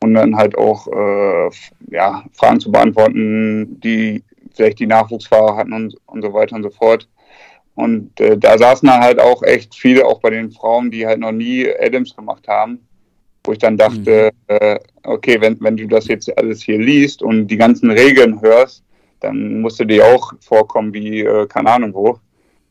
und 0.02 0.14
dann 0.14 0.36
halt 0.36 0.58
auch 0.58 0.88
äh, 0.88 1.50
ja, 1.92 2.24
Fragen 2.34 2.60
zu 2.60 2.72
beantworten, 2.72 3.80
die 3.82 4.24
vielleicht 4.54 4.80
die 4.80 4.88
Nachwuchsfahrer 4.88 5.58
hatten 5.58 5.74
und, 5.74 5.96
und 6.06 6.22
so 6.22 6.34
weiter 6.34 6.56
und 6.56 6.64
so 6.64 6.70
fort. 6.70 7.08
Und 7.76 8.20
äh, 8.20 8.38
da 8.38 8.58
saßen 8.58 8.88
dann 8.88 9.02
halt 9.02 9.20
auch 9.20 9.42
echt 9.44 9.76
viele, 9.76 10.06
auch 10.06 10.20
bei 10.20 10.32
den 10.32 10.52
Frauen, 10.52 10.92
die 10.92 11.06
halt 11.06 11.20
noch 11.20 11.32
nie 11.32 11.68
Adams 11.80 12.16
gemacht 12.16 12.48
haben, 12.48 12.80
wo 13.44 13.54
ich 13.54 13.60
dann 13.60 13.78
dachte, 13.78 14.32
mhm. 14.50 14.58
äh, 14.58 14.80
okay, 15.04 15.40
wenn, 15.40 15.60
wenn 15.62 15.78
du 15.78 15.88
das 15.88 16.08
jetzt 16.08 16.38
alles 16.38 16.62
hier 16.62 16.78
liest 16.78 17.22
und 17.22 17.48
die 17.48 17.58
ganzen 17.58 17.90
Regeln 17.90 18.42
hörst, 18.42 18.84
dann 19.22 19.62
musst 19.62 19.80
du 19.80 19.86
dir 19.86 20.06
auch 20.06 20.34
vorkommen 20.42 20.94
wie, 20.94 21.22
äh, 21.22 21.48
keine 21.48 21.72
Ahnung 21.72 21.94
wo. 21.94 22.20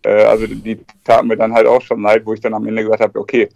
Äh, 0.03 0.24
also 0.24 0.47
die 0.47 0.79
taten 1.05 1.29
mir 1.29 1.37
dann 1.37 1.53
halt 1.53 1.66
auch 1.66 1.83
schon 1.83 2.03
leid, 2.03 2.22
wo 2.24 2.35
ich 2.35 2.41
dann 2.41 2.55
am 2.55 2.66
Ende 2.66 2.83
gesagt 2.83 3.03
habe, 3.03 3.18
okay, 3.18 3.49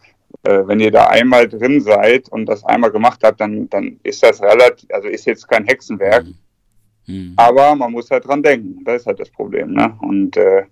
wenn 0.42 0.80
ihr 0.80 0.90
da 0.90 1.06
einmal 1.06 1.48
drin 1.48 1.80
seid 1.80 2.28
und 2.28 2.46
das 2.46 2.64
einmal 2.64 2.90
gemacht 2.90 3.20
habt, 3.22 3.40
dann, 3.40 3.68
dann 3.70 4.00
ist 4.02 4.22
das 4.22 4.42
relativ, 4.42 4.88
also 4.92 5.08
ist 5.08 5.26
jetzt 5.26 5.48
kein 5.48 5.64
Hexenwerk. 5.64 6.24
Mhm. 6.24 6.34
Mhm. 7.06 7.34
Aber 7.36 7.74
man 7.74 7.92
muss 7.92 8.10
halt 8.10 8.26
dran 8.26 8.42
denken. 8.42 8.84
Das 8.84 9.02
ist 9.02 9.06
halt 9.06 9.20
das 9.20 9.30
Problem. 9.30 9.72
Ne? 9.72 9.96
Und 10.00 10.36
äh, 10.36 10.64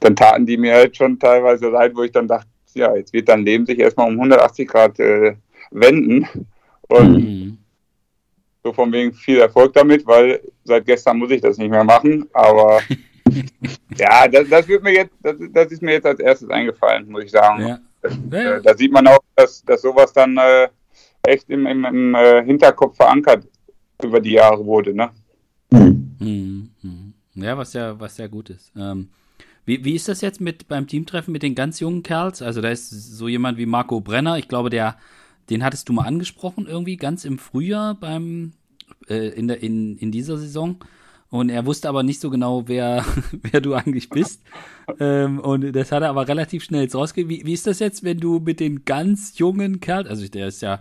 dann 0.00 0.16
taten 0.16 0.46
die 0.46 0.56
mir 0.56 0.74
halt 0.74 0.96
schon 0.96 1.18
teilweise 1.18 1.68
leid, 1.68 1.92
wo 1.94 2.02
ich 2.02 2.12
dann 2.12 2.28
dachte, 2.28 2.48
ja, 2.74 2.94
jetzt 2.94 3.12
wird 3.12 3.28
dein 3.28 3.44
Leben 3.44 3.66
sich 3.66 3.78
erstmal 3.78 4.08
um 4.08 4.14
180 4.14 4.68
Grad 4.68 4.98
äh, 5.00 5.34
wenden. 5.70 6.28
Und 6.88 7.12
mhm. 7.12 7.58
so 8.62 8.72
von 8.72 8.92
wegen 8.92 9.12
viel 9.12 9.38
Erfolg 9.38 9.72
damit, 9.72 10.06
weil 10.06 10.40
seit 10.64 10.86
gestern 10.86 11.18
muss 11.18 11.30
ich 11.30 11.40
das 11.40 11.58
nicht 11.58 11.70
mehr 11.70 11.84
machen. 11.84 12.28
Aber 12.32 12.80
ja, 13.98 14.28
das, 14.28 14.48
das, 14.48 14.68
wird 14.68 14.82
mir 14.82 14.92
jetzt, 14.92 15.12
das, 15.22 15.36
das, 15.52 15.72
ist 15.72 15.82
mir 15.82 15.92
jetzt 15.92 16.06
als 16.06 16.20
erstes 16.20 16.48
eingefallen, 16.50 17.10
muss 17.10 17.24
ich 17.24 17.30
sagen. 17.30 17.66
Ja. 17.66 17.78
Ja. 18.30 18.56
Äh, 18.56 18.62
da 18.62 18.76
sieht 18.76 18.92
man 18.92 19.06
auch, 19.06 19.20
dass, 19.34 19.64
dass 19.64 19.82
sowas 19.82 20.12
dann 20.12 20.36
äh, 20.36 20.68
echt 21.22 21.48
im, 21.50 21.66
im, 21.66 21.84
im 21.84 22.14
äh, 22.14 22.44
Hinterkopf 22.44 22.96
verankert 22.96 23.46
über 24.02 24.20
die 24.20 24.32
Jahre 24.32 24.64
wurde, 24.64 24.94
ne? 24.94 25.10
Mhm. 25.70 26.68
Ja, 27.34 27.56
was 27.56 27.72
ja, 27.72 27.98
was 27.98 28.18
ja 28.18 28.26
gut 28.26 28.50
ist. 28.50 28.72
Ähm, 28.76 29.08
wie, 29.64 29.84
wie 29.84 29.94
ist 29.94 30.08
das 30.08 30.20
jetzt 30.20 30.40
mit 30.40 30.68
beim 30.68 30.86
Teamtreffen 30.86 31.32
mit 31.32 31.42
den 31.42 31.54
ganz 31.54 31.78
jungen 31.80 32.02
Kerls? 32.02 32.42
Also 32.42 32.60
da 32.60 32.70
ist 32.70 32.90
so 32.90 33.28
jemand 33.28 33.58
wie 33.58 33.66
Marco 33.66 34.00
Brenner, 34.00 34.38
ich 34.38 34.48
glaube, 34.48 34.70
der, 34.70 34.96
den 35.50 35.64
hattest 35.64 35.88
du 35.88 35.92
mal 35.92 36.06
angesprochen 36.06 36.66
irgendwie 36.66 36.96
ganz 36.96 37.24
im 37.24 37.38
Frühjahr 37.38 37.94
beim 37.94 38.52
äh, 39.08 39.28
in, 39.28 39.48
der, 39.48 39.62
in, 39.62 39.96
in 39.98 40.10
dieser 40.10 40.38
Saison. 40.38 40.84
Und 41.30 41.50
er 41.50 41.66
wusste 41.66 41.88
aber 41.88 42.02
nicht 42.02 42.20
so 42.20 42.30
genau, 42.30 42.68
wer, 42.68 43.04
wer 43.42 43.60
du 43.60 43.74
eigentlich 43.74 44.08
bist. 44.08 44.42
ähm, 44.98 45.40
und 45.40 45.72
das 45.72 45.92
hat 45.92 46.02
er 46.02 46.08
aber 46.08 46.26
relativ 46.26 46.64
schnell 46.64 46.82
jetzt 46.82 46.94
rausgegeben. 46.94 47.30
Wie, 47.30 47.46
wie 47.46 47.52
ist 47.52 47.66
das 47.66 47.80
jetzt, 47.80 48.02
wenn 48.02 48.18
du 48.18 48.40
mit 48.40 48.60
den 48.60 48.84
ganz 48.84 49.38
jungen 49.38 49.80
Kerls, 49.80 50.08
also 50.08 50.26
der 50.26 50.48
ist 50.48 50.62
ja 50.62 50.80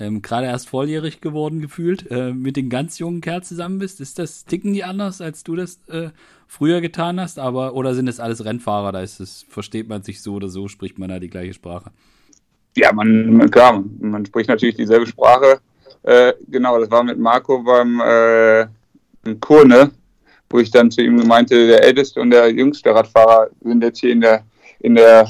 ähm, 0.00 0.22
gerade 0.22 0.46
erst 0.46 0.68
volljährig 0.68 1.20
geworden 1.20 1.60
gefühlt, 1.60 2.10
äh, 2.10 2.32
mit 2.32 2.56
den 2.56 2.70
ganz 2.70 2.98
jungen 2.98 3.20
Kerls 3.20 3.48
zusammen 3.48 3.78
bist? 3.78 4.00
Ist 4.00 4.18
das, 4.18 4.44
ticken 4.44 4.72
die 4.72 4.82
anders, 4.82 5.20
als 5.20 5.44
du 5.44 5.54
das 5.54 5.78
äh, 5.88 6.10
früher 6.48 6.80
getan 6.80 7.20
hast, 7.20 7.38
aber 7.38 7.74
oder 7.74 7.94
sind 7.94 8.08
es 8.08 8.18
alles 8.18 8.44
Rennfahrer? 8.44 8.90
Da 8.90 9.00
ist 9.00 9.20
es, 9.20 9.46
versteht 9.48 9.88
man 9.88 10.02
sich 10.02 10.22
so 10.22 10.34
oder 10.34 10.48
so, 10.48 10.66
spricht 10.66 10.98
man 10.98 11.08
da 11.08 11.20
die 11.20 11.30
gleiche 11.30 11.54
Sprache? 11.54 11.92
Ja, 12.76 12.92
man, 12.92 13.48
klar, 13.52 13.84
man 14.00 14.26
spricht 14.26 14.48
natürlich 14.48 14.74
dieselbe 14.74 15.06
Sprache. 15.06 15.60
Äh, 16.02 16.32
genau, 16.48 16.80
das 16.80 16.90
war 16.90 17.04
mit 17.04 17.18
Marco 17.18 17.62
beim 17.62 18.00
äh, 19.24 19.34
Kurne, 19.36 19.90
wo 20.50 20.58
ich 20.58 20.70
dann 20.70 20.90
zu 20.90 21.02
ihm 21.02 21.26
meinte, 21.26 21.66
der 21.66 21.84
älteste 21.84 22.20
und 22.20 22.30
der 22.30 22.50
jüngste 22.50 22.94
Radfahrer 22.94 23.48
sind 23.62 23.82
jetzt 23.82 24.00
hier 24.00 24.12
in 24.12 24.20
der, 24.20 24.44
in 24.80 24.94
der 24.94 25.28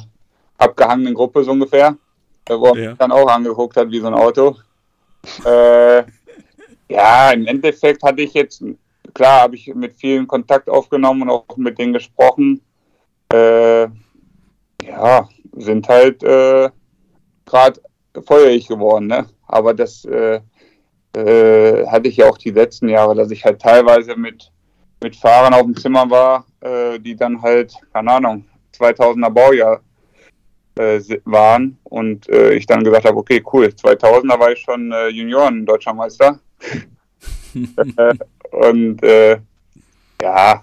abgehangenen 0.58 1.14
Gruppe 1.14 1.44
so 1.44 1.52
ungefähr, 1.52 1.96
wo 2.48 2.66
er 2.66 2.76
ja. 2.76 2.90
mich 2.90 2.98
dann 2.98 3.12
auch 3.12 3.28
angeguckt 3.28 3.76
hat 3.76 3.90
wie 3.90 4.00
so 4.00 4.06
ein 4.06 4.14
Auto. 4.14 4.56
Äh, 5.44 6.04
ja, 6.88 7.30
im 7.30 7.46
Endeffekt 7.46 8.02
hatte 8.02 8.22
ich 8.22 8.34
jetzt 8.34 8.62
klar 9.14 9.42
habe 9.42 9.56
ich 9.56 9.72
mit 9.74 9.96
vielen 9.96 10.26
Kontakt 10.26 10.68
aufgenommen 10.68 11.22
und 11.22 11.30
auch 11.30 11.56
mit 11.56 11.78
denen 11.78 11.92
gesprochen. 11.92 12.60
Äh, 13.32 13.84
ja, 14.82 15.28
sind 15.56 15.88
halt 15.88 16.22
äh, 16.22 16.68
gerade 17.46 17.80
feuerig 18.26 18.68
geworden, 18.68 19.06
ne? 19.06 19.26
Aber 19.46 19.72
das 19.72 20.04
äh, 20.04 20.40
äh, 21.14 21.86
hatte 21.86 22.08
ich 22.08 22.16
ja 22.16 22.28
auch 22.28 22.38
die 22.38 22.50
letzten 22.50 22.88
Jahre, 22.88 23.14
dass 23.14 23.30
ich 23.30 23.44
halt 23.44 23.60
teilweise 23.60 24.16
mit, 24.16 24.50
mit 25.02 25.16
Fahrern 25.16 25.54
auf 25.54 25.62
dem 25.62 25.76
Zimmer 25.76 26.08
war, 26.10 26.46
äh, 26.60 26.98
die 26.98 27.16
dann 27.16 27.40
halt, 27.40 27.74
keine 27.92 28.12
Ahnung, 28.12 28.44
2000er 28.76 29.30
Baujahr 29.30 29.80
äh, 30.76 31.00
waren 31.24 31.78
und 31.84 32.28
äh, 32.28 32.54
ich 32.54 32.66
dann 32.66 32.82
gesagt 32.82 33.04
habe, 33.04 33.18
okay, 33.18 33.42
cool, 33.52 33.66
2000er 33.66 34.38
war 34.38 34.52
ich 34.52 34.60
schon 34.60 34.90
äh, 34.92 35.08
Junioren-Deutscher 35.08 35.94
Meister. 35.94 36.38
Äh, 37.96 38.14
und 38.50 39.00
ja, 40.20 40.60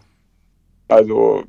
also 0.90 1.46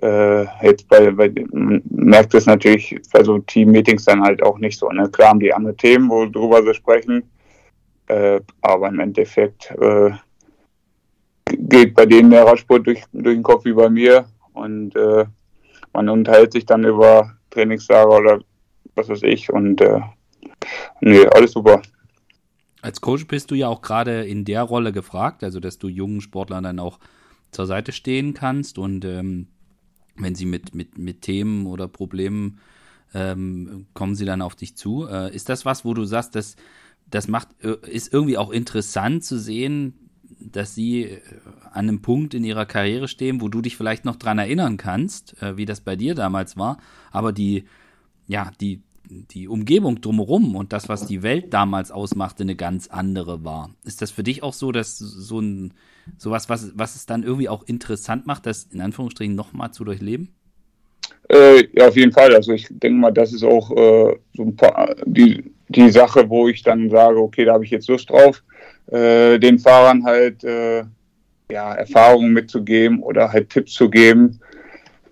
äh, 0.00 0.44
jetzt 0.64 0.88
bei, 0.88 1.10
bei 1.10 1.30
merkt 1.50 2.34
es 2.34 2.46
natürlich 2.46 2.98
bei 3.12 3.22
so 3.22 3.38
Team-Meetings 3.38 4.04
dann 4.04 4.22
halt 4.22 4.42
auch 4.42 4.58
nicht 4.58 4.78
so. 4.78 4.88
Ne? 4.88 5.08
Klar 5.10 5.30
haben 5.30 5.40
die 5.40 5.52
andere 5.52 5.76
Themen, 5.76 6.08
worüber 6.08 6.62
sie 6.62 6.74
sprechen, 6.74 7.28
äh, 8.08 8.40
aber 8.62 8.88
im 8.88 9.00
Endeffekt 9.00 9.70
äh, 9.70 10.10
geht 11.46 11.94
bei 11.94 12.06
denen 12.06 12.30
der 12.30 12.46
Radsport 12.46 12.86
durch, 12.86 13.02
durch 13.12 13.36
den 13.36 13.42
Kopf 13.42 13.64
wie 13.64 13.72
bei 13.72 13.88
mir 13.88 14.26
und 14.52 14.96
äh, 14.96 15.24
man 15.92 16.08
unterhält 16.08 16.52
sich 16.52 16.66
dann 16.66 16.84
über 16.84 17.32
Trainingslager 17.50 18.18
oder 18.18 18.40
was 18.94 19.08
weiß 19.08 19.22
ich 19.22 19.52
und 19.52 19.80
äh, 19.80 20.00
nee, 21.00 21.26
alles 21.26 21.52
super. 21.52 21.82
Als 22.80 23.00
Coach 23.00 23.26
bist 23.26 23.50
du 23.50 23.54
ja 23.54 23.68
auch 23.68 23.82
gerade 23.82 24.24
in 24.24 24.44
der 24.44 24.62
Rolle 24.62 24.92
gefragt, 24.92 25.42
also 25.42 25.60
dass 25.60 25.78
du 25.78 25.88
jungen 25.88 26.20
Sportlern 26.20 26.64
dann 26.64 26.78
auch 26.78 26.98
zur 27.50 27.66
Seite 27.66 27.92
stehen 27.92 28.34
kannst 28.34 28.78
und 28.78 29.04
ähm, 29.04 29.48
wenn 30.16 30.34
sie 30.34 30.46
mit, 30.46 30.74
mit, 30.74 30.98
mit 30.98 31.22
Themen 31.22 31.66
oder 31.66 31.88
Problemen 31.88 32.60
ähm, 33.14 33.86
kommen 33.94 34.14
sie 34.14 34.26
dann 34.26 34.42
auf 34.42 34.54
dich 34.54 34.76
zu. 34.76 35.06
Äh, 35.06 35.34
ist 35.34 35.48
das 35.48 35.64
was, 35.64 35.84
wo 35.84 35.94
du 35.94 36.04
sagst, 36.04 36.34
dass 36.34 36.56
das 37.10 37.28
macht, 37.28 37.48
äh, 37.62 37.76
ist 37.88 38.12
irgendwie 38.12 38.38
auch 38.38 38.50
interessant 38.50 39.24
zu 39.24 39.38
sehen, 39.38 40.10
dass 40.40 40.74
sie 40.74 41.04
äh, 41.04 41.20
an 41.70 41.88
einem 41.88 42.02
Punkt 42.02 42.34
in 42.34 42.44
ihrer 42.44 42.66
Karriere 42.66 43.08
stehen, 43.08 43.40
wo 43.40 43.48
du 43.48 43.60
dich 43.60 43.76
vielleicht 43.76 44.04
noch 44.04 44.16
dran 44.16 44.38
erinnern 44.38 44.76
kannst, 44.76 45.40
äh, 45.42 45.56
wie 45.56 45.66
das 45.66 45.80
bei 45.80 45.96
dir 45.96 46.14
damals 46.14 46.56
war, 46.56 46.78
aber 47.10 47.32
die, 47.32 47.64
ja, 48.26 48.50
die, 48.60 48.82
die 49.10 49.48
Umgebung 49.48 50.00
drumherum 50.00 50.54
und 50.54 50.72
das, 50.72 50.88
was 50.88 51.06
die 51.06 51.22
Welt 51.22 51.54
damals 51.54 51.90
ausmachte, 51.90 52.42
eine 52.42 52.56
ganz 52.56 52.88
andere 52.88 53.44
war. 53.44 53.70
Ist 53.84 54.02
das 54.02 54.10
für 54.10 54.22
dich 54.22 54.42
auch 54.42 54.52
so, 54.52 54.72
dass 54.72 54.98
so 54.98 55.40
ein 55.40 55.74
sowas, 56.16 56.48
was, 56.48 56.72
was 56.78 56.94
es 56.94 57.06
dann 57.06 57.22
irgendwie 57.22 57.48
auch 57.48 57.62
interessant 57.64 58.26
macht, 58.26 58.46
das 58.46 58.64
in 58.64 58.80
Anführungsstrichen 58.80 59.34
nochmal 59.34 59.72
zu 59.72 59.84
durchleben? 59.84 60.34
Äh, 61.28 61.64
ja, 61.72 61.88
auf 61.88 61.96
jeden 61.96 62.12
Fall. 62.12 62.34
Also 62.34 62.52
ich 62.52 62.66
denke 62.70 62.98
mal, 62.98 63.10
das 63.10 63.32
ist 63.32 63.44
auch 63.44 63.70
äh, 63.70 64.16
so 64.34 64.42
ein 64.42 64.56
paar, 64.56 64.94
die 65.04 65.44
die 65.68 65.90
Sache, 65.90 66.28
wo 66.28 66.48
ich 66.48 66.62
dann 66.62 66.88
sage, 66.90 67.18
okay, 67.20 67.44
da 67.44 67.54
habe 67.54 67.64
ich 67.64 67.70
jetzt 67.70 67.88
Lust 67.88 68.10
drauf, 68.10 68.42
äh, 68.90 69.38
den 69.38 69.58
Fahrern 69.58 70.04
halt 70.04 70.42
äh, 70.44 70.84
ja, 71.50 71.74
Erfahrungen 71.74 72.32
mitzugeben 72.32 73.02
oder 73.02 73.30
halt 73.30 73.50
Tipps 73.50 73.74
zu 73.74 73.90
geben. 73.90 74.40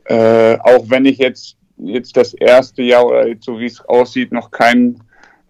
Äh, 0.05 0.57
auch 0.61 0.89
wenn 0.89 1.05
ich 1.05 1.19
jetzt, 1.19 1.57
jetzt 1.77 2.17
das 2.17 2.33
erste 2.35 2.83
Jahr 2.83 3.07
oder 3.07 3.27
jetzt 3.27 3.45
so 3.45 3.59
wie 3.59 3.67
es 3.67 3.81
aussieht, 3.87 4.33
noch 4.33 4.51
kein 4.51 5.01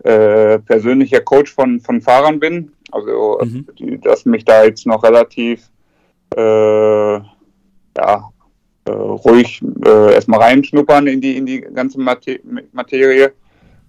äh, 0.02 0.58
persönlicher 0.58 1.20
Coach 1.20 1.52
von, 1.52 1.80
von 1.80 2.00
Fahrern 2.00 2.40
bin. 2.40 2.72
Also, 2.90 3.38
mhm. 3.42 3.66
die, 3.78 4.00
dass 4.00 4.24
mich 4.24 4.44
da 4.44 4.64
jetzt 4.64 4.86
noch 4.86 5.02
relativ 5.04 5.70
ja, 6.36 8.30
äh, 8.86 8.90
ruhig 8.90 9.62
äh, 9.84 10.14
erstmal 10.14 10.40
reinschnuppern 10.40 11.06
in 11.06 11.20
die, 11.20 11.36
in 11.36 11.46
die 11.46 11.60
ganze 11.60 11.98
Materie. 12.00 13.32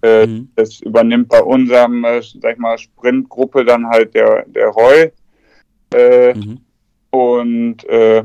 Äh, 0.02 0.26
mhm. 0.26 0.50
Das 0.54 0.80
übernimmt 0.80 1.28
bei 1.28 1.42
unserem, 1.42 2.04
äh, 2.04 2.20
sag 2.22 2.52
ich 2.52 2.58
mal, 2.58 2.78
Sprintgruppe 2.78 3.64
dann 3.64 3.88
halt 3.88 4.14
der, 4.14 4.44
der 4.46 4.68
Roy. 4.68 5.12
Äh, 5.94 6.34
mhm. 6.34 6.60
Und 7.10 7.84
äh, 7.88 8.22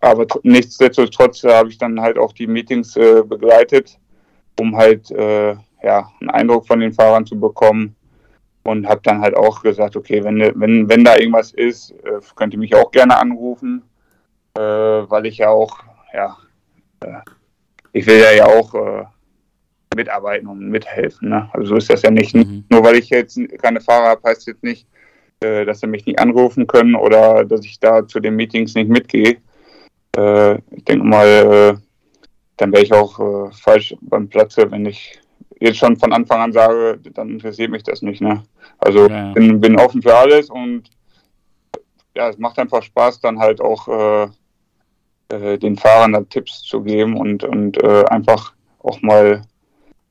aber 0.00 0.26
nichtsdestotrotz 0.42 1.44
habe 1.44 1.68
ich 1.68 1.78
dann 1.78 2.00
halt 2.00 2.18
auch 2.18 2.32
die 2.32 2.46
Meetings 2.46 2.96
äh, 2.96 3.22
begleitet, 3.22 3.98
um 4.58 4.74
halt 4.74 5.10
äh, 5.10 5.54
ja, 5.82 6.10
einen 6.20 6.30
Eindruck 6.30 6.66
von 6.66 6.80
den 6.80 6.92
Fahrern 6.92 7.26
zu 7.26 7.38
bekommen. 7.38 7.94
Und 8.62 8.86
habe 8.86 9.00
dann 9.02 9.22
halt 9.22 9.34
auch 9.34 9.62
gesagt, 9.62 9.96
okay, 9.96 10.22
wenn, 10.22 10.38
wenn, 10.38 10.86
wenn 10.86 11.02
da 11.02 11.16
irgendwas 11.16 11.52
ist, 11.52 11.92
äh, 12.04 12.20
könnt 12.36 12.52
ihr 12.52 12.58
mich 12.58 12.74
auch 12.74 12.90
gerne 12.90 13.16
anrufen, 13.16 13.82
äh, 14.60 15.10
weil 15.10 15.26
ich 15.26 15.38
ja 15.38 15.48
auch, 15.50 15.78
ja, 16.12 16.36
äh, 17.00 17.20
ich 17.92 18.06
will 18.06 18.20
ja, 18.20 18.32
ja 18.32 18.46
auch 18.46 18.74
äh, 18.74 19.04
mitarbeiten 19.96 20.46
und 20.46 20.68
mithelfen. 20.68 21.30
Ne? 21.30 21.48
Also 21.52 21.68
so 21.68 21.76
ist 21.76 21.90
das 21.90 22.02
ja 22.02 22.10
nicht. 22.10 22.34
Mhm. 22.34 22.64
Nur 22.68 22.84
weil 22.84 22.96
ich 22.96 23.10
jetzt 23.10 23.38
keine 23.60 23.80
Fahrer 23.80 24.10
habe, 24.10 24.28
heißt 24.28 24.46
jetzt 24.46 24.62
nicht, 24.62 24.86
äh, 25.40 25.64
dass 25.64 25.80
sie 25.80 25.86
mich 25.86 26.06
nicht 26.06 26.18
anrufen 26.18 26.66
können 26.66 26.94
oder 26.94 27.44
dass 27.44 27.64
ich 27.64 27.80
da 27.80 28.06
zu 28.06 28.20
den 28.20 28.36
Meetings 28.36 28.74
nicht 28.74 28.90
mitgehe. 28.90 29.38
Äh, 30.16 30.56
ich 30.70 30.84
denke 30.84 31.06
mal, 31.06 31.26
äh, 31.26 31.74
dann 32.56 32.72
wäre 32.72 32.82
ich 32.82 32.92
auch 32.92 33.50
falsch 33.52 33.94
beim 34.02 34.28
Platze, 34.28 34.70
wenn 34.70 34.84
ich 34.84 35.18
jetzt 35.60 35.78
schon 35.78 35.96
von 35.96 36.12
Anfang 36.12 36.40
an 36.42 36.52
sage, 36.52 37.00
dann 37.14 37.30
interessiert 37.30 37.70
mich 37.70 37.84
das 37.84 38.02
nicht. 38.02 38.20
Ne? 38.20 38.42
Also 38.76 39.08
ja. 39.08 39.32
bin, 39.32 39.58
bin 39.62 39.80
offen 39.80 40.02
für 40.02 40.14
alles 40.14 40.50
und 40.50 40.90
ja, 42.14 42.28
es 42.28 42.36
macht 42.36 42.58
einfach 42.58 42.82
Spaß, 42.82 43.20
dann 43.20 43.38
halt 43.38 43.62
auch 43.62 43.88
äh, 43.88 44.28
äh, 45.30 45.58
den 45.58 45.76
Fahrern 45.76 46.12
dann 46.12 46.28
Tipps 46.28 46.62
zu 46.62 46.82
geben 46.82 47.16
und, 47.16 47.44
und 47.44 47.82
äh, 47.82 48.04
einfach 48.06 48.52
auch 48.80 49.00
mal, 49.02 49.42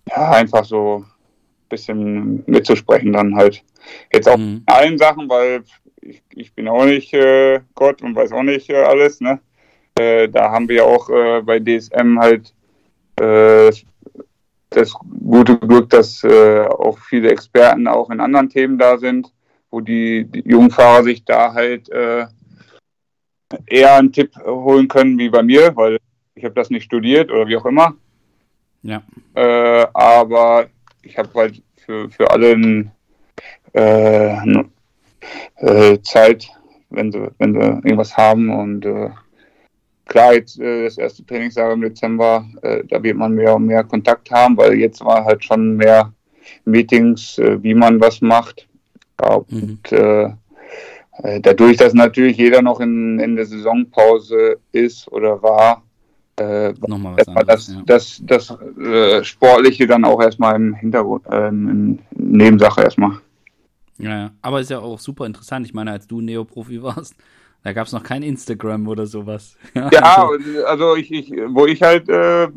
ja, 0.09 0.31
einfach 0.31 0.65
so 0.65 1.05
ein 1.05 1.69
bisschen 1.69 2.43
mitzusprechen 2.47 3.13
dann 3.13 3.35
halt. 3.35 3.63
Jetzt 4.11 4.27
auch 4.27 4.37
mhm. 4.37 4.63
in 4.67 4.73
allen 4.73 4.97
Sachen, 4.97 5.29
weil 5.29 5.63
ich, 6.01 6.21
ich 6.33 6.53
bin 6.53 6.67
auch 6.67 6.85
nicht 6.85 7.13
äh, 7.13 7.59
Gott 7.75 8.01
und 8.01 8.15
weiß 8.15 8.31
auch 8.31 8.43
nicht 8.43 8.69
äh, 8.69 8.83
alles, 8.83 9.21
ne? 9.21 9.39
Äh, 9.99 10.29
da 10.29 10.51
haben 10.51 10.69
wir 10.69 10.85
auch 10.85 11.09
bei 11.43 11.59
DSM 11.59 12.19
halt 12.19 12.53
das 14.69 14.93
gute 15.25 15.57
Glück, 15.57 15.89
dass 15.89 16.23
äh, 16.23 16.61
auch 16.61 16.97
viele 16.99 17.31
Experten 17.31 17.87
auch 17.87 18.09
in 18.09 18.19
anderen 18.19 18.49
Themen 18.49 18.77
da 18.77 18.97
sind, 18.97 19.33
wo 19.71 19.81
die, 19.81 20.25
die 20.25 20.47
Jungfahrer 20.47 21.03
sich 21.03 21.25
da 21.25 21.53
halt 21.53 21.89
äh, 21.89 22.25
eher 23.67 23.95
einen 23.95 24.11
Tipp 24.11 24.35
holen 24.45 24.87
können 24.87 25.17
wie 25.17 25.29
bei 25.29 25.43
mir, 25.43 25.75
weil 25.75 25.97
ich 26.35 26.43
habe 26.43 26.55
das 26.55 26.69
nicht 26.69 26.83
studiert 26.83 27.31
oder 27.31 27.47
wie 27.47 27.57
auch 27.57 27.65
immer. 27.65 27.95
Ja. 28.83 29.01
Äh, 29.35 29.87
aber 29.93 30.67
ich 31.01 31.17
habe 31.17 31.29
halt 31.35 31.61
für, 31.85 32.09
für 32.09 32.29
alle 32.29 32.89
äh, 33.73 34.63
äh, 35.57 36.01
Zeit, 36.01 36.49
wenn 36.89 37.11
sie, 37.11 37.29
wenn 37.37 37.53
sie 37.53 37.59
irgendwas 37.59 38.15
haben 38.15 38.49
und 38.49 38.85
äh, 38.85 39.09
klar, 40.05 40.33
jetzt 40.33 40.59
äh, 40.59 40.85
das 40.85 40.97
erste 40.97 41.25
Trainingsjahr 41.25 41.73
im 41.73 41.81
Dezember, 41.81 42.45
äh, 42.61 42.83
da 42.87 43.01
wird 43.03 43.17
man 43.17 43.33
mehr 43.33 43.55
und 43.55 43.65
mehr 43.65 43.83
Kontakt 43.83 44.31
haben, 44.31 44.57
weil 44.57 44.75
jetzt 44.75 45.03
war 45.03 45.25
halt 45.25 45.43
schon 45.43 45.75
mehr 45.75 46.13
Meetings, 46.65 47.37
wie 47.37 47.75
man 47.75 48.01
was 48.01 48.21
macht. 48.21 48.67
Ja, 49.21 49.39
mhm. 49.49 49.79
Äh, 51.23 51.37
äh, 51.37 51.41
dadurch, 51.41 51.77
dass 51.77 51.93
natürlich 51.93 52.37
jeder 52.37 52.61
noch 52.61 52.79
in, 52.79 53.19
in 53.19 53.35
der 53.35 53.45
Saisonpause 53.45 54.57
ist 54.71 55.07
oder 55.11 55.41
war, 55.41 55.83
äh, 56.37 56.73
Nochmal 56.87 57.17
was 57.17 57.27
anderes, 57.27 57.47
das, 57.47 57.67
ja. 57.67 57.83
das, 57.85 58.21
das, 58.23 58.57
das 58.77 59.27
Sportliche 59.27 59.87
dann 59.87 60.05
auch 60.05 60.21
erstmal 60.21 60.55
im 60.55 60.73
Hintergrund, 60.73 61.25
in 61.27 61.99
Nebensache 62.15 62.81
erstmal. 62.81 63.17
Ja, 63.97 64.31
aber 64.41 64.61
ist 64.61 64.69
ja 64.69 64.79
auch 64.79 64.99
super 64.99 65.25
interessant. 65.25 65.65
Ich 65.65 65.73
meine, 65.73 65.91
als 65.91 66.07
du 66.07 66.21
Neoprofi 66.21 66.81
warst, 66.81 67.15
da 67.63 67.73
gab 67.73 67.87
es 67.87 67.93
noch 67.93 68.03
kein 68.03 68.23
Instagram 68.23 68.87
oder 68.87 69.05
sowas. 69.05 69.57
ja, 69.75 69.89
also, 69.99 70.65
also 70.65 70.95
ich, 70.95 71.11
ich, 71.11 71.31
wo 71.49 71.65
ich 71.65 71.81
halt 71.81 72.07
äh, 72.07 72.47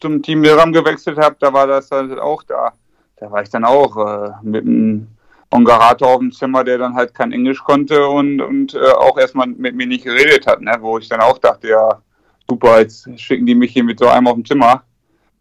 zum 0.00 0.20
Team 0.22 0.40
Miram 0.40 0.72
gewechselt 0.72 1.16
habe, 1.16 1.36
da 1.38 1.52
war 1.52 1.68
das 1.68 1.90
halt 1.90 2.18
auch 2.18 2.42
da. 2.42 2.72
Da 3.16 3.30
war 3.30 3.42
ich 3.42 3.50
dann 3.50 3.64
auch 3.64 3.96
äh, 3.96 4.30
mit 4.42 4.64
einem 4.64 5.06
Ongarator 5.50 6.08
auf 6.08 6.18
dem 6.18 6.32
Zimmer, 6.32 6.62
der 6.64 6.78
dann 6.78 6.94
halt 6.94 7.14
kein 7.14 7.32
Englisch 7.32 7.62
konnte 7.62 8.06
und, 8.06 8.40
und 8.40 8.74
äh, 8.74 8.92
auch 8.92 9.16
erstmal 9.18 9.46
mit 9.46 9.74
mir 9.74 9.86
nicht 9.86 10.04
geredet 10.04 10.46
hat, 10.46 10.60
ne? 10.60 10.76
wo 10.80 10.98
ich 10.98 11.08
dann 11.08 11.20
auch 11.20 11.38
dachte, 11.38 11.68
ja, 11.68 12.02
super, 12.48 12.80
jetzt 12.80 13.08
schicken 13.18 13.46
die 13.46 13.54
mich 13.54 13.72
hier 13.72 13.84
mit 13.84 13.98
so 13.98 14.08
einem 14.08 14.26
auf 14.26 14.34
dem 14.34 14.44
Zimmer. 14.44 14.82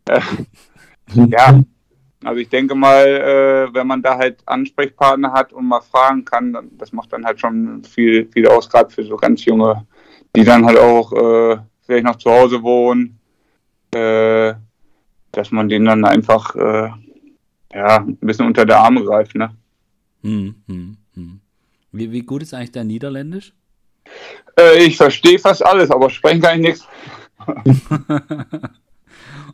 Äh, 0.08 0.22
ja, 1.14 1.60
also 2.24 2.40
ich 2.40 2.50
denke 2.50 2.74
mal, 2.74 3.06
äh, 3.06 3.74
wenn 3.74 3.88
man 3.88 4.02
da 4.02 4.18
halt 4.18 4.40
Ansprechpartner 4.46 5.32
hat 5.34 5.54
und 5.54 5.66
mal 5.66 5.82
fragen 5.82 6.26
kann, 6.26 6.54
dann, 6.54 6.70
das 6.78 6.92
macht 6.92 7.14
dann 7.14 7.26
halt 7.26 7.40
schon 7.40 7.84
viel, 7.84 8.28
viel 8.28 8.48
aus, 8.48 8.70
gerade 8.70 8.90
für 8.90 9.04
so 9.04 9.18
ganz 9.18 9.46
junge, 9.46 9.86
die 10.36 10.44
dann 10.44 10.66
halt 10.66 10.78
auch 10.78 11.12
äh, 11.14 11.58
vielleicht 11.86 12.06
noch 12.06 12.16
zu 12.16 12.32
Hause 12.32 12.64
wohnen, 12.64 13.20
äh, 13.94 14.54
dass 15.32 15.52
man 15.52 15.70
denen 15.70 15.86
dann 15.86 16.06
einfach 16.06 16.56
äh, 16.56 16.90
ja, 17.74 17.98
ein 17.98 18.18
bisschen 18.22 18.48
unter 18.48 18.66
der 18.66 18.80
Arme 18.80 19.04
greift. 19.04 19.36
Ne? 19.36 19.52
Hm, 20.24 20.56
hm, 20.68 20.98
hm. 21.14 21.40
Wie, 21.92 22.12
wie 22.12 22.22
gut 22.22 22.42
ist 22.42 22.54
eigentlich 22.54 22.72
dein 22.72 22.88
Niederländisch? 22.88 23.54
Äh, 24.60 24.84
ich 24.84 24.98
verstehe 24.98 25.40
fast 25.40 25.66
alles, 25.66 25.92
aber 25.92 26.10
sprechen 26.10 26.42
kann 26.42 26.62
ich 26.62 26.68
nichts. 26.68 26.88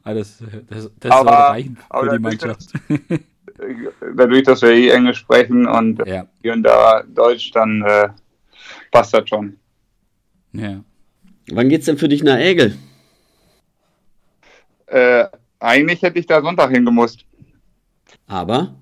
Ah, 0.06 0.14
das, 0.14 0.44
das, 0.70 0.92
das 1.00 1.12
aber, 1.12 1.30
soll 1.30 1.40
reichen 1.40 1.78
für 1.78 2.10
die 2.10 2.20
Mannschaft. 2.20 2.74
dadurch, 4.18 4.44
dass 4.44 4.62
wir 4.62 4.72
eh 4.72 4.90
Englisch 4.90 5.20
sprechen 5.20 5.66
und 5.66 6.06
ja. 6.06 6.28
hier 6.42 6.54
und 6.54 6.64
da 6.64 7.04
Deutsch, 7.04 7.52
dann 7.52 7.82
äh, 7.84 8.10
passt 8.92 9.14
das 9.14 9.30
schon. 9.30 9.58
Ja. 10.52 10.84
Wann 11.52 11.70
geht's 11.70 11.86
denn 11.86 11.98
für 11.98 12.10
dich 12.10 12.22
nach 12.22 12.38
Egel? 12.38 12.78
Äh, 14.88 15.26
eigentlich 15.60 16.02
hätte 16.02 16.20
ich 16.20 16.26
da 16.26 16.42
Sonntag 16.42 16.72
hingemusst. 16.72 17.26
Aber? 18.28 18.76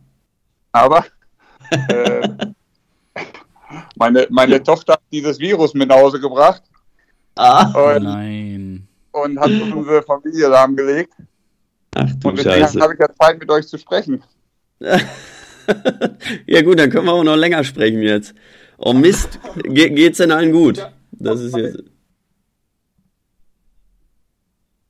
Aber 0.72 1.06
äh, 1.72 2.30
meine, 3.95 4.27
meine 4.30 4.61
Tochter 4.61 4.93
hat 4.93 5.02
dieses 5.11 5.39
Virus 5.39 5.73
mit 5.73 5.89
nach 5.89 5.98
Hause 5.98 6.19
gebracht. 6.19 6.64
Ah. 7.35 7.98
Nein 7.99 8.88
und 9.11 9.39
hat 9.39 9.49
unsere 9.49 10.03
Familie 10.03 10.48
lahmgelegt. 10.48 11.14
Ach 11.95 12.10
du 12.19 12.30
und 12.30 12.38
deswegen 12.38 12.81
habe 12.81 12.93
ich 12.93 12.99
ja 12.99 13.14
Zeit, 13.14 13.39
mit 13.39 13.49
euch 13.49 13.68
zu 13.68 13.77
sprechen. 13.77 14.23
ja 14.80 16.61
gut, 16.61 16.80
dann 16.80 16.89
können 16.89 17.06
wir 17.06 17.14
auch 17.14 17.23
noch 17.23 17.35
länger 17.35 17.64
sprechen 17.64 18.02
jetzt. 18.02 18.34
Oh 18.77 18.93
Mist, 18.93 19.39
Ge 19.64 19.89
geht's 19.89 20.18
denn 20.18 20.31
allen 20.31 20.52
gut? 20.52 20.89
Das 21.11 21.39
ist 21.39 21.56
jetzt... 21.56 21.84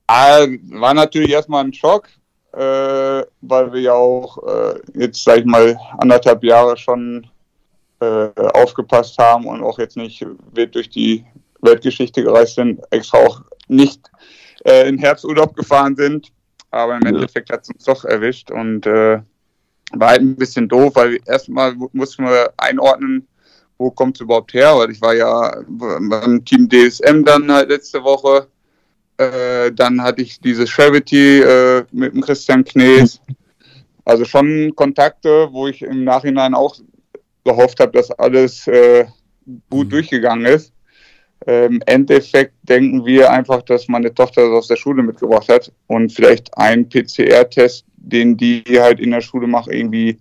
Ah, 0.06 0.46
war 0.70 0.94
natürlich 0.94 1.30
erstmal 1.30 1.64
ein 1.64 1.72
Schock, 1.72 2.08
äh, 2.52 3.24
weil 3.40 3.72
wir 3.72 3.80
ja 3.80 3.94
auch 3.94 4.38
äh, 4.46 4.80
jetzt, 4.94 5.24
sag 5.24 5.38
ich 5.38 5.44
mal, 5.44 5.78
anderthalb 5.98 6.44
Jahre 6.44 6.76
schon 6.76 7.26
äh, 8.00 8.28
aufgepasst 8.54 9.16
haben 9.18 9.46
und 9.46 9.62
auch 9.62 9.78
jetzt 9.78 9.96
nicht 9.96 10.24
wird 10.52 10.74
durch 10.74 10.90
die 10.90 11.24
Weltgeschichte 11.60 12.22
gereist 12.22 12.56
sind, 12.56 12.80
extra 12.90 13.18
auch 13.18 13.42
nicht 13.68 14.00
äh, 14.64 14.88
in 14.88 14.98
Herbsturlaub 14.98 15.54
gefahren 15.54 15.96
sind. 15.96 16.32
Aber 16.70 16.96
im 16.96 17.06
Endeffekt 17.06 17.50
hat 17.50 17.62
es 17.62 17.68
uns 17.68 17.84
doch 17.84 18.04
erwischt 18.04 18.50
und 18.50 18.86
äh, 18.86 19.20
war 19.92 20.08
halt 20.08 20.22
ein 20.22 20.36
bisschen 20.36 20.68
doof, 20.68 20.92
weil 20.94 21.20
erstmal 21.26 21.74
mussten 21.92 22.24
wir 22.24 22.52
einordnen, 22.56 23.28
wo 23.78 23.90
kommt 23.90 24.16
es 24.16 24.22
überhaupt 24.22 24.54
her, 24.54 24.74
weil 24.76 24.90
ich 24.90 25.00
war 25.00 25.14
ja 25.14 25.62
beim 25.68 26.44
Team 26.44 26.68
DSM 26.68 27.24
dann 27.24 27.50
halt 27.52 27.68
letzte 27.68 28.02
Woche. 28.02 28.46
Äh, 29.22 29.72
dann 29.72 30.02
hatte 30.02 30.22
ich 30.22 30.40
dieses 30.40 30.70
Charity 30.70 31.40
äh, 31.40 31.84
mit 31.92 32.14
dem 32.14 32.20
Christian 32.20 32.64
Knees. 32.64 33.20
Also 34.04 34.24
schon 34.24 34.74
Kontakte, 34.74 35.48
wo 35.52 35.68
ich 35.68 35.82
im 35.82 36.04
Nachhinein 36.04 36.54
auch 36.54 36.76
gehofft 37.44 37.78
habe, 37.80 37.92
dass 37.92 38.10
alles 38.10 38.66
äh, 38.66 39.06
gut 39.70 39.86
mhm. 39.86 39.90
durchgegangen 39.90 40.46
ist. 40.46 40.72
Im 41.44 41.82
Endeffekt 41.86 42.54
denken 42.62 43.04
wir 43.04 43.32
einfach, 43.32 43.62
dass 43.62 43.88
meine 43.88 44.14
Tochter 44.14 44.42
das 44.42 44.50
aus 44.52 44.68
der 44.68 44.76
Schule 44.76 45.02
mitgebracht 45.02 45.48
hat 45.48 45.72
und 45.88 46.12
vielleicht 46.12 46.56
ein 46.56 46.88
PCR-Test 46.88 47.84
den 48.02 48.36
die 48.36 48.64
halt 48.78 49.00
in 49.00 49.10
der 49.10 49.20
Schule 49.20 49.46
machen, 49.46 49.72
irgendwie, 49.72 50.18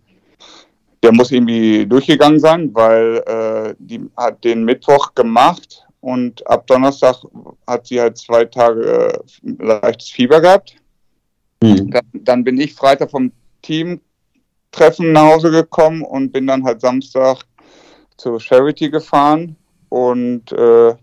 der 1.03 1.11
muss 1.11 1.31
irgendwie 1.31 1.85
durchgegangen 1.85 2.39
sein, 2.39 2.73
weil 2.73 3.17
äh, 3.25 3.75
die 3.79 4.01
hat 4.15 4.43
den 4.43 4.63
Mittwoch 4.63 5.13
gemacht 5.15 5.83
und 6.01 6.45
ab 6.47 6.67
Donnerstag 6.67 7.17
hat 7.67 7.87
sie 7.87 8.01
halt 8.01 8.17
zwei 8.17 8.45
Tage 8.45 9.13
äh, 9.43 9.63
leichtes 9.63 10.09
Fieber 10.09 10.41
gehabt. 10.41 10.75
Mhm. 11.63 11.91
Dann, 11.91 12.05
dann, 12.13 12.43
bin 12.43 12.59
ich 12.59 12.73
Freitag 12.73 13.11
vom 13.11 13.31
Teamtreffen 13.61 15.11
nach 15.11 15.33
Hause 15.33 15.51
gekommen 15.51 16.01
und 16.01 16.31
bin 16.31 16.47
dann 16.47 16.63
halt 16.63 16.81
Samstag 16.81 17.43
zur 18.17 18.39
Charity 18.39 18.89
gefahren 18.89 19.55
und 19.89 20.51
äh, 20.51 20.95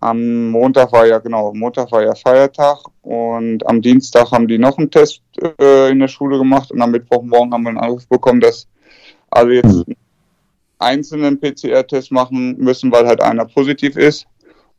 am 0.00 0.50
Montag 0.50 0.92
war 0.92 1.06
ja, 1.06 1.18
genau, 1.18 1.52
Montag 1.54 1.90
war 1.90 2.02
ja 2.02 2.14
Feiertag 2.14 2.78
und 3.02 3.66
am 3.66 3.82
Dienstag 3.82 4.30
haben 4.30 4.46
die 4.46 4.58
noch 4.58 4.78
einen 4.78 4.90
Test 4.90 5.22
äh, 5.60 5.90
in 5.90 5.98
der 5.98 6.08
Schule 6.08 6.38
gemacht 6.38 6.70
und 6.70 6.80
am 6.80 6.92
Mittwochmorgen 6.92 7.52
haben 7.52 7.62
wir 7.62 7.70
einen 7.70 7.78
Anruf 7.78 8.06
bekommen, 8.06 8.40
dass 8.40 8.68
alle 9.30 9.54
jetzt 9.56 9.86
einen 9.86 9.96
einzelnen 10.78 11.40
PCR-Test 11.40 12.12
machen 12.12 12.56
müssen, 12.58 12.92
weil 12.92 13.06
halt 13.06 13.20
einer 13.20 13.44
positiv 13.44 13.96
ist. 13.96 14.26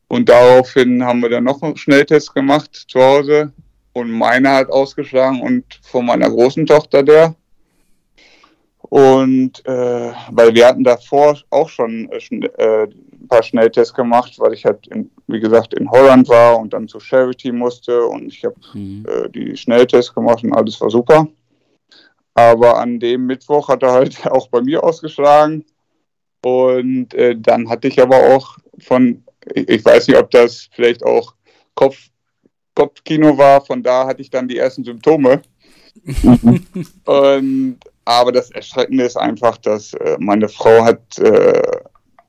Und 0.07 0.27
daraufhin 0.29 1.03
haben 1.03 1.21
wir 1.21 1.29
dann 1.29 1.43
noch 1.43 1.61
einen 1.61 1.77
Schnelltest 1.77 2.33
gemacht 2.33 2.85
zu 2.87 2.99
Hause 2.99 3.53
und 3.93 4.11
meiner 4.11 4.55
hat 4.55 4.69
ausgeschlagen 4.69 5.41
und 5.41 5.63
von 5.83 6.05
meiner 6.05 6.29
großen 6.29 6.65
Tochter 6.65 7.03
der. 7.03 7.35
Und 8.81 9.63
äh, 9.67 10.11
weil 10.31 10.55
wir 10.55 10.65
hatten 10.65 10.83
davor 10.83 11.37
auch 11.51 11.69
schon 11.69 12.09
äh, 12.11 12.87
ein 12.87 13.27
paar 13.27 13.43
Schnelltests 13.43 13.93
gemacht, 13.93 14.33
weil 14.39 14.53
ich 14.53 14.65
halt, 14.65 14.87
in, 14.87 15.11
wie 15.27 15.39
gesagt, 15.39 15.75
in 15.75 15.89
Holland 15.91 16.27
war 16.27 16.57
und 16.57 16.73
dann 16.73 16.87
zu 16.87 16.99
Charity 16.99 17.51
musste 17.51 18.03
und 18.05 18.33
ich 18.33 18.43
habe 18.43 18.55
mhm. 18.73 19.05
äh, 19.07 19.29
die 19.29 19.55
Schnelltests 19.55 20.13
gemacht 20.13 20.43
und 20.43 20.53
alles 20.53 20.81
war 20.81 20.89
super. 20.89 21.27
Aber 22.33 22.77
an 22.77 22.99
dem 22.99 23.27
Mittwoch 23.27 23.67
hat 23.67 23.83
er 23.83 23.91
halt 23.91 24.25
auch 24.31 24.47
bei 24.47 24.61
mir 24.61 24.83
ausgeschlagen. 24.83 25.65
Und 26.41 27.13
äh, 27.13 27.35
dann 27.37 27.69
hatte 27.69 27.87
ich 27.87 28.01
aber 28.01 28.35
auch 28.35 28.57
von, 28.79 29.23
ich, 29.53 29.83
weiß 29.83 30.07
nicht, 30.07 30.17
ob 30.17 30.31
das 30.31 30.69
vielleicht 30.71 31.03
auch 31.03 31.33
Kopf, 31.75 31.97
Kopfkino 32.75 33.37
war, 33.37 33.61
von 33.65 33.83
da 33.83 34.07
hatte 34.07 34.21
ich 34.21 34.29
dann 34.29 34.47
die 34.47 34.57
ersten 34.57 34.83
Symptome. 34.83 35.41
und 37.05 37.79
aber 38.05 38.31
das 38.31 38.51
Erschreckende 38.51 39.03
ist 39.03 39.17
einfach, 39.17 39.57
dass 39.57 39.93
äh, 39.93 40.17
meine 40.19 40.47
Frau 40.47 40.83
hat 40.83 41.19
äh, 41.19 41.61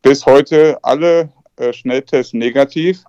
bis 0.03 0.27
heute 0.27 0.79
alle 0.83 1.31
äh, 1.57 1.73
Schnelltests 1.73 2.35
negativ 2.35 3.05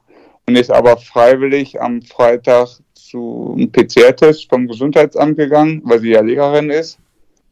und 0.46 0.56
ist 0.56 0.72
aber 0.72 0.98
freiwillig 0.98 1.82
am 1.82 2.02
Freitag 2.02 2.68
zu 2.94 3.56
einem 3.58 3.72
PCR-Test 3.72 4.50
vom 4.50 4.68
Gesundheitsamt 4.68 5.38
gegangen, 5.38 5.82
weil 5.84 6.00
sie 6.00 6.12
ja 6.12 6.22
Lehrerin 6.22 6.70
ist 6.70 7.00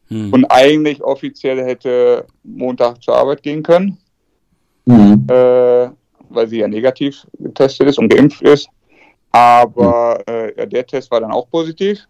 hm. 0.09 0.33
und 0.33 0.45
eigentlich 0.45 1.01
offiziell 1.03 1.63
hätte 1.63 2.25
Montag 2.43 3.01
zur 3.01 3.15
Arbeit 3.15 3.43
gehen 3.43 3.63
können, 3.63 3.97
hm. 4.87 5.27
äh, 5.29 5.89
weil 6.29 6.47
sie 6.47 6.59
ja 6.59 6.67
negativ 6.67 7.25
getestet 7.39 7.87
ist 7.87 7.99
und 7.99 8.09
geimpft 8.09 8.41
ist. 8.41 8.69
Aber 9.31 10.21
hm. 10.27 10.35
äh, 10.35 10.57
ja, 10.57 10.65
der 10.65 10.85
Test 10.85 11.11
war 11.11 11.21
dann 11.21 11.31
auch 11.31 11.49
positiv. 11.49 12.07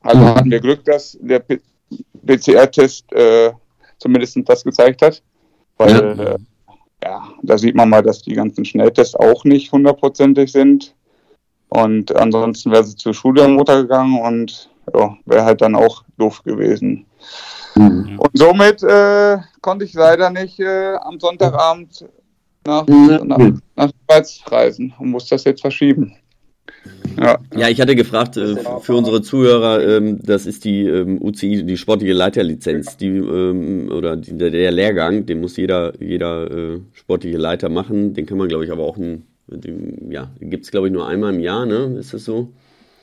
Also 0.00 0.20
hm. 0.20 0.34
hatten 0.34 0.50
wir 0.50 0.60
Glück, 0.60 0.84
dass 0.84 1.16
der 1.20 1.42
PCR-Test 2.26 3.12
äh, 3.12 3.52
zumindest 3.98 4.38
das 4.44 4.64
gezeigt 4.64 5.02
hat. 5.02 5.22
Weil, 5.78 6.18
ja. 6.18 6.24
Äh, 6.24 6.38
ja, 7.04 7.28
da 7.42 7.58
sieht 7.58 7.74
man 7.76 7.88
mal, 7.88 8.02
dass 8.02 8.22
die 8.22 8.34
ganzen 8.34 8.64
Schnelltests 8.64 9.14
auch 9.14 9.44
nicht 9.44 9.70
hundertprozentig 9.70 10.50
sind. 10.50 10.94
Und 11.68 12.14
ansonsten 12.14 12.70
wäre 12.70 12.84
sie 12.84 12.96
zur 12.96 13.14
Schule 13.14 13.44
am 13.44 13.54
Montag 13.54 13.82
gegangen 13.82 14.20
und 14.20 14.70
ja, 14.94 15.16
wäre 15.24 15.44
halt 15.44 15.60
dann 15.60 15.74
auch 15.74 16.04
doof 16.18 16.42
gewesen. 16.42 17.06
Mhm. 17.74 18.18
Und 18.18 18.30
somit 18.34 18.82
äh, 18.82 19.38
konnte 19.60 19.84
ich 19.84 19.94
leider 19.94 20.30
nicht 20.30 20.58
äh, 20.60 20.94
am 20.96 21.20
Sonntagabend 21.20 22.06
nach, 22.66 22.86
nach, 22.86 23.38
nach 23.76 23.90
Schweiz 24.04 24.40
reisen 24.50 24.94
und 24.98 25.10
muss 25.10 25.28
das 25.28 25.44
jetzt 25.44 25.60
verschieben. 25.60 26.16
Ja. 27.18 27.38
ja, 27.56 27.68
ich 27.68 27.80
hatte 27.80 27.96
gefragt 27.96 28.36
äh, 28.36 28.56
für 28.80 28.94
unsere 28.94 29.22
Zuhörer, 29.22 29.82
ähm, 29.82 30.20
das 30.22 30.46
ist 30.46 30.64
die 30.64 30.82
ähm, 30.82 31.20
UCI, 31.22 31.64
die 31.64 31.76
sportliche 31.76 32.12
Leiterlizenz, 32.12 32.96
die 32.96 33.08
ähm, 33.08 33.90
oder 33.90 34.16
die, 34.16 34.36
der 34.36 34.70
Lehrgang, 34.70 35.24
den 35.24 35.40
muss 35.40 35.56
jeder 35.56 35.92
jeder 36.00 36.50
äh, 36.50 36.80
sportliche 36.92 37.38
Leiter 37.38 37.68
machen. 37.68 38.14
Den 38.14 38.26
kann 38.26 38.38
man, 38.38 38.48
glaube 38.48 38.64
ich, 38.64 38.70
aber 38.70 38.84
auch 38.84 38.98
ein, 38.98 39.24
den, 39.46 40.10
ja, 40.10 40.30
gibt 40.40 40.64
es 40.64 40.70
glaube 40.70 40.88
ich 40.88 40.92
nur 40.92 41.08
einmal 41.08 41.34
im 41.34 41.40
Jahr, 41.40 41.64
ne? 41.64 41.96
Ist 41.98 42.12
das 42.12 42.24
so? 42.24 42.52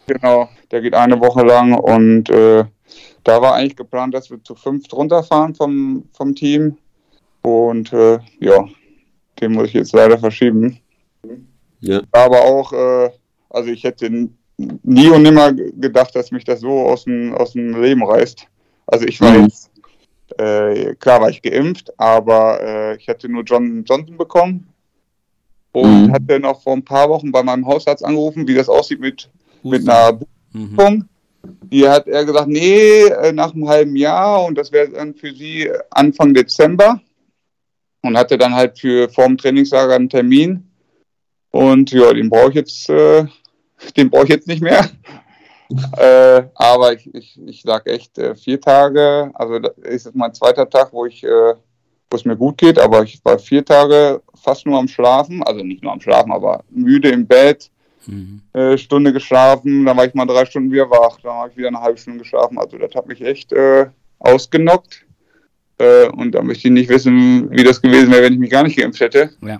Genau, 0.07 0.49
der 0.71 0.81
geht 0.81 0.93
eine 0.93 1.19
Woche 1.19 1.43
lang 1.43 1.73
und 1.73 2.29
äh, 2.29 2.65
da 3.23 3.41
war 3.41 3.55
eigentlich 3.55 3.77
geplant, 3.77 4.13
dass 4.13 4.29
wir 4.29 4.43
zu 4.43 4.55
fünft 4.55 4.93
runterfahren 4.93 5.55
vom 5.55 6.09
vom 6.13 6.35
Team 6.35 6.77
und 7.41 7.93
äh, 7.93 8.19
ja, 8.39 8.67
den 9.39 9.53
muss 9.53 9.67
ich 9.67 9.73
jetzt 9.73 9.93
leider 9.93 10.17
verschieben. 10.17 10.79
Ja. 11.79 12.01
Aber 12.11 12.41
auch 12.41 12.73
äh, 12.73 13.09
also 13.53 13.69
ich 13.69 13.83
hätte 13.83 14.29
nie 14.57 15.09
und 15.09 15.21
nimmer 15.21 15.53
gedacht, 15.53 16.15
dass 16.15 16.31
mich 16.31 16.43
das 16.43 16.59
so 16.59 16.87
aus 16.87 17.05
dem, 17.05 17.33
aus 17.35 17.53
dem 17.53 17.79
Leben 17.81 18.03
reißt. 18.03 18.47
Also 18.87 19.05
ich 19.05 19.21
war 19.21 19.31
mhm. 19.31 19.43
jetzt, 19.43 19.71
äh, 20.37 20.95
klar 20.95 21.21
war 21.21 21.29
ich 21.29 21.41
geimpft, 21.41 21.97
aber 21.99 22.61
äh, 22.61 22.97
ich 22.97 23.07
hatte 23.07 23.29
nur 23.29 23.43
John 23.43 23.83
Johnson 23.83 24.17
bekommen 24.17 24.67
und 25.71 26.07
mhm. 26.07 26.11
hatte 26.11 26.39
noch 26.39 26.61
vor 26.61 26.73
ein 26.73 26.83
paar 26.83 27.09
Wochen 27.09 27.31
bei 27.31 27.43
meinem 27.43 27.65
Hausarzt 27.65 28.03
angerufen, 28.03 28.47
wie 28.47 28.55
das 28.55 28.69
aussieht 28.69 28.99
mit, 28.99 29.29
mit 29.63 29.87
einer 29.87 30.13
Buchung. 30.13 30.95
Mhm. 30.95 31.09
Die 31.71 31.87
hat 31.87 32.07
er 32.07 32.23
gesagt, 32.23 32.47
nee, 32.47 33.03
äh, 33.03 33.33
nach 33.33 33.53
einem 33.53 33.67
halben 33.67 33.95
Jahr 33.95 34.45
und 34.45 34.57
das 34.57 34.71
wäre 34.71 34.89
dann 34.89 35.13
für 35.13 35.33
sie 35.33 35.69
Anfang 35.89 36.33
Dezember 36.33 37.01
und 38.01 38.17
hatte 38.17 38.37
dann 38.37 38.55
halt 38.55 38.79
für 38.79 39.09
vorm 39.09 39.37
Trainingslager 39.37 39.95
einen 39.95 40.09
Termin. 40.09 40.69
Und 41.51 41.91
ja, 41.91 42.13
den 42.13 42.29
brauche 42.29 42.49
ich 42.49 42.55
jetzt 42.55 42.89
äh, 42.89 43.25
den 43.97 44.09
brauche 44.09 44.23
ich 44.23 44.29
jetzt 44.29 44.47
nicht 44.47 44.61
mehr. 44.61 44.89
äh, 45.97 46.43
aber 46.55 46.93
ich, 46.93 47.13
ich, 47.13 47.39
ich 47.45 47.61
sage 47.61 47.91
echt 47.91 48.17
äh, 48.17 48.35
vier 48.35 48.59
Tage, 48.59 49.31
also 49.33 49.59
das 49.59 49.77
ist 49.79 50.05
jetzt 50.05 50.15
mein 50.15 50.33
zweiter 50.33 50.69
Tag, 50.69 50.93
wo 50.93 51.05
ich, 51.05 51.23
äh, 51.23 51.53
wo 52.09 52.15
es 52.15 52.25
mir 52.25 52.37
gut 52.37 52.57
geht, 52.57 52.77
aber 52.79 53.03
ich 53.03 53.23
war 53.23 53.39
vier 53.39 53.65
Tage 53.65 54.21
fast 54.35 54.65
nur 54.65 54.77
am 54.77 54.87
Schlafen, 54.87 55.41
also 55.43 55.63
nicht 55.63 55.83
nur 55.83 55.93
am 55.93 56.01
Schlafen, 56.01 56.31
aber 56.31 56.63
müde 56.69 57.09
im 57.09 57.25
Bett, 57.25 57.71
mhm. 58.05 58.41
Äh, 58.53 58.77
Stunde 58.77 59.13
geschlafen, 59.13 59.85
dann 59.85 59.97
war 59.97 60.05
ich 60.05 60.13
mal 60.13 60.25
drei 60.25 60.45
Stunden 60.45 60.71
wieder 60.71 60.89
wach, 60.89 61.19
dann 61.21 61.33
habe 61.33 61.49
ich 61.51 61.57
wieder 61.57 61.69
eine 61.69 61.81
halbe 61.81 61.97
Stunde 61.97 62.19
geschlafen, 62.19 62.57
also 62.57 62.77
das 62.77 62.93
hat 62.95 63.07
mich 63.07 63.21
echt 63.21 63.51
äh, 63.53 63.87
ausgenockt. 64.19 65.05
Äh, 65.79 66.07
und 66.09 66.33
da 66.33 66.41
möchte 66.43 66.67
ich 66.67 66.73
nicht 66.73 66.89
wissen, 66.89 67.49
wie 67.51 67.63
das 67.63 67.81
gewesen 67.81 68.11
wäre, 68.11 68.23
wenn 68.23 68.33
ich 68.33 68.39
mich 68.39 68.51
gar 68.51 68.63
nicht 68.63 68.77
geimpft 68.77 68.99
hätte. 68.99 69.31
Ja. 69.41 69.59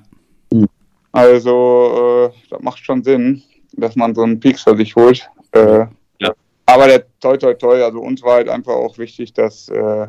Also, 1.12 2.32
das 2.50 2.62
macht 2.62 2.80
schon 2.80 3.04
Sinn 3.04 3.44
dass 3.76 3.96
man 3.96 4.16
so 4.16 4.24
einen 4.24 4.40
Peaks 4.40 4.64
für 4.64 4.76
sich 4.78 4.96
holt. 4.96 5.30
Äh, 5.52 5.86
ja. 6.20 6.34
Aber 6.66 6.88
der 6.88 7.06
toi 7.20 7.38
toi 7.38 7.54
toi, 7.54 7.84
also 7.84 8.00
uns 8.00 8.22
war 8.24 8.36
halt 8.36 8.50
einfach 8.50 8.74
auch 8.74 8.98
wichtig, 8.98 9.34
dass 9.34 9.70
äh, 9.70 10.08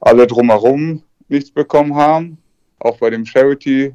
alle 0.00 0.26
drumherum 0.26 1.02
nichts 1.28 1.50
bekommen 1.50 1.94
haben. 1.94 2.38
Auch 2.78 2.98
bei 2.98 3.10
dem 3.10 3.24
Charity, 3.24 3.94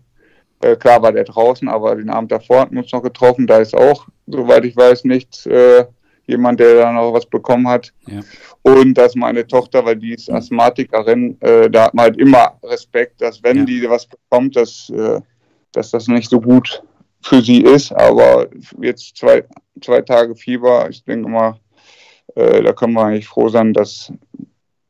äh, 0.62 0.76
klar 0.76 1.02
war 1.02 1.12
der 1.12 1.24
draußen, 1.24 1.68
aber 1.68 1.96
den 1.96 2.10
Abend 2.10 2.32
davor 2.32 2.62
hatten 2.62 2.76
wir 2.76 2.84
uns 2.84 2.92
noch 2.92 3.04
getroffen. 3.04 3.48
Da 3.48 3.60
ist 3.60 3.76
auch, 3.76 4.08
soweit 4.28 4.66
ich 4.66 4.76
weiß, 4.76 5.06
nichts 5.06 5.46
äh, 5.46 5.86
jemand, 6.28 6.60
der 6.60 6.76
da 6.76 6.92
noch 6.92 7.14
was 7.14 7.26
bekommen 7.26 7.68
hat. 7.68 7.92
Ja. 8.08 8.20
Und 8.62 8.94
dass 8.96 9.16
meine 9.16 9.48
Tochter, 9.48 9.84
weil 9.86 9.96
die 9.96 10.14
ist 10.14 10.30
Asthmatikerin, 10.30 11.38
äh, 11.42 11.70
da 11.70 11.86
hat 11.86 11.94
man 11.94 12.04
halt 12.04 12.18
immer 12.18 12.60
Respekt, 12.64 13.22
dass 13.22 13.42
wenn 13.44 13.60
ja. 13.60 13.66
die 13.66 13.90
was 13.90 14.06
bekommt, 14.06 14.56
dass, 14.56 14.90
äh, 14.90 15.22
dass 15.72 15.92
das 15.92 16.08
nicht 16.08 16.30
so 16.30 16.40
gut 16.40 16.84
für 17.22 17.42
sie 17.42 17.62
ist. 17.62 17.92
Aber 17.94 18.48
jetzt 18.82 19.18
zwei, 19.18 19.44
zwei 19.82 20.02
Tage 20.02 20.36
Fieber, 20.36 20.88
ich 20.90 21.04
denke 21.04 21.30
mal, 21.30 21.60
äh, 22.36 22.62
da 22.62 22.74
können 22.74 22.94
wir 22.94 23.06
eigentlich 23.06 23.28
froh 23.28 23.50
sein, 23.50 23.74
dass, 23.74 24.14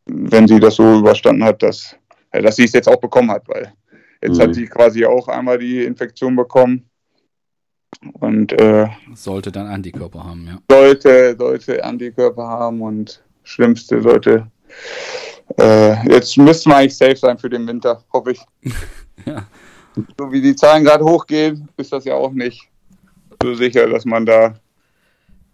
wenn 0.05 0.47
sie 0.47 0.59
das 0.59 0.75
so 0.75 0.99
überstanden 0.99 1.43
hat, 1.43 1.63
dass, 1.63 1.95
äh, 2.31 2.41
dass 2.41 2.57
sie 2.57 2.65
es 2.65 2.73
jetzt 2.73 2.89
auch 2.89 2.99
bekommen 2.99 3.31
hat, 3.31 3.47
weil 3.47 3.73
jetzt 4.21 4.37
mhm. 4.37 4.41
hat 4.41 4.55
sie 4.55 4.67
quasi 4.67 5.05
auch 5.05 5.27
einmal 5.27 5.57
die 5.57 5.83
Infektion 5.83 6.35
bekommen. 6.35 6.89
Und 8.13 8.53
äh, 8.53 8.87
sollte 9.15 9.51
dann 9.51 9.67
Antikörper 9.67 10.23
haben, 10.23 10.47
ja. 10.47 10.59
Sollte, 10.69 11.35
sollte 11.37 11.83
Antikörper 11.83 12.47
haben 12.47 12.81
und 12.81 13.23
Schlimmste 13.43 14.01
sollte. 14.01 14.49
Äh, 15.57 16.07
jetzt 16.07 16.37
müssten 16.37 16.69
wir 16.69 16.77
eigentlich 16.77 16.95
safe 16.95 17.15
sein 17.15 17.37
für 17.37 17.49
den 17.49 17.67
Winter, 17.67 18.03
hoffe 18.13 18.31
ich. 18.31 18.41
ja. 19.25 19.47
So 20.17 20.31
wie 20.31 20.41
die 20.41 20.55
Zahlen 20.55 20.83
gerade 20.83 21.03
hochgehen, 21.03 21.67
ist 21.77 21.91
das 21.91 22.05
ja 22.05 22.13
auch 22.13 22.31
nicht 22.31 22.69
so 23.41 23.55
sicher, 23.55 23.87
dass 23.89 24.05
man 24.05 24.25
da. 24.25 24.55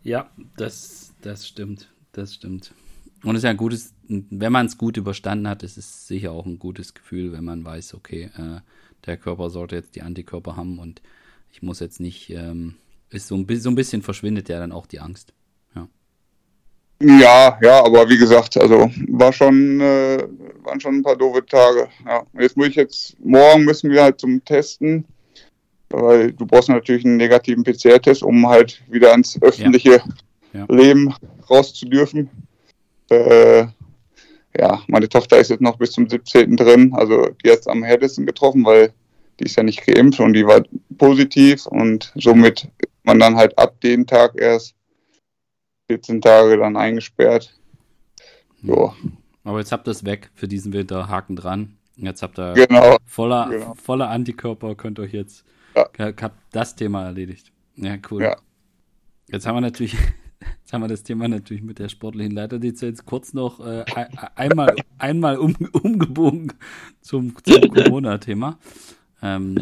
Ja, 0.03 0.29
das, 0.57 1.13
das 1.21 1.47
stimmt. 1.47 1.89
Das 2.11 2.33
stimmt. 2.33 2.73
Und 3.23 3.31
es 3.31 3.39
ist 3.39 3.43
ja 3.45 3.49
ein 3.49 3.57
gutes, 3.57 3.94
wenn 4.07 4.51
man 4.51 4.65
es 4.65 4.77
gut 4.77 4.97
überstanden 4.97 5.47
hat, 5.47 5.63
ist 5.63 5.77
es 5.77 6.07
sicher 6.07 6.31
auch 6.31 6.45
ein 6.45 6.59
gutes 6.59 6.93
Gefühl, 6.93 7.31
wenn 7.31 7.43
man 7.43 7.63
weiß, 7.65 7.93
okay, 7.93 8.29
äh, 8.37 8.59
der 9.05 9.17
Körper 9.17 9.49
sollte 9.49 9.75
jetzt 9.75 9.95
die 9.95 10.01
Antikörper 10.01 10.55
haben 10.55 10.79
und 10.79 11.01
ich 11.51 11.61
muss 11.61 11.79
jetzt 11.79 11.99
nicht, 11.99 12.29
ähm, 12.31 12.75
ist 13.09 13.27
so 13.27 13.35
ein, 13.35 13.47
so 13.59 13.69
ein 13.69 13.75
bisschen 13.75 14.01
verschwindet 14.01 14.49
ja 14.49 14.59
dann 14.59 14.71
auch 14.71 14.87
die 14.87 14.99
Angst. 14.99 15.33
Ja. 15.75 15.87
Ja, 17.01 17.59
ja, 17.61 17.85
aber 17.85 18.09
wie 18.09 18.17
gesagt, 18.17 18.57
also 18.57 18.89
war 19.07 19.31
schon, 19.31 19.79
äh, 19.79 20.27
waren 20.63 20.79
schon 20.79 20.95
ein 20.95 21.03
paar 21.03 21.17
doofe 21.17 21.45
Tage. 21.45 21.89
Ja. 22.05 22.25
Jetzt 22.39 22.57
muss 22.57 22.67
ich 22.67 22.75
jetzt, 22.75 23.19
morgen 23.23 23.63
müssen 23.63 23.91
wir 23.91 24.03
halt 24.03 24.19
zum 24.19 24.43
Testen, 24.43 25.05
weil 25.89 26.33
du 26.33 26.45
brauchst 26.45 26.69
natürlich 26.69 27.05
einen 27.05 27.17
negativen 27.17 27.63
PCR-Test, 27.63 28.23
um 28.23 28.47
halt 28.47 28.81
wieder 28.89 29.11
ans 29.11 29.41
öffentliche 29.41 30.01
Ja. 30.53 30.65
Leben 30.69 31.13
raus 31.49 31.73
zu 31.73 31.85
dürfen. 31.85 32.29
Äh, 33.09 33.67
ja, 34.57 34.81
meine 34.87 35.09
Tochter 35.09 35.37
ist 35.37 35.49
jetzt 35.49 35.61
noch 35.61 35.77
bis 35.77 35.91
zum 35.91 36.09
17. 36.09 36.55
drin, 36.55 36.93
also 36.93 37.29
die 37.43 37.51
hat 37.51 37.59
es 37.59 37.67
am 37.67 37.83
härtesten 37.83 38.25
getroffen, 38.25 38.65
weil 38.65 38.93
die 39.39 39.45
ist 39.45 39.55
ja 39.55 39.63
nicht 39.63 39.85
geimpft 39.85 40.19
und 40.19 40.33
die 40.33 40.45
war 40.45 40.63
positiv 40.97 41.65
und 41.65 42.11
somit 42.15 42.67
man 43.03 43.19
dann 43.19 43.35
halt 43.35 43.57
ab 43.57 43.79
dem 43.81 44.07
Tag 44.07 44.35
erst 44.35 44.75
14 45.87 46.21
Tage 46.21 46.57
dann 46.57 46.77
eingesperrt. 46.77 47.53
So, 48.63 48.93
Aber 49.43 49.59
jetzt 49.59 49.71
habt 49.71 49.87
ihr 49.87 49.91
es 49.91 50.05
weg 50.05 50.31
für 50.33 50.47
diesen 50.47 50.73
Winter, 50.73 51.07
Haken 51.07 51.35
dran. 51.35 51.77
Jetzt 51.97 52.23
habt 52.23 52.39
ihr 52.39 52.53
genau. 52.53 52.97
voller, 53.05 53.47
genau. 53.49 53.75
voller 53.75 54.09
Antikörper, 54.09 54.75
könnt 54.75 54.99
euch 54.99 55.13
jetzt, 55.13 55.45
Ja. 55.75 55.87
habt 55.97 56.37
das 56.51 56.75
Thema 56.75 57.05
erledigt. 57.05 57.51
Ja, 57.75 57.97
cool. 58.09 58.23
Ja. 58.23 58.37
Jetzt 59.29 59.45
haben 59.45 59.55
wir 59.55 59.61
natürlich, 59.61 59.95
jetzt 60.61 60.73
haben 60.73 60.81
wir 60.81 60.87
das 60.87 61.03
Thema 61.03 61.27
natürlich 61.27 61.63
mit 61.63 61.79
der 61.79 61.89
sportlichen 61.89 62.33
Leiterlizenz 62.33 63.05
kurz 63.05 63.33
noch 63.33 63.59
äh, 63.65 63.83
ein- 63.95 64.17
einmal, 64.35 64.75
einmal 64.97 65.37
um, 65.37 65.55
umgebogen 65.71 66.53
zum, 67.01 67.33
zum 67.43 67.61
Corona-Thema. 67.73 68.57
Ähm, 69.21 69.55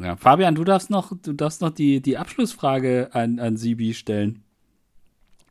ja, 0.00 0.16
Fabian, 0.16 0.54
du 0.54 0.64
darfst 0.64 0.90
noch, 0.90 1.12
du 1.22 1.32
darfst 1.32 1.60
noch 1.60 1.70
die, 1.70 2.00
die 2.00 2.16
Abschlussfrage 2.18 3.10
an, 3.12 3.38
an 3.38 3.56
Sibi 3.56 3.94
stellen. 3.94 4.42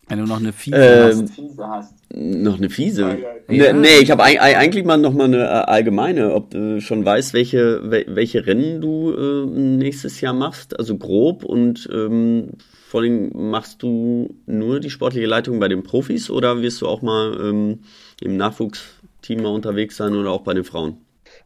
Wenn 0.07 0.19
du 0.19 0.25
noch 0.25 0.39
eine 0.39 0.51
fiese 0.51 0.75
Ähm, 0.77 1.29
hast. 1.59 1.93
Noch 2.13 2.57
eine 2.57 2.69
fiese. 2.69 3.17
Ja. 3.47 3.71
Nee, 3.71 3.71
nee, 3.73 3.99
ich 4.01 4.11
habe 4.11 4.23
eigentlich 4.23 4.83
mal 4.83 4.97
noch 4.97 5.13
mal 5.13 5.25
eine 5.25 5.37
äh, 5.45 5.47
allgemeine, 5.47 6.33
ob 6.33 6.49
du 6.49 6.81
schon 6.81 7.05
weißt, 7.05 7.33
welche, 7.33 7.81
wel- 7.89 8.13
welche 8.15 8.45
Rennen 8.45 8.81
du 8.81 9.13
äh, 9.13 9.45
nächstes 9.45 10.19
Jahr 10.19 10.33
machst, 10.33 10.77
also 10.77 10.97
grob 10.97 11.45
und 11.45 11.87
ähm, 11.93 12.49
vor 12.91 13.03
allem 13.03 13.31
machst 13.33 13.81
du 13.83 14.35
nur 14.47 14.81
die 14.81 14.89
sportliche 14.89 15.25
Leitung 15.25 15.61
bei 15.61 15.69
den 15.69 15.81
Profis 15.81 16.29
oder 16.29 16.61
wirst 16.61 16.81
du 16.81 16.87
auch 16.87 17.01
mal 17.01 17.39
ähm, 17.41 17.79
im 18.19 18.35
Nachwuchsteam 18.35 19.41
mal 19.43 19.53
unterwegs 19.53 19.95
sein 19.95 20.13
oder 20.13 20.29
auch 20.31 20.41
bei 20.41 20.53
den 20.53 20.65
Frauen? 20.65 20.97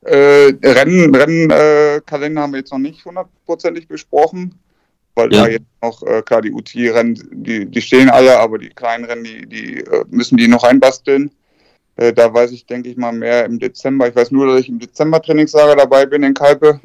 Äh, 0.02 0.54
Rennen, 0.64 1.14
Rennkalender 1.14 1.98
äh, 1.98 2.02
Kalender 2.02 2.42
haben 2.42 2.54
wir 2.54 2.62
jetzt 2.62 2.72
noch 2.72 2.80
nicht 2.80 3.06
hundertprozentig 3.06 3.88
besprochen, 3.88 4.56
weil 5.14 5.32
Ja. 5.32 5.44
da 5.44 5.50
jetzt 5.50 5.68
noch, 5.84 6.02
äh, 6.02 6.24
klar, 6.24 6.42
die 6.42 6.52
UT-Rennen, 6.52 7.16
die, 7.32 7.68
die 7.68 7.82
stehen 7.82 8.10
alle, 8.10 8.40
aber 8.40 8.58
die 8.58 8.70
kleinen 8.70 9.06
Rennen, 9.06 9.24
die, 9.24 9.46
die 9.46 9.78
äh, 9.82 10.04
müssen 10.10 10.38
die 10.38 10.48
noch 10.48 10.64
einbasteln. 10.64 11.30
Äh, 11.96 12.12
da 12.12 12.34
weiß 12.34 12.54
ich, 12.54 12.66
denke 12.66 12.90
ich 12.90 12.98
mal, 12.98 13.14
mehr 13.14 13.46
im 13.46 13.60
Dezember. 13.60 14.08
Ich 14.08 14.16
weiß 14.16 14.32
nur, 14.32 14.48
dass 14.48 14.62
ich 14.62 14.70
im 14.70 14.80
Dezember 14.80 15.22
Trainingslager 15.22 15.76
dabei 15.76 16.08
bin 16.08 16.24
in 16.24 16.34
Kalpe. 16.34 16.80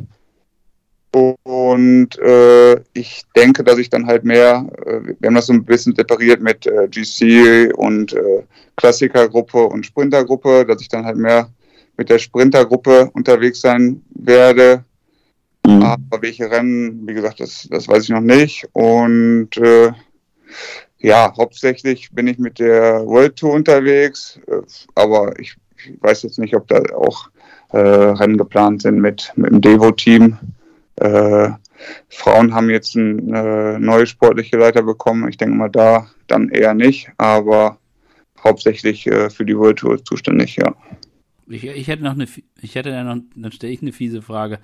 Und 1.13 2.19
äh, 2.19 2.81
ich 2.93 3.23
denke, 3.35 3.65
dass 3.65 3.79
ich 3.79 3.91
dann 3.91 4.07
halt 4.07 4.25
mehr, 4.25 4.69
äh, 4.87 5.15
wir 5.19 5.27
haben 5.27 5.35
das 5.35 5.47
so 5.47 5.53
ein 5.53 5.65
bisschen 5.65 5.95
separiert 5.95 6.41
mit 6.41 6.67
äh, 6.67 6.89
GC 6.89 7.73
und 7.77 8.13
äh, 8.13 8.45
Klassikergruppe 8.77 9.65
und 9.65 9.85
Sprintergruppe, 9.85 10.65
dass 10.65 10.81
ich 10.81 10.89
dann 10.89 11.05
halt 11.05 11.17
mehr 11.17 11.51
mit 11.97 12.09
der 12.11 12.19
Sprintergruppe 12.19 13.11
unterwegs 13.13 13.61
sein 13.61 14.03
werde. 14.15 14.85
Aber 15.63 16.23
welche 16.23 16.51
Rennen, 16.51 17.07
wie 17.07 17.15
gesagt, 17.15 17.41
das, 17.41 17.69
das 17.71 17.87
weiß 17.87 18.05
ich 18.05 18.11
noch 18.11 18.21
nicht. 18.21 18.67
Und 18.73 19.57
äh, 19.57 19.93
ja, 20.99 21.33
hauptsächlich 21.37 22.11
bin 22.13 22.27
ich 22.27 22.39
mit 22.39 22.59
der 22.59 23.07
World 23.07 23.37
Tour 23.37 23.53
unterwegs. 23.53 24.41
Äh, 24.47 24.63
aber 24.95 25.39
ich, 25.39 25.57
ich 25.77 26.01
weiß 26.01 26.23
jetzt 26.23 26.39
nicht, 26.39 26.55
ob 26.55 26.69
da 26.69 26.83
auch 26.95 27.31
äh, 27.73 27.79
Rennen 27.79 28.39
geplant 28.39 28.83
sind 28.83 29.01
mit, 29.01 29.33
mit 29.37 29.51
dem 29.51 29.61
Devo-Team. 29.61 30.39
Äh, 30.97 31.51
Frauen 32.09 32.55
haben 32.55 32.71
jetzt 32.71 32.97
eine 32.97 33.79
neue 33.81 34.07
sportliche 34.07 34.57
Leiter 34.57 34.83
bekommen. 34.83 35.29
Ich 35.29 35.37
denke 35.37 35.57
mal 35.57 35.71
da 35.71 36.09
dann 36.27 36.49
eher 36.51 36.75
nicht, 36.75 37.11
aber 37.17 37.79
hauptsächlich 38.43 39.07
äh, 39.07 39.31
für 39.31 39.45
die 39.45 39.57
World 39.57 39.79
Tour 39.79 40.05
zuständig, 40.05 40.57
ja. 40.57 40.75
Ich, 41.49 41.65
ich 41.65 41.89
hätte 41.89 42.05
noch 42.05 42.13
eine, 42.13 42.27
ich 42.61 42.75
hätte 42.75 42.91
dann 42.91 43.07
noch, 43.07 43.25
dann 43.35 43.53
stelle 43.53 43.73
ich 43.73 43.83
eine 43.83 43.93
fiese 43.93 44.23
Frage. 44.23 44.61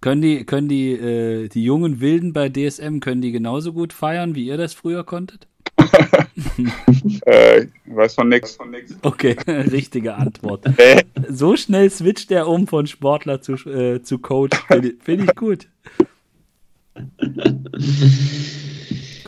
Können 0.00 0.22
die, 0.22 0.44
können 0.44 0.68
die, 0.68 0.92
äh, 0.92 1.48
die 1.48 1.62
jungen 1.62 2.00
Wilden 2.00 2.32
bei 2.32 2.48
DSM, 2.48 3.00
können 3.00 3.20
die 3.20 3.32
genauso 3.32 3.72
gut 3.72 3.92
feiern, 3.92 4.34
wie 4.34 4.46
ihr 4.46 4.56
das 4.56 4.72
früher 4.72 5.04
konntet? 5.04 5.46
Äh, 7.26 7.62
ich 7.64 7.70
weiß 7.86 8.14
von 8.14 8.28
nix. 8.28 8.58
Okay, 9.02 9.36
richtige 9.46 10.14
Antwort. 10.14 10.66
Äh, 10.78 11.04
So 11.28 11.56
schnell 11.56 11.90
switcht 11.90 12.30
er 12.30 12.48
um 12.48 12.66
von 12.66 12.86
Sportler 12.86 13.40
zu, 13.40 13.54
äh, 13.68 14.02
zu 14.02 14.18
Coach. 14.18 14.56
Finde 14.68 14.88
ich, 14.88 15.02
find 15.02 15.22
ich 15.24 15.34
gut. 15.36 15.68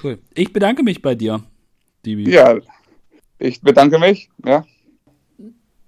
Cool. 0.03 0.19
Ich 0.35 0.53
bedanke 0.53 0.83
mich 0.83 1.01
bei 1.03 1.15
dir, 1.15 1.43
Dibi. 2.05 2.31
ja, 2.31 2.59
ich 3.39 3.61
bedanke 3.61 3.99
mich. 3.99 4.29
Ja. 4.45 4.65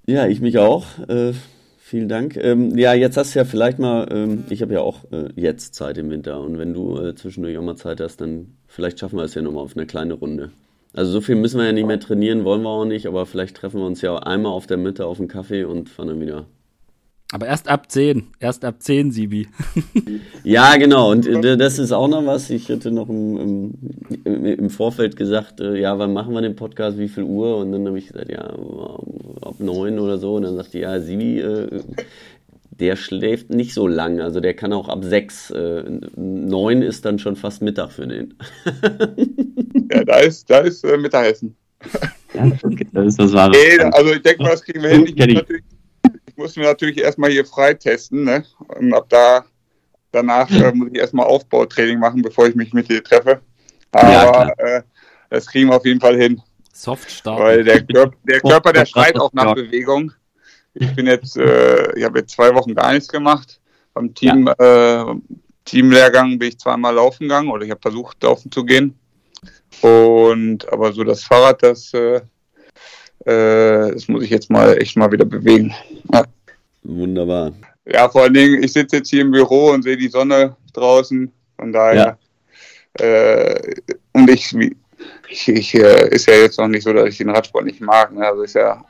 Ja, 0.07 0.27
ich 0.27 0.41
mich 0.41 0.59
auch. 0.59 0.87
Äh, 1.09 1.33
vielen 1.79 2.09
Dank. 2.09 2.37
Ähm, 2.37 2.77
ja, 2.77 2.95
jetzt 2.95 3.17
hast 3.17 3.35
du 3.35 3.39
ja 3.41 3.45
vielleicht 3.45 3.79
mal, 3.79 4.07
ähm, 4.11 4.45
ich 4.51 4.63
habe 4.63 4.75
ja 4.75 4.81
auch 4.81 5.05
äh, 5.11 5.29
jetzt 5.35 5.75
Zeit 5.75 5.99
im 5.99 6.11
Winter 6.11 6.41
und 6.41 6.59
wenn 6.59 6.75
du 6.75 6.99
äh, 6.99 7.15
zwischendurch 7.15 7.57
auch 7.59 7.63
mal 7.63 7.77
Zeit 7.77 8.01
hast, 8.01 8.21
dann 8.21 8.57
vielleicht 8.67 9.01
schaffen 9.01 9.17
wir 9.17 9.25
es 9.25 9.35
ja 9.35 9.43
nochmal 9.43 9.65
auf 9.65 9.77
eine 9.77 9.87
kleine 9.87 10.15
Runde. 10.15 10.53
Also 10.95 11.13
so 11.13 11.21
viel 11.21 11.35
müssen 11.35 11.59
wir 11.59 11.67
ja 11.67 11.73
nicht 11.73 11.87
mehr 11.87 12.01
trainieren, 12.01 12.45
wollen 12.45 12.63
wir 12.63 12.71
auch 12.71 12.85
nicht, 12.85 13.07
aber 13.07 13.27
vielleicht 13.27 13.57
treffen 13.57 13.81
wir 13.81 13.87
uns 13.87 14.01
ja 14.01 14.17
einmal 14.17 14.53
auf 14.53 14.67
der 14.67 14.77
Mitte 14.77 15.07
auf 15.07 15.19
einen 15.19 15.29
Kaffee 15.29 15.65
und 15.65 15.89
fahren 15.89 16.09
dann 16.09 16.21
wieder. 16.21 16.47
Aber 17.33 17.47
erst 17.47 17.69
ab 17.69 17.91
10. 17.91 18.29
Erst 18.39 18.65
ab 18.65 18.77
10, 18.79 19.11
Sibi. 19.11 19.49
Ja, 20.45 20.77
genau. 20.77 21.11
Und 21.11 21.27
äh, 21.27 21.57
das 21.57 21.79
ist 21.81 21.91
auch 21.91 22.07
noch 22.07 22.25
was. 22.27 22.51
Ich 22.51 22.69
hatte 22.71 22.91
noch 22.93 23.09
im, 23.09 23.73
im, 24.25 24.45
im- 24.45 24.71
Vorfeld 24.71 25.17
gesagt, 25.17 25.59
äh, 25.61 25.81
ja, 25.81 25.99
wann 25.99 26.13
machen 26.13 26.35
wir 26.35 26.43
den 26.43 26.55
Podcast, 26.55 26.99
wie 26.99 27.09
viel 27.09 27.25
Uhr? 27.25 27.57
Und 27.57 27.73
dann 27.73 27.87
habe 27.89 27.99
ich 27.99 28.09
gesagt, 28.09 28.31
ja, 28.31 28.43
ab 29.41 29.55
neun 29.59 29.99
oder 29.99 30.19
so. 30.19 30.35
Und 30.35 30.43
dann 30.43 30.55
sagte 30.55 30.79
ja, 30.79 31.01
Sibi, 31.01 31.41
äh, 31.41 31.81
der 32.81 32.97
schläft 32.97 33.51
nicht 33.51 33.75
so 33.75 33.87
lang. 33.87 34.21
Also 34.21 34.41
der 34.41 34.55
kann 34.55 34.73
auch 34.73 34.89
ab 34.89 35.05
sechs. 35.05 35.51
Äh, 35.51 35.85
neun 36.17 36.83
ist 36.83 37.05
dann 37.05 37.19
schon 37.19 37.37
fast 37.37 37.63
Mittag 37.63 37.93
für 37.93 38.07
den. 38.07 38.35
ja, 39.91 40.05
da 40.05 40.19
ist, 40.19 40.51
da 40.51 40.59
ist 40.59 40.85
äh, 40.85 40.97
Mittagessen. 40.97 41.57
Ja, 42.33 42.51
das 42.93 43.07
ist 43.07 43.19
das 43.19 43.33
Wahre. 43.33 43.53
Nee, 43.53 43.83
also 43.93 44.13
ich 44.13 44.23
denke 44.23 44.43
mal, 44.43 44.51
das 44.51 44.63
kriegen 44.63 44.83
wir 44.83 44.91
hin. 44.91 45.07
Ich, 45.07 45.19
ich. 45.19 46.37
muss 46.37 46.57
mir 46.57 46.65
natürlich 46.65 46.99
erstmal 46.99 47.31
hier 47.31 47.45
freitesten, 47.45 48.25
ne? 48.25 48.45
Und 48.69 48.95
ab 48.95 49.07
da 49.09 49.45
danach 50.11 50.51
äh, 50.51 50.73
muss 50.73 50.89
ich 50.93 50.99
erstmal 50.99 51.27
Aufbautraining 51.27 51.99
machen, 51.99 52.23
bevor 52.23 52.47
ich 52.49 52.55
mich 52.55 52.73
mit 52.73 52.89
dir 52.89 53.03
treffe. 53.03 53.41
Ja, 53.95 54.29
Aber 54.29 54.59
äh, 54.59 54.83
das 55.31 55.47
kriegen 55.47 55.69
wir 55.69 55.77
auf 55.77 55.87
jeden 55.87 56.01
Fall 56.01 56.17
hin. 56.17 56.41
Soft 56.73 57.25
Weil 57.25 57.63
der, 57.63 57.85
Körper, 57.85 58.17
der 58.25 58.41
Körper, 58.41 58.73
der 58.73 58.87
schreit 58.87 59.19
auch 59.19 59.33
nach 59.33 59.47
ja. 59.47 59.55
Bewegung. 59.55 60.13
Ich 60.75 60.95
bin 60.95 61.07
jetzt, 61.07 61.37
äh, 61.37 61.97
ich 61.97 62.05
habe 62.05 62.19
jetzt 62.21 62.33
zwei 62.33 62.55
Wochen 62.55 62.75
gar 62.75 62.93
nichts 62.93 63.09
gemacht. 63.09 63.61
Beim 63.95 64.13
Team, 64.13 64.49
äh, 64.59 65.05
Teamlehrgang 65.65 66.39
bin 66.39 66.49
ich 66.49 66.59
zweimal 66.59 66.95
laufen 66.95 67.25
gegangen 67.25 67.49
oder 67.49 67.65
ich 67.65 67.71
habe 67.71 67.81
versucht, 67.81 68.23
laufen 68.23 68.51
zu 68.51 68.65
gehen. 68.65 68.99
Und 69.81 70.71
aber 70.73 70.93
so 70.93 71.05
das 71.05 71.23
Fahrrad, 71.23 71.63
das, 71.63 71.93
äh, 71.95 72.21
äh, 73.25 73.93
das 73.93 74.09
muss 74.09 74.25
ich 74.25 74.31
jetzt 74.31 74.51
mal 74.51 74.77
echt 74.79 74.97
mal 74.97 75.11
wieder 75.13 75.25
bewegen. 75.25 75.73
Ja, 76.13 76.25
Wunderbar. 76.83 77.53
ja 77.87 78.09
vor 78.09 78.23
allen 78.23 78.35
Dingen, 78.35 78.63
ich 78.63 78.73
sitze 78.73 78.97
jetzt 78.97 79.11
hier 79.11 79.23
im 79.23 79.31
Büro 79.31 79.71
und 79.71 79.83
sehe 79.83 79.97
die 79.97 80.09
Sonne 80.09 80.57
draußen. 80.73 81.33
Von 81.57 81.73
daher. 81.73 82.19
Äh, 82.95 83.75
und 84.13 84.29
ich, 84.31 84.55
ich, 85.29 85.49
ich 85.49 85.75
äh, 85.75 86.09
ist 86.09 86.27
ja 86.27 86.35
jetzt 86.35 86.59
noch 86.59 86.69
nicht 86.69 86.83
so, 86.83 86.93
dass 86.93 87.09
ich 87.09 87.19
den 87.19 87.31
Radsport 87.31 87.65
nicht 87.65 87.81
mag. 87.81 88.13
Ne? 88.13 88.27
Also 88.27 88.43
ist 88.43 88.55
ja 88.55 88.85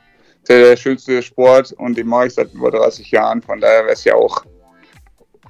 der, 0.47 0.75
schönste 0.77 1.21
Sport 1.21 1.73
und 1.73 1.97
den 1.97 2.07
mache 2.07 2.27
ich 2.27 2.33
seit 2.33 2.53
über 2.53 2.71
30 2.71 3.11
Jahren. 3.11 3.41
Von 3.41 3.59
daher 3.59 3.83
wäre 3.83 3.93
es 3.93 4.03
ja 4.03 4.15
auch 4.15 4.43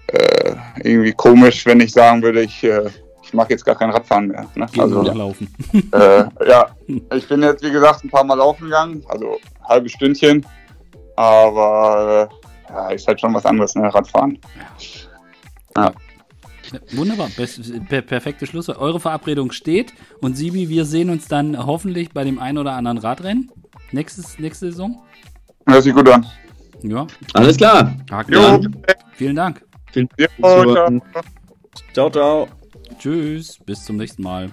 äh, 0.07 0.55
irgendwie 0.83 1.13
komisch, 1.13 1.65
wenn 1.65 1.79
ich 1.79 1.91
sagen 1.91 2.21
würde, 2.21 2.41
ich, 2.41 2.63
äh, 2.63 2.89
ich 3.23 3.33
mache 3.33 3.49
jetzt 3.49 3.65
gar 3.65 3.75
kein 3.75 3.89
Radfahren 3.89 4.27
mehr. 4.27 4.45
Ne? 4.55 4.67
Also, 4.77 5.03
wir 5.03 5.13
laufen. 5.13 5.53
äh, 5.91 6.25
ja, 6.47 6.69
ich 7.13 7.27
bin 7.27 7.41
jetzt 7.43 7.63
wie 7.63 7.71
gesagt 7.71 8.03
ein 8.03 8.09
paar 8.09 8.23
Mal 8.23 8.35
laufen 8.35 8.65
gegangen, 8.65 9.03
also 9.07 9.39
halbe 9.63 9.89
Stündchen. 9.89 10.45
Aber 11.15 12.29
äh, 12.69 12.73
ja, 12.73 12.89
ist 12.89 13.07
halt 13.07 13.21
schon 13.21 13.33
was 13.33 13.45
anderes, 13.45 13.73
ne? 13.75 13.93
Radfahren. 13.93 14.37
Wunderbar, 16.93 17.29
Best, 17.37 17.61
per, 17.87 18.01
perfekte 18.01 18.45
Schluss. 18.47 18.69
Eure 18.69 18.99
Verabredung 18.99 19.51
steht 19.51 19.93
und 20.21 20.35
Sibi, 20.35 20.69
wir 20.69 20.85
sehen 20.85 21.09
uns 21.09 21.27
dann 21.27 21.65
hoffentlich 21.65 22.11
bei 22.11 22.23
dem 22.23 22.39
ein 22.39 22.57
oder 22.57 22.73
anderen 22.73 22.97
Radrennen 22.97 23.51
nächstes, 23.95 24.37
nächste 24.37 24.71
Saison. 24.71 25.01
Hört 25.65 25.83
sich 25.83 25.93
gut 25.93 26.07
an. 26.09 26.25
Ja, 26.83 27.07
Alles 27.33 27.57
klar. 27.57 27.95
Haken 28.11 28.33
Jo, 28.33 28.39
dran. 28.41 28.75
Vielen 29.13 29.35
Dank. 29.35 29.65
jo, 29.95 30.05
ciao. 30.73 31.01
Ciao, 31.93 32.09
ciao. 32.11 32.47
Tschüss, 32.99 33.57
bis 33.65 33.83
zum 33.83 33.97
nächsten 33.97 34.21
Mal. 34.21 34.51